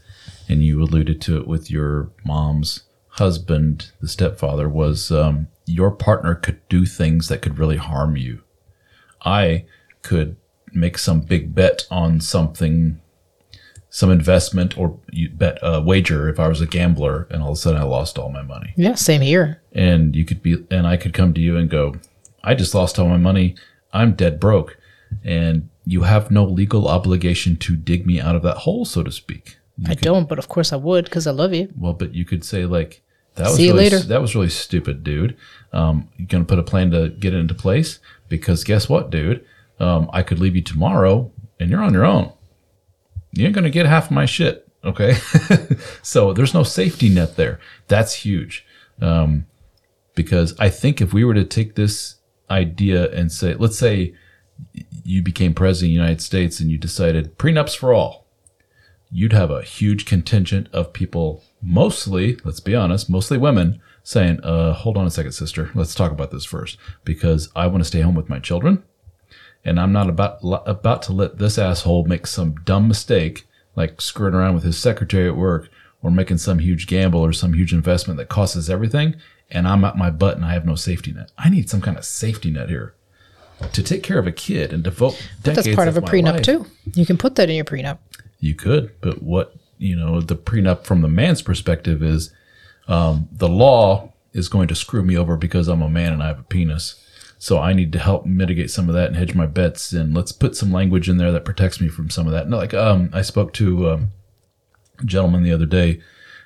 and 0.47 0.63
you 0.63 0.81
alluded 0.81 1.21
to 1.21 1.37
it 1.37 1.47
with 1.47 1.69
your 1.69 2.11
mom's 2.25 2.83
husband, 3.09 3.91
the 4.01 4.07
stepfather, 4.07 4.69
was 4.69 5.11
um, 5.11 5.47
your 5.65 5.91
partner 5.91 6.35
could 6.35 6.67
do 6.69 6.85
things 6.85 7.27
that 7.27 7.41
could 7.41 7.57
really 7.57 7.77
harm 7.77 8.15
you. 8.15 8.41
I 9.23 9.65
could 10.01 10.35
make 10.71 10.97
some 10.97 11.21
big 11.21 11.53
bet 11.53 11.85
on 11.91 12.19
something, 12.19 12.99
some 13.95 14.09
investment 14.09 14.75
or 14.75 14.97
you 15.11 15.29
bet 15.29 15.59
a 15.61 15.79
wager 15.79 16.27
if 16.27 16.39
I 16.39 16.47
was 16.47 16.61
a 16.61 16.65
gambler, 16.65 17.27
and 17.29 17.41
all 17.43 17.49
of 17.51 17.53
a 17.53 17.61
sudden 17.63 17.79
I 17.79 17.83
lost 17.83 18.17
all 18.17 18.29
my 18.29 18.41
money 18.41 18.73
Yeah, 18.75 18.95
same 18.95 19.21
here. 19.21 19.61
and 19.71 20.15
you 20.15 20.25
could 20.25 20.41
be 20.41 20.53
and 20.71 20.87
I 20.87 20.97
could 20.97 21.13
come 21.13 21.31
to 21.35 21.39
you 21.41 21.57
and 21.57 21.69
go, 21.69 21.95
I 22.43 22.55
just 22.55 22.73
lost 22.73 22.97
all 22.97 23.07
my 23.07 23.17
money. 23.17 23.55
I'm 23.93 24.13
dead 24.15 24.39
broke. 24.39 24.77
And 25.23 25.69
you 25.85 26.01
have 26.03 26.31
no 26.31 26.43
legal 26.43 26.87
obligation 26.87 27.55
to 27.57 27.75
dig 27.75 28.07
me 28.07 28.19
out 28.19 28.35
of 28.35 28.41
that 28.41 28.57
hole, 28.65 28.83
so 28.83 29.03
to 29.03 29.11
speak. 29.11 29.57
You 29.77 29.85
I 29.91 29.95
could- 29.95 30.01
don't, 30.03 30.27
but 30.27 30.39
of 30.39 30.47
course 30.49 30.73
I 30.73 30.77
would 30.77 31.05
because 31.05 31.27
I 31.27 31.31
love 31.31 31.53
you. 31.53 31.71
Well, 31.77 31.93
but 31.93 32.15
you 32.15 32.25
could 32.25 32.43
say 32.43 32.65
like 32.65 33.01
that 33.35 33.45
was 33.47 33.57
See 33.57 33.67
you 33.67 33.73
really, 33.73 33.83
later. 33.91 33.99
That 33.99 34.21
was 34.21 34.33
really 34.35 34.49
stupid, 34.49 35.03
dude. 35.03 35.37
Um, 35.71 36.09
you 36.17 36.25
gonna 36.25 36.45
put 36.45 36.57
a 36.57 36.63
plan 36.63 36.89
to 36.91 37.09
get 37.09 37.33
it 37.35 37.37
into 37.37 37.53
place 37.53 37.99
because 38.27 38.63
guess 38.63 38.89
what, 38.89 39.11
dude? 39.11 39.45
Um, 39.79 40.09
I 40.13 40.23
could 40.23 40.39
leave 40.39 40.55
you 40.55 40.61
tomorrow, 40.63 41.31
and 41.59 41.69
you're 41.69 41.81
on 41.83 41.93
your 41.93 42.05
own. 42.05 42.31
You 43.33 43.45
ain't 43.45 43.55
gonna 43.55 43.69
get 43.69 43.85
half 43.85 44.09
my 44.09 44.25
shit, 44.25 44.67
okay? 44.83 45.15
so 46.01 46.33
there's 46.33 46.53
no 46.53 46.63
safety 46.63 47.09
net 47.09 47.35
there. 47.35 47.59
That's 47.87 48.13
huge. 48.13 48.65
Um, 49.01 49.47
because 50.15 50.55
I 50.59 50.69
think 50.69 51.01
if 51.01 51.13
we 51.13 51.23
were 51.23 51.33
to 51.33 51.43
take 51.43 51.75
this 51.75 52.15
idea 52.49 53.11
and 53.11 53.31
say, 53.31 53.55
let's 53.55 53.77
say 53.77 54.13
you 55.03 55.21
became 55.21 55.53
president 55.53 55.89
of 55.89 55.91
the 55.91 56.01
United 56.01 56.21
States 56.21 56.59
and 56.59 56.69
you 56.69 56.77
decided 56.77 57.37
prenups 57.37 57.75
for 57.75 57.93
all 57.93 58.23
you'd 59.13 59.31
have 59.31 59.51
a 59.51 59.61
huge 59.61 60.05
contingent 60.05 60.67
of 60.73 60.91
people, 60.91 61.43
mostly, 61.61 62.37
let's 62.43 62.59
be 62.59 62.75
honest, 62.75 63.09
mostly 63.09 63.37
women, 63.37 63.79
saying, 64.01 64.39
uh, 64.41 64.73
hold 64.73 64.97
on 64.97 65.05
a 65.05 65.11
second, 65.11 65.31
sister. 65.31 65.69
Let's 65.75 65.93
talk 65.93 66.11
about 66.11 66.31
this 66.31 66.43
first 66.43 66.77
because 67.05 67.49
I 67.55 67.67
want 67.67 67.83
to 67.83 67.87
stay 67.87 68.01
home 68.01 68.15
with 68.15 68.27
my 68.27 68.39
children. 68.39 68.83
And 69.65 69.79
I'm 69.79 69.93
not 69.93 70.09
about 70.09 70.39
about 70.41 71.01
to 71.03 71.13
let 71.13 71.37
this 71.37 71.57
asshole 71.57 72.05
make 72.05 72.27
some 72.27 72.55
dumb 72.65 72.87
mistake, 72.87 73.47
like 73.75 74.01
screwing 74.01 74.33
around 74.33 74.55
with 74.55 74.63
his 74.63 74.77
secretary 74.77 75.27
at 75.27 75.37
work 75.37 75.69
or 76.01 76.11
making 76.11 76.37
some 76.37 76.59
huge 76.59 76.85
gamble 76.85 77.21
or 77.21 77.31
some 77.31 77.53
huge 77.53 77.73
investment 77.73 78.17
that 78.17 78.29
costs 78.29 78.57
us 78.57 78.69
everything. 78.69 79.15
And 79.49 79.67
I'm 79.67 79.85
at 79.85 79.97
my 79.97 80.09
butt 80.09 80.35
and 80.35 80.45
I 80.45 80.53
have 80.53 80.65
no 80.65 80.75
safety 80.75 81.13
net. 81.13 81.31
I 81.37 81.49
need 81.49 81.69
some 81.69 81.81
kind 81.81 81.97
of 81.97 82.03
safety 82.03 82.51
net 82.51 82.69
here 82.69 82.93
to 83.71 83.83
take 83.83 84.03
care 84.03 84.19
of 84.19 84.27
a 84.27 84.31
kid 84.31 84.73
and 84.73 84.83
devote 84.83 85.13
decades 85.41 85.65
That's 85.65 85.75
part 85.75 85.87
of 85.87 85.95
a 85.95 86.01
prenup 86.01 86.33
life. 86.33 86.41
too. 86.41 86.65
You 86.93 87.05
can 87.05 87.17
put 87.17 87.35
that 87.35 87.49
in 87.49 87.55
your 87.55 87.65
prenup. 87.65 87.99
You 88.39 88.55
could, 88.55 88.91
but 88.99 89.21
what 89.21 89.55
you 89.77 89.95
know, 89.95 90.21
the 90.21 90.35
prenup 90.35 90.85
from 90.85 91.01
the 91.01 91.07
man's 91.07 91.41
perspective 91.41 92.01
is 92.01 92.33
um, 92.87 93.27
the 93.31 93.49
law 93.49 94.13
is 94.33 94.49
going 94.49 94.67
to 94.69 94.75
screw 94.75 95.03
me 95.03 95.17
over 95.17 95.37
because 95.37 95.67
I'm 95.67 95.81
a 95.81 95.89
man 95.89 96.13
and 96.13 96.23
I 96.23 96.27
have 96.27 96.39
a 96.39 96.43
penis. 96.43 96.95
So 97.43 97.59
I 97.59 97.73
need 97.73 97.91
to 97.91 97.99
help 97.99 98.25
mitigate 98.25 98.71
some 98.71 98.87
of 98.87 98.95
that 98.95 99.07
and 99.07 99.17
hedge 99.17 99.35
my 99.35 99.47
bets. 99.47 99.91
And 99.91 100.15
let's 100.15 100.31
put 100.31 100.55
some 100.55 100.71
language 100.71 101.09
in 101.09 101.17
there 101.17 101.33
that 101.33 101.43
protects 101.43 101.81
me 101.81 101.89
from 101.89 102.09
some 102.09 102.25
of 102.25 102.31
that. 102.31 102.47
No, 102.47 102.55
like 102.55 102.73
um, 102.73 103.09
I 103.11 103.21
spoke 103.21 103.51
to 103.55 103.89
um, 103.89 104.11
a 104.99 105.03
gentleman 105.03 105.43
the 105.43 105.51
other 105.51 105.65
day 105.65 105.99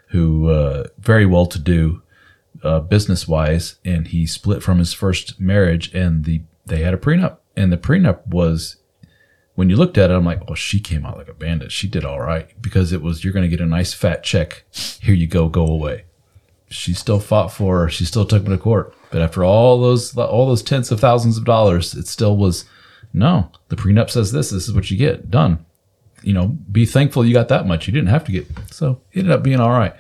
who 0.08 0.50
uh, 0.50 0.86
very 0.98 1.28
well 1.28 1.46
to 1.46 1.60
do 1.60 2.02
uh, 2.64 2.80
business 2.80 3.28
wise, 3.28 3.76
and 3.86 4.08
he 4.08 4.26
split 4.26 4.64
from 4.64 4.80
his 4.80 4.92
first 4.92 5.40
marriage, 5.40 5.94
and 5.94 6.26
the 6.26 6.42
they 6.66 6.82
had 6.82 6.96
a 6.96 6.98
prenup, 6.98 7.38
and 7.56 7.72
the 7.72 7.78
prenup 7.78 8.26
was 8.26 8.78
when 9.54 9.70
you 9.70 9.76
looked 9.76 10.00
at 10.00 10.10
it, 10.10 10.16
I'm 10.16 10.26
like, 10.26 10.48
well, 10.48 10.56
she 10.56 10.80
came 10.80 11.06
out 11.06 11.18
like 11.18 11.30
a 11.30 11.34
bandit. 11.36 11.72
She 11.72 11.88
did 11.88 12.06
all 12.06 12.22
right 12.22 12.60
because 12.60 12.92
it 12.92 13.04
was 13.04 13.24
you're 13.24 13.34
going 13.34 13.48
to 13.48 13.56
get 13.56 13.62
a 13.62 13.68
nice 13.68 13.94
fat 13.94 14.24
check. 14.24 14.64
Here 15.00 15.14
you 15.14 15.28
go, 15.28 15.48
go 15.48 15.68
away. 15.68 16.06
She 16.70 16.96
still 16.96 17.20
fought 17.20 17.52
for 17.52 17.82
her. 17.82 17.90
She 17.90 18.04
still 18.04 18.26
took 18.26 18.42
me 18.42 18.50
to 18.50 18.58
court. 18.58 18.97
But 19.12 19.22
after 19.22 19.44
all 19.44 19.80
those 19.80 20.16
all 20.18 20.48
those 20.48 20.62
tens 20.64 20.92
of 20.92 21.00
thousands 21.00 21.38
of 21.38 21.46
dollars, 21.46 21.94
it 21.96 22.08
still 22.08 22.36
was 22.38 22.66
no. 23.14 23.52
The 23.70 23.76
prenup 23.76 24.10
says 24.10 24.32
this. 24.32 24.50
This 24.52 24.68
is 24.68 24.74
what 24.74 24.92
you 24.92 24.98
get. 24.98 25.32
Done. 25.32 25.66
You 26.24 26.34
know, 26.34 26.48
be 26.72 26.86
thankful 26.86 27.26
you 27.26 27.34
got 27.34 27.48
that 27.50 27.66
much. 27.68 27.88
You 27.88 27.94
didn't 27.94 28.10
have 28.10 28.26
to 28.26 28.32
get. 28.32 28.48
So 28.72 29.02
it 29.14 29.20
ended 29.20 29.32
up 29.34 29.44
being 29.44 29.60
all 29.62 29.70
right. 29.70 29.94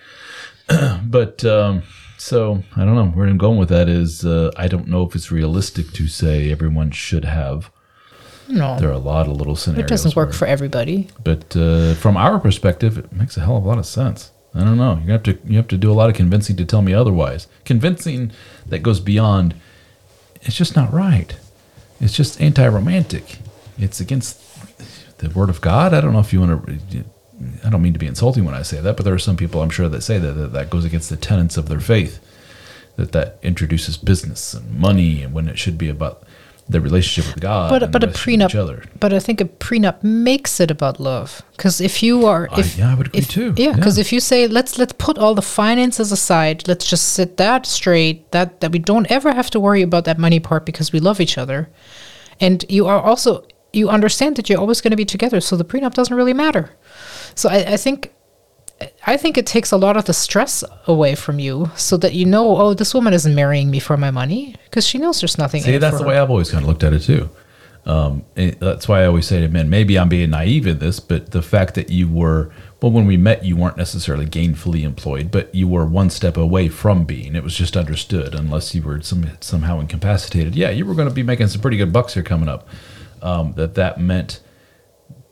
but 1.05 1.43
um, 1.45 1.83
so 2.17 2.63
I 2.75 2.83
don't 2.83 2.95
know 2.95 3.07
where 3.07 3.27
I'm 3.27 3.37
going 3.37 3.57
with 3.57 3.69
that 3.69 3.87
is 3.87 4.25
uh, 4.25 4.51
I 4.57 4.67
don't 4.67 4.87
know 4.87 5.03
if 5.03 5.15
it's 5.15 5.31
realistic 5.31 5.91
to 5.93 6.07
say 6.07 6.51
everyone 6.51 6.91
should 6.91 7.23
have. 7.25 7.71
No, 8.49 8.79
There 8.79 8.87
are 8.89 8.93
a 8.93 8.97
lot 8.97 9.27
of 9.27 9.35
little 9.35 9.57
scenarios. 9.57 9.85
it 9.85 9.89
doesn't 9.89 10.15
work 10.15 10.29
where- 10.29 10.33
for 10.37 10.47
everybody. 10.47 11.09
but 11.23 11.55
uh, 11.57 11.95
from 11.95 12.15
our 12.15 12.39
perspective, 12.39 12.97
it 12.97 13.11
makes 13.11 13.35
a 13.35 13.41
hell 13.41 13.57
of 13.57 13.65
a 13.65 13.67
lot 13.67 13.77
of 13.77 13.85
sense. 13.85 14.31
I 14.55 14.61
don't 14.61 14.77
know. 14.77 15.01
You 15.05 15.11
have 15.11 15.23
to 15.23 15.37
you 15.45 15.57
have 15.57 15.67
to 15.69 15.77
do 15.77 15.91
a 15.91 15.93
lot 15.93 16.09
of 16.09 16.15
convincing 16.15 16.55
to 16.57 16.65
tell 16.65 16.81
me 16.81 16.93
otherwise. 16.93 17.47
Convincing 17.65 18.31
that 18.65 18.79
goes 18.79 18.99
beyond. 18.99 19.53
It's 20.41 20.55
just 20.55 20.75
not 20.75 20.91
right. 20.93 21.35
It's 21.99 22.13
just 22.13 22.39
anti-romantic. 22.39 23.39
It's 23.77 23.99
against 23.99 24.39
the 25.17 25.29
word 25.29 25.49
of 25.49 25.61
God. 25.61 25.93
I 25.93 26.01
don't 26.01 26.13
know 26.13 26.19
if 26.19 26.31
you 26.31 26.39
want 26.39 26.91
to. 26.91 27.03
I 27.63 27.69
don't 27.69 27.81
mean 27.81 27.93
to 27.93 27.99
be 27.99 28.07
insulting 28.07 28.45
when 28.45 28.55
I 28.55 28.63
say 28.63 28.81
that, 28.81 28.97
but 28.97 29.03
there 29.03 29.13
are 29.13 29.19
some 29.19 29.37
people 29.37 29.61
I'm 29.61 29.69
sure 29.69 29.89
that 29.89 30.01
say 30.01 30.17
that 30.17 30.33
that, 30.33 30.53
that 30.53 30.69
goes 30.69 30.85
against 30.85 31.09
the 31.09 31.17
tenets 31.17 31.57
of 31.57 31.69
their 31.69 31.79
faith. 31.79 32.19
That 32.95 33.11
that 33.11 33.37
introduces 33.43 33.95
business 33.95 34.55
and 34.55 34.79
money, 34.79 35.21
and 35.21 35.33
when 35.33 35.47
it 35.47 35.59
should 35.59 35.77
be 35.77 35.89
about 35.89 36.23
the 36.69 36.81
relationship 36.81 37.33
with 37.33 37.41
God. 37.41 37.69
But 37.69 37.83
and 37.83 37.91
but 37.91 38.03
a 38.03 38.07
prenup. 38.07 38.49
each 38.49 38.55
other. 38.55 38.83
But 38.99 39.13
I 39.13 39.19
think 39.19 39.39
a 39.41 39.45
prenup 39.45 40.03
makes 40.03 40.59
it 40.59 40.69
about 40.71 40.99
love. 40.99 41.41
Because 41.55 41.79
if 41.81 42.03
you 42.03 42.25
are, 42.25 42.47
I- 42.51 42.59
if 42.59 42.77
yeah, 42.77 42.91
I 42.91 42.93
would 42.95 43.07
agree 43.07 43.19
if- 43.21 43.29
too. 43.29 43.53
Yeah, 43.57 43.73
because 43.73 43.97
Yeah. 43.97 44.01
if 44.01 44.11
you 44.13 44.19
say 44.19 44.47
let's 44.47 44.77
let's 44.77 44.93
put 44.97 45.17
all 45.17 45.33
the 45.35 45.41
finances 45.41 46.11
aside, 46.11 46.67
let's 46.67 46.85
just 46.89 47.13
sit 47.13 47.37
that 47.37 47.65
straight. 47.65 48.31
That 48.31 48.59
that 48.61 48.71
we 48.71 48.79
don't 48.79 49.09
ever 49.09 49.33
have 49.33 49.49
to 49.51 49.59
worry 49.59 49.81
about 49.81 50.03
that 50.05 50.17
money 50.17 50.39
part 50.39 50.65
because 50.65 50.91
we 50.91 50.99
love 50.99 51.21
each 51.21 51.37
other, 51.37 51.69
and 52.41 52.65
you 52.69 52.85
are 52.87 52.99
also 53.01 53.43
you 53.73 53.89
understand 53.89 54.35
that 54.37 54.49
you're 54.49 54.59
always 54.59 54.81
going 54.81 54.91
to 54.91 54.97
be 54.97 55.05
together. 55.05 55.39
So 55.41 55.55
the 55.55 55.65
prenup 55.65 55.93
doesn't 55.93 56.15
really 56.15 56.33
matter. 56.33 56.69
So 57.35 57.49
I, 57.49 57.73
I 57.73 57.77
think. 57.77 58.11
I 59.05 59.17
think 59.17 59.37
it 59.37 59.47
takes 59.47 59.71
a 59.71 59.77
lot 59.77 59.97
of 59.97 60.05
the 60.05 60.13
stress 60.13 60.63
away 60.85 61.15
from 61.15 61.39
you, 61.39 61.71
so 61.75 61.97
that 61.97 62.13
you 62.13 62.25
know, 62.25 62.57
oh, 62.57 62.73
this 62.73 62.93
woman 62.93 63.13
isn't 63.13 63.33
marrying 63.33 63.71
me 63.71 63.79
for 63.79 63.97
my 63.97 64.11
money, 64.11 64.55
because 64.65 64.85
she 64.85 64.97
knows 64.97 65.21
there's 65.21 65.37
nothing. 65.37 65.63
See, 65.63 65.77
that's 65.77 65.97
the 65.97 66.03
her. 66.03 66.09
way 66.09 66.17
I've 66.19 66.29
always 66.29 66.51
kind 66.51 66.63
of 66.63 66.67
looked 66.69 66.83
at 66.83 66.93
it 66.93 67.01
too. 67.01 67.29
Um, 67.85 68.25
that's 68.35 68.89
why 68.89 69.03
I 69.03 69.05
always 69.05 69.25
say 69.25 69.39
to 69.39 69.47
men, 69.47 69.69
maybe 69.69 69.97
I'm 69.97 70.09
being 70.09 70.31
naive 70.31 70.67
in 70.67 70.79
this, 70.79 70.99
but 70.99 71.31
the 71.31 71.41
fact 71.41 71.73
that 71.75 71.89
you 71.89 72.09
were, 72.09 72.51
well, 72.81 72.91
when 72.91 73.07
we 73.07 73.15
met, 73.15 73.45
you 73.45 73.55
weren't 73.55 73.77
necessarily 73.77 74.25
gainfully 74.25 74.83
employed, 74.83 75.31
but 75.31 75.55
you 75.55 75.69
were 75.69 75.85
one 75.85 76.09
step 76.09 76.35
away 76.35 76.67
from 76.67 77.05
being. 77.05 77.33
It 77.33 77.43
was 77.43 77.55
just 77.55 77.77
understood, 77.77 78.35
unless 78.35 78.75
you 78.75 78.81
were 78.81 79.01
some, 79.01 79.25
somehow 79.39 79.79
incapacitated. 79.79 80.53
Yeah, 80.53 80.69
you 80.69 80.85
were 80.85 80.95
going 80.95 81.07
to 81.07 81.13
be 81.13 81.23
making 81.23 81.47
some 81.47 81.61
pretty 81.61 81.77
good 81.77 81.93
bucks 81.93 82.13
here 82.13 82.23
coming 82.23 82.49
up. 82.49 82.67
Um, 83.21 83.53
that 83.53 83.75
that 83.75 84.01
meant 84.01 84.41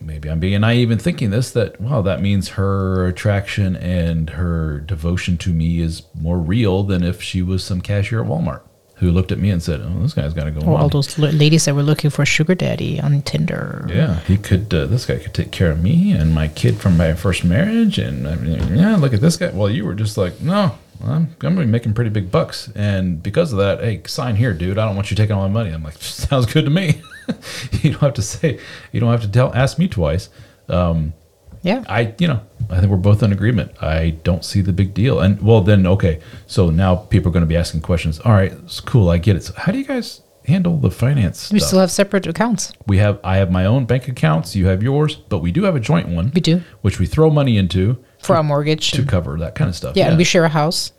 maybe 0.05 0.29
I'm 0.29 0.39
being 0.39 0.61
naive 0.61 0.91
in 0.91 0.99
thinking 0.99 1.31
this 1.31 1.51
that 1.51 1.81
well 1.81 2.03
that 2.03 2.21
means 2.21 2.49
her 2.49 3.07
attraction 3.07 3.75
and 3.75 4.29
her 4.31 4.79
devotion 4.79 5.37
to 5.39 5.51
me 5.51 5.79
is 5.79 6.03
more 6.13 6.37
real 6.39 6.83
than 6.83 7.03
if 7.03 7.21
she 7.21 7.41
was 7.41 7.63
some 7.63 7.81
cashier 7.81 8.21
at 8.21 8.27
Walmart 8.27 8.61
who 8.99 9.11
looked 9.11 9.33
at 9.33 9.39
me 9.39 9.49
and 9.49 9.61
said, 9.61 9.81
"Oh, 9.83 10.01
this 10.03 10.13
guy's 10.13 10.33
got 10.33 10.45
to 10.45 10.51
go 10.51 10.61
Or 10.65 10.75
on." 10.75 10.81
all 10.83 10.87
those 10.89 11.19
ladies 11.19 11.65
that 11.65 11.75
were 11.75 11.83
looking 11.83 12.09
for 12.09 12.21
a 12.21 12.25
sugar 12.25 12.55
daddy 12.55 12.97
on 13.01 13.21
Tinder. 13.23 13.85
yeah, 13.89 14.19
he 14.21 14.37
could. 14.37 14.73
Uh, 14.73 14.85
this 14.85 15.05
guy 15.05 15.17
could 15.17 15.33
take 15.33 15.51
care 15.51 15.69
of 15.69 15.83
me 15.83 16.13
and 16.13 16.33
my 16.33 16.47
kid 16.47 16.77
from 16.77 16.95
my 16.95 17.13
first 17.13 17.43
marriage, 17.43 17.97
and 17.99 18.25
I 18.25 18.35
mean, 18.35 18.77
yeah, 18.77 18.95
look 18.95 19.13
at 19.13 19.19
this 19.19 19.35
guy. 19.35 19.49
Well, 19.49 19.69
you 19.69 19.83
were 19.83 19.95
just 19.95 20.17
like, 20.17 20.39
no, 20.39 20.77
I'm, 21.03 21.11
I'm 21.11 21.35
gonna 21.39 21.59
be 21.59 21.65
making 21.65 21.93
pretty 21.93 22.09
big 22.09 22.31
bucks, 22.31 22.71
and 22.73 23.21
because 23.21 23.51
of 23.51 23.57
that, 23.59 23.81
hey, 23.81 24.01
sign 24.07 24.37
here, 24.37 24.53
dude. 24.53 24.77
I 24.77 24.85
don't 24.85 24.95
want 24.95 25.11
you 25.11 25.17
taking 25.17 25.35
all 25.35 25.45
my 25.45 25.53
money. 25.53 25.71
I'm 25.71 25.83
like, 25.83 25.95
sounds 26.01 26.45
good 26.45 26.63
to 26.63 26.71
me. 26.71 27.01
you 27.81 27.91
don't 27.91 28.01
have 28.01 28.13
to 28.15 28.21
say, 28.21 28.59
you 28.91 28.99
don't 28.99 29.11
have 29.11 29.21
to 29.21 29.27
tell, 29.31 29.53
ask 29.53 29.77
me 29.79 29.87
twice. 29.87 30.29
Um, 30.69 31.13
Yeah. 31.61 31.83
I, 31.87 32.13
you 32.19 32.27
know, 32.27 32.41
I 32.69 32.79
think 32.79 32.91
we're 32.91 32.97
both 32.97 33.23
in 33.23 33.31
agreement. 33.31 33.71
I 33.81 34.11
don't 34.23 34.43
see 34.45 34.61
the 34.61 34.73
big 34.73 34.93
deal. 34.93 35.19
And 35.19 35.41
well, 35.41 35.61
then, 35.61 35.85
okay. 35.87 36.19
So 36.47 36.69
now 36.69 36.95
people 36.95 37.29
are 37.29 37.33
going 37.33 37.41
to 37.41 37.47
be 37.47 37.57
asking 37.57 37.81
questions. 37.81 38.19
All 38.19 38.31
right, 38.33 38.51
it's 38.51 38.79
cool. 38.79 39.09
I 39.09 39.17
get 39.17 39.35
it. 39.35 39.43
So 39.43 39.53
how 39.57 39.71
do 39.71 39.77
you 39.79 39.85
guys 39.85 40.21
handle 40.47 40.77
the 40.77 40.91
finance 40.91 41.51
We 41.51 41.57
stuff? 41.59 41.67
still 41.69 41.79
have 41.79 41.89
separate 41.91 42.27
accounts. 42.27 42.71
we 42.85 42.97
have, 42.99 43.19
I 43.23 43.37
have 43.37 43.49
my 43.51 43.65
own 43.65 43.85
bank 43.85 44.07
accounts. 44.07 44.55
You 44.55 44.67
have 44.67 44.83
yours, 44.83 45.15
but 45.15 45.39
we 45.39 45.51
do 45.51 45.63
have 45.63 45.75
a 45.75 45.79
joint 45.79 46.07
one. 46.07 46.31
We 46.35 46.41
do. 46.41 46.61
Which 46.81 46.99
we 46.99 47.07
throw 47.07 47.31
money 47.31 47.57
into 47.57 47.97
For 48.19 48.35
our 48.35 48.43
mortgage. 48.43 48.91
to 48.91 49.03
cover 49.05 49.37
that 49.39 49.55
kind 49.55 49.69
of 49.69 49.75
stuff. 49.75 49.95
yeah, 49.97 50.07
and 50.09 50.17
we 50.17 50.23
share 50.23 50.45
a 50.45 50.49
house. 50.49 50.91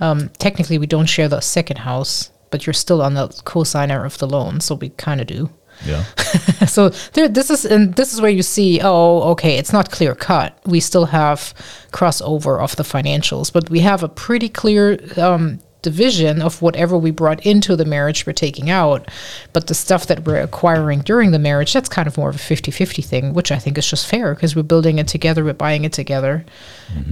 Um, 0.00 0.30
technically, 0.38 0.78
we 0.78 0.86
don't 0.86 1.06
share 1.06 1.28
the 1.28 1.40
second 1.40 1.76
house, 1.78 2.30
but 2.50 2.66
you're 2.66 2.74
still 2.74 3.02
on 3.02 3.14
the 3.14 3.28
co-signer 3.44 4.04
of 4.04 4.18
the 4.18 4.26
loan, 4.26 4.60
so 4.60 4.74
we 4.74 4.90
kind 4.90 5.20
of 5.20 5.26
do. 5.26 5.50
yeah. 5.86 6.04
so 6.66 6.90
there, 7.14 7.28
this 7.28 7.50
is 7.50 7.64
and 7.64 7.94
this 7.94 8.12
is 8.12 8.20
where 8.20 8.30
you 8.30 8.42
see, 8.42 8.80
oh, 8.82 9.22
okay, 9.32 9.56
it's 9.56 9.72
not 9.72 9.90
clear 9.90 10.14
cut. 10.14 10.58
We 10.66 10.80
still 10.80 11.06
have 11.06 11.54
crossover 11.92 12.60
of 12.60 12.76
the 12.76 12.82
financials, 12.82 13.52
but 13.52 13.70
we 13.70 13.80
have 13.80 14.02
a 14.02 14.08
pretty 14.08 14.48
clear 14.48 14.98
um, 15.16 15.60
division 15.82 16.42
of 16.42 16.60
whatever 16.62 16.96
we 16.98 17.10
brought 17.10 17.44
into 17.46 17.76
the 17.76 17.84
marriage 17.84 18.26
we're 18.26 18.32
taking 18.32 18.70
out. 18.70 19.08
But 19.52 19.66
the 19.66 19.74
stuff 19.74 20.06
that 20.06 20.24
we're 20.24 20.40
acquiring 20.40 21.00
during 21.00 21.30
the 21.30 21.38
marriage, 21.38 21.72
that's 21.72 21.88
kind 21.88 22.06
of 22.06 22.18
more 22.18 22.28
of 22.28 22.36
a 22.36 22.38
50-50 22.38 23.04
thing, 23.04 23.32
which 23.32 23.50
I 23.50 23.58
think 23.58 23.78
is 23.78 23.88
just 23.88 24.06
fair 24.06 24.34
because 24.34 24.54
we're 24.54 24.62
building 24.62 24.98
it 24.98 25.08
together, 25.08 25.44
we're 25.44 25.54
buying 25.54 25.84
it 25.84 25.92
together. 25.92 26.44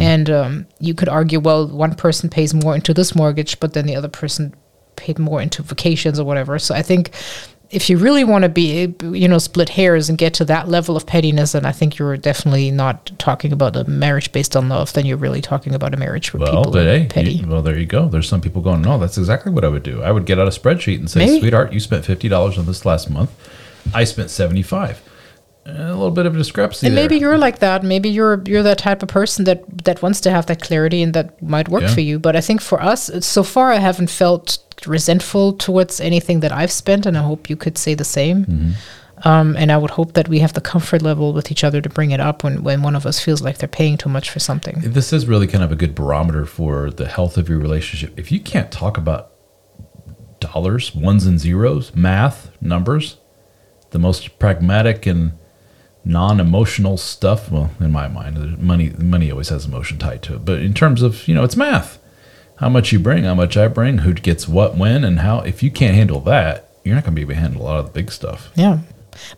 And 0.00 0.30
um, 0.30 0.66
you 0.80 0.94
could 0.94 1.08
argue, 1.08 1.40
well, 1.40 1.66
one 1.66 1.94
person 1.94 2.28
pays 2.28 2.52
more 2.54 2.74
into 2.74 2.92
this 2.94 3.14
mortgage, 3.14 3.58
but 3.60 3.72
then 3.72 3.86
the 3.86 3.96
other 3.96 4.08
person 4.08 4.54
paid 4.98 5.18
more 5.18 5.40
into 5.40 5.62
vacations 5.62 6.20
or 6.20 6.24
whatever. 6.24 6.58
So 6.58 6.74
I 6.74 6.82
think 6.82 7.10
if 7.70 7.90
you 7.90 7.98
really 7.98 8.24
want 8.24 8.42
to 8.44 8.48
be, 8.48 8.94
you 9.02 9.28
know, 9.28 9.36
split 9.38 9.68
hairs 9.68 10.08
and 10.08 10.16
get 10.16 10.32
to 10.34 10.44
that 10.46 10.68
level 10.68 10.96
of 10.96 11.04
pettiness, 11.06 11.52
then 11.52 11.66
I 11.66 11.72
think 11.72 11.98
you're 11.98 12.16
definitely 12.16 12.70
not 12.70 13.10
talking 13.18 13.52
about 13.52 13.76
a 13.76 13.84
marriage 13.84 14.32
based 14.32 14.56
on 14.56 14.70
love. 14.70 14.92
Then 14.94 15.04
you're 15.04 15.18
really 15.18 15.42
talking 15.42 15.74
about 15.74 15.92
a 15.92 15.98
marriage 15.98 16.32
where 16.32 16.40
Well, 16.42 16.56
people 16.64 16.72
but 16.72 16.86
are 16.86 16.98
hey, 16.98 17.06
petty. 17.06 17.32
you- 17.32 17.46
well, 17.46 17.60
there 17.60 17.78
you 17.78 17.84
go. 17.84 18.08
There's 18.08 18.26
some 18.28 18.40
people 18.40 18.62
going, 18.62 18.80
no, 18.82 18.96
that's 18.98 19.18
exactly 19.18 19.52
what 19.52 19.64
I 19.64 19.68
would 19.68 19.82
do. 19.82 20.02
I 20.02 20.12
would 20.12 20.24
get 20.24 20.38
out 20.38 20.46
a 20.46 20.50
spreadsheet 20.50 20.98
and 20.98 21.10
say, 21.10 21.20
Maybe. 21.26 21.40
sweetheart, 21.40 21.72
you 21.74 21.80
spent 21.80 22.04
fifty 22.06 22.28
dollars 22.28 22.56
on 22.56 22.64
this 22.66 22.86
last 22.86 23.10
month. 23.10 23.30
I 23.94 24.04
spent 24.04 24.30
75. 24.30 25.02
Eh, 25.66 25.70
a 25.72 25.88
little 25.88 26.10
bit 26.10 26.24
of 26.24 26.34
a 26.34 26.38
discrepancy 26.38 26.86
and 26.86 26.96
there. 26.96 27.04
maybe 27.04 27.18
you're 27.18 27.36
like 27.36 27.58
that 27.58 27.82
maybe 27.82 28.08
you're 28.08 28.42
you're 28.46 28.62
that 28.62 28.78
type 28.78 29.02
of 29.02 29.08
person 29.10 29.44
that 29.44 29.62
that 29.84 30.00
wants 30.00 30.18
to 30.22 30.30
have 30.30 30.46
that 30.46 30.62
clarity 30.62 31.02
and 31.02 31.12
that 31.12 31.42
might 31.42 31.68
work 31.68 31.82
Yeah. 31.82 31.94
for 31.94 32.00
you 32.00 32.18
but 32.18 32.34
i 32.34 32.40
think 32.40 32.62
for 32.62 32.80
us 32.82 33.10
so 33.20 33.42
far 33.42 33.70
i 33.72 33.76
haven't 33.76 34.08
felt 34.08 34.58
resentful 34.86 35.52
towards 35.54 36.00
anything 36.00 36.40
that 36.40 36.52
i've 36.52 36.72
spent 36.72 37.06
and 37.06 37.16
i 37.18 37.22
hope 37.22 37.50
you 37.50 37.56
could 37.56 37.76
say 37.78 37.94
the 37.94 38.04
same 38.04 38.44
Mm-hmm. 38.44 39.28
um, 39.28 39.56
and 39.56 39.72
i 39.72 39.76
would 39.76 39.90
hope 39.90 40.12
that 40.12 40.28
we 40.28 40.38
have 40.38 40.52
the 40.52 40.60
comfort 40.60 41.02
level 41.02 41.32
with 41.32 41.50
each 41.50 41.64
other 41.64 41.80
to 41.80 41.88
bring 41.88 42.10
it 42.12 42.20
up 42.20 42.44
when, 42.44 42.62
when 42.62 42.82
one 42.82 42.94
of 42.94 43.04
us 43.06 43.18
feels 43.20 43.42
like 43.42 43.58
they're 43.58 43.68
paying 43.68 43.96
too 43.96 44.08
much 44.08 44.30
for 44.30 44.38
something 44.38 44.76
this 44.82 45.12
is 45.12 45.26
really 45.26 45.46
kind 45.46 45.64
of 45.64 45.72
a 45.72 45.76
good 45.76 45.94
barometer 45.94 46.44
for 46.46 46.90
the 46.90 47.06
health 47.08 47.36
of 47.36 47.48
your 47.48 47.58
relationship. 47.58 48.16
If 48.18 48.30
you 48.30 48.40
can't 48.40 48.70
talk 48.70 48.96
about 48.96 49.32
dollars, 50.40 50.94
ones 50.94 51.26
and 51.26 51.38
zeros, 51.40 51.94
math, 51.96 52.50
numbers, 52.62 53.16
the 53.90 53.98
most 53.98 54.38
pragmatic 54.38 55.04
and 55.06 55.32
non-emotional 56.04 56.96
stuff, 56.96 57.50
well, 57.50 57.70
in 57.80 57.90
my 57.92 58.08
mind, 58.08 58.58
money 58.62 58.90
money 58.98 59.30
always 59.30 59.48
has 59.48 59.66
emotion 59.66 59.98
tied 59.98 60.22
to 60.22 60.34
it. 60.36 60.44
But 60.44 60.60
in 60.60 60.74
terms 60.74 61.02
of, 61.02 61.26
you 61.28 61.34
know, 61.34 61.44
it's 61.44 61.56
math. 61.56 61.97
How 62.58 62.68
much 62.68 62.92
you 62.92 62.98
bring, 62.98 63.24
how 63.24 63.34
much 63.34 63.56
I 63.56 63.68
bring, 63.68 63.98
who 63.98 64.12
gets 64.12 64.48
what 64.48 64.76
when 64.76 65.04
and 65.04 65.20
how 65.20 65.40
if 65.40 65.62
you 65.62 65.70
can't 65.70 65.94
handle 65.94 66.20
that, 66.22 66.68
you're 66.84 66.94
not 66.94 67.04
going 67.04 67.14
to 67.14 67.16
be 67.16 67.22
able 67.22 67.34
to 67.34 67.40
handle 67.40 67.62
a 67.62 67.64
lot 67.64 67.78
of 67.78 67.86
the 67.86 67.92
big 67.92 68.10
stuff. 68.10 68.50
Yeah, 68.56 68.78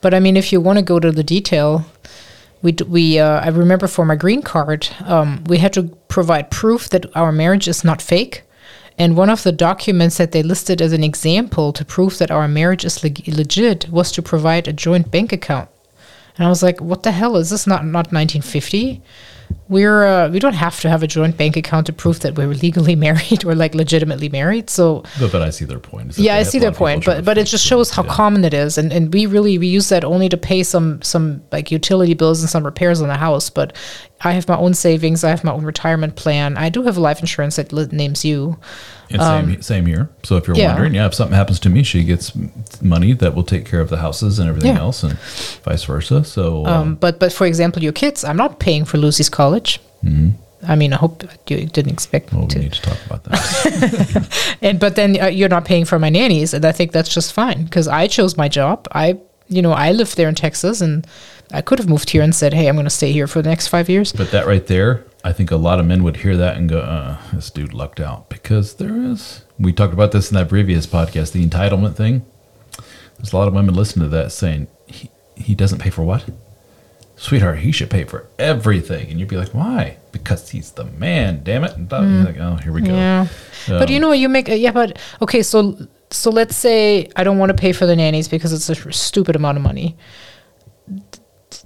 but 0.01 0.14
I 0.14 0.21
mean, 0.21 0.37
if 0.37 0.53
you 0.53 0.61
want 0.61 0.79
to 0.79 0.85
go 0.85 0.99
to 0.99 1.12
the 1.12 1.23
detail, 1.23 1.85
we 2.62 2.75
we 2.87 3.18
uh, 3.18 3.41
I 3.41 3.49
remember 3.49 3.87
for 3.89 4.05
my 4.05 4.16
green 4.16 4.43
card, 4.43 4.89
um, 5.05 5.45
we 5.45 5.59
had 5.59 5.73
to 5.75 5.85
provide 6.09 6.51
proof 6.51 6.89
that 6.91 7.05
our 7.16 7.33
marriage 7.33 7.68
is 7.68 7.85
not 7.85 8.01
fake, 8.01 8.43
and 8.99 9.16
one 9.16 9.31
of 9.31 9.43
the 9.43 9.53
documents 9.53 10.16
that 10.16 10.33
they 10.33 10.43
listed 10.43 10.81
as 10.81 10.93
an 10.93 11.05
example 11.05 11.73
to 11.73 11.85
prove 11.85 12.18
that 12.18 12.31
our 12.31 12.49
marriage 12.49 12.85
is 12.85 13.03
leg- 13.03 13.29
legit 13.29 13.89
was 13.91 14.12
to 14.12 14.23
provide 14.23 14.68
a 14.68 14.73
joint 14.73 15.11
bank 15.11 15.33
account. 15.33 15.68
And 16.37 16.47
I 16.47 16.49
was 16.49 16.62
like, 16.62 16.81
"What 16.81 17.03
the 17.03 17.12
hell 17.12 17.37
is 17.37 17.51
this? 17.51 17.66
Not 17.66 17.85
not 17.85 18.12
1950? 18.12 19.03
We're 19.68 20.05
uh, 20.05 20.28
we 20.30 20.38
don't 20.38 20.55
have 20.55 20.80
to 20.80 20.88
have 20.88 21.03
a 21.03 21.07
joint 21.07 21.36
bank 21.36 21.57
account 21.57 21.86
to 21.86 21.92
prove 21.92 22.20
that 22.20 22.36
we're 22.36 22.48
legally 22.48 22.96
married 23.07 23.44
or 23.44 23.55
like 23.55 23.74
legitimately 23.74 24.28
married." 24.28 24.68
So 24.70 25.05
But, 25.20 25.32
but 25.32 25.42
I 25.42 25.51
see 25.51 25.64
their 25.64 25.78
point. 25.78 26.18
yeah, 26.18 26.36
I 26.36 26.42
see 26.44 26.59
their 26.59 26.72
point, 26.72 27.05
but 27.05 27.24
but 27.24 27.38
it 27.38 27.46
just 27.46 27.64
shows 27.64 27.90
how 27.90 28.03
yeah. 28.05 28.12
common 28.14 28.44
it 28.44 28.55
is, 28.55 28.78
and 28.78 28.92
and 28.92 29.12
we 29.14 29.26
really 29.26 29.59
we 29.59 29.66
use 29.68 29.88
that 29.90 30.05
only 30.05 30.28
to 30.28 30.36
pay 30.36 30.62
some 30.62 31.01
some 31.03 31.42
like 31.53 31.70
utility 31.70 32.14
bills 32.14 32.40
and 32.42 32.51
some 32.51 32.64
repairs 32.64 33.01
on 33.01 33.09
the 33.09 33.16
house. 33.16 33.51
But 33.51 33.76
I 34.22 34.32
have 34.32 34.48
my 34.48 34.57
own 34.57 34.74
savings, 34.74 35.24
I 35.24 35.30
have 35.30 35.44
my 35.44 35.53
own 35.53 35.64
retirement 35.64 36.14
plan. 36.16 36.57
I 36.59 36.68
do 36.68 36.82
have 36.82 36.96
a 36.96 37.01
life 37.01 37.20
insurance 37.20 37.57
that 37.57 37.72
names 37.92 38.24
you. 38.24 38.59
And 39.12 39.20
same, 39.22 39.62
same 39.62 39.86
here. 39.86 40.09
So 40.22 40.36
if 40.36 40.46
you're 40.46 40.55
Um, 40.55 40.61
yeah. 40.61 40.68
wondering, 40.68 40.94
yeah, 40.94 41.07
if 41.07 41.14
something 41.14 41.34
happens 41.34 41.59
to 41.61 41.68
me, 41.68 41.82
she 41.82 42.05
gets 42.05 42.32
money 42.80 43.12
that 43.14 43.34
will 43.34 43.42
take 43.42 43.64
care 43.64 43.80
of 43.80 43.88
the 43.90 43.96
houses 43.96 44.38
and 44.38 44.48
everything 44.48 44.74
Yeah. 44.76 44.82
else, 44.82 45.03
and 45.03 45.18
vice 45.64 45.82
versa. 45.84 46.22
So 46.22 46.64
um, 46.66 46.72
Um, 46.72 46.94
but 46.94 47.18
but 47.18 47.32
for 47.32 47.44
example, 47.46 47.82
your 47.82 47.92
kids, 47.92 48.22
I'm 48.24 48.36
not 48.36 48.61
paying 48.61 48.84
for 48.84 48.98
Lucy's 48.98 49.28
college. 49.41 49.70
I 50.72 50.74
mean, 50.80 50.93
I 50.93 50.99
hope 51.05 51.14
you 51.51 51.66
didn't 51.76 51.93
expect 51.99 52.24
Mm-hmm. 52.26 52.36
well, 52.38 52.47
me 52.49 52.55
we 52.55 52.55
to. 52.55 52.59
need 52.66 52.74
to 52.78 52.82
talk 52.91 52.99
about 53.09 53.20
that. 53.24 54.59
and 54.66 54.78
but 54.84 54.93
then 54.99 55.11
uh, 55.24 55.26
you're 55.38 55.49
not 55.57 55.64
paying 55.64 55.86
for 55.91 55.99
my 56.05 56.11
nannies 56.18 56.51
and 56.57 56.64
i 56.64 56.72
think 56.78 56.88
that's 56.97 57.12
just 57.18 57.30
fine 57.32 57.59
because 57.64 57.86
i 57.88 58.03
chose 58.16 58.32
my 58.43 58.49
job 58.59 58.76
i 59.05 59.07
you 59.57 59.62
know 59.64 59.72
i 59.86 59.88
live 60.01 60.11
there 60.18 60.28
in 60.32 60.34
texas 60.34 60.76
and 60.86 61.07
i 61.59 61.61
could 61.66 61.78
have 61.82 61.88
moved 61.95 62.09
here 62.14 62.22
and 62.26 62.34
said 62.34 62.53
hey 62.59 62.66
i'm 62.68 62.76
going 62.80 62.91
to 62.93 62.99
stay 63.01 63.11
here 63.18 63.26
for 63.32 63.41
the 63.43 63.49
next 63.53 63.66
five 63.74 63.86
years 63.95 64.12
but 64.20 64.28
that 64.34 64.45
right 64.53 64.66
there, 64.74 64.91
I 65.30 65.32
think 65.36 65.51
a 65.51 65.57
lot 65.68 65.80
of 65.80 65.86
men 65.86 66.01
would 66.05 66.16
hear 66.24 66.36
that 66.45 66.55
and 66.59 66.64
go, 66.74 66.78
uh, 66.97 67.16
"This 67.34 67.51
dude 67.57 67.74
lucked 67.82 68.01
out," 68.09 68.20
because 68.36 68.66
there 68.80 68.95
is. 69.12 69.22
We 69.59 69.70
talked 69.72 69.93
about 69.99 70.12
this 70.12 70.30
in 70.30 70.34
that 70.38 70.49
previous 70.49 70.86
podcast, 70.86 71.28
the 71.32 71.45
entitlement 71.51 71.95
thing. 72.03 72.14
There's 73.16 73.32
a 73.34 73.36
lot 73.41 73.47
of 73.49 73.53
women 73.55 73.74
listening 73.74 74.05
to 74.11 74.16
that 74.16 74.32
saying, 74.32 74.62
"He 74.86 75.05
he 75.47 75.53
doesn't 75.55 75.80
pay 75.84 75.91
for 75.91 76.05
what." 76.11 76.22
Sweetheart, 77.23 77.59
he 77.59 77.71
should 77.71 77.91
pay 77.91 78.05
for 78.05 78.25
everything, 78.39 79.11
and 79.11 79.21
you'd 79.21 79.29
be 79.29 79.37
like, 79.37 79.51
"Why?" 79.53 79.99
Because 80.11 80.49
he's 80.49 80.71
the 80.73 80.85
man. 80.85 81.43
Damn 81.45 81.64
it! 81.64 81.77
And 81.77 81.87
that- 81.91 82.01
you're 82.03 82.25
like, 82.25 82.39
oh, 82.41 82.57
here 82.64 82.73
we 82.73 82.81
go. 82.81 82.93
Mm. 82.93 83.29
yeah 83.68 83.79
but 83.79 83.91
you 83.91 83.97
Um, 83.97 84.03
know 84.03 84.12
you 84.12 84.29
make 84.31 84.49
yeah 84.49 84.73
but 84.73 84.99
okay 85.21 85.43
so 85.43 85.77
so 86.11 86.31
let's 86.31 86.57
say 86.57 87.09
i 87.14 87.23
don't 87.23 87.39
want 87.39 87.51
to 87.51 87.59
pay 87.64 87.73
for 87.73 87.85
the 87.87 87.95
nannies 87.95 88.27
because 88.27 88.53
it's 88.55 88.68
a 88.71 88.93
stupid 88.93 89.37
amount 89.37 89.59
of 89.59 89.62
money 89.62 89.97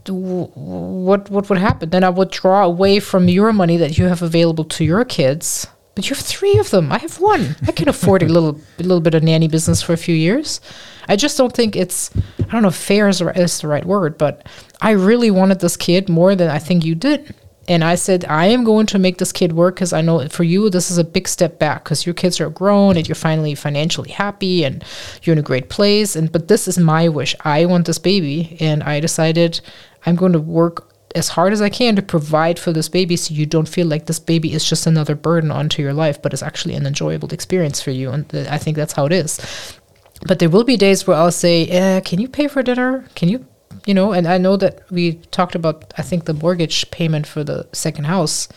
what 0.09 1.31
what 1.31 1.49
would 1.49 1.59
happen 1.59 1.89
then 1.91 2.05
i 2.05 2.09
would 2.11 2.31
draw 2.31 2.65
away 2.65 3.01
from 3.01 3.29
your 3.29 3.53
money 3.53 3.77
that 3.77 3.97
you 3.97 4.05
have 4.07 4.23
available 4.23 4.65
to 4.65 4.85
your 4.85 5.05
kids 5.05 5.67
but 5.95 6.09
you 6.11 6.15
have 6.17 6.25
three 6.25 6.59
of 6.59 6.71
them 6.71 6.91
i 6.93 6.99
have 6.99 7.21
one 7.21 7.57
i 7.67 7.73
can 7.73 7.89
afford 7.89 8.23
a 8.23 8.27
little 8.29 8.61
a 8.79 8.83
little 8.83 9.01
bit 9.01 9.15
of 9.15 9.23
nanny 9.23 9.49
business 9.49 9.81
for 9.83 9.93
a 9.93 9.97
few 9.97 10.15
years 10.15 10.61
i 11.09 11.17
just 11.17 11.37
don't 11.37 11.55
think 11.55 11.77
it's 11.77 12.11
i 12.41 12.53
don't 12.53 12.63
know 12.63 12.69
if 12.69 12.75
fair 12.75 13.09
is, 13.09 13.19
the 13.19 13.27
right- 13.27 13.37
is 13.37 13.61
the 13.61 13.69
right 13.69 13.85
word 13.85 14.17
but 14.19 14.47
i 14.81 14.91
really 14.91 15.31
wanted 15.31 15.61
this 15.61 15.77
kid 15.77 16.09
more 16.09 16.35
than 16.35 16.51
i 16.51 16.59
think 16.59 16.85
you 16.85 16.95
did 16.95 17.35
and 17.69 17.83
I 17.83 17.95
said, 17.95 18.25
I 18.27 18.47
am 18.47 18.65
going 18.65 18.87
to 18.87 18.99
make 18.99 19.19
this 19.19 19.33
kid 19.33 19.53
work 19.53 19.77
because 19.77 19.93
I 19.93 20.01
know 20.01 20.29
for 20.29 20.45
you, 20.45 20.69
this 20.69 20.91
is 20.91 20.99
a 20.99 21.05
big 21.05 21.27
step 21.27 21.59
back 21.59 21.85
because 21.85 22.05
your 22.05 22.15
kids 22.15 22.41
are 22.41 22.51
grown 22.51 22.97
and 22.97 23.09
you're 23.09 23.15
finally 23.15 23.55
financially 23.55 24.11
happy 24.11 24.65
and 24.65 24.85
you're 25.23 25.33
in 25.33 25.39
a 25.39 25.43
great 25.43 25.71
place. 25.71 26.15
And 26.17 26.31
but 26.31 26.49
this 26.49 26.69
is 26.69 26.79
my 26.79 27.09
wish. 27.09 27.35
I 27.45 27.65
want 27.67 27.87
this 27.87 27.99
baby. 27.99 28.57
And 28.61 28.83
I 28.83 29.01
decided 29.01 29.61
I'm 30.05 30.17
going 30.17 30.33
to 30.33 30.41
work 30.41 30.91
as 31.15 31.29
hard 31.29 31.53
as 31.53 31.63
I 31.63 31.69
can 31.69 31.97
to 31.97 32.03
provide 32.03 32.59
for 32.59 32.73
this 32.73 32.89
baby 32.89 33.17
so 33.17 33.33
you 33.33 33.47
don't 33.47 33.69
feel 33.69 33.87
like 33.87 34.07
this 34.07 34.19
baby 34.19 34.53
is 34.53 34.69
just 34.69 34.87
another 34.87 35.15
burden 35.15 35.51
onto 35.51 35.81
your 35.81 35.93
life, 35.93 36.21
but 36.21 36.33
it's 36.33 36.43
actually 36.43 36.75
an 36.75 36.87
enjoyable 36.87 37.33
experience 37.33 37.81
for 37.81 37.93
you. 37.93 38.11
And 38.11 38.29
th- 38.29 38.49
I 38.49 38.59
think 38.59 38.77
that's 38.77 38.95
how 38.95 39.07
it 39.07 39.13
is. 39.13 39.79
But 40.27 40.39
there 40.39 40.49
will 40.49 40.65
be 40.65 40.77
days 40.77 41.07
where 41.07 41.17
I'll 41.17 41.33
say, 41.33 41.67
eh, 41.67 42.01
Can 42.01 42.21
you 42.21 42.29
pay 42.29 42.49
for 42.49 42.63
dinner? 42.63 43.07
Can 43.15 43.29
you 43.29 43.47
you 43.87 43.95
know, 43.95 44.13
and 44.13 44.27
I 44.27 44.39
know 44.39 44.57
that 44.57 44.91
we 44.91 45.15
talked 45.31 45.55
about, 45.55 45.93
I 45.99 46.03
think, 46.03 46.25
the 46.25 46.35
mortgage 46.35 46.91
payment 46.91 47.27
for 47.27 47.45
the 47.45 47.69
second 47.73 48.05
house. 48.05 48.49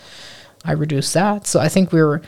I 0.64 0.72
reduced 0.72 1.14
that. 1.14 1.48
So 1.48 1.60
I 1.60 1.70
think 1.70 1.92
we're 1.92 2.22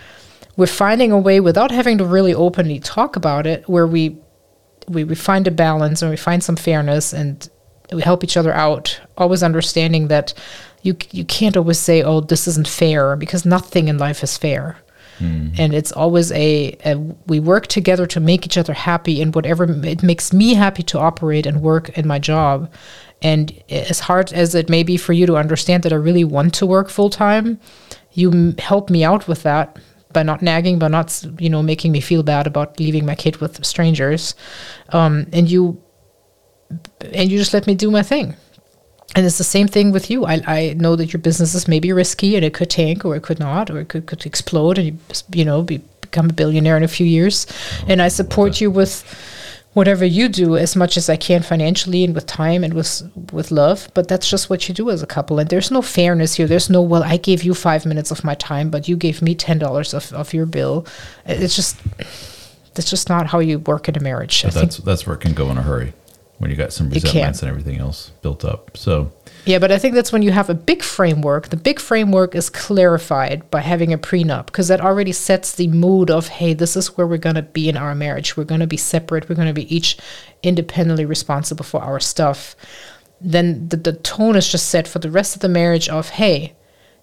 we're 0.57 0.67
finding 0.67 1.11
a 1.11 1.17
way 1.17 1.39
without 1.39 1.71
having 1.71 1.97
to 1.99 2.05
really 2.05 2.33
openly 2.33 2.79
talk 2.79 3.15
about 3.15 3.47
it, 3.47 3.67
where 3.69 3.87
we 3.87 4.17
we, 4.87 5.03
we 5.03 5.15
find 5.15 5.47
a 5.47 5.51
balance 5.51 6.01
and 6.01 6.11
we 6.11 6.17
find 6.17 6.43
some 6.43 6.55
fairness 6.55 7.13
and 7.13 7.49
we 7.91 8.01
help 8.01 8.23
each 8.23 8.37
other 8.37 8.53
out, 8.53 8.99
always 9.17 9.43
understanding 9.43 10.09
that 10.09 10.33
you 10.81 10.97
you 11.11 11.25
can't 11.25 11.57
always 11.57 11.79
say, 11.79 12.01
"Oh, 12.03 12.21
this 12.21 12.47
isn't 12.47 12.67
fair," 12.67 13.15
because 13.15 13.45
nothing 13.45 13.87
in 13.87 13.97
life 13.97 14.23
is 14.23 14.37
fair. 14.37 14.77
And 15.57 15.73
it's 15.73 15.91
always 15.91 16.31
a, 16.31 16.77
a 16.85 16.95
we 17.27 17.39
work 17.39 17.67
together 17.67 18.05
to 18.07 18.19
make 18.19 18.45
each 18.45 18.57
other 18.57 18.73
happy, 18.73 19.21
and 19.21 19.35
whatever 19.35 19.65
it 19.85 20.03
makes 20.03 20.31
me 20.33 20.53
happy 20.53 20.83
to 20.83 20.99
operate 20.99 21.45
and 21.45 21.61
work 21.61 21.89
in 21.97 22.07
my 22.07 22.19
job. 22.19 22.71
And 23.21 23.61
as 23.69 23.99
hard 23.99 24.31
as 24.31 24.55
it 24.55 24.69
may 24.69 24.83
be 24.83 24.95
for 24.97 25.13
you 25.13 25.25
to 25.25 25.35
understand 25.35 25.83
that 25.83 25.91
I 25.91 25.97
really 25.97 26.23
want 26.23 26.53
to 26.55 26.65
work 26.65 26.89
full 26.89 27.09
time, 27.09 27.59
you 28.13 28.31
m- 28.31 28.55
help 28.57 28.89
me 28.89 29.03
out 29.03 29.27
with 29.27 29.43
that 29.43 29.77
by 30.13 30.23
not 30.23 30.41
nagging, 30.41 30.79
by 30.79 30.87
not 30.87 31.25
you 31.37 31.49
know 31.49 31.61
making 31.61 31.91
me 31.91 31.99
feel 32.01 32.23
bad 32.23 32.47
about 32.47 32.79
leaving 32.79 33.05
my 33.05 33.15
kid 33.15 33.37
with 33.37 33.63
strangers, 33.65 34.35
um, 34.89 35.27
and 35.33 35.51
you 35.51 35.81
and 37.13 37.31
you 37.31 37.37
just 37.37 37.53
let 37.53 37.67
me 37.67 37.75
do 37.75 37.91
my 37.91 38.03
thing. 38.03 38.35
And 39.15 39.25
it's 39.25 39.37
the 39.37 39.43
same 39.43 39.67
thing 39.67 39.91
with 39.91 40.09
you. 40.09 40.25
I, 40.25 40.41
I 40.45 40.73
know 40.73 40.95
that 40.95 41.11
your 41.11 41.19
business 41.19 41.55
is 41.55 41.67
maybe 41.67 41.91
risky 41.91 42.35
and 42.35 42.45
it 42.45 42.53
could 42.53 42.69
tank 42.69 43.05
or 43.05 43.15
it 43.15 43.23
could 43.23 43.39
not 43.39 43.69
or 43.69 43.79
it 43.79 43.89
could, 43.89 44.05
could 44.05 44.25
explode 44.25 44.77
and 44.77 44.87
you 44.87 44.97
you 45.33 45.45
know 45.45 45.63
be, 45.63 45.79
become 46.01 46.29
a 46.29 46.33
billionaire 46.33 46.77
in 46.77 46.83
a 46.83 46.87
few 46.87 47.05
years. 47.05 47.47
Oh, 47.81 47.85
and 47.87 48.01
I 48.01 48.07
support 48.07 48.61
you 48.61 48.69
with 48.69 49.03
whatever 49.73 50.03
you 50.03 50.27
do 50.27 50.57
as 50.57 50.75
much 50.75 50.97
as 50.97 51.09
I 51.09 51.15
can 51.15 51.41
financially 51.41 52.03
and 52.03 52.13
with 52.13 52.25
time 52.25 52.63
and 52.63 52.73
with 52.73 53.01
with 53.31 53.49
love. 53.49 53.89
But 53.95 54.07
that's 54.07 54.29
just 54.29 54.49
what 54.49 54.67
you 54.67 54.75
do 54.75 54.89
as 54.91 55.01
a 55.01 55.07
couple. 55.07 55.39
And 55.39 55.49
there's 55.49 55.71
no 55.71 55.81
fairness 55.81 56.35
here. 56.35 56.47
There's 56.47 56.69
no 56.69 56.81
well 56.81 57.03
I 57.03 57.17
gave 57.17 57.43
you 57.43 57.55
five 57.55 57.85
minutes 57.87 58.11
of 58.11 58.23
my 58.23 58.35
time, 58.35 58.69
but 58.69 58.87
you 58.87 58.95
gave 58.95 59.21
me 59.21 59.33
ten 59.33 59.57
dollars 59.57 59.93
of, 59.93 60.13
of 60.13 60.33
your 60.33 60.45
bill. 60.45 60.85
It's 61.25 61.55
just 61.55 61.77
that's 62.75 62.89
just 62.89 63.09
not 63.09 63.27
how 63.27 63.39
you 63.39 63.59
work 63.59 63.89
in 63.89 63.97
a 63.97 64.01
marriage. 64.01 64.43
That's 64.43 64.77
that's 64.77 65.07
where 65.07 65.15
it 65.15 65.21
can 65.21 65.33
go 65.33 65.49
in 65.49 65.57
a 65.57 65.63
hurry 65.63 65.93
when 66.39 66.49
you 66.49 66.57
got 66.57 66.73
some 66.73 66.89
resentments 66.89 67.41
and 67.41 67.49
everything 67.49 67.77
else 67.79 68.11
built 68.21 68.43
up. 68.43 68.75
So 68.75 69.11
Yeah, 69.45 69.59
but 69.59 69.71
I 69.71 69.77
think 69.77 69.93
that's 69.93 70.11
when 70.11 70.21
you 70.21 70.31
have 70.31 70.49
a 70.49 70.53
big 70.53 70.81
framework. 70.81 71.49
The 71.49 71.57
big 71.57 71.79
framework 71.79 72.33
is 72.33 72.49
clarified 72.49 73.49
by 73.51 73.59
having 73.59 73.93
a 73.93 73.97
prenup 73.97 74.47
because 74.47 74.69
that 74.69 74.81
already 74.81 75.11
sets 75.11 75.55
the 75.55 75.67
mood 75.67 76.09
of, 76.09 76.29
hey, 76.29 76.53
this 76.53 76.75
is 76.75 76.97
where 76.97 77.05
we're 77.05 77.17
going 77.17 77.35
to 77.35 77.41
be 77.41 77.69
in 77.69 77.77
our 77.77 77.93
marriage. 77.93 78.37
We're 78.37 78.45
going 78.45 78.61
to 78.61 78.67
be 78.67 78.77
separate. 78.77 79.29
We're 79.29 79.35
going 79.35 79.47
to 79.49 79.53
be 79.53 79.73
each 79.73 79.97
independently 80.41 81.05
responsible 81.05 81.65
for 81.65 81.81
our 81.81 81.99
stuff. 81.99 82.55
Then 83.21 83.67
the, 83.67 83.77
the 83.77 83.93
tone 83.93 84.37
is 84.37 84.49
just 84.49 84.69
set 84.69 84.87
for 84.87 84.99
the 84.99 85.11
rest 85.11 85.35
of 85.35 85.41
the 85.41 85.49
marriage 85.49 85.89
of, 85.89 86.09
hey, 86.09 86.55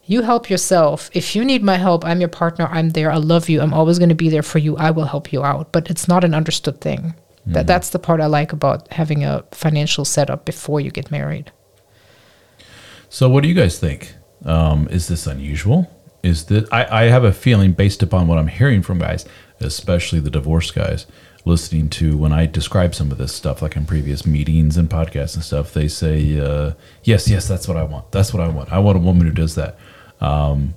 you 0.05 0.23
help 0.23 0.49
yourself. 0.49 1.11
If 1.13 1.37
you 1.37 1.45
need 1.45 1.63
my 1.63 1.77
help, 1.77 2.07
I'm 2.07 2.21
your 2.21 2.31
partner. 2.31 2.69
I'm 2.71 2.91
there. 2.91 3.11
I 3.11 3.17
love 3.17 3.51
you. 3.51 3.61
I'm 3.61 3.75
always 3.75 3.99
going 3.99 4.09
to 4.09 4.15
be 4.15 4.31
there 4.31 4.43
for 4.43 4.59
you. 4.59 4.77
I 4.77 4.93
will 4.93 5.05
help 5.05 5.33
you 5.33 5.45
out. 5.45 5.73
But 5.73 5.91
it's 5.91 6.09
not 6.09 6.25
an 6.25 6.33
understood 6.33 6.81
thing. 6.81 7.15
That, 7.47 7.67
that's 7.67 7.91
the 7.91 7.99
part 7.99 8.21
I 8.21 8.27
like 8.27 8.53
about 8.53 8.93
having 8.93 9.25
a 9.25 9.45
financial 9.53 10.05
setup 10.05 10.45
before 10.45 10.81
you 10.81 10.91
get 10.91 11.11
married. 11.11 11.53
So, 13.09 13.29
what 13.29 13.43
do 13.43 13.49
you 13.49 13.55
guys 13.55 13.79
think? 13.79 14.15
Um, 14.45 14.89
is 14.91 15.07
this 15.09 15.27
unusual? 15.27 15.91
Is 16.23 16.47
that 16.47 16.73
I, 16.73 17.05
I 17.05 17.05
have 17.05 17.23
a 17.23 17.33
feeling 17.33 17.73
based 17.73 18.03
upon 18.03 18.27
what 18.27 18.39
I'm 18.39 18.49
hearing 18.49 18.83
from 18.83 18.99
guys, 18.99 19.25
especially 19.61 20.19
the 20.19 20.31
divorce 20.31 20.73
guys, 20.73 21.07
listening 21.45 21.89
to 21.91 22.19
when 22.19 22.33
I 22.33 22.47
describe 22.47 22.97
some 22.97 23.13
of 23.13 23.19
this 23.19 23.33
stuff, 23.33 23.63
like 23.63 23.77
in 23.77 23.87
previous 23.87 24.27
meetings 24.27 24.77
and 24.77 24.91
podcasts 24.91 25.37
and 25.37 25.45
stuff, 25.45 25.73
they 25.73 25.87
say, 25.87 26.41
uh, 26.41 26.73
"Yes, 27.05 27.29
yes, 27.29 27.47
that's 27.47 27.69
what 27.69 27.77
I 27.77 27.85
want. 27.85 28.11
That's 28.11 28.35
what 28.35 28.43
I 28.43 28.49
want. 28.49 28.73
I 28.73 28.81
want 28.81 28.97
a 28.97 29.01
woman 29.01 29.27
who 29.27 29.33
does 29.33 29.55
that." 29.55 29.79
Um, 30.21 30.75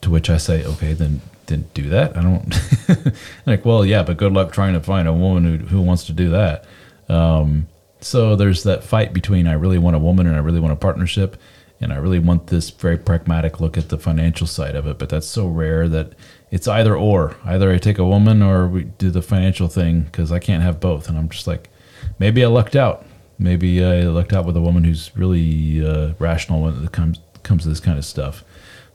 to 0.00 0.08
which 0.08 0.30
I 0.30 0.38
say, 0.38 0.64
"Okay, 0.64 0.94
then 0.94 1.20
then 1.46 1.68
do 1.74 1.88
that." 1.90 2.16
I 2.16 2.22
don't 2.22 3.14
like. 3.46 3.64
Well, 3.64 3.84
yeah, 3.84 4.02
but 4.02 4.16
good 4.16 4.32
luck 4.32 4.52
trying 4.52 4.74
to 4.74 4.80
find 4.80 5.08
a 5.08 5.12
woman 5.12 5.44
who 5.44 5.66
who 5.66 5.82
wants 5.82 6.04
to 6.04 6.12
do 6.12 6.30
that. 6.30 6.64
Um, 7.08 7.68
so 8.00 8.36
there's 8.36 8.62
that 8.64 8.84
fight 8.84 9.12
between 9.12 9.46
I 9.46 9.54
really 9.54 9.78
want 9.78 9.96
a 9.96 10.00
woman 10.00 10.26
and 10.26 10.36
I 10.36 10.40
really 10.40 10.60
want 10.60 10.72
a 10.72 10.76
partnership, 10.76 11.36
and 11.80 11.92
I 11.92 11.96
really 11.96 12.18
want 12.18 12.48
this 12.48 12.70
very 12.70 12.98
pragmatic 12.98 13.60
look 13.60 13.76
at 13.76 13.88
the 13.88 13.98
financial 13.98 14.46
side 14.46 14.76
of 14.76 14.86
it. 14.86 14.98
But 14.98 15.08
that's 15.08 15.26
so 15.26 15.46
rare 15.46 15.88
that 15.88 16.12
it's 16.50 16.68
either 16.68 16.96
or. 16.96 17.36
Either 17.44 17.72
I 17.72 17.78
take 17.78 17.98
a 17.98 18.04
woman 18.04 18.42
or 18.42 18.68
we 18.68 18.84
do 18.84 19.10
the 19.10 19.22
financial 19.22 19.68
thing 19.68 20.02
because 20.02 20.30
I 20.32 20.38
can't 20.38 20.62
have 20.62 20.80
both. 20.80 21.08
And 21.08 21.18
I'm 21.18 21.28
just 21.28 21.46
like, 21.46 21.68
maybe 22.18 22.44
I 22.44 22.48
lucked 22.48 22.76
out. 22.76 23.04
Maybe 23.38 23.84
I 23.84 24.02
lucked 24.02 24.32
out 24.32 24.46
with 24.46 24.56
a 24.56 24.60
woman 24.60 24.84
who's 24.84 25.10
really 25.16 25.86
uh, 25.86 26.14
rational 26.18 26.62
when 26.62 26.84
it 26.84 26.92
comes 26.92 27.20
comes 27.42 27.62
to 27.64 27.68
this 27.68 27.80
kind 27.80 27.98
of 27.98 28.04
stuff. 28.04 28.42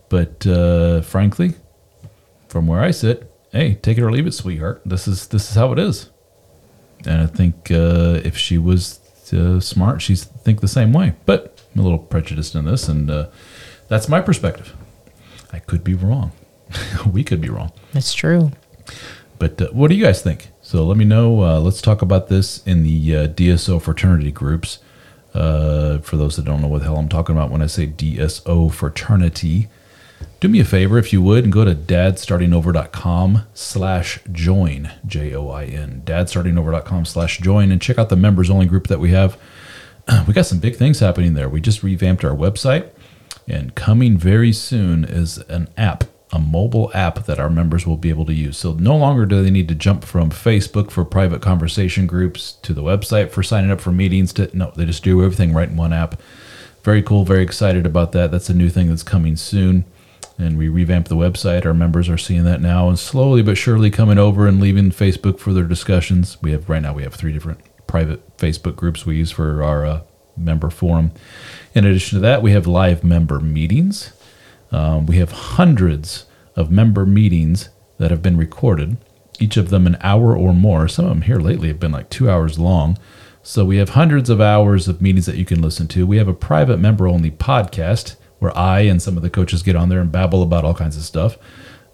But 0.10 0.46
uh, 0.48 1.02
frankly, 1.02 1.56
from 2.52 2.68
where 2.68 2.82
I 2.82 2.92
sit, 2.92 3.32
hey, 3.54 3.76
take 3.76 3.98
it 3.98 4.04
or 4.04 4.12
leave 4.12 4.28
it, 4.28 4.34
sweetheart. 4.34 4.82
This 4.86 5.08
is 5.08 5.28
this 5.28 5.50
is 5.50 5.56
how 5.56 5.72
it 5.72 5.80
is. 5.80 6.10
And 7.06 7.22
I 7.22 7.26
think 7.26 7.72
uh, 7.72 8.20
if 8.26 8.38
she 8.38 8.58
was 8.58 9.00
uh, 9.34 9.62
smart, 9.62 10.02
she'd 10.02 10.20
think 10.20 10.60
the 10.60 10.68
same 10.68 10.92
way. 10.92 11.14
But 11.26 11.64
I'm 11.74 11.80
a 11.80 11.84
little 11.84 11.98
prejudiced 11.98 12.54
in 12.54 12.66
this, 12.66 12.90
and 12.90 13.10
uh, 13.10 13.28
that's 13.88 14.10
my 14.10 14.20
perspective. 14.20 14.76
I 15.54 15.60
could 15.60 15.84
be 15.84 15.94
wrong. 15.94 16.34
we 17.12 17.24
could 17.24 17.40
be 17.40 17.50
wrong. 17.50 17.72
That's 17.94 18.14
true. 18.14 18.52
But 19.40 19.62
uh, 19.62 19.68
what 19.72 19.88
do 19.88 19.96
you 19.96 20.04
guys 20.04 20.22
think? 20.22 20.50
So 20.62 20.86
let 20.86 20.98
me 20.98 21.06
know. 21.06 21.44
Uh, 21.44 21.60
let's 21.60 21.82
talk 21.82 22.02
about 22.02 22.28
this 22.28 22.62
in 22.68 22.84
the 22.84 23.16
uh, 23.16 23.28
DSO 23.30 23.82
fraternity 23.82 24.32
groups. 24.32 24.80
Uh, 25.34 26.00
for 26.00 26.18
those 26.18 26.36
that 26.36 26.44
don't 26.44 26.62
know 26.62 26.68
what 26.68 26.80
the 26.80 26.86
hell 26.86 26.98
I'm 26.98 27.08
talking 27.08 27.34
about 27.34 27.50
when 27.50 27.62
I 27.62 27.68
say 27.68 27.88
DSO 27.88 28.70
fraternity, 28.74 29.70
do 30.42 30.50
me 30.50 30.60
a 30.60 30.66
favor 30.66 30.98
if 30.98 31.14
you 31.14 31.22
would 31.22 31.44
and 31.44 31.54
go 31.54 31.64
to 31.64 31.76
dadstartingover.com 31.76 33.44
slash 33.54 34.20
join, 34.32 34.92
J-O-I-N, 35.06 36.02
dadstartingover.com 36.04 37.06
slash 37.06 37.38
join 37.38 37.72
and 37.72 37.80
check 37.80 38.00
out 38.00 38.10
the 38.10 38.16
members 38.16 38.50
only 38.50 38.66
group 38.66 38.88
that 38.88 39.00
we 39.00 39.12
have. 39.12 39.38
We 40.28 40.34
got 40.34 40.48
some 40.48 40.60
big 40.60 40.76
things 40.76 41.00
happening 41.00 41.36
there. 41.36 41.48
We 41.48 41.62
just 41.62 41.84
revamped 41.84 42.26
our 42.26 42.36
website 42.36 42.90
and 43.48 43.76
coming 43.76 44.18
very 44.18 44.52
soon 44.52 45.06
is 45.06 45.38
an 45.38 45.70
app 45.78 46.06
a 46.34 46.40
mobile 46.40 46.90
app 46.94 47.26
that 47.26 47.40
our 47.40 47.50
members 47.50 47.86
will 47.86 47.98
be 47.98 48.10
able 48.10 48.26
to 48.26 48.34
use. 48.34 48.58
So 48.58 48.74
no 48.74 48.96
longer 48.96 49.26
do 49.26 49.44
they 49.44 49.52
need 49.52 49.68
to 49.68 49.76
jump 49.76 50.06
from 50.06 50.30
Facebook 50.30 50.90
for 50.90 51.04
private 51.04 51.42
conversation 51.42 52.08
groups 52.08 52.54
to 52.62 52.74
the 52.74 52.82
website 52.82 53.32
for 53.32 53.44
signing 53.44 53.70
up 53.70 53.82
for 53.82 53.92
meetings 53.92 54.32
to 54.34 54.50
no, 54.58 54.72
they 54.76 54.86
just 54.86 55.04
do 55.04 55.22
everything 55.22 55.54
right 55.54 55.68
in 55.68 55.76
one 55.76 55.92
app. 55.92 56.20
Very 56.84 57.04
cool, 57.04 57.26
very 57.26 57.44
excited 57.44 57.86
about 57.86 58.14
that. 58.14 58.32
That's 58.32 58.50
a 58.50 58.54
new 58.54 58.70
thing 58.70 58.88
that's 58.88 59.04
coming 59.04 59.36
soon. 59.36 59.84
And 60.38 60.58
we 60.58 60.70
revamped 60.70 61.10
the 61.10 61.16
website. 61.16 61.66
Our 61.66 61.74
members 61.74 62.10
are 62.10 62.18
seeing 62.18 62.46
that 62.46 62.62
now 62.62 62.90
and 62.90 62.98
slowly 62.98 63.44
but 63.44 63.58
surely 63.58 63.92
coming 63.92 64.18
over 64.18 64.48
and 64.48 64.60
leaving 64.60 64.90
Facebook 64.92 65.40
for 65.40 65.54
their 65.54 65.66
discussions. 65.66 66.42
We 66.42 66.52
have 66.52 66.70
right 66.70 66.82
now 66.82 66.94
we 66.94 67.04
have 67.04 67.14
three 67.14 67.32
different 67.32 67.60
private 67.86 68.38
Facebook 68.38 68.76
groups 68.76 69.06
we 69.06 69.18
use 69.18 69.32
for 69.32 69.64
our 69.64 69.86
uh, 69.86 70.02
member 70.36 70.70
forum. 70.70 71.12
In 71.76 71.86
addition 71.86 72.18
to 72.18 72.22
that, 72.22 72.42
we 72.42 72.52
have 72.52 72.66
live 72.66 73.04
member 73.04 73.40
meetings 73.40 74.14
um, 74.72 75.06
we 75.06 75.18
have 75.18 75.32
hundreds 75.32 76.26
of 76.56 76.72
member 76.72 77.06
meetings 77.06 77.70
that 77.98 78.12
have 78.12 78.22
been 78.22 78.38
recorded, 78.38 78.98
each 79.40 79.58
of 79.58 79.70
them 79.70 79.86
an 79.86 79.98
hour 80.02 80.36
or 80.36 80.54
more. 80.54 80.88
Some 80.88 81.06
of 81.06 81.10
them 81.10 81.22
here 81.24 81.40
lately 81.40 81.68
have 81.68 81.80
been 81.80 81.92
like 81.92 82.10
two 82.10 82.30
hours 82.30 82.58
long. 82.58 82.98
So 83.44 83.66
we 83.66 83.78
have 83.78 83.90
hundreds 83.90 84.30
of 84.30 84.40
hours 84.40 84.88
of 84.88 85.02
meetings 85.02 85.26
that 85.26 85.36
you 85.36 85.46
can 85.46 85.62
listen 85.62 85.88
to. 85.90 86.06
We 86.06 86.18
have 86.18 86.28
a 86.28 86.34
private 86.34 86.78
member 86.78 87.08
only 87.08 87.32
podcast 87.32 88.16
where 88.42 88.56
I 88.58 88.82
and 88.82 89.02
some 89.02 89.16
of 89.16 89.24
the 89.24 89.30
coaches 89.30 89.64
get 89.64 89.76
on 89.76 89.90
there 89.90 90.02
and 90.02 90.12
babble 90.12 90.44
about 90.44 90.66
all 90.66 90.74
kinds 90.74 90.98
of 90.98 91.04
stuff. 91.04 91.38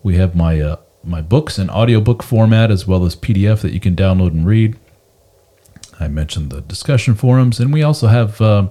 We 0.02 0.16
have 0.16 0.36
my 0.36 0.60
uh, 0.60 0.78
my 1.04 1.22
books 1.22 1.60
in 1.60 1.70
audiobook 1.70 2.24
format 2.24 2.72
as 2.72 2.88
well 2.88 3.06
as 3.06 3.16
PDF 3.16 3.62
that 3.62 3.74
you 3.74 3.80
can 3.80 3.96
download 3.96 4.32
and 4.32 4.46
read. 4.46 4.78
I 6.00 6.08
mentioned 6.08 6.50
the 6.50 6.62
discussion 6.62 7.16
forums, 7.16 7.60
and 7.60 7.72
we 7.72 7.84
also 7.84 8.08
have 8.08 8.42
uh, 8.42 8.70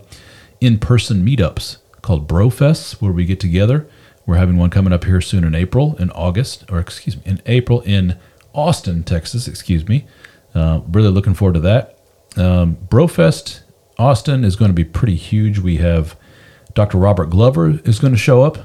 in 0.61 0.79
person 0.79 1.25
meetups 1.25 1.79
called 2.03 2.29
Brofests 2.29 3.01
where 3.01 3.13
we 3.13 3.25
get 3.25 3.41
together 3.41 3.89
we're 4.27 4.37
having 4.37 4.57
one 4.57 4.71
coming 4.71 4.93
up 4.93 5.05
here 5.05 5.21
soon 5.21 5.45
in 5.45 5.55
April, 5.55 5.95
in 5.99 6.11
August, 6.11 6.65
or 6.69 6.81
excuse 6.81 7.17
me, 7.17 7.23
in 7.25 7.41
April 7.47 7.81
in 7.83 8.19
Austin, 8.53 9.05
Texas. 9.05 9.47
Excuse 9.47 9.87
me. 9.89 10.05
Uh, 10.53 10.81
really 10.89 11.11
looking 11.11 11.35
forward 11.35 11.55
to 11.55 11.61
that. 11.61 12.01
Um, 12.37 12.77
Brofest 12.89 13.61
Austin 13.99 14.45
is 14.45 14.57
going 14.57 14.71
to 14.71 14.75
be 14.75 14.85
pretty 14.85 15.15
huge. 15.15 15.61
We 15.61 15.77
have 15.77 16.17
Dr. 16.77 16.99
Robert 16.99 17.31
Glover 17.31 17.81
is 17.85 17.99
going 17.99 18.13
to 18.13 18.19
show 18.19 18.43
up. 18.43 18.59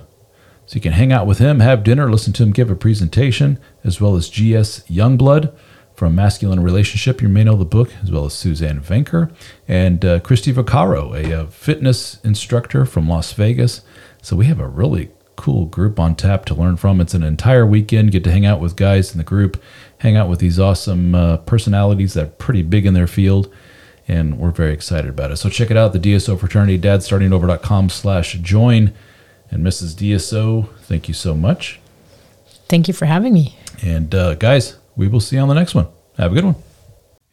So 0.65 0.75
you 0.75 0.81
can 0.81 0.91
hang 0.91 1.13
out 1.13 1.25
with 1.25 1.39
him, 1.39 1.61
have 1.61 1.81
dinner, 1.81 2.11
listen 2.11 2.33
to 2.33 2.43
him 2.43 2.51
give 2.51 2.69
a 2.69 2.75
presentation, 2.75 3.57
as 3.85 4.01
well 4.01 4.17
as 4.17 4.27
G.S. 4.27 4.81
Youngblood 4.89 5.55
from 5.95 6.13
Masculine 6.13 6.59
Relationship. 6.59 7.21
You 7.21 7.29
may 7.29 7.45
know 7.45 7.55
the 7.55 7.63
book, 7.63 7.93
as 8.03 8.11
well 8.11 8.25
as 8.25 8.33
Suzanne 8.33 8.81
Venker 8.81 9.33
and 9.65 10.03
uh, 10.03 10.19
Christy 10.19 10.51
Vaccaro, 10.51 11.13
a, 11.13 11.31
a 11.31 11.43
uh, 11.43 11.47
fitness 11.47 12.19
instructor 12.21 12.85
from 12.85 13.07
Las 13.07 13.31
Vegas. 13.31 13.81
So 14.21 14.35
we 14.35 14.45
have 14.47 14.59
a 14.59 14.67
really 14.67 15.09
cool 15.37 15.65
group 15.65 15.97
on 15.97 16.15
tap 16.15 16.43
to 16.45 16.53
learn 16.53 16.75
from. 16.75 16.99
It's 16.99 17.13
an 17.13 17.23
entire 17.23 17.65
weekend. 17.65 18.11
Get 18.11 18.25
to 18.25 18.31
hang 18.31 18.45
out 18.45 18.59
with 18.59 18.75
guys 18.75 19.13
in 19.13 19.19
the 19.19 19.23
group, 19.23 19.61
hang 19.99 20.17
out 20.17 20.27
with 20.27 20.39
these 20.39 20.59
awesome 20.59 21.15
uh, 21.15 21.37
personalities 21.37 22.13
that 22.15 22.23
are 22.25 22.31
pretty 22.31 22.61
big 22.61 22.85
in 22.85 22.93
their 22.93 23.07
field, 23.07 23.53
and 24.11 24.37
we're 24.37 24.51
very 24.51 24.73
excited 24.73 25.09
about 25.09 25.31
it. 25.31 25.37
So 25.37 25.49
check 25.49 25.71
it 25.71 25.77
out, 25.77 25.93
the 25.93 25.99
DSO 25.99 26.39
fraternity, 26.39 26.77
dadstartingover.com 26.79 27.89
slash 27.89 28.33
join. 28.33 28.93
And 29.49 29.65
Mrs. 29.65 29.95
DSO, 29.95 30.69
thank 30.81 31.07
you 31.07 31.13
so 31.13 31.35
much. 31.35 31.79
Thank 32.67 32.87
you 32.87 32.93
for 32.93 33.05
having 33.05 33.33
me. 33.33 33.57
And 33.83 34.13
uh, 34.13 34.35
guys, 34.35 34.77
we 34.95 35.07
will 35.07 35.19
see 35.19 35.35
you 35.35 35.41
on 35.41 35.47
the 35.47 35.55
next 35.55 35.75
one. 35.75 35.87
Have 36.17 36.31
a 36.31 36.35
good 36.35 36.45
one. 36.45 36.55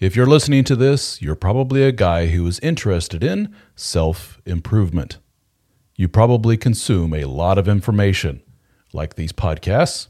If 0.01 0.17
you're 0.17 0.27
listening 0.27 0.65
to 0.65 0.77
this, 0.77 1.21
you're 1.21 1.35
probably 1.35 1.83
a 1.83 1.93
guy 1.93 2.29
who 2.29 2.47
is 2.47 2.59
interested 2.61 3.23
in 3.23 3.55
self 3.77 4.41
improvement 4.47 5.19
you 5.99 6.09
probably 6.09 6.57
consume 6.57 7.13
a 7.13 7.25
lot 7.25 7.59
of 7.59 7.67
information, 7.67 8.41
like 8.93 9.17
these 9.17 9.33
podcasts, 9.33 10.07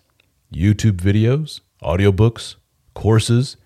YouTube 0.53 0.99
videos, 0.99 1.61
audiobooks, 1.83 2.57
courses, 2.95 3.57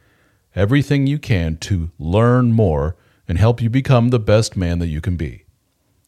everything 0.54 1.06
you 1.06 1.18
can 1.18 1.56
to 1.56 1.90
learn 1.98 2.52
more 2.52 2.96
and 3.28 3.38
help 3.38 3.60
you 3.62 3.70
become 3.70 4.08
the 4.08 4.18
best 4.18 4.56
man 4.56 4.78
that 4.78 4.88
you 4.88 5.00
can 5.00 5.16
be. 5.16 5.44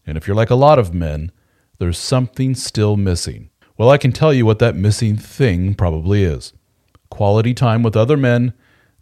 And 0.07 0.16
if 0.16 0.27
you're 0.27 0.37
like 0.37 0.51
a 0.51 0.55
lot 0.55 0.79
of 0.79 0.93
men, 0.93 1.33
there's 1.79 1.99
something 1.99 2.55
still 2.55 2.97
missing. 2.97 3.51
Well, 3.77 3.91
I 3.91 3.99
can 3.99 4.12
tell 4.12 4.33
you 4.33 4.47
what 4.47 4.59
that 4.61 4.77
missing 4.77 5.16
thing 5.16 5.75
probably 5.75 6.25
is 6.25 6.53
quality 7.11 7.55
time 7.55 7.83
with 7.83 7.97
other 7.97 8.16
men 8.16 8.53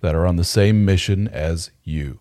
that 0.00 0.14
are 0.14 0.26
on 0.26 0.36
the 0.36 0.44
same 0.44 0.84
mission 0.84 1.28
as 1.28 1.70
you. 1.82 2.20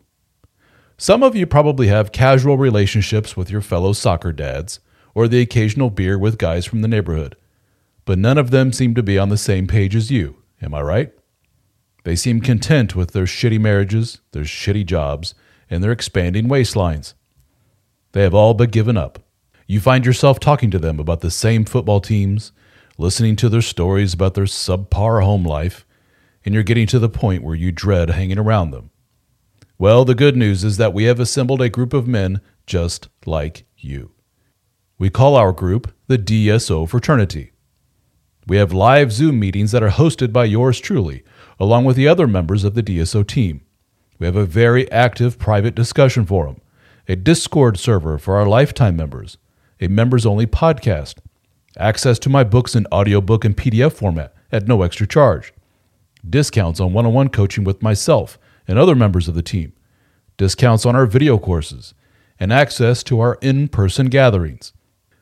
Some 0.97 1.23
of 1.23 1.35
you 1.35 1.45
probably 1.45 1.87
have 1.87 2.11
casual 2.11 2.57
relationships 2.57 3.35
with 3.35 3.49
your 3.49 3.61
fellow 3.61 3.91
soccer 3.91 4.31
dads, 4.31 4.79
or 5.13 5.27
the 5.27 5.41
occasional 5.41 5.89
beer 5.89 6.17
with 6.17 6.37
guys 6.37 6.65
from 6.65 6.81
the 6.81 6.87
neighborhood, 6.87 7.35
but 8.05 8.17
none 8.17 8.37
of 8.37 8.51
them 8.51 8.71
seem 8.71 8.95
to 8.95 9.03
be 9.03 9.17
on 9.17 9.29
the 9.29 9.37
same 9.37 9.67
page 9.67 9.95
as 9.95 10.11
you, 10.11 10.37
am 10.61 10.73
I 10.73 10.81
right? 10.81 11.13
They 12.03 12.15
seem 12.15 12.41
content 12.41 12.95
with 12.95 13.11
their 13.11 13.25
shitty 13.25 13.59
marriages, 13.59 14.21
their 14.31 14.43
shitty 14.43 14.85
jobs, 14.85 15.35
and 15.69 15.83
their 15.83 15.91
expanding 15.91 16.47
waistlines. 16.47 17.13
They 18.13 18.23
have 18.23 18.33
all 18.33 18.53
but 18.53 18.71
given 18.71 18.97
up. 18.97 19.19
You 19.67 19.79
find 19.79 20.05
yourself 20.05 20.39
talking 20.39 20.71
to 20.71 20.79
them 20.79 20.99
about 20.99 21.21
the 21.21 21.31
same 21.31 21.63
football 21.63 22.01
teams, 22.01 22.51
listening 22.97 23.35
to 23.37 23.49
their 23.49 23.61
stories 23.61 24.13
about 24.13 24.33
their 24.33 24.45
subpar 24.45 25.23
home 25.23 25.45
life, 25.45 25.85
and 26.43 26.53
you're 26.53 26.63
getting 26.63 26.87
to 26.87 26.99
the 26.99 27.09
point 27.09 27.43
where 27.43 27.55
you 27.55 27.71
dread 27.71 28.09
hanging 28.09 28.39
around 28.39 28.71
them. 28.71 28.89
Well, 29.77 30.05
the 30.05 30.15
good 30.15 30.35
news 30.35 30.63
is 30.63 30.77
that 30.77 30.93
we 30.93 31.05
have 31.05 31.19
assembled 31.19 31.61
a 31.61 31.69
group 31.69 31.93
of 31.93 32.07
men 32.07 32.41
just 32.65 33.07
like 33.25 33.65
you. 33.77 34.11
We 34.97 35.09
call 35.09 35.35
our 35.35 35.51
group 35.51 35.91
the 36.07 36.17
DSO 36.17 36.87
Fraternity. 36.87 37.51
We 38.47 38.57
have 38.57 38.73
live 38.73 39.11
Zoom 39.11 39.39
meetings 39.39 39.71
that 39.71 39.81
are 39.81 39.89
hosted 39.89 40.33
by 40.33 40.45
yours 40.45 40.79
truly, 40.79 41.23
along 41.61 41.85
with 41.85 41.95
the 41.95 42.07
other 42.07 42.25
members 42.25 42.63
of 42.63 42.73
the 42.73 42.81
DSO 42.81 43.25
team. 43.25 43.61
We 44.17 44.25
have 44.25 44.35
a 44.35 44.47
very 44.47 44.91
active 44.91 45.37
private 45.37 45.75
discussion 45.75 46.25
forum, 46.25 46.59
a 47.07 47.15
Discord 47.15 47.77
server 47.77 48.17
for 48.17 48.35
our 48.35 48.47
lifetime 48.47 48.95
members, 48.95 49.37
a 49.79 49.87
members 49.87 50.25
only 50.25 50.47
podcast, 50.47 51.19
access 51.77 52.17
to 52.17 52.29
my 52.29 52.43
books 52.43 52.75
in 52.75 52.87
audiobook 52.91 53.45
and 53.45 53.55
PDF 53.55 53.93
format 53.93 54.33
at 54.51 54.67
no 54.67 54.81
extra 54.81 55.05
charge, 55.05 55.53
discounts 56.27 56.79
on 56.79 56.93
one 56.93 57.05
on 57.05 57.13
one 57.13 57.29
coaching 57.29 57.63
with 57.63 57.83
myself 57.83 58.39
and 58.67 58.79
other 58.79 58.95
members 58.95 59.27
of 59.27 59.35
the 59.35 59.43
team, 59.43 59.71
discounts 60.37 60.83
on 60.83 60.95
our 60.95 61.05
video 61.05 61.37
courses, 61.37 61.93
and 62.39 62.51
access 62.51 63.03
to 63.03 63.19
our 63.19 63.37
in 63.39 63.67
person 63.67 64.07
gatherings. 64.07 64.73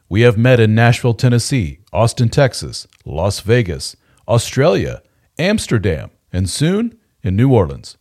We 0.07 0.21
have 0.21 0.37
met 0.37 0.61
in 0.61 0.73
Nashville, 0.73 1.15
Tennessee, 1.15 1.79
Austin, 1.91 2.29
Texas, 2.29 2.87
Las 3.03 3.41
Vegas, 3.41 3.97
Australia, 4.25 5.03
Amsterdam, 5.37 6.11
and 6.31 6.49
soon 6.49 6.97
in 7.23 7.35
New 7.35 7.53
Orleans. 7.53 7.97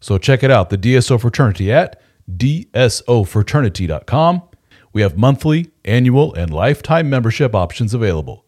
So 0.00 0.18
check 0.18 0.42
it 0.42 0.50
out, 0.50 0.70
the 0.70 0.78
DSO 0.78 1.20
Fraternity 1.20 1.70
at 1.72 2.00
dsofraternity.com. 2.30 4.42
We 4.92 5.02
have 5.02 5.18
monthly, 5.18 5.70
annual, 5.84 6.34
and 6.34 6.52
lifetime 6.52 7.08
membership 7.10 7.54
options 7.54 7.94
available. 7.94 8.44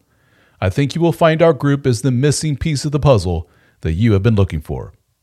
I 0.59 0.69
think 0.69 0.93
you 0.95 1.01
will 1.01 1.13
find 1.13 1.41
our 1.41 1.53
group 1.53 1.87
is 1.87 2.01
the 2.01 2.11
missing 2.11 2.57
piece 2.57 2.83
of 2.85 2.91
the 2.91 2.99
puzzle 2.99 3.49
that 3.81 3.93
you 3.93 4.13
have 4.13 4.23
been 4.23 4.35
looking 4.35 4.61
for. 4.61 4.93